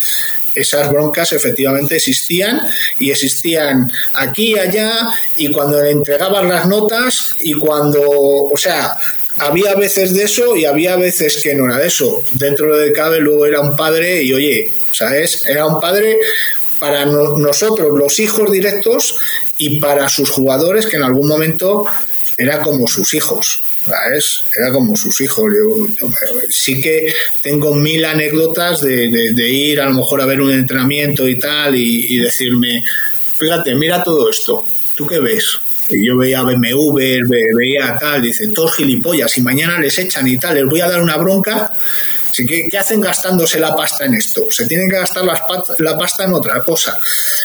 esas 0.55 0.91
broncas 0.91 1.31
efectivamente 1.31 1.95
existían 1.95 2.61
y 2.99 3.11
existían 3.11 3.91
aquí 4.13 4.53
y 4.53 4.59
allá 4.59 5.09
y 5.37 5.51
cuando 5.51 5.81
le 5.81 5.91
entregaban 5.91 6.49
las 6.49 6.67
notas 6.67 7.35
y 7.39 7.53
cuando, 7.53 8.01
o 8.01 8.57
sea, 8.57 8.95
había 9.39 9.75
veces 9.75 10.13
de 10.13 10.23
eso 10.23 10.55
y 10.55 10.65
había 10.65 10.95
veces 10.95 11.41
que 11.41 11.55
no 11.55 11.65
era 11.65 11.77
de 11.77 11.87
eso. 11.87 12.23
Dentro 12.31 12.75
de 12.77 12.91
cabe 12.93 13.19
luego 13.19 13.45
era 13.45 13.59
un 13.59 13.75
padre 13.75 14.21
y 14.23 14.33
oye, 14.33 14.73
¿sabes? 14.91 15.47
Era 15.47 15.65
un 15.65 15.79
padre 15.79 16.19
para 16.79 17.05
no, 17.05 17.37
nosotros, 17.37 17.97
los 17.97 18.19
hijos 18.19 18.51
directos, 18.51 19.15
y 19.57 19.79
para 19.79 20.09
sus 20.09 20.29
jugadores 20.29 20.87
que 20.87 20.97
en 20.97 21.03
algún 21.03 21.27
momento 21.27 21.85
era 22.37 22.61
como 22.61 22.87
sus 22.87 23.13
hijos. 23.13 23.61
¿sabes? 23.85 24.43
Era 24.57 24.71
como 24.71 24.95
sus 24.95 25.19
hijos. 25.21 25.51
Yo, 25.53 26.07
sí 26.49 26.81
que 26.81 27.13
tengo 27.41 27.75
mil 27.75 28.03
anécdotas 28.05 28.81
de, 28.81 29.09
de, 29.09 29.49
ir 29.49 29.81
a 29.81 29.85
lo 29.85 29.93
mejor 29.93 30.21
a 30.21 30.25
ver 30.25 30.41
un 30.41 30.51
entrenamiento 30.51 31.27
y 31.27 31.37
tal 31.37 31.75
y, 31.75 32.17
decirme, 32.17 32.83
fíjate, 33.37 33.75
mira 33.75 34.03
todo 34.03 34.29
esto, 34.29 34.65
¿tú 34.95 35.05
qué 35.05 35.19
ves? 35.19 35.45
Y 35.89 36.05
yo 36.05 36.17
veía 36.17 36.43
BMW, 36.43 37.27
veía 37.55 37.97
tal, 37.99 38.21
dice, 38.21 38.47
todos 38.47 38.75
gilipollas, 38.75 39.37
y 39.37 39.41
mañana 39.41 39.79
les 39.79 39.97
echan 39.97 40.27
y 40.27 40.37
tal, 40.37 40.55
les 40.55 40.65
voy 40.65 40.81
a 40.81 40.89
dar 40.89 41.01
una 41.01 41.17
bronca. 41.17 41.71
¿Qué, 42.35 42.67
¿Qué, 42.71 42.77
hacen 42.79 42.99
gastándose 42.99 43.59
la 43.59 43.75
pasta 43.75 44.05
en 44.05 44.15
esto? 44.15 44.47
Se 44.49 44.65
tienen 44.65 44.89
que 44.89 44.95
gastar 44.95 45.23
la, 45.23 45.39
la 45.77 45.95
pasta 45.95 46.23
en 46.23 46.33
otra 46.33 46.63
cosa, 46.63 46.97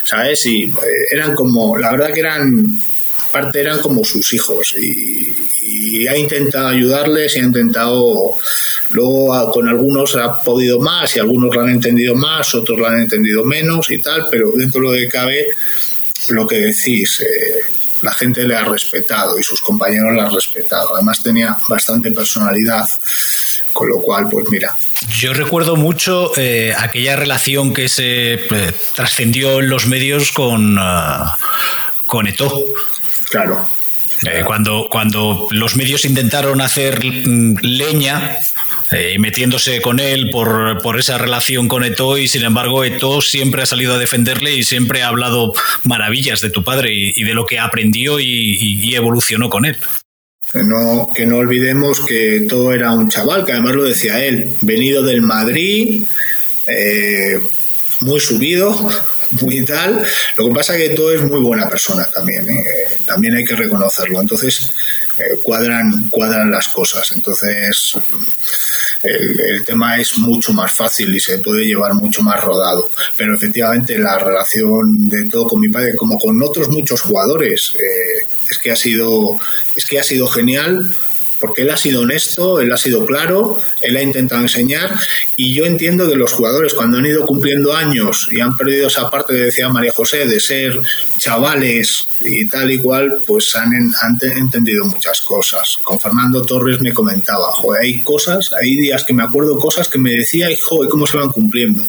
¿sabes? 0.03 0.47
Y 0.47 0.65
eh, 0.65 0.73
eran 1.11 1.35
como, 1.35 1.77
la 1.77 1.91
verdad 1.91 2.11
que 2.11 2.21
eran, 2.21 2.79
parte 3.31 3.61
eran 3.61 3.81
como 3.81 4.05
sus 4.05 4.33
hijos, 4.33 4.75
y, 4.77 6.07
ha 6.07 6.17
intentado 6.17 6.69
ayudarles 6.69 7.37
y 7.37 7.41
ha 7.41 7.43
intentado, 7.43 8.35
luego 8.91 9.51
con 9.53 9.69
algunos 9.69 10.17
ha 10.17 10.43
podido 10.43 10.81
más, 10.81 11.15
y 11.17 11.19
algunos 11.19 11.55
lo 11.55 11.63
han 11.63 11.71
entendido 11.71 12.15
más, 12.15 12.55
otros 12.55 12.79
lo 12.79 12.87
han 12.87 13.01
entendido 13.01 13.45
menos 13.45 13.91
y 13.91 13.99
tal, 13.99 14.29
pero 14.31 14.53
dentro 14.53 14.81
de 14.81 14.87
lo 14.87 14.93
que 14.95 15.09
cabe, 15.09 15.47
lo 16.29 16.47
que 16.47 16.57
decís, 16.57 17.21
eh, 17.21 17.79
la 18.01 18.13
gente 18.13 18.45
le 18.45 18.55
ha 18.55 18.65
respetado 18.65 19.39
y 19.39 19.43
sus 19.43 19.61
compañeros 19.61 20.15
le 20.15 20.21
han 20.23 20.33
respetado. 20.33 20.95
Además 20.95 21.23
tenía 21.23 21.57
bastante 21.69 22.13
personalidad, 22.13 22.85
con 23.73 23.89
lo 23.89 24.01
cual, 24.01 24.29
pues 24.31 24.47
mira. 24.51 24.77
Yo 25.17 25.33
recuerdo 25.33 25.77
mucho 25.77 26.33
eh, 26.37 26.75
aquella 26.77 27.17
relación 27.17 27.73
que 27.73 27.89
se 27.89 28.35
eh, 28.35 28.73
trascendió 28.95 29.61
en 29.61 29.69
los 29.69 29.87
medios 29.87 30.33
con, 30.33 30.79
uh, 30.79 31.29
con 32.07 32.27
Eto. 32.27 32.63
Claro. 33.31 33.69
Eh, 34.25 34.43
cuando, 34.45 34.89
cuando 34.91 35.47
los 35.51 35.77
medios 35.77 36.05
intentaron 36.05 36.61
hacer 36.61 37.05
mm, 37.05 37.59
leña 37.63 38.39
eh, 38.91 39.19
metiéndose 39.19 39.81
con 39.81 40.01
él 40.01 40.31
por, 40.31 40.81
por, 40.83 40.99
esa 40.99 41.19
relación 41.19 41.69
con 41.69 41.85
Eto 41.85 42.17
y 42.19 42.27
sin 42.27 42.43
embargo 42.43 42.85
Eto 42.85 43.21
siempre 43.21 43.63
ha 43.63 43.67
salido 43.67 43.95
a 43.95 43.99
defenderle 43.99 44.55
y 44.55 44.65
siempre 44.65 45.03
ha 45.03 45.09
hablado 45.09 45.53
maravillas 45.85 46.41
de 46.41 46.51
tu 46.51 46.65
padre 46.65 46.93
y, 46.95 47.13
y 47.15 47.25
de 47.25 47.35
lo 47.35 47.47
que 47.47 47.59
aprendió 47.59 48.19
y, 48.19 48.27
y, 48.27 48.95
evolucionó 48.95 49.51
con 49.51 49.67
él. 49.67 49.77
No, 50.55 51.11
que 51.15 51.27
no 51.27 51.37
olvidemos 51.37 52.01
que 52.07 52.47
todo 52.49 52.73
era 52.73 52.93
un 52.93 53.11
chaval, 53.11 53.45
que 53.45 53.53
además 53.53 53.75
lo 53.75 53.85
decía 53.85 54.25
él, 54.25 54.57
venido 54.63 55.03
del 55.03 55.21
Madrid, 55.21 56.05
eh, 56.67 57.39
muy 58.01 58.21
subido, 58.21 58.91
muy 59.31 59.65
tal. 59.65 60.03
Lo 60.37 60.49
que 60.49 60.55
pasa 60.55 60.77
es 60.77 60.89
que 60.89 60.95
todo 60.95 61.13
es 61.13 61.23
muy 61.23 61.41
buena 61.41 61.69
persona 61.69 62.05
también, 62.13 62.49
¿eh? 62.49 62.99
también 63.07 63.35
hay 63.35 63.45
que 63.45 63.57
reconocerlo. 63.57 64.21
Entonces 64.21 64.73
eh, 65.19 65.39
cuadran, 65.43 66.09
cuadran 66.09 66.51
las 66.51 66.69
cosas. 66.69 67.11
Entonces 67.15 67.93
el, 69.03 69.65
tema 69.65 69.99
es 69.99 70.17
mucho 70.19 70.53
más 70.53 70.73
fácil 70.73 71.15
y 71.15 71.21
se 71.21 71.39
puede 71.39 71.67
llevar 71.67 71.95
mucho 71.95 72.23
más 72.23 72.43
rodado. 72.43 72.89
Pero 73.17 73.35
efectivamente 73.35 73.99
la 73.99 74.19
relación 74.19 75.09
de 75.09 75.25
todo 75.25 75.47
con 75.47 75.61
mi 75.61 75.69
padre, 75.69 75.97
como 75.97 76.19
con 76.19 76.41
otros 76.43 76.69
muchos 76.69 77.01
jugadores, 77.01 77.73
eh, 77.75 78.27
es 78.51 78.59
que 78.59 78.71
ha 78.71 78.77
sido, 78.77 79.39
es 79.77 79.85
que 79.85 79.99
ha 79.99 80.05
sido 80.05 80.27
genial 80.29 80.95
porque 81.41 81.63
él 81.63 81.71
ha 81.71 81.77
sido 81.77 82.03
honesto, 82.03 82.61
él 82.61 82.73
ha 82.73 82.79
sido 82.79 83.07
claro, 83.07 83.61
él 83.83 83.97
ha 83.97 84.03
intentado 84.03 84.43
enseñar 84.43 84.99
y 85.37 85.55
yo 85.55 85.65
entiendo 85.65 86.09
que 86.09 86.17
los 86.17 86.33
jugadores 86.33 86.75
cuando 86.75 86.99
han 86.99 87.07
ido 87.07 87.27
cumpliendo 87.27 87.75
años 87.75 88.29
y 88.31 88.41
han 88.41 88.57
perdido 88.57 88.89
esa 88.89 89.11
parte 89.11 89.35
que 89.35 89.41
decía 89.41 89.69
María 89.69 89.93
José 89.93 90.27
de 90.27 90.41
ser 90.41 90.79
chavales 91.19 92.09
y 92.21 92.47
tal 92.47 92.71
y 92.71 92.79
cual, 92.79 93.23
pues 93.27 93.55
han, 93.55 93.73
entendido 94.37 94.85
muchas 94.85 95.21
cosas. 95.21 95.79
Con 95.83 95.99
Fernando 95.99 96.43
Torres 96.43 96.81
me 96.81 96.93
comentaba, 96.93 97.47
joder, 97.53 97.83
hay 97.83 98.01
cosas, 98.01 98.51
hay 98.61 98.77
días 98.77 99.05
que 99.05 99.15
me 99.15 99.23
acuerdo 99.23 99.59
cosas 99.59 99.89
que 99.89 99.99
me 99.99 100.13
decía 100.13 100.51
y 100.51 100.57
joder, 100.57 100.89
cómo 100.89 101.07
se 101.07 101.17
van 101.17 101.31
cumpliendo. 101.31 101.85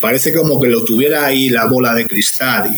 Parece 0.00 0.32
como 0.32 0.60
que 0.60 0.68
lo 0.68 0.84
tuviera 0.84 1.24
ahí 1.24 1.48
la 1.48 1.66
bola 1.66 1.94
de 1.94 2.06
cristal 2.06 2.70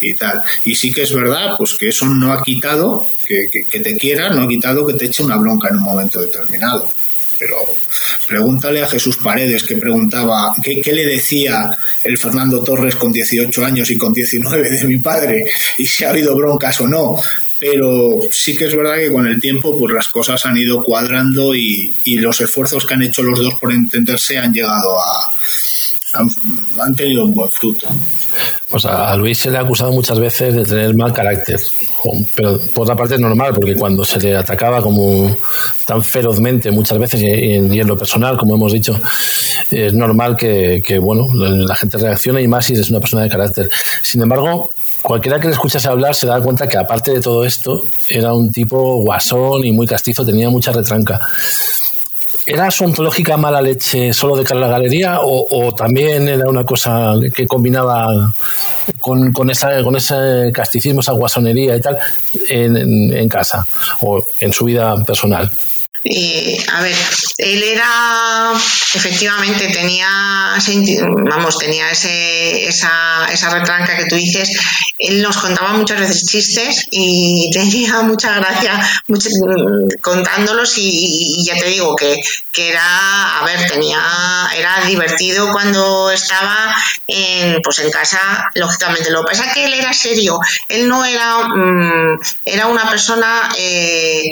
y, 0.00 0.10
y 0.10 0.14
tal. 0.14 0.40
Y 0.64 0.74
sí 0.74 0.92
que 0.92 1.02
es 1.02 1.12
verdad, 1.12 1.54
pues 1.58 1.74
que 1.78 1.88
eso 1.88 2.06
no 2.06 2.32
ha 2.32 2.42
quitado 2.42 3.06
que, 3.28 3.64
que, 3.70 3.80
te 3.80 3.96
quiera 3.96 4.30
no 4.30 4.42
ha 4.42 4.48
quitado 4.48 4.86
que 4.86 4.94
te 4.94 5.06
eche 5.06 5.22
una 5.22 5.36
bronca 5.36 5.68
en 5.68 5.76
un 5.76 5.82
momento 5.82 6.20
determinado. 6.20 6.88
Pero 7.38 7.56
pregúntale 8.26 8.82
a 8.82 8.88
Jesús 8.88 9.18
Paredes 9.22 9.62
que 9.62 9.76
preguntaba 9.76 10.52
qué, 10.62 10.80
qué, 10.80 10.92
le 10.92 11.06
decía 11.06 11.70
el 12.02 12.18
Fernando 12.18 12.64
Torres 12.64 12.96
con 12.96 13.12
18 13.12 13.64
años 13.64 13.90
y 13.90 13.98
con 13.98 14.12
19 14.12 14.70
de 14.70 14.84
mi 14.84 14.98
padre 14.98 15.44
y 15.76 15.86
si 15.86 16.04
ha 16.04 16.10
habido 16.10 16.34
broncas 16.34 16.80
o 16.80 16.88
no. 16.88 17.16
Pero 17.60 18.20
sí 18.30 18.56
que 18.56 18.66
es 18.66 18.76
verdad 18.76 18.96
que 18.96 19.12
con 19.12 19.26
el 19.26 19.40
tiempo 19.40 19.78
pues 19.78 19.92
las 19.92 20.08
cosas 20.08 20.44
han 20.46 20.56
ido 20.56 20.82
cuadrando 20.82 21.54
y, 21.54 21.92
y 22.04 22.18
los 22.18 22.40
esfuerzos 22.40 22.86
que 22.86 22.94
han 22.94 23.02
hecho 23.02 23.22
los 23.22 23.38
dos 23.38 23.54
por 23.54 23.72
entenderse 23.72 24.38
han 24.38 24.52
llegado 24.52 24.98
a, 24.98 25.32
han, 26.14 26.94
tenido 26.94 27.24
un 27.24 27.34
buen 27.34 27.50
fruto. 27.50 27.86
Pues 28.68 28.84
a 28.84 29.16
Luis 29.16 29.38
se 29.38 29.50
le 29.50 29.58
ha 29.58 29.60
acusado 29.60 29.92
muchas 29.92 30.18
veces 30.18 30.54
de 30.54 30.64
tener 30.64 30.94
mal 30.94 31.12
carácter, 31.12 31.60
pero 32.34 32.58
por 32.72 32.84
otra 32.84 32.96
parte 32.96 33.14
es 33.14 33.20
normal, 33.20 33.52
porque 33.54 33.74
cuando 33.74 34.04
se 34.04 34.20
le 34.20 34.36
atacaba 34.36 34.80
como 34.82 35.34
tan 35.86 36.02
ferozmente 36.02 36.70
muchas 36.70 36.98
veces 36.98 37.22
y 37.22 37.54
en, 37.54 37.86
lo 37.86 37.96
personal, 37.96 38.36
como 38.36 38.54
hemos 38.54 38.72
dicho, 38.72 39.00
es 39.70 39.92
normal 39.94 40.36
que, 40.36 40.82
que, 40.84 40.98
bueno, 40.98 41.28
la 41.34 41.74
gente 41.74 41.98
reaccione 41.98 42.42
y 42.42 42.48
más 42.48 42.66
si 42.66 42.74
es 42.74 42.90
una 42.90 43.00
persona 43.00 43.22
de 43.22 43.30
carácter. 43.30 43.70
Sin 44.02 44.22
embargo, 44.22 44.70
cualquiera 45.02 45.40
que 45.40 45.48
le 45.48 45.54
escuchase 45.54 45.88
hablar 45.88 46.14
se 46.14 46.26
da 46.26 46.40
cuenta 46.40 46.68
que 46.68 46.76
aparte 46.76 47.12
de 47.12 47.20
todo 47.20 47.44
esto, 47.44 47.82
era 48.08 48.34
un 48.34 48.52
tipo 48.52 48.96
guasón 48.98 49.64
y 49.64 49.72
muy 49.72 49.86
castizo, 49.86 50.24
tenía 50.24 50.50
mucha 50.50 50.72
retranca. 50.72 51.20
¿Era 52.48 52.70
su 52.70 52.84
ontológica 52.84 53.36
mala 53.36 53.60
leche 53.60 54.12
solo 54.12 54.34
de 54.36 54.44
cara 54.44 54.58
a 54.58 54.62
la 54.62 54.68
galería 54.68 55.20
o, 55.20 55.46
o 55.50 55.74
también 55.74 56.28
era 56.28 56.48
una 56.48 56.64
cosa 56.64 57.14
que 57.34 57.46
combinaba 57.46 58.32
con, 59.00 59.32
con, 59.32 59.50
esa, 59.50 59.82
con 59.82 59.96
ese 59.96 60.50
casticismo, 60.52 61.00
esa 61.00 61.12
guasonería 61.12 61.76
y 61.76 61.80
tal 61.80 61.98
en, 62.48 63.12
en 63.12 63.28
casa 63.28 63.66
o 64.00 64.24
en 64.40 64.52
su 64.52 64.64
vida 64.64 65.04
personal? 65.04 65.50
Eh, 66.04 66.64
a 66.72 66.82
ver, 66.82 66.96
él 67.38 67.62
era, 67.62 68.52
efectivamente, 68.94 69.68
tenía, 69.68 70.56
vamos, 71.28 71.58
tenía 71.58 71.90
ese, 71.90 72.68
esa, 72.68 73.26
esa 73.32 73.50
retranca 73.50 73.96
que 73.96 74.06
tú 74.06 74.14
dices. 74.14 74.48
Él 74.98 75.22
nos 75.22 75.36
contaba 75.36 75.72
muchas 75.72 76.00
veces 76.00 76.24
chistes 76.24 76.86
y 76.90 77.50
tenía 77.52 78.00
mucha 78.02 78.34
gracia 78.34 78.80
contándolos 80.00 80.74
y, 80.76 81.44
ya 81.44 81.56
te 81.56 81.66
digo 81.66 81.94
que, 81.96 82.20
que, 82.52 82.70
era, 82.70 83.38
a 83.38 83.44
ver, 83.44 83.68
tenía, 83.68 84.00
era 84.56 84.84
divertido 84.86 85.52
cuando 85.52 86.10
estaba 86.10 86.74
en, 87.06 87.60
pues 87.62 87.80
en 87.80 87.90
casa, 87.90 88.50
lógicamente. 88.54 89.10
Lo 89.10 89.22
que 89.22 89.30
pasa 89.30 89.46
es 89.46 89.52
que 89.52 89.64
él 89.64 89.74
era 89.74 89.92
serio, 89.92 90.38
él 90.68 90.88
no 90.88 91.04
era, 91.04 91.48
mmm, 91.48 92.20
era 92.44 92.66
una 92.66 92.88
persona, 92.88 93.50
eh, 93.56 94.22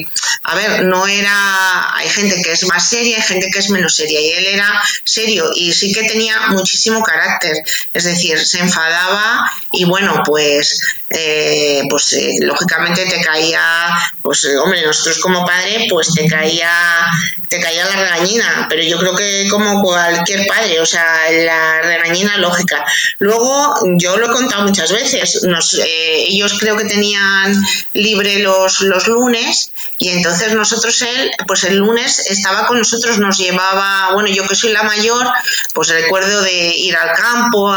a 0.44 0.54
ver, 0.54 0.84
no 0.84 1.06
era 1.06 1.55
hay 1.94 2.08
gente 2.08 2.40
que 2.42 2.52
es 2.52 2.64
más 2.64 2.88
seria, 2.88 3.16
hay 3.16 3.22
gente 3.22 3.48
que 3.50 3.58
es 3.58 3.70
menos 3.70 3.94
seria 3.94 4.20
y 4.20 4.30
él 4.32 4.46
era 4.46 4.82
serio 5.04 5.50
y 5.54 5.72
sí 5.72 5.92
que 5.92 6.04
tenía 6.04 6.48
muchísimo 6.48 7.02
carácter, 7.02 7.56
es 7.92 8.04
decir, 8.04 8.38
se 8.38 8.60
enfadaba 8.60 9.50
y 9.72 9.84
bueno, 9.84 10.22
pues 10.24 10.80
eh, 11.08 11.82
pues 11.88 12.14
eh, 12.14 12.34
lógicamente 12.40 13.06
te 13.06 13.20
caía, 13.20 13.88
pues 14.22 14.44
eh, 14.44 14.58
hombre, 14.58 14.84
nosotros 14.84 15.20
como 15.20 15.46
padre, 15.46 15.86
pues 15.88 16.12
te 16.12 16.26
caía, 16.26 17.06
te 17.48 17.60
caía 17.60 17.84
la 17.84 17.96
regañina, 17.96 18.66
pero 18.68 18.82
yo 18.82 18.98
creo 18.98 19.14
que 19.14 19.46
como 19.48 19.82
cualquier 19.82 20.46
padre, 20.48 20.80
o 20.80 20.86
sea, 20.86 21.30
la 21.30 21.82
regañina 21.82 22.38
lógica. 22.38 22.84
Luego, 23.20 23.76
yo 23.98 24.16
lo 24.16 24.26
he 24.26 24.30
contado 24.30 24.64
muchas 24.64 24.90
veces, 24.92 25.44
nos, 25.44 25.78
ellos 25.78 26.56
creo 26.58 26.76
que 26.76 26.86
tenían 26.86 27.64
libre 27.92 28.40
los, 28.40 28.80
los 28.80 29.06
lunes 29.06 29.70
y 29.98 30.08
entonces 30.08 30.54
nosotros 30.54 31.00
él, 31.02 31.30
pues 31.46 31.64
el 31.64 31.76
lunes 31.76 32.18
estaba 32.30 32.66
con 32.66 32.78
nosotros, 32.78 33.18
nos 33.18 33.38
llevaba, 33.38 34.12
bueno, 34.12 34.28
yo 34.28 34.46
que 34.46 34.54
soy 34.54 34.72
la 34.72 34.82
mayor, 34.82 35.26
pues 35.74 35.88
recuerdo 35.88 36.42
de 36.42 36.68
ir 36.76 36.96
al 36.96 37.12
campo, 37.12 37.74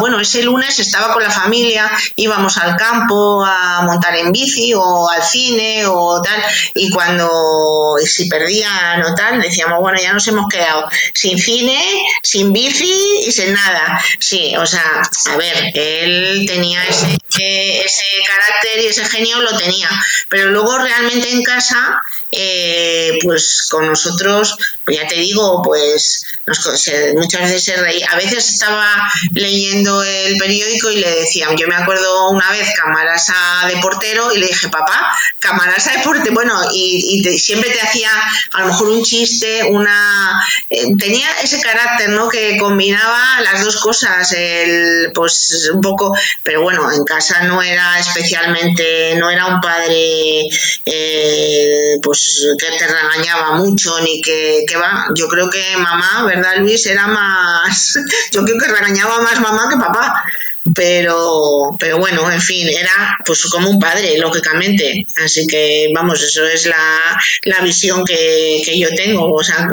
bueno, 0.00 0.20
ese 0.20 0.42
lunes 0.42 0.78
estaba 0.78 1.12
con 1.12 1.22
la 1.22 1.30
familia, 1.30 1.90
íbamos 2.16 2.56
al 2.58 2.76
campo 2.76 3.44
a 3.44 3.82
montar 3.82 4.16
en 4.16 4.32
bici 4.32 4.72
o 4.74 5.08
al 5.08 5.22
cine 5.22 5.84
o 5.86 6.20
tal 6.22 6.42
y 6.74 6.90
cuando 6.90 7.94
si 8.04 8.28
perdían 8.28 9.02
o 9.02 9.14
tal 9.14 9.40
decíamos 9.40 9.80
bueno 9.80 9.98
ya 10.00 10.12
nos 10.12 10.26
hemos 10.28 10.46
quedado 10.48 10.88
sin 11.14 11.38
cine 11.38 11.78
sin 12.22 12.52
bici 12.52 13.24
y 13.26 13.32
sin 13.32 13.52
nada 13.52 14.00
sí 14.18 14.54
o 14.56 14.66
sea 14.66 15.02
a 15.26 15.36
ver 15.36 15.70
él 15.74 16.44
tenía 16.46 16.84
ese 16.84 17.18
ese 17.38 18.04
carácter 18.26 18.82
y 18.82 18.86
ese 18.86 19.04
genio 19.04 19.40
lo 19.40 19.56
tenía 19.56 19.88
pero 20.28 20.50
luego 20.50 20.78
realmente 20.78 21.30
en 21.30 21.42
casa 21.42 22.02
eh, 22.30 22.87
pues 23.22 23.66
con 23.70 23.86
nosotros, 23.86 24.56
pues 24.88 25.02
ya 25.02 25.06
te 25.06 25.16
digo, 25.16 25.60
pues 25.62 26.24
se, 26.76 27.12
muchas 27.12 27.42
veces 27.42 27.62
se 27.62 27.76
reía. 27.76 28.06
A 28.10 28.16
veces 28.16 28.48
estaba 28.48 29.06
leyendo 29.34 30.02
el 30.02 30.38
periódico 30.38 30.90
y 30.90 30.96
le 30.96 31.10
decían, 31.10 31.54
yo 31.58 31.68
me 31.68 31.74
acuerdo 31.74 32.30
una 32.30 32.50
vez 32.52 32.72
Camarasa 32.74 33.66
de 33.68 33.76
portero 33.82 34.32
y 34.32 34.38
le 34.38 34.46
dije, 34.46 34.68
papá, 34.68 35.14
Camarasa 35.38 35.92
de 35.92 35.98
portero, 35.98 36.32
bueno, 36.32 36.54
y, 36.72 37.22
siempre 37.38 37.68
te 37.68 37.82
hacía 37.82 38.10
a 38.52 38.60
lo 38.62 38.68
mejor 38.68 38.88
un 38.88 39.04
chiste, 39.04 39.64
una... 39.64 40.42
Eh, 40.70 40.96
tenía 40.98 41.28
ese 41.42 41.60
carácter, 41.60 42.08
¿no? 42.08 42.30
Que 42.30 42.56
combinaba 42.56 43.42
las 43.42 43.62
dos 43.62 43.76
cosas, 43.76 44.32
el, 44.32 45.12
pues 45.14 45.70
un 45.70 45.82
poco, 45.82 46.16
pero 46.42 46.62
bueno, 46.62 46.90
en 46.90 47.04
casa 47.04 47.42
no 47.42 47.60
era 47.60 47.98
especialmente, 47.98 49.16
no 49.16 49.28
era 49.28 49.44
un 49.46 49.60
padre, 49.60 50.48
eh, 50.86 51.98
pues 52.02 52.46
que 52.58 52.78
te 52.78 52.86
regañaba 52.86 53.52
mucho 53.56 54.00
ni 54.00 54.22
que, 54.22 54.64
Yo 55.14 55.28
creo 55.28 55.48
que 55.50 55.76
mamá, 55.76 56.24
¿verdad, 56.24 56.58
Luis? 56.58 56.86
Era 56.86 57.06
más. 57.06 57.98
Yo 58.32 58.44
creo 58.44 58.58
que 58.58 58.68
regañaba 58.68 59.20
más 59.20 59.40
mamá 59.40 59.68
que 59.68 59.76
papá. 59.76 60.24
Pero, 60.74 61.76
pero 61.78 61.98
bueno, 61.98 62.30
en 62.30 62.42
fin, 62.42 62.68
era 62.68 63.16
pues 63.24 63.46
como 63.46 63.70
un 63.70 63.78
padre, 63.78 64.18
lógicamente. 64.18 65.06
Así 65.24 65.46
que, 65.46 65.88
vamos, 65.94 66.22
eso 66.22 66.44
es 66.46 66.66
la, 66.66 67.18
la 67.44 67.60
visión 67.60 68.04
que, 68.04 68.60
que 68.62 68.78
yo 68.78 68.90
tengo. 68.94 69.32
O 69.32 69.42
sea, 69.42 69.66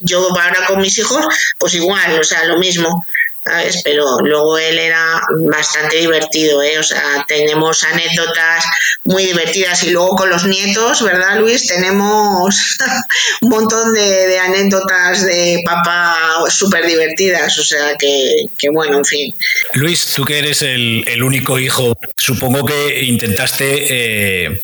yo 0.00 0.28
ahora 0.28 0.66
con 0.66 0.80
mis 0.82 0.98
hijos, 0.98 1.26
pues 1.58 1.74
igual, 1.74 2.20
o 2.20 2.24
sea, 2.24 2.44
lo 2.44 2.58
mismo 2.58 3.06
¿sabes? 3.44 3.80
Pero 3.84 4.04
luego 4.20 4.58
él 4.58 4.78
era 4.78 5.20
bastante 5.50 5.96
divertido, 5.96 6.62
¿eh? 6.62 6.78
O 6.78 6.82
sea, 6.82 7.24
tenemos 7.26 7.82
anécdotas 7.84 8.64
muy 9.04 9.24
divertidas 9.26 9.82
y 9.84 9.90
luego 9.90 10.14
con 10.14 10.30
los 10.30 10.44
nietos, 10.44 11.02
¿verdad, 11.02 11.40
Luis? 11.40 11.66
Tenemos 11.66 12.78
un 13.40 13.48
montón 13.48 13.92
de, 13.92 14.38
anécdotas 14.38 15.24
de 15.24 15.60
papá 15.64 16.16
súper 16.48 16.86
divertidas, 16.86 17.58
o 17.58 17.64
sea, 17.64 17.96
que, 17.98 18.46
que, 18.58 18.68
bueno, 18.70 18.98
en 18.98 19.04
fin. 19.04 19.34
Luis, 19.74 20.06
tú 20.06 20.24
que 20.24 20.38
eres 20.38 20.62
el, 20.62 21.04
el 21.06 21.22
único 21.22 21.58
hijo, 21.58 21.96
supongo 22.16 22.64
que 22.64 23.04
intentaste 23.04 24.44
eh, 24.44 24.62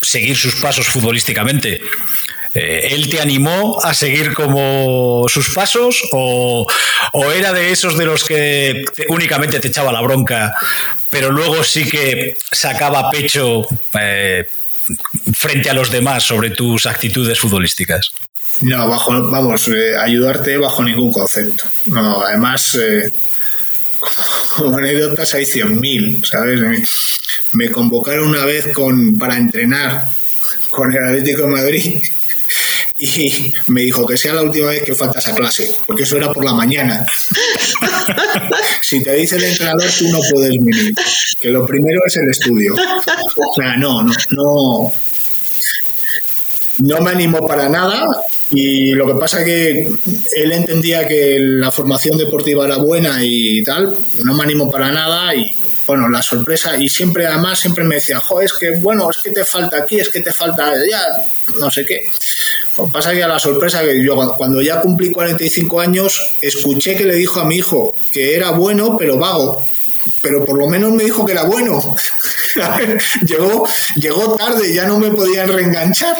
seguir 0.00 0.36
sus 0.36 0.56
pasos 0.56 0.86
futbolísticamente. 0.86 1.80
Eh, 2.54 2.88
¿Él 2.92 3.10
te 3.10 3.20
animó 3.20 3.80
a 3.82 3.92
seguir 3.92 4.32
como 4.32 5.26
sus 5.28 5.50
pasos 5.50 6.02
o, 6.12 6.66
era 7.34 7.52
de 7.52 7.72
esos 7.72 7.98
de 7.98 8.06
los 8.06 8.24
que 8.24 8.84
únicamente 9.08 9.58
te 9.58 9.68
echaba 9.68 9.92
la 9.92 10.00
bronca, 10.00 10.54
pero 11.10 11.32
luego 11.32 11.64
sí 11.64 11.84
que 11.84 12.36
sacaba 12.52 13.10
pecho 13.10 13.66
eh, 13.98 14.48
frente 15.36 15.68
a 15.68 15.74
los 15.74 15.90
demás 15.90 16.22
sobre 16.22 16.50
tus 16.50 16.86
actitudes 16.86 17.40
futbolísticas? 17.40 18.12
No, 18.60 18.88
bajo, 18.88 19.30
vamos, 19.30 19.66
eh, 19.68 19.96
ayudarte 19.96 20.56
bajo 20.56 20.84
ningún 20.84 21.12
concepto. 21.12 21.64
No, 21.86 22.22
además, 22.22 22.76
eh, 22.76 23.12
como 24.48 24.76
anécdotas 24.78 25.34
hay 25.34 25.44
100.000, 25.44 26.24
¿sabes? 26.24 26.60
Me, 26.60 26.82
me, 27.52 27.70
convocaron 27.72 28.28
una 28.28 28.44
vez 28.44 28.72
con, 28.72 29.18
para 29.18 29.36
entrenar 29.36 30.08
con 30.70 30.92
el 30.92 31.02
Atlético 31.02 31.42
de 31.42 31.48
Madrid 31.48 32.00
y 32.98 33.52
me 33.66 33.82
dijo 33.82 34.06
que 34.06 34.16
sea 34.16 34.34
la 34.34 34.42
última 34.42 34.68
vez 34.68 34.82
que 34.82 34.94
faltas 34.94 35.26
a 35.26 35.34
clase, 35.34 35.68
porque 35.86 36.04
eso 36.04 36.16
era 36.16 36.32
por 36.32 36.44
la 36.44 36.54
mañana. 36.54 37.04
si 38.82 39.02
te 39.02 39.14
dice 39.14 39.36
el 39.36 39.44
entrenador, 39.44 39.88
tú 39.98 40.08
no 40.08 40.20
puedes 40.30 40.50
venir, 40.50 40.94
que 41.40 41.50
lo 41.50 41.66
primero 41.66 42.00
es 42.06 42.16
el 42.16 42.30
estudio. 42.30 42.74
O 42.74 43.54
sea, 43.54 43.76
no, 43.76 44.02
no, 44.02 44.12
no, 44.30 44.92
no 46.78 47.00
me 47.00 47.10
animó 47.10 47.46
para 47.46 47.68
nada 47.68 48.08
y 48.50 48.92
lo 48.92 49.06
que 49.06 49.14
pasa 49.14 49.44
que 49.44 49.88
él 50.36 50.52
entendía 50.52 51.08
que 51.08 51.38
la 51.40 51.72
formación 51.72 52.16
deportiva 52.16 52.64
era 52.66 52.76
buena 52.76 53.18
y 53.22 53.64
tal, 53.64 53.96
no 54.22 54.34
me 54.34 54.44
animó 54.44 54.70
para 54.70 54.92
nada 54.92 55.34
y 55.34 55.44
bueno, 55.86 56.08
la 56.08 56.22
sorpresa 56.22 56.76
y 56.76 56.88
siempre 56.88 57.26
además 57.26 57.60
siempre 57.60 57.84
me 57.84 57.96
decía, 57.96 58.18
jo, 58.20 58.40
es 58.40 58.52
que 58.52 58.76
bueno, 58.76 59.10
es 59.10 59.18
que 59.18 59.30
te 59.30 59.44
falta 59.44 59.78
aquí, 59.78 59.98
es 59.98 60.08
que 60.08 60.20
te 60.20 60.32
falta 60.32 60.72
ya, 60.88 61.00
no 61.58 61.70
sé 61.70 61.84
qué. 61.84 62.00
Pasa 62.92 63.12
que 63.12 63.22
a 63.22 63.28
la 63.28 63.38
sorpresa 63.38 63.82
que 63.82 64.02
yo 64.04 64.16
cuando 64.36 64.60
ya 64.60 64.80
cumplí 64.80 65.10
45 65.10 65.80
años 65.80 66.32
escuché 66.40 66.96
que 66.96 67.04
le 67.04 67.14
dijo 67.14 67.40
a 67.40 67.44
mi 67.44 67.56
hijo 67.56 67.94
que 68.12 68.34
era 68.34 68.50
bueno 68.50 68.96
pero 68.98 69.16
vago, 69.16 69.66
pero 70.20 70.44
por 70.44 70.58
lo 70.58 70.68
menos 70.68 70.92
me 70.92 71.04
dijo 71.04 71.24
que 71.24 71.32
era 71.32 71.44
bueno. 71.44 71.96
llegó, 73.26 73.66
llegó 73.96 74.36
tarde, 74.36 74.72
ya 74.72 74.86
no 74.86 74.98
me 74.98 75.10
podían 75.10 75.48
reenganchar, 75.48 76.16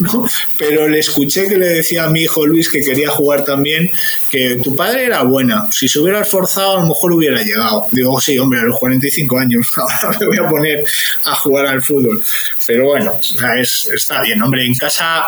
¿no? 0.00 0.28
Pero 0.56 0.88
le 0.88 0.98
escuché 0.98 1.48
que 1.48 1.56
le 1.56 1.66
decía 1.66 2.04
a 2.04 2.10
mi 2.10 2.22
hijo 2.22 2.46
Luis 2.46 2.68
que 2.68 2.82
quería 2.82 3.10
jugar 3.10 3.44
también, 3.44 3.90
que 4.30 4.56
tu 4.56 4.74
padre 4.76 5.04
era 5.04 5.22
buena, 5.22 5.70
si 5.70 5.88
se 5.88 5.98
hubiera 6.00 6.20
esforzado 6.20 6.78
a 6.78 6.80
lo 6.80 6.88
mejor 6.88 7.12
hubiera 7.12 7.42
llegado. 7.42 7.86
Digo, 7.92 8.20
sí, 8.20 8.38
hombre, 8.38 8.60
a 8.60 8.64
los 8.64 8.78
45 8.78 9.38
años, 9.38 9.72
ahora 9.76 10.16
me 10.20 10.26
voy 10.26 10.38
a 10.38 10.48
poner 10.48 10.84
a 11.24 11.34
jugar 11.34 11.66
al 11.66 11.82
fútbol. 11.82 12.22
Pero 12.66 12.86
bueno, 12.86 13.18
es, 13.58 13.88
está 13.92 14.22
bien, 14.22 14.42
hombre, 14.42 14.66
en 14.66 14.74
casa 14.74 15.24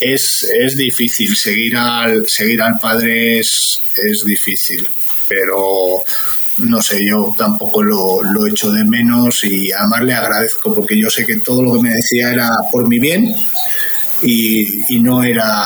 es, 0.00 0.42
es 0.42 0.76
difícil, 0.76 1.36
seguir 1.36 1.76
al, 1.76 2.28
seguir 2.28 2.62
al 2.62 2.78
padre 2.78 3.40
es, 3.40 3.80
es 3.96 4.24
difícil, 4.24 4.88
pero 5.26 6.04
no 6.58 6.82
sé, 6.82 7.04
yo 7.04 7.34
tampoco 7.36 7.82
lo, 7.82 8.22
lo 8.22 8.46
echo 8.46 8.70
de 8.70 8.84
menos 8.84 9.44
y 9.44 9.70
además 9.72 10.02
le 10.02 10.14
agradezco 10.14 10.74
porque 10.74 10.98
yo 10.98 11.10
sé 11.10 11.24
que 11.24 11.36
todo 11.36 11.62
lo 11.62 11.74
que 11.74 11.82
me 11.82 11.94
decía 11.94 12.32
era 12.32 12.50
por 12.70 12.88
mi 12.88 12.98
bien 12.98 13.34
y, 14.22 14.94
y 14.94 15.00
no 15.00 15.22
era 15.22 15.64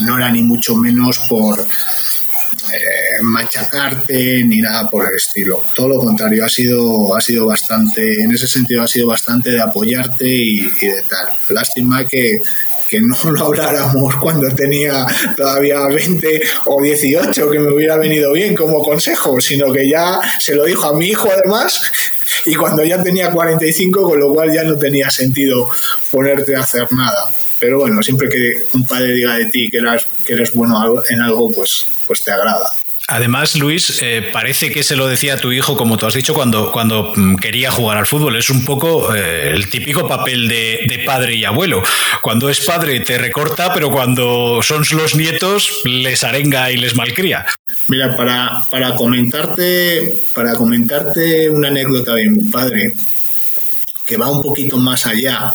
no 0.00 0.16
era 0.16 0.30
ni 0.30 0.42
mucho 0.42 0.76
menos 0.76 1.18
por 1.28 1.60
eh, 1.60 3.22
machacarte 3.22 4.44
ni 4.44 4.60
nada 4.60 4.88
por 4.88 5.06
el 5.08 5.16
estilo. 5.16 5.62
Todo 5.74 5.88
lo 5.88 5.98
contrario, 5.98 6.44
ha 6.44 6.48
sido, 6.48 7.16
ha 7.16 7.20
sido 7.20 7.46
bastante, 7.46 8.22
en 8.22 8.30
ese 8.32 8.46
sentido 8.46 8.82
ha 8.82 8.88
sido 8.88 9.06
bastante 9.06 9.50
de 9.50 9.60
apoyarte 9.60 10.28
y, 10.28 10.60
y 10.80 10.86
de 10.86 11.02
tal. 11.08 11.28
Lástima 11.48 12.06
que, 12.06 12.42
que 12.88 13.00
no 13.00 13.16
lo 13.32 13.46
habláramos 13.46 14.16
cuando 14.16 14.48
tenía 14.54 15.06
todavía 15.36 15.86
20 15.86 16.42
o 16.66 16.82
18, 16.82 17.50
que 17.50 17.58
me 17.58 17.72
hubiera 17.72 17.96
venido 17.96 18.32
bien 18.32 18.54
como 18.54 18.82
consejo, 18.82 19.40
sino 19.40 19.72
que 19.72 19.88
ya 19.88 20.20
se 20.38 20.54
lo 20.54 20.64
dijo 20.64 20.88
a 20.88 20.94
mi 20.94 21.08
hijo 21.08 21.28
además 21.30 21.90
y 22.44 22.54
cuando 22.54 22.84
ya 22.84 23.02
tenía 23.02 23.30
45, 23.30 24.02
con 24.02 24.18
lo 24.18 24.32
cual 24.32 24.52
ya 24.52 24.64
no 24.64 24.76
tenía 24.76 25.10
sentido 25.10 25.68
ponerte 26.10 26.56
a 26.56 26.60
hacer 26.60 26.90
nada. 26.92 27.30
Pero 27.58 27.80
bueno, 27.80 28.02
siempre 28.02 28.28
que 28.28 28.66
un 28.74 28.86
padre 28.86 29.12
diga 29.12 29.36
de 29.36 29.46
ti 29.46 29.68
que 29.68 29.78
eres, 29.78 30.06
que 30.24 30.34
eres 30.34 30.54
bueno 30.54 31.02
en 31.08 31.20
algo, 31.20 31.50
pues, 31.52 31.86
pues 32.06 32.22
te 32.22 32.30
agrada. 32.30 32.68
Además, 33.10 33.56
Luis, 33.56 34.02
eh, 34.02 34.28
parece 34.34 34.70
que 34.70 34.82
se 34.82 34.94
lo 34.94 35.08
decía 35.08 35.34
a 35.34 35.36
tu 35.38 35.50
hijo, 35.50 35.78
como 35.78 35.96
tú 35.96 36.04
has 36.04 36.12
dicho, 36.12 36.34
cuando, 36.34 36.70
cuando 36.70 37.14
quería 37.40 37.70
jugar 37.70 37.96
al 37.96 38.06
fútbol. 38.06 38.36
Es 38.36 38.50
un 38.50 38.66
poco 38.66 39.14
eh, 39.14 39.50
el 39.54 39.70
típico 39.70 40.06
papel 40.06 40.46
de, 40.46 40.84
de, 40.86 40.98
padre 41.06 41.34
y 41.34 41.46
abuelo. 41.46 41.82
Cuando 42.20 42.50
es 42.50 42.60
padre 42.60 43.00
te 43.00 43.16
recorta, 43.16 43.72
pero 43.72 43.90
cuando 43.90 44.60
son 44.62 44.84
los 44.92 45.14
nietos 45.14 45.80
les 45.84 46.22
arenga 46.22 46.70
y 46.70 46.76
les 46.76 46.94
malcría. 46.96 47.46
Mira, 47.86 48.14
para, 48.14 48.62
para 48.68 48.94
comentarte, 48.94 50.14
para 50.34 50.52
comentarte 50.52 51.48
una 51.48 51.68
anécdota 51.68 52.12
de 52.12 52.28
mi 52.28 52.50
padre, 52.50 52.92
que 54.04 54.18
va 54.18 54.30
un 54.30 54.42
poquito 54.42 54.76
más 54.76 55.06
allá 55.06 55.54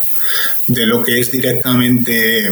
de 0.65 0.87
lo 0.87 1.03
que 1.03 1.19
es 1.19 1.31
directamente 1.31 2.49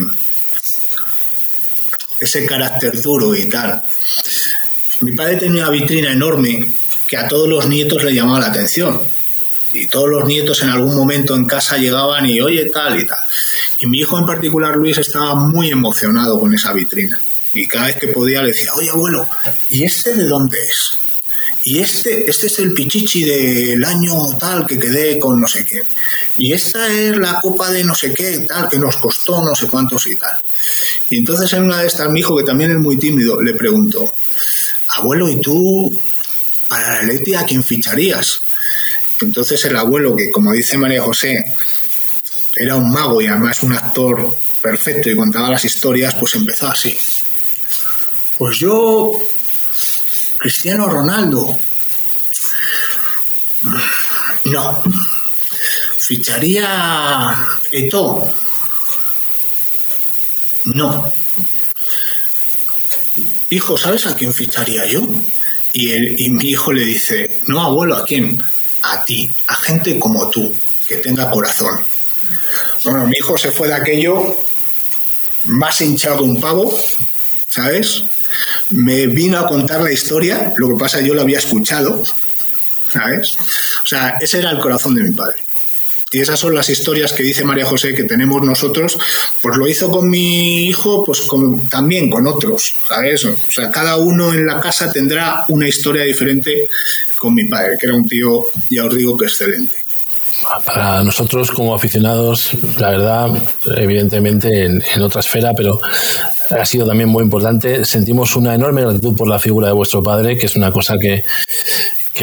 ese 2.20 2.45
carácter 2.45 3.02
duro 3.02 3.36
y 3.36 3.49
tal. 3.49 3.82
Mi 5.02 5.14
padre 5.14 5.38
tenía 5.38 5.64
una 5.64 5.72
vitrina 5.72 6.12
enorme 6.12 6.64
que 7.08 7.18
a 7.18 7.28
todos 7.28 7.49
los 7.49 7.68
nietos 7.68 8.04
le 8.04 8.14
llamaba 8.14 8.39
la 8.39 8.47
atención. 8.47 9.02
Y 9.74 9.88
todos 9.88 10.10
los 10.10 10.26
nietos 10.26 10.62
en 10.62 10.70
algún 10.70 10.95
momento 10.95 11.36
en 11.36 11.45
casa 11.45 11.78
llegaban 11.78 12.28
y, 12.28 12.39
oye, 12.39 12.66
tal 12.66 12.99
y 12.99 13.06
tal. 13.06 13.18
Y 13.80 13.88
mi 13.88 13.99
hijo 13.99 14.20
en 14.20 14.26
particular, 14.26 14.76
Luis, 14.76 14.99
estaba 14.99 15.34
muy 15.34 15.70
emocionado 15.70 16.39
con 16.39 16.54
esa 16.54 16.72
vitrina. 16.72 17.20
Y 17.54 17.68
cada 17.68 17.88
vez 17.88 17.97
que 17.97 18.10
podía 18.10 18.43
le 18.43 18.49
decía, 18.49 18.74
oye, 18.76 18.89
abuelo, 18.89 19.28
¿y 19.72 19.84
este 19.84 20.14
de 20.14 20.26
dónde 20.26 20.58
es? 20.70 20.91
Y 21.64 21.80
este, 21.80 22.30
este 22.30 22.47
es 22.47 22.60
el 22.60 22.74
pichichi 22.74 23.24
del 23.24 23.84
año 23.84 24.38
tal 24.39 24.66
que 24.66 24.80
quedé 24.80 25.20
con 25.20 25.39
no 25.39 25.47
sé 25.47 25.66
qué. 25.66 25.82
Y 26.38 26.54
esta 26.54 26.88
es 26.88 27.18
la 27.18 27.39
copa 27.41 27.72
de 27.72 27.84
no 27.84 27.95
sé 27.95 28.14
qué 28.14 28.45
tal 28.47 28.70
que 28.70 28.80
nos 28.80 28.97
costó 28.97 29.43
no 29.43 29.56
sé 29.56 29.68
cuántos 29.68 30.06
y 30.08 30.16
tal. 30.16 30.41
Y 31.10 31.18
entonces 31.18 31.52
en 31.54 31.64
una 31.64 31.80
de 31.80 31.88
estas, 31.88 32.10
mi 32.10 32.22
hijo, 32.22 32.38
que 32.38 32.43
también 32.43 32.72
es 32.72 32.78
muy 32.78 32.97
tímido, 32.97 33.41
le 33.41 33.54
preguntó, 33.54 34.12
abuelo, 34.98 35.30
¿y 35.30 35.39
tú 35.39 36.00
para 36.68 36.96
la 36.96 37.02
Leti 37.04 37.34
a 37.36 37.46
quién 37.46 37.64
ficharías? 37.64 38.42
Entonces 39.20 39.64
el 39.66 39.76
abuelo, 39.76 40.16
que 40.16 40.32
como 40.32 40.52
dice 40.52 40.78
María 40.78 41.02
José, 41.02 41.44
era 42.56 42.76
un 42.76 42.92
mago 42.92 43.22
y 43.22 43.28
además 43.28 43.64
un 43.64 43.74
actor 43.74 44.36
perfecto 44.62 45.10
y 45.10 45.16
contaba 45.16 45.50
las 45.50 45.66
historias, 45.66 46.16
pues 46.16 46.36
empezó 46.36 46.68
así. 46.68 46.98
Pues 48.38 48.58
yo, 48.58 49.12
Cristiano 50.38 50.88
Ronaldo, 50.88 51.60
no. 54.46 54.84
Ficharía 56.00 57.48
Eto. 57.72 58.34
No 60.66 61.21
hijo, 63.52 63.78
¿sabes 63.78 64.06
a 64.08 64.16
quién 64.16 64.34
ficharía 64.34 64.86
yo? 64.88 65.08
Y, 65.74 66.26
y 66.26 66.30
mi 66.30 66.49
hijo 66.49 66.74
le 66.74 66.86
dice, 66.86 67.41
no, 67.47 67.62
abuelo, 67.62 67.95
¿a 67.95 68.06
quién? 68.06 68.41
A 68.82 69.06
ti, 69.06 69.32
a 69.47 69.56
gente 69.56 69.99
como 69.99 70.30
tú, 70.30 70.54
que 70.88 70.97
tenga 70.97 71.30
corazón. 71.30 71.80
Bueno, 72.84 73.06
mi 73.06 73.18
hijo 73.18 73.38
se 73.38 73.52
fue 73.52 73.68
de 73.68 73.76
aquello 73.76 74.36
más 75.45 75.82
hinchado 75.82 76.18
que 76.18 76.24
un 76.24 76.41
pavo, 76.41 76.82
¿sabes? 77.47 78.04
Me 78.70 79.08
vino 79.08 79.38
a 79.38 79.47
contar 79.47 79.82
la 79.82 79.91
historia, 79.91 80.52
lo 80.56 80.70
que 80.70 80.80
pasa 80.80 81.02
yo 81.02 81.14
lo 81.14 81.22
había 81.22 81.39
escuchado, 81.39 82.04
¿sabes? 82.91 83.36
O 83.84 83.88
sea, 83.88 84.16
ese 84.20 84.39
era 84.39 84.52
el 84.52 84.60
corazón 84.60 84.95
de 84.95 85.04
mi 85.04 85.12
padre. 85.12 85.43
Y 86.14 86.20
esas 86.20 86.38
son 86.38 86.53
las 86.53 86.70
historias 86.70 87.14
que 87.14 87.24
dice 87.24 87.45
María 87.45 87.66
José 87.66 87.95
que 87.95 88.03
tenemos 88.03 88.41
nosotros, 88.41 88.97
pues 89.41 89.55
lo 89.55 89.66
hizo 89.66 89.89
con 89.89 90.09
mi 90.09 90.66
hijo, 90.66 91.05
pues 91.05 91.22
también 91.70 92.09
con 92.09 92.28
otros, 92.28 92.76
¿sabes? 92.86 93.24
O 93.24 93.36
sea, 93.49 93.72
cada 93.72 93.95
uno 93.95 94.34
en 94.34 94.45
la 94.45 94.59
casa 94.59 94.91
tendrá 94.91 95.45
una 95.47 95.70
historia 95.70 96.03
diferente 96.03 96.68
con 97.18 97.34
mi 97.34 97.45
padre, 97.45 97.78
que 97.80 97.86
era 97.86 97.95
un 97.95 98.09
tío, 98.09 98.47
ya 98.70 98.84
os 98.84 98.97
digo, 98.97 99.16
que 99.16 99.24
excelente. 99.24 99.78
para 100.66 101.01
nosotros 101.01 101.50
como 101.50 101.74
aficionados, 101.74 102.58
la 102.78 102.89
verdad, 102.89 103.29
evidentemente 103.78 104.66
en, 104.66 104.83
en, 104.93 105.01
otra 105.01 105.21
esfera, 105.21 105.54
pero 105.55 105.79
ha 106.50 106.66
sido 106.66 106.86
también 106.86 107.08
muy 107.08 107.24
importante. 107.24 107.86
Sentimos 107.86 108.36
una 108.36 108.54
enorme 108.54 108.82
gratitud 108.82 109.16
por 109.16 109.29
la 109.29 109.39
figura 109.39 109.67
de 109.67 109.74
vuestro 109.74 110.04
padre, 110.04 110.38
que 110.38 110.47
es 110.47 110.58
una 110.58 110.74
cosa 110.74 110.97
que, 111.00 111.24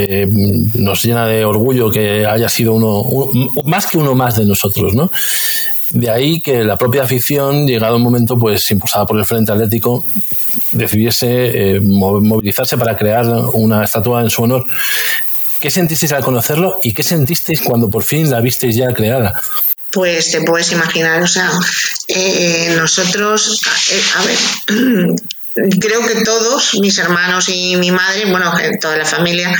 que 0.06 0.28
nos 0.74 1.02
llena 1.02 1.26
de 1.26 1.44
orgullo 1.44 1.90
que 1.90 2.24
haya 2.24 2.48
sido 2.48 2.74
uno, 2.74 3.00
un, 3.00 3.50
más 3.64 3.86
que 3.86 3.98
uno 3.98 4.14
más 4.14 4.36
de 4.36 4.44
nosotros, 4.44 4.94
¿no? 4.94 5.10
De 5.90 6.08
ahí 6.08 6.40
que 6.40 6.62
la 6.62 6.76
propia 6.76 7.02
afición, 7.02 7.66
llegado 7.66 7.96
un 7.96 8.02
momento, 8.02 8.38
pues 8.38 8.70
impulsada 8.70 9.06
por 9.06 9.18
el 9.18 9.24
Frente 9.24 9.50
Atlético, 9.50 10.04
decidiese 10.70 11.26
eh, 11.76 11.80
movilizarse 11.80 12.76
para 12.76 12.96
crear 12.96 13.26
una 13.54 13.82
estatua 13.82 14.22
en 14.22 14.30
su 14.30 14.42
honor. 14.42 14.64
¿Qué 15.58 15.70
sentisteis 15.70 16.12
al 16.12 16.22
conocerlo 16.22 16.78
y 16.82 16.92
qué 16.92 17.02
sentisteis 17.02 17.60
cuando 17.62 17.90
por 17.90 18.04
fin 18.04 18.30
la 18.30 18.40
visteis 18.40 18.76
ya 18.76 18.92
creada? 18.92 19.42
Pues 19.90 20.30
te 20.30 20.42
puedes 20.42 20.70
imaginar, 20.70 21.22
o 21.22 21.26
sea, 21.26 21.50
eh, 22.06 22.74
nosotros, 22.76 23.62
eh, 23.90 24.02
a 24.16 24.24
ver, 24.24 25.14
creo 25.80 26.06
que 26.06 26.22
todos, 26.22 26.78
mis 26.80 26.98
hermanos 26.98 27.48
y 27.48 27.76
mi 27.76 27.90
madre, 27.90 28.30
bueno, 28.30 28.52
toda 28.80 28.96
la 28.96 29.04
familia, 29.04 29.54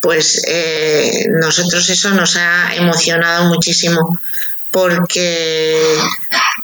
pues 0.00 0.42
eh, 0.48 1.26
nosotros 1.40 1.88
eso 1.88 2.10
nos 2.10 2.36
ha 2.36 2.74
emocionado 2.74 3.44
muchísimo 3.44 4.18
porque 4.72 6.00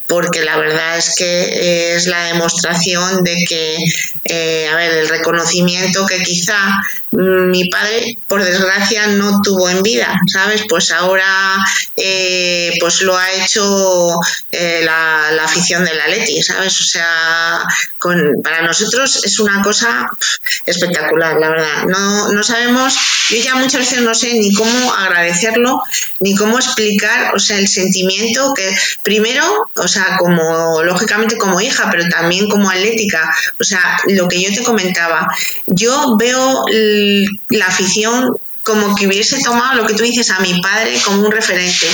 porque 0.08 0.42
la 0.42 0.56
verdad 0.56 0.96
es 0.96 1.14
que 1.16 1.94
es 1.94 2.06
la 2.06 2.24
demostración 2.24 3.22
de 3.22 3.44
que, 3.46 3.76
eh, 4.24 4.66
a 4.66 4.74
ver, 4.74 4.92
el 4.94 5.08
reconocimiento 5.08 6.06
que 6.06 6.22
quizá 6.22 6.58
mm, 7.10 7.50
mi 7.50 7.68
padre, 7.68 8.16
por 8.26 8.42
desgracia, 8.42 9.08
no 9.08 9.42
tuvo 9.42 9.68
en 9.68 9.82
vida, 9.82 10.18
¿sabes? 10.32 10.62
Pues 10.66 10.92
ahora 10.92 11.58
eh, 11.94 12.72
pues 12.80 13.02
lo 13.02 13.18
ha 13.18 13.30
hecho 13.32 14.18
eh, 14.50 14.80
la, 14.82 15.30
la, 15.32 15.44
afición 15.44 15.84
del 15.84 16.00
Atleti, 16.00 16.42
¿sabes? 16.42 16.80
O 16.80 16.84
sea, 16.84 17.62
con, 17.98 18.18
para 18.42 18.62
nosotros 18.62 19.22
es 19.26 19.38
una 19.38 19.60
cosa 19.60 20.08
espectacular, 20.64 21.36
la 21.38 21.50
verdad. 21.50 21.84
No, 21.86 22.32
no 22.32 22.42
sabemos, 22.42 22.96
yo 23.28 23.36
ya 23.36 23.56
muchas 23.56 23.80
veces 23.80 24.00
no 24.00 24.14
sé 24.14 24.32
ni 24.32 24.54
cómo 24.54 24.94
agradecerlo, 24.94 25.82
ni 26.20 26.34
cómo 26.34 26.58
explicar, 26.58 27.34
o 27.34 27.38
sea, 27.38 27.58
el 27.58 27.68
sentimiento 27.68 27.97
que 28.54 28.76
primero, 29.02 29.44
o 29.74 29.88
sea, 29.88 30.16
como 30.18 30.82
lógicamente 30.82 31.36
como 31.36 31.60
hija, 31.60 31.88
pero 31.90 32.08
también 32.08 32.48
como 32.48 32.70
atlética, 32.70 33.34
o 33.58 33.64
sea, 33.64 33.98
lo 34.08 34.28
que 34.28 34.40
yo 34.42 34.52
te 34.52 34.62
comentaba, 34.62 35.26
yo 35.66 36.16
veo 36.18 36.64
la 37.50 37.66
afición 37.66 38.36
como 38.62 38.94
que 38.94 39.06
hubiese 39.06 39.42
tomado 39.42 39.76
lo 39.76 39.86
que 39.86 39.94
tú 39.94 40.02
dices 40.02 40.30
a 40.30 40.40
mi 40.40 40.60
padre 40.60 41.00
como 41.04 41.22
un 41.22 41.32
referente. 41.32 41.86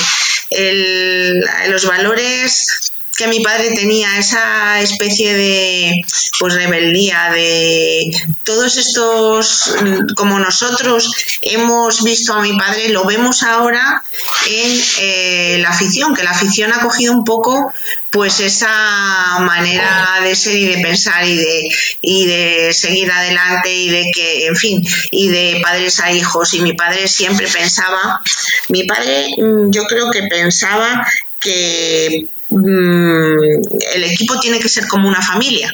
El, 0.51 1.41
los 1.69 1.87
valores 1.87 2.84
que 3.17 3.29
mi 3.29 3.41
padre 3.41 3.71
tenía 3.75 4.19
esa 4.19 4.81
especie 4.81 5.35
de 5.35 6.05
pues 6.39 6.55
rebeldía 6.55 7.31
de 7.33 8.11
todos 8.43 8.77
estos 8.77 9.77
como 10.17 10.39
nosotros 10.39 11.13
hemos 11.43 12.03
visto 12.03 12.35
a 12.35 12.43
mi 12.43 12.57
padre 12.57 12.89
lo 12.89 13.05
vemos 13.05 13.43
ahora 13.43 14.03
en 14.49 14.81
eh, 14.99 15.59
la 15.61 15.71
afición 15.71 16.15
que 16.15 16.25
la 16.25 16.31
afición 16.31 16.73
ha 16.73 16.81
cogido 16.81 17.13
un 17.13 17.25
poco 17.25 17.73
pues 18.15 18.39
esa 18.39 19.39
manera 19.41 20.21
de 20.23 20.37
ser 20.37 20.55
y 20.55 20.67
de 20.67 20.83
pensar 20.83 21.27
y 21.27 21.37
de 21.37 21.69
y 22.01 22.27
de 22.27 22.73
seguir 22.73 23.11
adelante 23.11 23.75
y 23.75 23.89
de 23.91 24.11
que 24.15 24.47
en 24.47 24.55
fin 24.55 24.87
y 25.11 25.29
de 25.31 25.61
padres 25.61 25.99
a 25.99 26.13
hijos. 26.13 26.55
Y 26.55 26.63
mi 26.63 26.75
padre 26.75 27.09
siempre 27.09 27.49
pensaba 27.49 28.23
mi 28.69 28.85
padre 28.85 29.35
mm, 29.37 29.73
yo 29.73 29.85
creo 29.87 30.13
que 30.13 30.23
pensaba 30.29 31.05
que 31.41 32.29
El 32.63 34.05
equipo 34.05 34.39
tiene 34.39 34.61
que 34.61 34.69
ser 34.69 34.87
como 34.87 35.09
una 35.09 35.23
familia. 35.23 35.73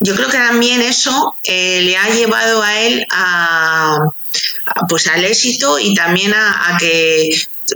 Yo 0.00 0.14
creo 0.14 0.28
que 0.28 0.38
también 0.38 0.82
eso 0.82 1.36
eh, 1.44 1.80
le 1.82 1.96
ha 1.96 2.08
llevado 2.10 2.62
a 2.62 2.80
él 2.80 3.06
a, 3.10 3.98
pues 4.88 5.06
al 5.06 5.24
éxito 5.24 5.78
y 5.78 5.94
también 5.94 6.34
a, 6.34 6.76
que 6.78 7.28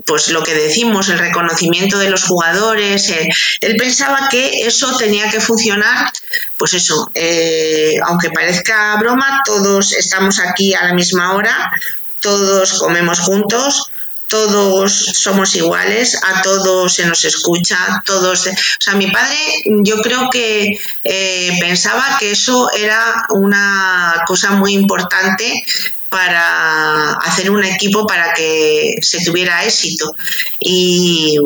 pues 0.05 0.28
lo 0.28 0.43
que 0.43 0.55
decimos, 0.55 1.09
el 1.09 1.19
reconocimiento 1.19 1.99
de 1.99 2.11
los 2.11 2.24
jugadores, 2.24 3.09
eh, 3.09 3.28
él 3.61 3.77
pensaba 3.77 4.28
que 4.28 4.66
eso 4.66 4.97
tenía 4.97 5.28
que 5.31 5.41
funcionar, 5.41 6.12
pues 6.57 6.74
eso, 6.74 7.11
eh, 7.15 7.97
aunque 8.05 8.31
parezca 8.31 8.97
broma, 9.01 9.43
todos 9.45 9.93
estamos 9.93 10.39
aquí 10.39 10.74
a 10.74 10.85
la 10.85 10.95
misma 10.95 11.35
hora, 11.35 11.73
todos 12.20 12.78
comemos 12.78 13.19
juntos, 13.19 13.89
todos 14.31 14.93
somos 14.93 15.57
iguales, 15.57 16.16
a 16.23 16.40
todos 16.40 16.94
se 16.94 17.05
nos 17.05 17.24
escucha, 17.24 18.01
todos... 18.07 18.47
O 18.47 18.52
sea, 18.78 18.94
mi 18.94 19.11
padre 19.11 19.36
yo 19.82 20.01
creo 20.01 20.31
que 20.31 20.78
eh, 21.02 21.57
pensaba 21.59 22.16
que 22.19 22.31
eso 22.31 22.70
era 22.73 23.27
una 23.31 24.23
cosa 24.27 24.52
muy 24.52 24.74
importante 24.74 25.65
para 26.09 27.15
hacer 27.15 27.51
un 27.51 27.65
equipo 27.65 28.07
para 28.07 28.32
que 28.32 28.94
se 29.02 29.24
tuviera 29.24 29.65
éxito. 29.65 30.15
Y, 30.61 31.36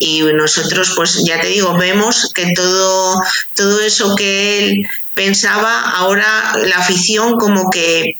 y, 0.00 0.22
nosotros, 0.22 0.94
pues 0.96 1.22
ya 1.24 1.40
te 1.40 1.48
digo, 1.48 1.76
vemos 1.76 2.32
que 2.34 2.52
todo, 2.54 3.20
todo 3.54 3.80
eso 3.80 4.16
que 4.16 4.58
él 4.58 4.88
pensaba, 5.14 5.90
ahora 5.96 6.54
la 6.64 6.76
afición 6.76 7.36
como 7.36 7.70
que, 7.70 8.16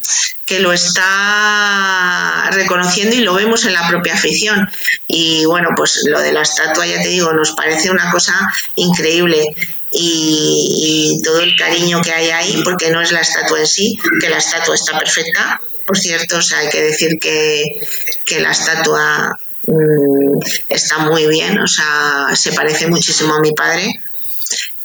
que 0.46 0.60
lo 0.60 0.72
está 0.72 2.50
reconociendo 2.52 3.16
y 3.16 3.20
lo 3.20 3.34
vemos 3.34 3.64
en 3.64 3.72
la 3.72 3.88
propia 3.88 4.14
afición. 4.14 4.68
Y 5.06 5.44
bueno, 5.46 5.70
pues 5.76 6.02
lo 6.06 6.20
de 6.20 6.32
la 6.32 6.42
estatua, 6.42 6.86
ya 6.86 7.00
te 7.00 7.08
digo, 7.08 7.32
nos 7.32 7.52
parece 7.52 7.90
una 7.90 8.10
cosa 8.10 8.34
increíble. 8.76 9.44
Y, 9.94 11.20
todo 11.22 11.40
el 11.40 11.54
cariño 11.56 12.00
que 12.00 12.12
hay 12.12 12.30
ahí, 12.30 12.62
porque 12.64 12.90
no 12.90 13.00
es 13.00 13.12
la 13.12 13.20
estatua 13.20 13.60
en 13.60 13.66
sí, 13.66 13.98
que 14.20 14.30
la 14.30 14.38
estatua 14.38 14.74
está 14.74 14.98
perfecta, 14.98 15.60
por 15.86 15.98
cierto, 15.98 16.38
o 16.38 16.42
sea, 16.42 16.58
hay 16.58 16.68
que 16.70 16.82
decir 16.82 17.18
que, 17.20 17.78
que 18.24 18.40
la 18.40 18.52
estatua 18.52 19.38
mmm, 19.66 20.40
está 20.68 20.98
muy 20.98 21.26
bien, 21.26 21.58
o 21.58 21.66
sea, 21.66 22.28
se 22.34 22.52
parece 22.52 22.86
muchísimo 22.86 23.34
a 23.34 23.40
mi 23.40 23.52
padre. 23.52 24.00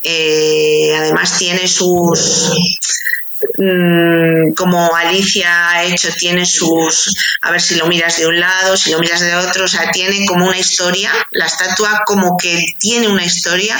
Eh, 0.04 0.94
además 0.96 1.38
tiene 1.38 1.68
sus 1.68 2.52
Mm, 3.58 4.54
como 4.56 4.96
Alicia 4.96 5.70
ha 5.70 5.84
hecho, 5.84 6.10
tiene 6.14 6.46
sus, 6.46 7.16
a 7.42 7.52
ver 7.52 7.62
si 7.62 7.76
lo 7.76 7.88
miras 7.88 8.18
de 8.18 8.28
un 8.28 8.40
lado, 8.40 8.76
si 8.76 8.92
lo 8.92 9.00
miras 9.00 9.22
de 9.22 9.36
otro, 9.36 9.66
o 9.66 9.68
sea, 9.68 9.92
tiene 9.92 10.26
como 10.26 10.48
una 10.48 10.58
historia, 10.58 11.12
la 11.32 11.46
estatua 11.46 12.02
como 12.06 12.36
que 12.38 12.60
tiene 12.80 13.08
una 13.08 13.26
historia 13.26 13.78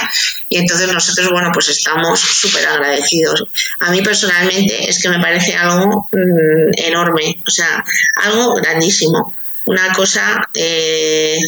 y 0.48 0.58
entonces 0.58 0.92
nosotros, 0.92 1.30
bueno, 1.30 1.50
pues 1.52 1.68
estamos 1.68 2.20
súper 2.20 2.66
agradecidos. 2.66 3.44
A 3.80 3.90
mí 3.90 4.00
personalmente 4.02 4.88
es 4.88 5.02
que 5.02 5.08
me 5.08 5.20
parece 5.20 5.54
algo 5.54 6.08
mmm, 6.10 6.70
enorme, 6.76 7.36
o 7.46 7.50
sea, 7.50 7.84
algo 8.16 8.54
grandísimo 8.54 9.34
una 9.68 9.92
cosa 9.92 10.48
eh, 10.54 11.38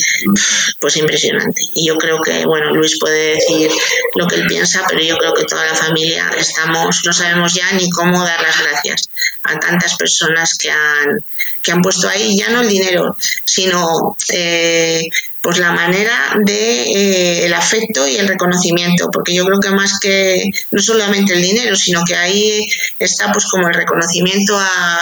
pues 0.78 0.96
impresionante. 0.98 1.62
Y 1.74 1.88
yo 1.88 1.96
creo 1.96 2.20
que, 2.20 2.44
bueno, 2.44 2.74
Luis 2.74 2.98
puede 3.00 3.36
decir 3.36 3.70
lo 4.14 4.26
que 4.26 4.36
él 4.36 4.46
piensa, 4.46 4.84
pero 4.88 5.02
yo 5.02 5.16
creo 5.16 5.32
que 5.32 5.44
toda 5.44 5.64
la 5.64 5.74
familia 5.74 6.30
estamos, 6.36 7.00
no 7.06 7.12
sabemos 7.14 7.54
ya 7.54 7.72
ni 7.72 7.88
cómo 7.88 8.22
dar 8.22 8.42
las 8.42 8.60
gracias 8.60 9.08
a 9.42 9.58
tantas 9.58 9.96
personas 9.96 10.54
que 10.58 10.70
han, 10.70 11.24
que 11.62 11.72
han 11.72 11.80
puesto 11.80 12.08
ahí 12.08 12.36
ya 12.36 12.50
no 12.50 12.60
el 12.60 12.68
dinero, 12.68 13.16
sino 13.44 14.14
eh, 14.32 15.02
pues 15.40 15.58
la 15.58 15.72
manera 15.72 16.34
de 16.44 16.82
eh, 16.82 17.46
el 17.46 17.54
afecto 17.54 18.06
y 18.06 18.16
el 18.16 18.28
reconocimiento 18.28 19.08
porque 19.10 19.34
yo 19.34 19.44
creo 19.46 19.58
que 19.58 19.70
más 19.70 19.98
que 19.98 20.44
no 20.70 20.82
solamente 20.82 21.32
el 21.32 21.42
dinero 21.42 21.74
sino 21.76 22.04
que 22.04 22.14
ahí 22.14 22.68
está 22.98 23.32
pues 23.32 23.46
como 23.46 23.68
el 23.68 23.74
reconocimiento 23.74 24.58
a, 24.58 25.00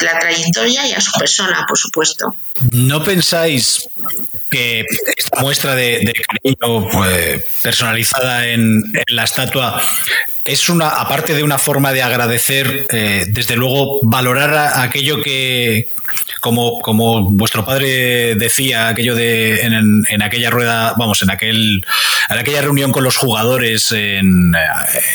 la 0.00 0.18
trayectoria 0.18 0.86
y 0.86 0.92
a 0.92 1.00
su 1.00 1.12
persona 1.18 1.64
por 1.66 1.76
supuesto. 1.76 2.34
No 2.70 3.02
pensáis 3.02 3.88
que 4.50 4.84
esta 5.16 5.40
muestra 5.40 5.74
de, 5.74 6.12
cariño 6.28 6.88
pues, 6.90 7.42
personalizada 7.62 8.46
en, 8.48 8.82
la 9.08 9.24
estatua 9.24 9.82
es 10.44 10.68
una, 10.68 10.88
aparte 10.88 11.34
de 11.34 11.42
una 11.42 11.58
forma 11.58 11.92
de 11.92 12.02
agradecer, 12.02 12.86
eh, 12.90 13.24
desde 13.28 13.56
luego 13.56 14.00
valorar 14.02 14.80
aquello 14.80 15.22
que, 15.22 15.88
como, 16.40 16.80
como 16.80 17.30
vuestro 17.30 17.64
padre 17.64 18.34
decía, 18.34 18.88
aquello 18.88 19.14
de 19.14 19.60
en, 19.60 20.04
en, 20.08 20.22
aquella 20.22 20.50
rueda, 20.50 20.94
vamos, 20.98 21.22
en 21.22 21.30
aquel 21.30 21.84
en 22.28 22.38
aquella 22.38 22.62
reunión 22.62 22.92
con 22.92 23.04
los 23.04 23.16
jugadores 23.16 23.90
en, 23.92 24.52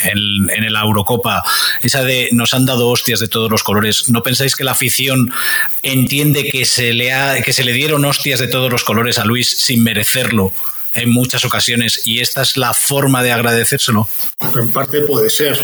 en, 0.03 0.73
la 0.73 0.81
Eurocopa, 0.81 1.43
esa 1.81 2.03
de 2.03 2.29
nos 2.31 2.53
han 2.53 2.65
dado 2.65 2.89
hostias 2.89 3.19
de 3.19 3.27
todos 3.27 3.49
los 3.51 3.63
colores. 3.63 4.09
¿No 4.09 4.23
pensáis 4.23 4.55
que 4.55 4.63
la 4.63 4.71
afición 4.71 5.31
entiende 5.83 6.45
que 6.49 6.65
se 6.65 6.93
le 6.93 7.13
ha, 7.13 7.41
que 7.41 7.53
se 7.53 7.63
le 7.63 7.73
dieron 7.73 8.05
hostias 8.05 8.39
de 8.39 8.47
todos 8.47 8.71
los 8.71 8.83
colores 8.83 9.17
a 9.17 9.25
Luis 9.25 9.57
sin 9.59 9.83
merecerlo? 9.83 10.53
en 10.93 11.11
muchas 11.11 11.45
ocasiones 11.45 12.07
y 12.07 12.21
esta 12.21 12.41
es 12.41 12.57
la 12.57 12.73
forma 12.73 13.21
de 13.21 13.31
agradecérselo. 13.31 14.07
En 14.55 14.71
parte 14.71 15.01
puede 15.01 15.29
ser, 15.29 15.59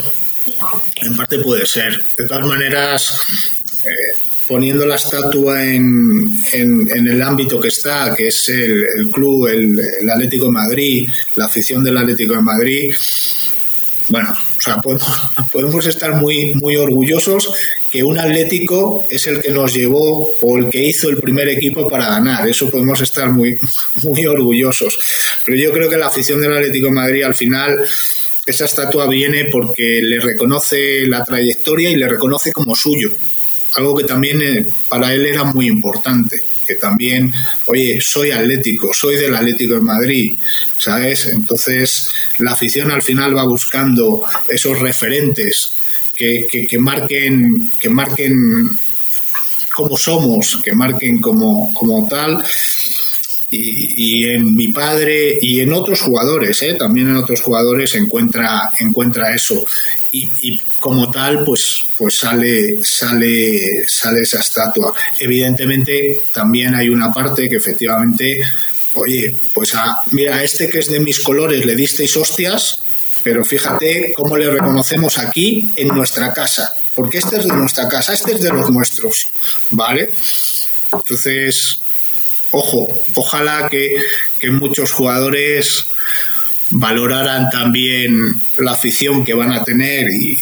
en 0.97 1.15
parte 1.15 1.39
puede 1.39 1.65
ser. 1.65 2.03
De 2.15 2.27
todas 2.27 2.45
maneras, 2.45 3.51
eh, 3.84 4.23
poniendo 4.54 4.86
la 4.86 4.98
estatua 4.98 5.66
en, 5.66 6.30
en, 6.54 7.08
el 7.08 7.20
ámbito 7.24 7.60
que 7.60 7.70
está, 7.70 8.14
que 8.16 8.28
es 8.28 8.50
el, 8.50 9.10
club, 9.12 9.48
el, 9.48 9.80
el 9.80 10.10
Atlético 10.12 10.46
de 10.46 10.52
Madrid, 10.52 11.10
la 11.38 11.46
afición 11.46 11.84
del 11.84 11.98
Atlético 11.98 12.36
de 12.36 12.42
Madrid, 12.42 12.94
bueno, 14.10 14.30
o 14.30 14.62
sea, 14.62 14.80
podemos, 14.80 15.10
podemos, 15.52 15.88
estar 15.88 16.14
muy, 16.14 16.54
muy 16.54 16.76
orgullosos 16.76 17.52
que 17.90 18.04
un 18.04 18.20
Atlético 18.20 19.08
es 19.10 19.26
el 19.26 19.42
que 19.42 19.50
nos 19.50 19.74
llevó 19.74 20.36
o 20.40 20.58
el 20.60 20.70
que 20.70 20.86
hizo 20.86 21.10
el 21.10 21.18
primer 21.18 21.50
equipo 21.50 21.90
para 21.90 22.10
ganar. 22.10 22.48
Eso 22.48 22.70
podemos 22.70 23.02
estar 23.02 23.32
muy, 23.32 23.58
muy 24.04 24.28
orgullosos. 24.28 25.00
Pero 25.46 25.58
yo 25.58 25.72
creo 25.72 25.90
que 25.90 25.98
la 25.98 26.10
afición 26.10 26.40
del 26.40 26.56
Atlético 26.56 26.86
de 26.86 26.94
Madrid 26.94 27.24
al 27.24 27.34
final, 27.34 27.84
esa 28.46 28.66
estatua 28.66 29.08
viene 29.08 29.46
porque 29.46 30.00
le 30.04 30.20
reconoce 30.20 31.08
la 31.08 31.26
trayectoria 31.26 31.90
y 31.90 31.96
le 31.96 32.08
reconoce 32.08 32.52
como 32.52 32.76
suyo. 32.76 33.10
Algo 33.76 33.95
que 33.98 34.04
también 34.04 34.41
eh, 34.41 34.68
para 34.88 35.14
él 35.14 35.26
era 35.26 35.44
muy 35.44 35.68
importante 35.68 36.44
que 36.66 36.76
también, 36.76 37.34
oye, 37.66 38.00
soy 38.02 38.32
atlético, 38.32 38.94
soy 38.94 39.18
del 39.18 39.36
Atlético 39.36 39.76
de 39.76 39.82
Madrid, 39.82 40.38
¿sabes? 40.78 41.28
Entonces, 41.28 42.10
la 42.38 42.54
afición 42.54 42.90
al 42.91 43.02
final 43.02 43.36
va 43.36 43.44
buscando 43.44 44.24
esos 44.48 44.80
referentes 44.80 45.74
que, 46.16 46.48
que, 46.50 46.68
que 46.68 46.80
marquen, 46.80 47.72
que 47.80 47.90
marquen 47.90 48.70
cómo 49.74 49.98
somos, 49.98 50.60
que 50.64 50.74
marquen 50.74 51.20
como, 51.20 51.74
como 51.74 52.08
tal. 52.08 52.44
Y, 53.56 54.24
y, 54.24 54.26
en 54.32 54.56
mi 54.56 54.70
padre 54.70 55.38
y 55.40 55.60
en 55.60 55.74
otros 55.74 56.02
jugadores, 56.02 56.60
¿eh? 56.64 56.74
también 56.74 57.10
en 57.10 57.18
otros 57.18 57.42
jugadores 57.42 57.94
encuentra, 57.94 58.72
encuentra 58.80 59.36
eso. 59.36 59.64
Y, 60.12 60.60
como 60.80 61.12
tal, 61.12 61.44
pues, 61.44 61.86
pues 61.98 62.16
sale, 62.16 62.84
sale, 62.84 63.84
sale 63.88 64.22
esa 64.22 64.40
estatua. 64.40 64.94
Evidentemente, 65.20 66.22
también 66.32 66.76
hay 66.76 66.90
una 66.90 67.12
parte 67.14 67.48
que 67.48 67.58
efectivamente, 67.58 68.42
oye, 68.94 69.36
pues 69.54 69.74
a, 69.76 69.98
mira, 70.12 70.38
a 70.38 70.44
este 70.44 70.68
que 70.68 70.80
es 70.80 70.90
de 70.90 71.00
mis 71.00 71.20
colores 71.20 71.66
le 71.66 71.76
disteis 71.76 72.16
hostias, 72.18 72.82
pero 73.24 73.46
fíjate 73.46 74.14
cómo 74.16 74.36
le 74.36 74.50
reconocemos 74.50 75.18
aquí 75.18 75.74
en 75.76 75.88
nuestra 75.90 76.34
casa, 76.34 76.76
porque 76.94 77.20
este 77.20 77.38
es 77.38 77.46
de 77.46 77.54
nuestra 77.54 77.88
casa, 77.88 78.14
este 78.14 78.34
es 78.34 78.42
de 78.42 78.50
los 78.50 78.70
nuestros, 78.70 79.30
¿vale? 79.72 80.12
Entonces, 80.92 81.80
ojo, 82.54 82.88
ojalá 83.16 83.68
que, 83.68 83.98
que 84.40 84.52
muchos 84.52 84.92
jugadores 84.92 85.88
valoraran 86.70 87.50
también 87.50 88.34
la 88.58 88.74
afición 88.74 89.26
que 89.26 89.34
van 89.34 89.52
a 89.52 89.64
tener 89.64 90.10
y, 90.10 90.40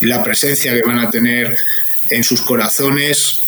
la 0.00 0.20
presencia 0.20 0.74
que 0.74 0.82
van 0.82 0.98
a 0.98 1.08
tener 1.08 1.54
en 2.10 2.24
sus 2.24 2.42
corazones. 2.42 3.44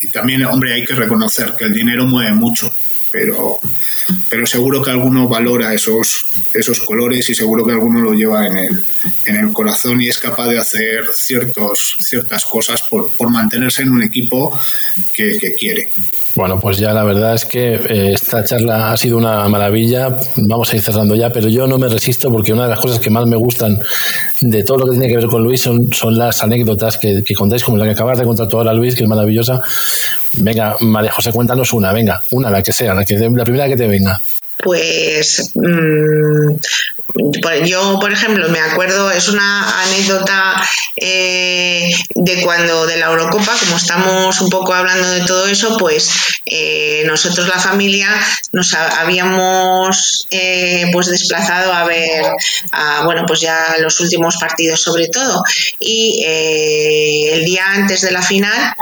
Y 0.00 0.08
también, 0.08 0.44
hombre, 0.44 0.72
hay 0.72 0.84
que 0.84 0.96
reconocer 0.96 1.54
que 1.56 1.66
el 1.66 1.72
dinero 1.72 2.06
mueve 2.06 2.32
mucho, 2.32 2.74
pero, 3.12 3.58
pero 4.28 4.44
seguro 4.44 4.82
que 4.82 4.90
alguno 4.90 5.28
valora 5.28 5.72
esos, 5.72 6.24
esos 6.52 6.80
colores 6.80 7.30
y 7.30 7.36
seguro 7.36 7.64
que 7.64 7.70
alguno 7.70 8.00
lo 8.00 8.14
lleva 8.14 8.44
en 8.48 8.56
el, 8.56 8.84
en 9.26 9.36
el 9.36 9.52
corazón 9.52 10.00
y 10.00 10.08
es 10.08 10.18
capaz 10.18 10.48
de 10.48 10.58
hacer 10.58 11.04
ciertos, 11.14 11.98
ciertas 12.00 12.44
cosas 12.44 12.82
por, 12.82 13.12
por 13.12 13.30
mantenerse 13.30 13.82
en 13.82 13.92
un 13.92 14.02
equipo 14.02 14.58
que 15.14 15.54
quiere. 15.56 15.92
Bueno, 16.34 16.58
pues 16.58 16.78
ya 16.78 16.92
la 16.94 17.04
verdad 17.04 17.34
es 17.34 17.44
que 17.44 17.74
eh, 17.74 18.12
esta 18.14 18.42
charla 18.42 18.90
ha 18.90 18.96
sido 18.96 19.18
una 19.18 19.46
maravilla. 19.48 20.08
Vamos 20.36 20.72
a 20.72 20.76
ir 20.76 20.82
cerrando 20.82 21.14
ya, 21.14 21.30
pero 21.30 21.48
yo 21.48 21.66
no 21.66 21.78
me 21.78 21.88
resisto 21.88 22.30
porque 22.30 22.52
una 22.52 22.64
de 22.64 22.70
las 22.70 22.80
cosas 22.80 22.98
que 22.98 23.10
más 23.10 23.26
me 23.26 23.36
gustan 23.36 23.78
de 24.40 24.64
todo 24.64 24.78
lo 24.78 24.84
que 24.86 24.92
tiene 24.92 25.08
que 25.08 25.16
ver 25.16 25.26
con 25.26 25.42
Luis 25.42 25.60
son, 25.60 25.92
son 25.92 26.16
las 26.16 26.42
anécdotas 26.42 26.96
que, 26.96 27.22
que 27.22 27.34
contáis, 27.34 27.62
como 27.62 27.76
la 27.76 27.84
que 27.84 27.90
acabas 27.90 28.18
de 28.18 28.24
contar 28.24 28.48
tú 28.48 28.56
ahora, 28.56 28.72
Luis, 28.72 28.94
que 28.94 29.02
es 29.02 29.08
maravillosa. 29.08 29.60
Venga, 30.34 30.76
María 30.80 31.12
José, 31.12 31.32
cuéntanos 31.32 31.72
una, 31.74 31.92
venga, 31.92 32.22
una, 32.30 32.50
la 32.50 32.62
que 32.62 32.72
sea, 32.72 32.94
la, 32.94 33.04
que, 33.04 33.18
la 33.18 33.44
primera 33.44 33.68
que 33.68 33.76
te 33.76 33.86
venga. 33.86 34.18
Pues 34.56 35.50
mmm, 35.54 36.54
yo, 37.64 37.98
por 38.00 38.12
ejemplo, 38.12 38.48
me 38.48 38.60
acuerdo, 38.60 39.10
es 39.10 39.28
una 39.28 39.82
anécdota 39.82 40.62
eh, 40.96 41.90
de 42.14 42.42
cuando 42.42 42.86
de 42.86 42.96
la 42.96 43.06
Eurocopa, 43.06 43.52
como 43.58 43.76
estamos 43.76 44.40
un 44.40 44.50
poco 44.50 44.74
hablando 44.74 45.08
de 45.10 45.22
todo 45.22 45.46
eso, 45.46 45.76
pues 45.76 46.10
eh, 46.46 47.02
nosotros 47.06 47.48
la 47.48 47.58
familia 47.58 48.08
nos 48.52 48.74
habíamos 48.74 50.26
eh, 50.30 50.86
pues 50.92 51.06
desplazado 51.06 51.72
a 51.72 51.84
ver, 51.84 52.24
a, 52.72 53.02
bueno, 53.04 53.24
pues 53.26 53.40
ya 53.40 53.76
los 53.80 53.98
últimos 54.00 54.36
partidos 54.36 54.80
sobre 54.80 55.08
todo. 55.08 55.42
Y 55.78 56.22
eh, 56.26 57.34
el 57.34 57.44
día 57.44 57.64
antes 57.72 58.02
de 58.02 58.10
la 58.10 58.22
final, 58.22 58.74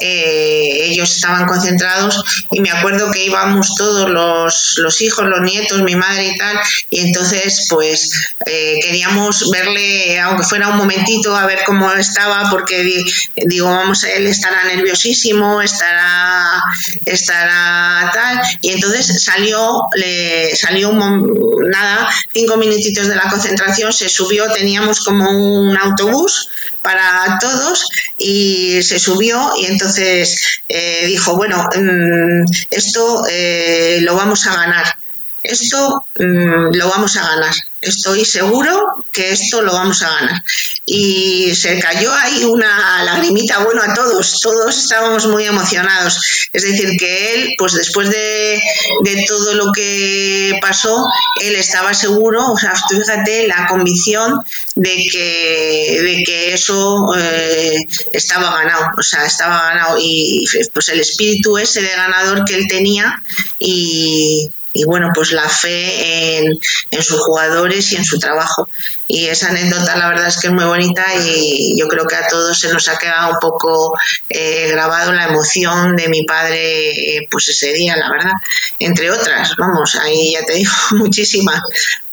eh, 0.00 0.86
ellos 0.90 1.14
estaban 1.14 1.46
concentrados 1.46 2.22
y 2.50 2.60
me 2.60 2.70
acuerdo 2.70 3.10
que 3.10 3.24
íbamos 3.24 3.74
todos 3.74 4.08
los, 4.08 4.74
los 4.78 5.00
hijos, 5.00 5.26
los 5.26 5.40
nietos, 5.40 5.82
mi 5.82 5.96
madre 5.96 6.28
y 6.28 6.36
tal, 6.36 6.58
y 6.90 7.00
entonces 7.00 7.66
pues 7.68 7.73
eh, 7.82 8.78
queríamos 8.82 9.50
verle, 9.50 10.20
aunque 10.20 10.44
fuera 10.44 10.68
un 10.68 10.76
momentito, 10.76 11.34
a 11.36 11.46
ver 11.46 11.60
cómo 11.64 11.90
estaba, 11.92 12.50
porque 12.50 13.04
digo, 13.36 13.68
vamos, 13.68 14.04
él 14.04 14.26
estará 14.26 14.64
nerviosísimo, 14.64 15.62
estará, 15.62 16.62
estará 17.04 18.10
tal, 18.12 18.40
y 18.60 18.70
entonces 18.70 19.22
salió, 19.22 19.88
le 19.94 20.54
salió 20.56 20.90
un, 20.90 21.70
nada, 21.70 22.08
cinco 22.32 22.56
minutitos 22.56 23.08
de 23.08 23.16
la 23.16 23.28
concentración, 23.28 23.92
se 23.92 24.08
subió, 24.08 24.50
teníamos 24.52 25.00
como 25.00 25.30
un 25.30 25.76
autobús 25.76 26.48
para 26.82 27.38
todos 27.40 27.88
y 28.18 28.82
se 28.82 28.98
subió 28.98 29.52
y 29.58 29.66
entonces 29.66 30.60
eh, 30.68 31.06
dijo, 31.06 31.34
bueno, 31.34 31.66
mmm, 31.74 32.44
esto 32.70 33.24
eh, 33.30 34.00
lo 34.02 34.14
vamos 34.14 34.46
a 34.46 34.54
ganar, 34.54 34.98
esto 35.44 36.06
mmm, 36.18 36.74
lo 36.74 36.88
vamos 36.88 37.16
a 37.16 37.22
ganar 37.22 37.54
estoy 37.84 38.24
seguro 38.24 39.04
que 39.12 39.30
esto 39.30 39.62
lo 39.62 39.72
vamos 39.72 40.02
a 40.02 40.10
ganar. 40.10 40.42
Y 40.86 41.54
se 41.54 41.78
cayó 41.78 42.12
ahí 42.12 42.44
una 42.44 43.02
lagrimita, 43.04 43.58
bueno, 43.58 43.82
a 43.82 43.94
todos, 43.94 44.40
todos 44.40 44.76
estábamos 44.76 45.26
muy 45.26 45.44
emocionados. 45.44 46.48
Es 46.52 46.62
decir, 46.62 46.96
que 46.98 47.34
él, 47.34 47.54
pues 47.58 47.74
después 47.74 48.10
de, 48.10 48.60
de 49.02 49.24
todo 49.26 49.54
lo 49.54 49.72
que 49.72 50.58
pasó, 50.60 51.06
él 51.40 51.54
estaba 51.54 51.94
seguro, 51.94 52.52
o 52.52 52.58
sea, 52.58 52.74
fíjate 52.74 53.46
la 53.46 53.66
convicción 53.66 54.42
de 54.74 55.06
que, 55.10 56.00
de 56.02 56.22
que 56.24 56.54
eso 56.54 57.14
eh, 57.16 57.86
estaba 58.12 58.50
ganado, 58.50 58.86
o 58.98 59.02
sea, 59.02 59.24
estaba 59.24 59.70
ganado. 59.70 59.96
Y 60.00 60.44
pues 60.72 60.88
el 60.88 61.00
espíritu 61.00 61.58
ese 61.58 61.82
de 61.82 61.90
ganador 61.90 62.44
que 62.44 62.54
él 62.54 62.66
tenía 62.68 63.22
y 63.58 64.50
y 64.74 64.84
bueno, 64.84 65.10
pues 65.14 65.30
la 65.30 65.48
fe 65.48 66.38
en, 66.38 66.58
en, 66.90 67.02
sus 67.02 67.20
jugadores 67.20 67.92
y 67.92 67.96
en 67.96 68.04
su 68.04 68.18
trabajo. 68.18 68.68
Y 69.06 69.26
esa 69.26 69.48
anécdota 69.48 69.96
la 69.96 70.08
verdad 70.08 70.26
es 70.26 70.38
que 70.38 70.48
es 70.48 70.52
muy 70.52 70.64
bonita 70.64 71.04
y 71.14 71.78
yo 71.78 71.86
creo 71.86 72.06
que 72.06 72.16
a 72.16 72.26
todos 72.26 72.58
se 72.58 72.72
nos 72.72 72.88
ha 72.88 72.98
quedado 72.98 73.30
un 73.30 73.38
poco 73.38 73.96
eh, 74.28 74.68
grabado 74.70 75.12
la 75.12 75.28
emoción 75.28 75.94
de 75.94 76.08
mi 76.08 76.24
padre 76.24 76.90
eh, 76.90 77.28
pues 77.30 77.48
ese 77.48 77.72
día, 77.72 77.96
la 77.96 78.10
verdad. 78.10 78.32
Entre 78.80 79.12
otras, 79.12 79.54
vamos, 79.56 79.94
ahí 79.94 80.32
ya 80.32 80.44
te 80.44 80.54
digo 80.54 80.72
muchísimas. 80.90 81.62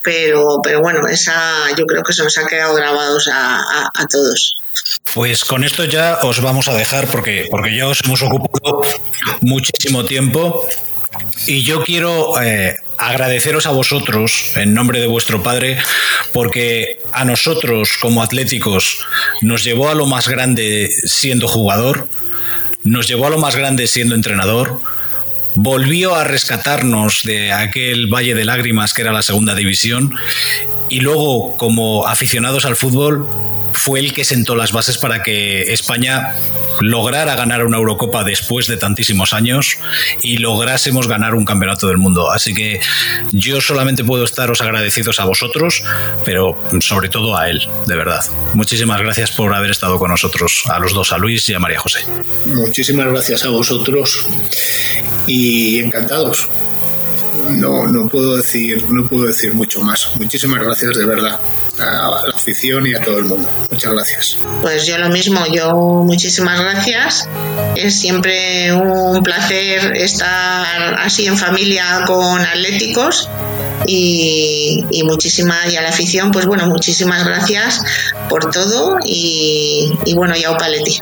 Pero, 0.03 0.59
pero 0.63 0.81
bueno, 0.81 1.07
esa 1.07 1.69
yo 1.75 1.85
creo 1.85 2.03
que 2.03 2.13
se 2.13 2.23
nos 2.23 2.38
ha 2.38 2.45
quedado 2.45 2.75
grabados 2.75 3.27
a, 3.27 3.57
a, 3.57 3.91
a 3.93 4.07
todos. 4.07 4.61
Pues 5.13 5.43
con 5.45 5.63
esto 5.63 5.83
ya 5.85 6.19
os 6.21 6.41
vamos 6.41 6.67
a 6.67 6.73
dejar 6.73 7.07
porque, 7.07 7.47
porque 7.49 7.75
ya 7.75 7.88
os 7.88 8.01
hemos 8.05 8.21
ocupado 8.21 8.81
muchísimo 9.41 10.05
tiempo 10.05 10.67
y 11.48 11.64
yo 11.64 11.84
quiero 11.84 12.41
eh, 12.41 12.76
agradeceros 12.98 13.65
a 13.65 13.72
vosotros, 13.72 14.52
en 14.56 14.73
nombre 14.73 14.99
de 14.99 15.07
vuestro 15.07 15.41
Padre, 15.41 15.77
porque 16.31 16.99
a 17.11 17.26
nosotros 17.26 17.98
como 17.99 18.22
atléticos 18.22 18.99
nos 19.41 19.64
llevó 19.64 19.89
a 19.89 19.95
lo 19.95 20.06
más 20.06 20.27
grande 20.27 20.89
siendo 21.06 21.48
jugador, 21.48 22.07
nos 22.84 23.07
llevó 23.07 23.27
a 23.27 23.30
lo 23.30 23.39
más 23.39 23.56
grande 23.56 23.88
siendo 23.88 24.15
entrenador, 24.15 24.81
volvió 25.56 26.15
a 26.15 26.23
rescatarnos 26.23 27.23
de 27.23 27.52
aquel 27.52 28.07
valle 28.07 28.35
de 28.35 28.45
lágrimas 28.45 28.93
que 28.93 29.02
era 29.02 29.11
la 29.11 29.23
segunda 29.23 29.56
división 29.56 30.14
y 30.89 30.99
luego 30.99 31.57
como 31.57 32.07
aficionados 32.07 32.65
al 32.65 32.76
fútbol 32.76 33.27
fue 33.73 33.99
el 33.99 34.14
que 34.14 34.23
sentó 34.23 34.56
las 34.56 34.72
bases 34.72 34.98
para 34.98 35.23
que 35.23 35.73
España 35.73 36.35
lograra 36.81 37.35
ganar 37.35 37.65
una 37.65 37.77
Eurocopa 37.77 38.23
después 38.23 38.68
de 38.68 38.77
tantísimos 38.77 39.34
años 39.34 39.77
y 40.22 40.38
lográsemos 40.38 41.07
ganar 41.07 41.35
un 41.35 41.45
campeonato 41.45 41.88
del 41.88 41.98
mundo. 41.98 42.31
Así 42.31 42.53
que 42.53 42.80
yo 43.31 43.61
solamente 43.61 44.03
puedo 44.03 44.23
estaros 44.23 44.61
agradecidos 44.61 45.19
a 45.19 45.26
vosotros, 45.26 45.84
pero 46.26 46.57
sobre 46.80 47.10
todo 47.10 47.38
a 47.38 47.49
él, 47.49 47.61
de 47.85 47.95
verdad. 47.95 48.23
Muchísimas 48.53 48.99
gracias 49.02 49.31
por 49.31 49.53
haber 49.53 49.72
estado 49.72 49.99
con 49.99 50.10
nosotros, 50.10 50.64
a 50.69 50.80
los 50.80 50.93
dos, 50.93 51.11
a 51.11 51.18
Luis 51.18 51.48
y 51.49 51.53
a 51.53 51.60
María 51.60 51.80
José. 51.80 51.99
Muchísimas 52.45 53.07
gracias 53.07 53.43
a 53.45 53.49
vosotros 53.49 54.26
y 55.27 55.80
encantados. 55.80 56.48
No, 57.49 57.88
no 57.88 58.07
puedo 58.07 58.38
decir, 58.38 58.89
no 58.89 59.07
puedo 59.07 59.26
decir 59.26 59.53
mucho 59.53 59.81
más. 59.81 60.10
Muchísimas 60.18 60.61
gracias 60.61 60.95
de 60.95 61.06
verdad 61.06 61.39
a 61.82 62.28
la 62.28 62.34
afición 62.36 62.86
y 62.86 62.94
a 62.94 63.02
todo 63.02 63.18
el 63.18 63.26
mundo. 63.26 63.49
Muchas 63.70 63.91
gracias. 63.91 64.38
Pues 64.62 64.86
yo 64.86 64.98
lo 64.98 65.10
mismo, 65.10 65.45
yo 65.48 65.74
muchísimas 66.06 66.60
gracias. 66.60 67.28
Es 67.76 67.99
siempre 67.99 68.74
un 68.74 69.24
placer 69.24 69.95
estar 69.95 70.95
así 70.99 71.28
en 71.28 71.38
familia 71.38 72.03
con 72.06 72.41
atléticos 72.41 73.30
y, 73.86 74.86
y 74.90 75.03
muchísimas, 75.03 75.72
y 75.72 75.78
a 75.78 75.82
la 75.82 75.90
afición, 75.90 76.32
pues 76.32 76.45
bueno, 76.45 76.68
muchísimas 76.68 77.26
gracias 77.26 77.82
por 78.30 78.52
todo 78.52 78.98
y, 79.03 79.91
y 80.06 80.14
bueno, 80.14 80.36
ya 80.36 80.52
Opaleti. 80.52 81.02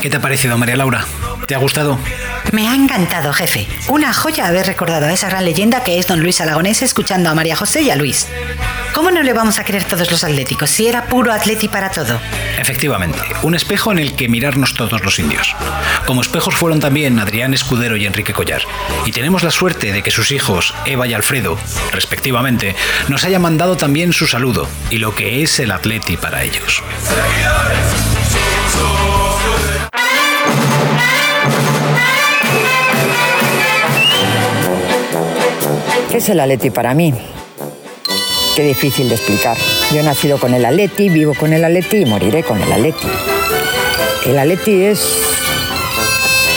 ¿Qué 0.00 0.08
te 0.08 0.16
ha 0.16 0.20
parecido, 0.20 0.56
María 0.56 0.76
Laura? 0.76 1.04
¿Te 1.46 1.54
ha 1.54 1.58
gustado? 1.58 1.98
Me 2.52 2.68
ha 2.68 2.74
encantado, 2.74 3.32
jefe. 3.32 3.68
Una 3.88 4.14
joya 4.14 4.46
haber 4.46 4.66
recordado 4.66 5.06
a 5.06 5.12
esa 5.12 5.28
gran 5.28 5.44
leyenda 5.44 5.82
que 5.84 5.98
es 5.98 6.06
don 6.06 6.20
Luis 6.20 6.40
Aragonés 6.40 6.82
escuchando 6.82 7.28
a 7.28 7.34
María 7.34 7.54
José 7.54 7.82
y 7.82 7.90
a 7.90 7.96
Luis. 7.96 8.26
¿Cómo 8.94 9.10
no 9.10 9.22
le 9.22 9.34
vamos 9.34 9.58
a 9.58 9.64
querer 9.64 9.84
todos 9.84 10.10
los 10.10 10.24
atléticos 10.24 10.70
si 10.70 10.86
era 10.86 11.04
puro 11.04 11.32
atleti 11.32 11.68
para 11.68 11.90
todo? 11.90 12.18
Efectivamente, 12.58 13.18
un 13.42 13.54
espejo 13.54 13.92
en 13.92 13.98
el 13.98 14.16
que 14.16 14.28
mirarnos 14.28 14.74
todos 14.74 15.04
los 15.04 15.18
indios. 15.18 15.54
Como 16.06 16.22
espejos 16.22 16.54
fueron 16.54 16.80
también 16.80 17.18
Adrián 17.18 17.52
Escudero 17.52 17.96
y 17.96 18.06
Enrique 18.06 18.32
Collar. 18.32 18.62
Y 19.04 19.12
tenemos 19.12 19.42
la 19.42 19.50
suerte 19.50 19.92
de 19.92 20.02
que 20.02 20.10
sus 20.10 20.32
hijos, 20.32 20.74
Eva 20.86 21.06
y 21.06 21.14
Alfredo, 21.14 21.58
respectivamente, 21.92 22.74
nos 23.08 23.24
hayan 23.24 23.42
mandado 23.42 23.76
también 23.76 24.12
su 24.12 24.26
saludo 24.26 24.66
y 24.90 24.98
lo 24.98 25.14
que 25.14 25.42
es 25.42 25.60
el 25.60 25.70
atleti 25.70 26.16
para 26.16 26.42
ellos. 26.42 26.82
Es 36.18 36.28
el 36.28 36.40
Atleti 36.40 36.70
para 36.70 36.92
mí? 36.92 37.14
Qué 38.56 38.64
difícil 38.64 39.08
de 39.08 39.14
explicar. 39.14 39.56
Yo 39.92 40.00
he 40.00 40.02
nacido 40.02 40.38
con 40.38 40.52
el 40.54 40.64
Atleti, 40.64 41.08
vivo 41.08 41.34
con 41.34 41.52
el 41.52 41.64
Atleti 41.64 41.98
y 41.98 42.04
moriré 42.04 42.42
con 42.42 42.60
el 42.60 42.72
Atleti. 42.72 43.06
El 44.26 44.38
Atleti 44.38 44.84
es 44.84 45.00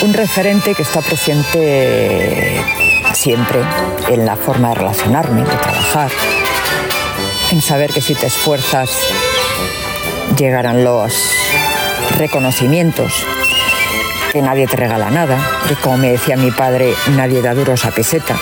un 0.02 0.12
referente 0.12 0.74
que 0.74 0.82
está 0.82 1.00
presente 1.02 2.60
siempre 3.14 3.60
en 4.08 4.26
la 4.26 4.36
forma 4.36 4.70
de 4.70 4.74
relacionarme, 4.74 5.44
de 5.44 5.56
trabajar, 5.56 6.10
en 7.52 7.60
saber 7.60 7.92
que 7.92 8.00
si 8.00 8.14
te 8.14 8.26
esfuerzas 8.26 8.90
llegarán 10.36 10.82
los 10.82 11.14
reconocimientos, 12.18 13.24
que 14.32 14.42
nadie 14.42 14.66
te 14.66 14.76
regala 14.76 15.10
nada, 15.10 15.38
que 15.68 15.76
como 15.76 15.98
me 15.98 16.10
decía 16.10 16.36
mi 16.36 16.50
padre, 16.50 16.92
nadie 17.10 17.40
da 17.40 17.54
duros 17.54 17.84
a 17.84 17.92
peseta 17.92 18.36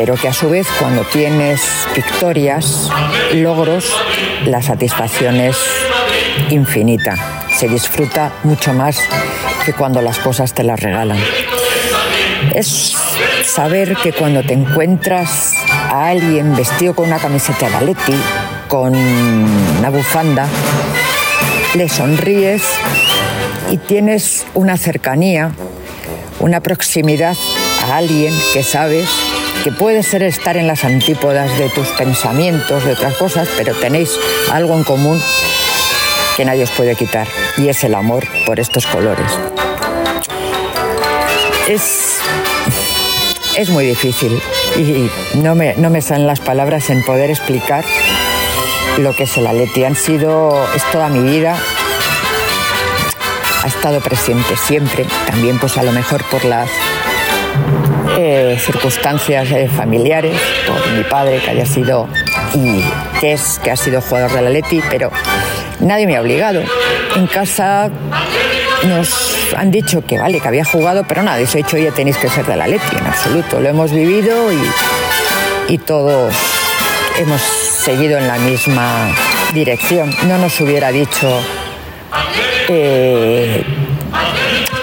pero 0.00 0.14
que 0.14 0.28
a 0.28 0.32
su 0.32 0.48
vez 0.48 0.66
cuando 0.78 1.02
tienes 1.02 1.60
victorias, 1.94 2.88
logros, 3.34 3.94
la 4.46 4.62
satisfacción 4.62 5.36
es 5.36 5.58
infinita. 6.48 7.16
Se 7.54 7.68
disfruta 7.68 8.32
mucho 8.42 8.72
más 8.72 8.98
que 9.62 9.74
cuando 9.74 10.00
las 10.00 10.18
cosas 10.18 10.54
te 10.54 10.64
las 10.64 10.80
regalan. 10.80 11.18
Es 12.54 12.96
saber 13.44 13.94
que 13.96 14.14
cuando 14.14 14.42
te 14.42 14.54
encuentras 14.54 15.52
a 15.68 16.06
alguien 16.08 16.56
vestido 16.56 16.94
con 16.94 17.08
una 17.08 17.18
camiseta 17.18 17.68
de 17.68 17.76
Atleti, 17.76 18.16
con 18.68 18.96
una 18.96 19.90
bufanda, 19.90 20.48
le 21.74 21.90
sonríes 21.90 22.62
y 23.70 23.76
tienes 23.76 24.46
una 24.54 24.78
cercanía, 24.78 25.52
una 26.38 26.62
proximidad 26.62 27.36
a 27.86 27.98
alguien 27.98 28.32
que 28.54 28.62
sabes 28.62 29.10
que 29.62 29.72
puede 29.72 30.02
ser 30.02 30.22
estar 30.22 30.56
en 30.56 30.66
las 30.66 30.84
antípodas 30.84 31.58
de 31.58 31.68
tus 31.68 31.88
pensamientos, 31.88 32.84
de 32.84 32.92
otras 32.92 33.14
cosas, 33.16 33.48
pero 33.56 33.74
tenéis 33.74 34.18
algo 34.50 34.74
en 34.74 34.84
común 34.84 35.20
que 36.36 36.44
nadie 36.44 36.64
os 36.64 36.70
puede 36.70 36.94
quitar, 36.96 37.28
y 37.58 37.68
es 37.68 37.84
el 37.84 37.94
amor 37.94 38.26
por 38.46 38.58
estos 38.58 38.86
colores. 38.86 39.30
Es, 41.68 42.18
es 43.56 43.68
muy 43.68 43.84
difícil 43.84 44.40
y 44.76 45.10
no 45.34 45.54
me, 45.54 45.74
no 45.76 45.90
me 45.90 46.00
salen 46.00 46.26
las 46.26 46.40
palabras 46.40 46.88
en 46.88 47.04
poder 47.04 47.30
explicar 47.30 47.84
lo 48.98 49.14
que 49.14 49.24
es 49.24 49.36
el 49.36 49.46
Atleti. 49.46 49.84
Han 49.84 49.96
sido, 49.96 50.66
es 50.74 50.82
toda 50.90 51.08
mi 51.08 51.30
vida, 51.30 51.56
ha 53.62 53.66
estado 53.66 54.00
presente 54.00 54.56
siempre, 54.56 55.06
también 55.26 55.58
pues 55.58 55.76
a 55.76 55.82
lo 55.82 55.92
mejor 55.92 56.24
por 56.24 56.44
las 56.44 56.70
circunstancias 58.58 59.50
eh, 59.50 59.68
familiares, 59.68 60.36
por 60.66 60.92
mi 60.92 61.02
padre 61.04 61.38
que 61.38 61.50
haya 61.50 61.66
sido 61.66 62.08
y 62.54 62.82
que 63.20 63.32
es 63.32 63.60
que 63.62 63.70
ha 63.70 63.76
sido 63.76 64.00
jugador 64.00 64.32
del 64.32 64.46
Atleti, 64.46 64.82
pero 64.90 65.10
nadie 65.80 66.06
me 66.06 66.16
ha 66.16 66.20
obligado. 66.20 66.62
En 67.16 67.26
casa 67.26 67.90
nos 68.86 69.54
han 69.56 69.70
dicho 69.70 70.04
que 70.04 70.18
vale, 70.18 70.40
que 70.40 70.48
había 70.48 70.64
jugado, 70.64 71.04
pero 71.06 71.22
nadie 71.22 71.46
se 71.46 71.58
ha 71.58 71.62
dicho, 71.62 71.76
oye, 71.76 71.90
tenéis 71.92 72.16
que 72.16 72.28
ser 72.28 72.46
del 72.46 72.60
Atleti, 72.60 72.96
en 72.98 73.06
absoluto. 73.06 73.60
Lo 73.60 73.68
hemos 73.68 73.92
vivido 73.92 74.52
y, 74.52 75.74
y 75.74 75.78
todos 75.78 76.34
hemos 77.18 77.40
seguido 77.40 78.18
en 78.18 78.28
la 78.28 78.38
misma 78.38 79.08
dirección. 79.52 80.14
No 80.26 80.38
nos 80.38 80.60
hubiera 80.60 80.90
dicho 80.90 81.28
eh, 82.68 83.64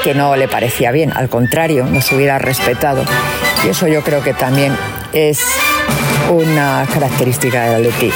que 0.03 0.13
no 0.13 0.35
le 0.35 0.47
parecía 0.47 0.91
bien, 0.91 1.11
al 1.15 1.29
contrario, 1.29 1.85
nos 1.85 2.11
hubiera 2.11 2.37
respetado. 2.39 3.03
Y 3.65 3.69
eso 3.69 3.87
yo 3.87 4.03
creo 4.03 4.23
que 4.23 4.33
también 4.33 4.75
es 5.13 5.41
una 6.29 6.85
característica 6.93 7.65
del 7.65 7.85
Atleti. 7.87 8.11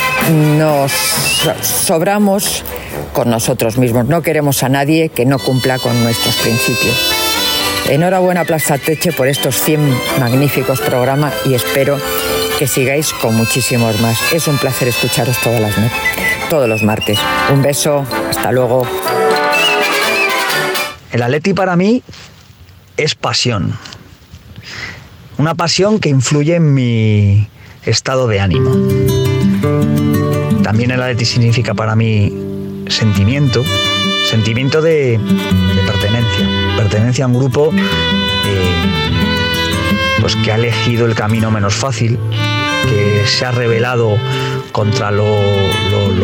Nos 0.57 0.91
sobramos 1.61 2.63
con 3.13 3.29
nosotros 3.29 3.77
mismos, 3.77 4.05
no 4.05 4.21
queremos 4.21 4.63
a 4.63 4.69
nadie 4.69 5.09
que 5.09 5.25
no 5.25 5.39
cumpla 5.39 5.79
con 5.79 6.01
nuestros 6.03 6.35
principios. 6.37 6.95
Enhorabuena 7.89 8.45
Plaza 8.45 8.77
Teche 8.77 9.11
por 9.11 9.27
estos 9.27 9.55
100 9.61 9.79
magníficos 10.19 10.79
programas 10.81 11.33
y 11.45 11.55
espero 11.55 11.99
que 12.59 12.67
sigáis 12.67 13.11
con 13.11 13.35
muchísimos 13.35 13.99
más. 14.01 14.31
Es 14.31 14.47
un 14.47 14.57
placer 14.57 14.87
escucharos 14.87 15.37
todos 16.49 16.69
los 16.69 16.83
martes. 16.83 17.17
Un 17.51 17.61
beso, 17.61 18.05
hasta 18.29 18.51
luego. 18.51 18.85
El 21.11 21.21
Atleti 21.21 21.53
para 21.53 21.75
mí 21.75 22.03
es 22.97 23.15
pasión. 23.15 23.77
Una 25.37 25.55
pasión 25.55 25.99
que 25.99 26.09
influye 26.09 26.55
en 26.55 26.73
mi 26.73 27.47
estado 27.83 28.27
de 28.27 28.39
ánimo. 28.39 28.71
También 30.63 30.91
el 30.91 31.01
Atleti 31.01 31.25
significa 31.25 31.73
para 31.73 31.95
mí 31.95 32.31
sentimiento, 32.87 33.63
sentimiento 34.29 34.81
de, 34.81 35.19
pertenencia, 35.85 36.47
pertenencia 36.77 37.25
a 37.25 37.27
un 37.27 37.33
grupo 37.33 37.71
eh, 37.73 39.01
pues 40.21 40.35
que 40.35 40.51
ha 40.51 40.55
elegido 40.55 41.05
el 41.05 41.15
camino 41.15 41.51
menos 41.51 41.75
fácil, 41.75 42.19
que 42.87 43.25
se 43.25 43.45
ha 43.45 43.51
rebelado 43.51 44.17
contra 44.71 45.11
lo, 45.11 45.25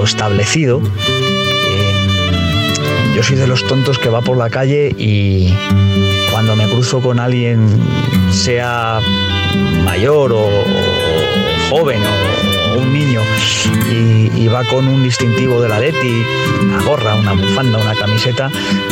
establecido. 0.04 0.82
Eh, 0.82 1.97
soy 3.28 3.36
de 3.36 3.48
los 3.48 3.66
tontos 3.68 4.00
que 4.00 4.08
va 4.08 4.22
por 4.22 4.38
la 4.38 4.50
calle 4.50 4.96
y 4.98 5.54
cuando 6.32 6.56
me 6.56 6.66
cruzo 6.70 7.02
con 7.02 7.20
alguien, 7.20 7.68
sea 8.32 9.02
mayor 9.84 10.32
o, 10.32 10.48
joven 11.70 12.02
o, 12.06 12.80
un 12.80 12.94
niño, 12.94 13.20
y, 13.92 14.48
va 14.48 14.64
con 14.64 14.88
un 14.88 15.04
distintivo 15.04 15.62
de 15.62 15.68
la 15.68 15.78
Leti, 15.78 16.24
una 16.64 16.82
gorra, 16.84 17.16
una 17.16 17.34
bufanda, 17.34 17.80
una 17.80 17.96
camiseta, 17.96 18.50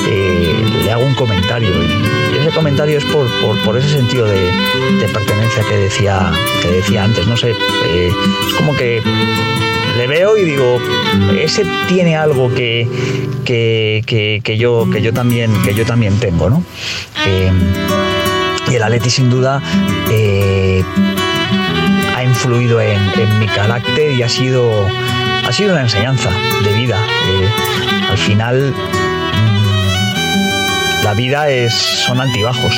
eh, 0.09 0.53
le 0.83 0.91
hago 0.91 1.05
un 1.05 1.15
comentario. 1.15 1.69
Y, 1.69 2.37
ese 2.37 2.49
comentario 2.49 2.97
es 2.97 3.05
por, 3.05 3.27
por- 3.63 3.77
ese 3.77 3.87
sentido 3.87 4.25
de, 4.25 4.51
de 4.99 5.07
pertenencia 5.13 5.63
que 5.63 5.77
decía, 5.77 6.33
que 6.61 6.71
decía 6.71 7.05
antes. 7.05 7.25
No 7.25 7.37
sé, 7.37 7.51
eh, 7.85 8.11
es 8.49 8.53
como 8.55 8.75
que 8.75 9.01
le 9.97 10.07
veo 10.07 10.37
y 10.37 10.43
digo, 10.45 10.79
ese 11.39 11.65
tiene 11.87 12.15
algo 12.17 12.53
que, 12.53 12.87
que, 13.45 14.03
que- 14.05 14.41
que 14.43 14.57
yo, 14.57 14.87
que, 14.91 15.01
yo 15.01 15.13
también, 15.13 15.51
que 15.63 15.73
yo 15.73 15.85
también 15.85 16.19
tengo, 16.19 16.49
¿no? 16.49 16.63
Eh, 17.25 17.51
y 18.71 18.75
el 18.75 18.83
Atleti 18.83 19.09
sin 19.09 19.29
duda 19.29 19.61
eh, 20.11 20.83
ha 22.15 22.23
influido 22.23 22.81
en, 22.81 22.99
mi 23.39 23.47
carácter 23.47 24.11
y 24.13 24.23
ha 24.23 24.29
sido, 24.29 24.87
ha 25.47 25.51
sido 25.51 25.71
una 25.73 25.81
enseñanza 25.81 26.29
de 26.63 26.73
vida. 26.73 26.97
Eh, 27.27 27.49
al 28.11 28.17
final 28.17 28.73
mm, 31.01 31.03
la 31.03 31.13
vida 31.13 31.49
es, 31.49 31.73
son 31.73 32.19
altibajos. 32.19 32.73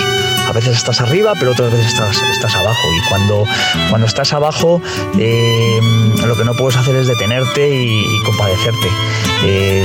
A 0.48 0.52
veces 0.54 0.78
estás 0.78 1.02
arriba, 1.02 1.34
pero 1.40 1.52
otras 1.52 1.72
veces 1.72 1.88
estás, 1.88 2.22
estás 2.32 2.56
abajo. 2.56 2.80
Y 2.96 3.10
cuando, 3.10 3.44
cuando 3.90 4.08
estás 4.08 4.32
abajo, 4.34 4.82
eh, 5.20 5.80
lo 6.26 6.36
que 6.36 6.44
no 6.46 6.54
puedes 6.54 6.78
hacer 6.78 6.96
es 6.96 7.08
detenerte 7.08 7.70
y, 7.70 8.06
compadecerte. 8.26 8.88
Eh, 9.44 9.84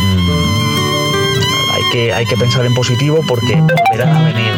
hay, 1.75 1.83
que, 1.93 2.13
hay 2.13 2.27
que 2.27 2.37
pensar 2.37 2.65
en 2.65 2.75
positivo 2.75 3.21
porque 3.27 3.55
volverán 3.57 4.17
a 4.17 4.23
venir, 4.23 4.53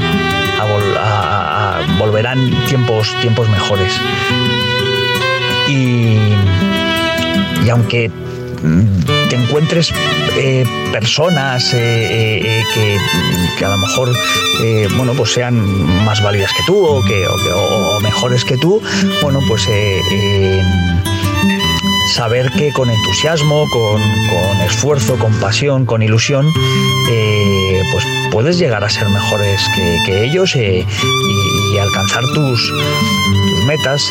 a 0.61 0.67
vol- 0.67 0.97
a- 1.01 1.81
volverán 1.99 2.51
tiempos, 2.69 3.15
tiempos 3.21 3.49
mejores. 3.49 3.93
Y, 5.69 6.19
y 7.65 7.71
aunque 7.71 8.11
te 9.29 9.37
encuentres 9.37 9.93
eh, 10.37 10.65
personas 10.93 11.75
eh, 11.75 12.41
eh, 12.43 12.99
que, 13.59 13.65
a 13.65 13.69
lo 13.69 13.79
mejor 13.79 14.13
bueno 14.97 15.13
pues 15.15 15.33
sean 15.33 15.57
más 16.05 16.23
válidas 16.23 16.51
que 16.53 16.63
tú 16.67 16.85
o 16.85 17.03
que 17.03 17.27
o, 17.27 18.01
mejores 18.01 18.45
que 18.45 18.57
tú 18.57 18.83
bueno 19.23 19.41
pues 19.49 19.63
saber 22.15 22.51
que 22.53 22.73
con 22.73 22.91
entusiasmo 22.91 23.69
con, 23.71 24.01
con 24.01 24.61
esfuerzo 24.63 25.19
con 25.19 25.33
pasión 25.41 25.85
con 25.87 26.03
ilusión 26.03 26.47
pues 27.93 28.05
puedes 28.31 28.59
llegar 28.59 28.85
a 28.85 28.89
ser 28.89 29.09
mejores 29.09 29.61
que, 30.07 30.25
ellos 30.25 30.57
y, 30.57 30.87
alcanzar 31.79 32.23
tus, 32.35 32.73
tus 33.51 33.65
metas 33.67 34.11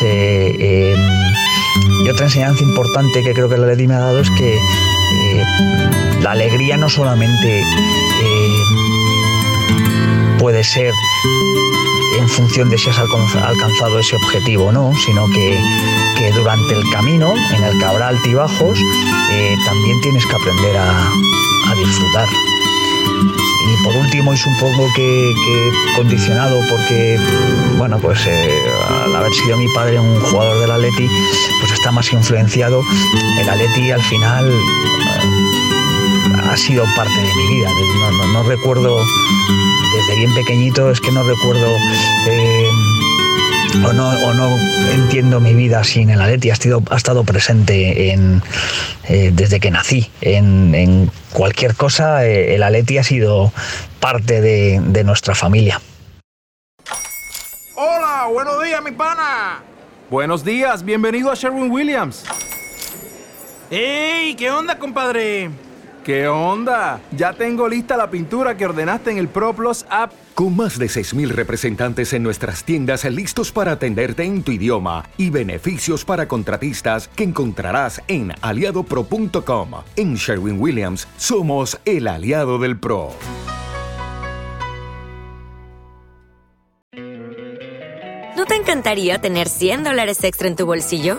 y 2.04 2.08
otra 2.10 2.26
enseñanza 2.26 2.62
importante 2.62 3.22
que 3.22 3.32
creo 3.32 3.48
que 3.48 3.56
la 3.56 3.66
Leti 3.66 3.86
me 3.86 3.94
ha 3.94 3.98
dado 4.00 4.20
es 4.20 4.30
que 4.30 4.54
eh, 4.54 5.44
la 6.22 6.32
alegría 6.32 6.76
no 6.76 6.88
solamente 6.88 7.60
eh, 7.60 8.62
puede 10.38 10.62
ser 10.64 10.92
en 12.18 12.28
función 12.28 12.68
de 12.70 12.78
si 12.78 12.90
has 12.90 12.98
alcanza- 12.98 13.46
alcanzado 13.48 13.98
ese 13.98 14.16
objetivo 14.16 14.66
o 14.66 14.72
no, 14.72 14.92
sino 15.04 15.26
que, 15.28 15.58
durante 16.34 16.74
el 16.74 16.82
camino 16.90 17.34
en 17.54 17.64
el 17.64 17.78
que 17.78 17.84
habrá 17.84 18.08
altibajos 18.08 18.78
eh, 19.32 19.54
también 19.66 20.00
tienes 20.00 20.24
que 20.24 20.34
aprender 20.34 20.76
a 20.76 21.74
disfrutar. 21.76 22.28
Y 23.66 23.84
por 23.84 23.96
último, 23.96 24.32
y 24.34 24.36
supongo 24.36 24.86
que, 24.94 25.32
que 25.46 25.70
condicionado 25.96 26.60
porque, 26.68 27.18
bueno, 27.76 27.98
pues 27.98 28.26
eh, 28.26 28.48
al 29.04 29.16
haber 29.16 29.32
sido 29.32 29.56
mi 29.56 29.66
padre 29.74 29.98
un 29.98 30.20
jugador 30.20 30.60
del 30.60 30.70
Atleti, 30.70 31.08
pues 31.60 31.72
está 31.72 31.90
más 31.90 32.12
influenciado. 32.12 32.82
El 33.40 33.48
Atleti 33.48 33.90
al 33.90 34.02
final 34.02 34.50
eh, 34.50 34.52
ha 36.50 36.56
sido 36.56 36.84
parte 36.96 37.12
de 37.20 37.34
mi 37.34 37.56
vida. 37.56 37.68
No, 38.32 38.42
recuerdo, 38.42 38.96
desde 39.96 40.16
bien 40.18 40.34
pequeñito, 40.34 40.90
es 40.90 41.00
que 41.00 41.10
no 41.10 41.22
recuerdo... 41.22 41.76
eh, 42.28 42.83
o 43.82 43.92
no, 43.92 44.08
o 44.10 44.34
no 44.34 44.56
entiendo 44.92 45.40
mi 45.40 45.54
vida 45.54 45.82
sin 45.82 46.10
el 46.10 46.20
Atleti, 46.20 46.50
ha 46.50 46.52
estado, 46.52 46.82
ha 46.90 46.96
estado 46.96 47.24
presente 47.24 48.12
en, 48.12 48.42
eh, 49.08 49.30
desde 49.32 49.58
que 49.58 49.70
nací. 49.70 50.10
En, 50.20 50.74
en 50.74 51.10
cualquier 51.32 51.74
cosa, 51.74 52.24
eh, 52.24 52.54
el 52.54 52.62
Atleti 52.62 52.98
ha 52.98 53.04
sido 53.04 53.52
parte 54.00 54.40
de, 54.40 54.80
de 54.80 55.04
nuestra 55.04 55.34
familia. 55.34 55.80
Hola, 57.76 58.28
buenos 58.32 58.62
días, 58.62 58.82
mi 58.82 58.92
pana. 58.92 59.62
Buenos 60.10 60.44
días, 60.44 60.84
bienvenido 60.84 61.32
a 61.32 61.34
Sherwin 61.34 61.70
Williams. 61.70 62.24
¡Ey! 63.70 64.34
¿Qué 64.36 64.50
onda, 64.50 64.78
compadre? 64.78 65.50
¿Qué 66.04 66.28
onda? 66.28 67.00
Ya 67.16 67.32
tengo 67.32 67.66
lista 67.66 67.96
la 67.96 68.10
pintura 68.10 68.58
que 68.58 68.66
ordenaste 68.66 69.10
en 69.10 69.16
el 69.16 69.26
ProPlus 69.26 69.86
app. 69.88 70.12
Con 70.34 70.54
más 70.54 70.78
de 70.78 70.84
6.000 70.84 71.28
representantes 71.30 72.12
en 72.12 72.22
nuestras 72.22 72.62
tiendas 72.62 73.06
listos 73.06 73.50
para 73.50 73.72
atenderte 73.72 74.22
en 74.22 74.42
tu 74.42 74.52
idioma 74.52 75.08
y 75.16 75.30
beneficios 75.30 76.04
para 76.04 76.28
contratistas 76.28 77.08
que 77.08 77.24
encontrarás 77.24 78.02
en 78.06 78.32
aliadopro.com. 78.42 79.70
En 79.96 80.16
Sherwin 80.16 80.60
Williams 80.60 81.08
somos 81.16 81.80
el 81.86 82.06
aliado 82.06 82.58
del 82.58 82.78
PRO. 82.78 83.12
¿No 88.36 88.44
te 88.44 88.56
encantaría 88.56 89.18
tener 89.22 89.48
100 89.48 89.84
dólares 89.84 90.22
extra 90.22 90.48
en 90.48 90.56
tu 90.56 90.66
bolsillo? 90.66 91.18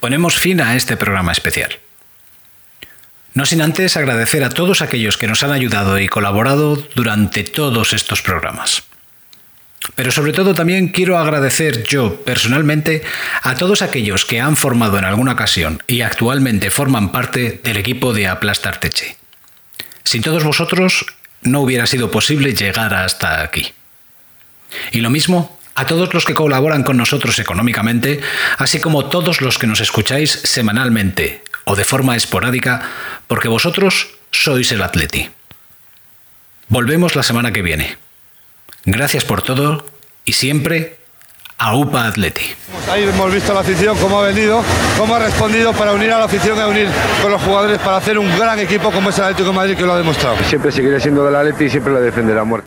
ponemos 0.00 0.38
fin 0.38 0.60
a 0.60 0.76
este 0.76 0.96
programa 0.96 1.32
especial. 1.32 1.78
No 3.34 3.46
sin 3.46 3.62
antes 3.62 3.96
agradecer 3.96 4.42
a 4.42 4.50
todos 4.50 4.82
aquellos 4.82 5.16
que 5.16 5.28
nos 5.28 5.42
han 5.42 5.52
ayudado 5.52 5.98
y 5.98 6.08
colaborado 6.08 6.76
durante 6.94 7.44
todos 7.44 7.92
estos 7.92 8.22
programas. 8.22 8.84
Pero 9.94 10.10
sobre 10.10 10.32
todo 10.32 10.54
también 10.54 10.88
quiero 10.88 11.18
agradecer 11.18 11.84
yo 11.84 12.22
personalmente 12.24 13.02
a 13.42 13.54
todos 13.54 13.82
aquellos 13.82 14.24
que 14.24 14.40
han 14.40 14.56
formado 14.56 14.98
en 14.98 15.04
alguna 15.04 15.32
ocasión 15.32 15.82
y 15.86 16.02
actualmente 16.02 16.70
forman 16.70 17.12
parte 17.12 17.60
del 17.62 17.76
equipo 17.76 18.12
de 18.12 18.26
Aplastar 18.26 18.80
Teche. 18.80 19.16
Sin 20.04 20.22
todos 20.22 20.44
vosotros 20.44 21.06
no 21.42 21.60
hubiera 21.60 21.86
sido 21.86 22.10
posible 22.10 22.54
llegar 22.54 22.94
hasta 22.94 23.42
aquí. 23.42 23.72
Y 24.92 25.00
lo 25.00 25.10
mismo 25.10 25.57
a 25.78 25.86
todos 25.86 26.12
los 26.12 26.24
que 26.24 26.34
colaboran 26.34 26.82
con 26.82 26.96
nosotros 26.96 27.38
económicamente, 27.38 28.20
así 28.58 28.80
como 28.80 29.04
todos 29.04 29.40
los 29.40 29.58
que 29.58 29.68
nos 29.68 29.80
escucháis 29.80 30.32
semanalmente 30.32 31.44
o 31.62 31.76
de 31.76 31.84
forma 31.84 32.16
esporádica, 32.16 32.82
porque 33.28 33.46
vosotros 33.46 34.08
sois 34.32 34.72
el 34.72 34.82
Atleti. 34.82 35.30
Volvemos 36.66 37.14
la 37.14 37.22
semana 37.22 37.52
que 37.52 37.62
viene. 37.62 37.96
Gracias 38.86 39.24
por 39.24 39.42
todo 39.42 39.86
y 40.24 40.32
siempre 40.32 40.98
a 41.58 41.76
UPA 41.76 42.08
Atleti. 42.08 42.42
Ahí 42.90 43.04
hemos 43.04 43.32
visto 43.32 43.54
la 43.54 43.60
afición, 43.60 43.96
cómo 43.98 44.18
ha 44.18 44.26
venido, 44.26 44.64
cómo 44.98 45.14
ha 45.14 45.20
respondido 45.20 45.72
para 45.74 45.92
unir 45.92 46.10
a 46.10 46.18
la 46.18 46.24
afición 46.24 46.58
y 46.58 46.62
unir 46.62 46.88
con 47.22 47.30
los 47.30 47.40
jugadores 47.40 47.78
para 47.78 47.98
hacer 47.98 48.18
un 48.18 48.36
gran 48.36 48.58
equipo 48.58 48.90
como 48.90 49.10
es 49.10 49.18
el 49.18 49.24
Atlético 49.24 49.50
de 49.50 49.54
Madrid 49.54 49.76
que 49.76 49.84
lo 49.84 49.92
ha 49.92 49.98
demostrado. 49.98 50.38
Siempre 50.48 50.72
seguiré 50.72 50.98
siendo 50.98 51.24
del 51.24 51.36
Atleti 51.36 51.66
y 51.66 51.70
siempre 51.70 51.92
lo 51.92 52.00
defenderá 52.00 52.40
a 52.40 52.44
muerte. 52.44 52.66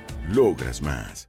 Logras 0.29 0.81
más. 0.81 1.27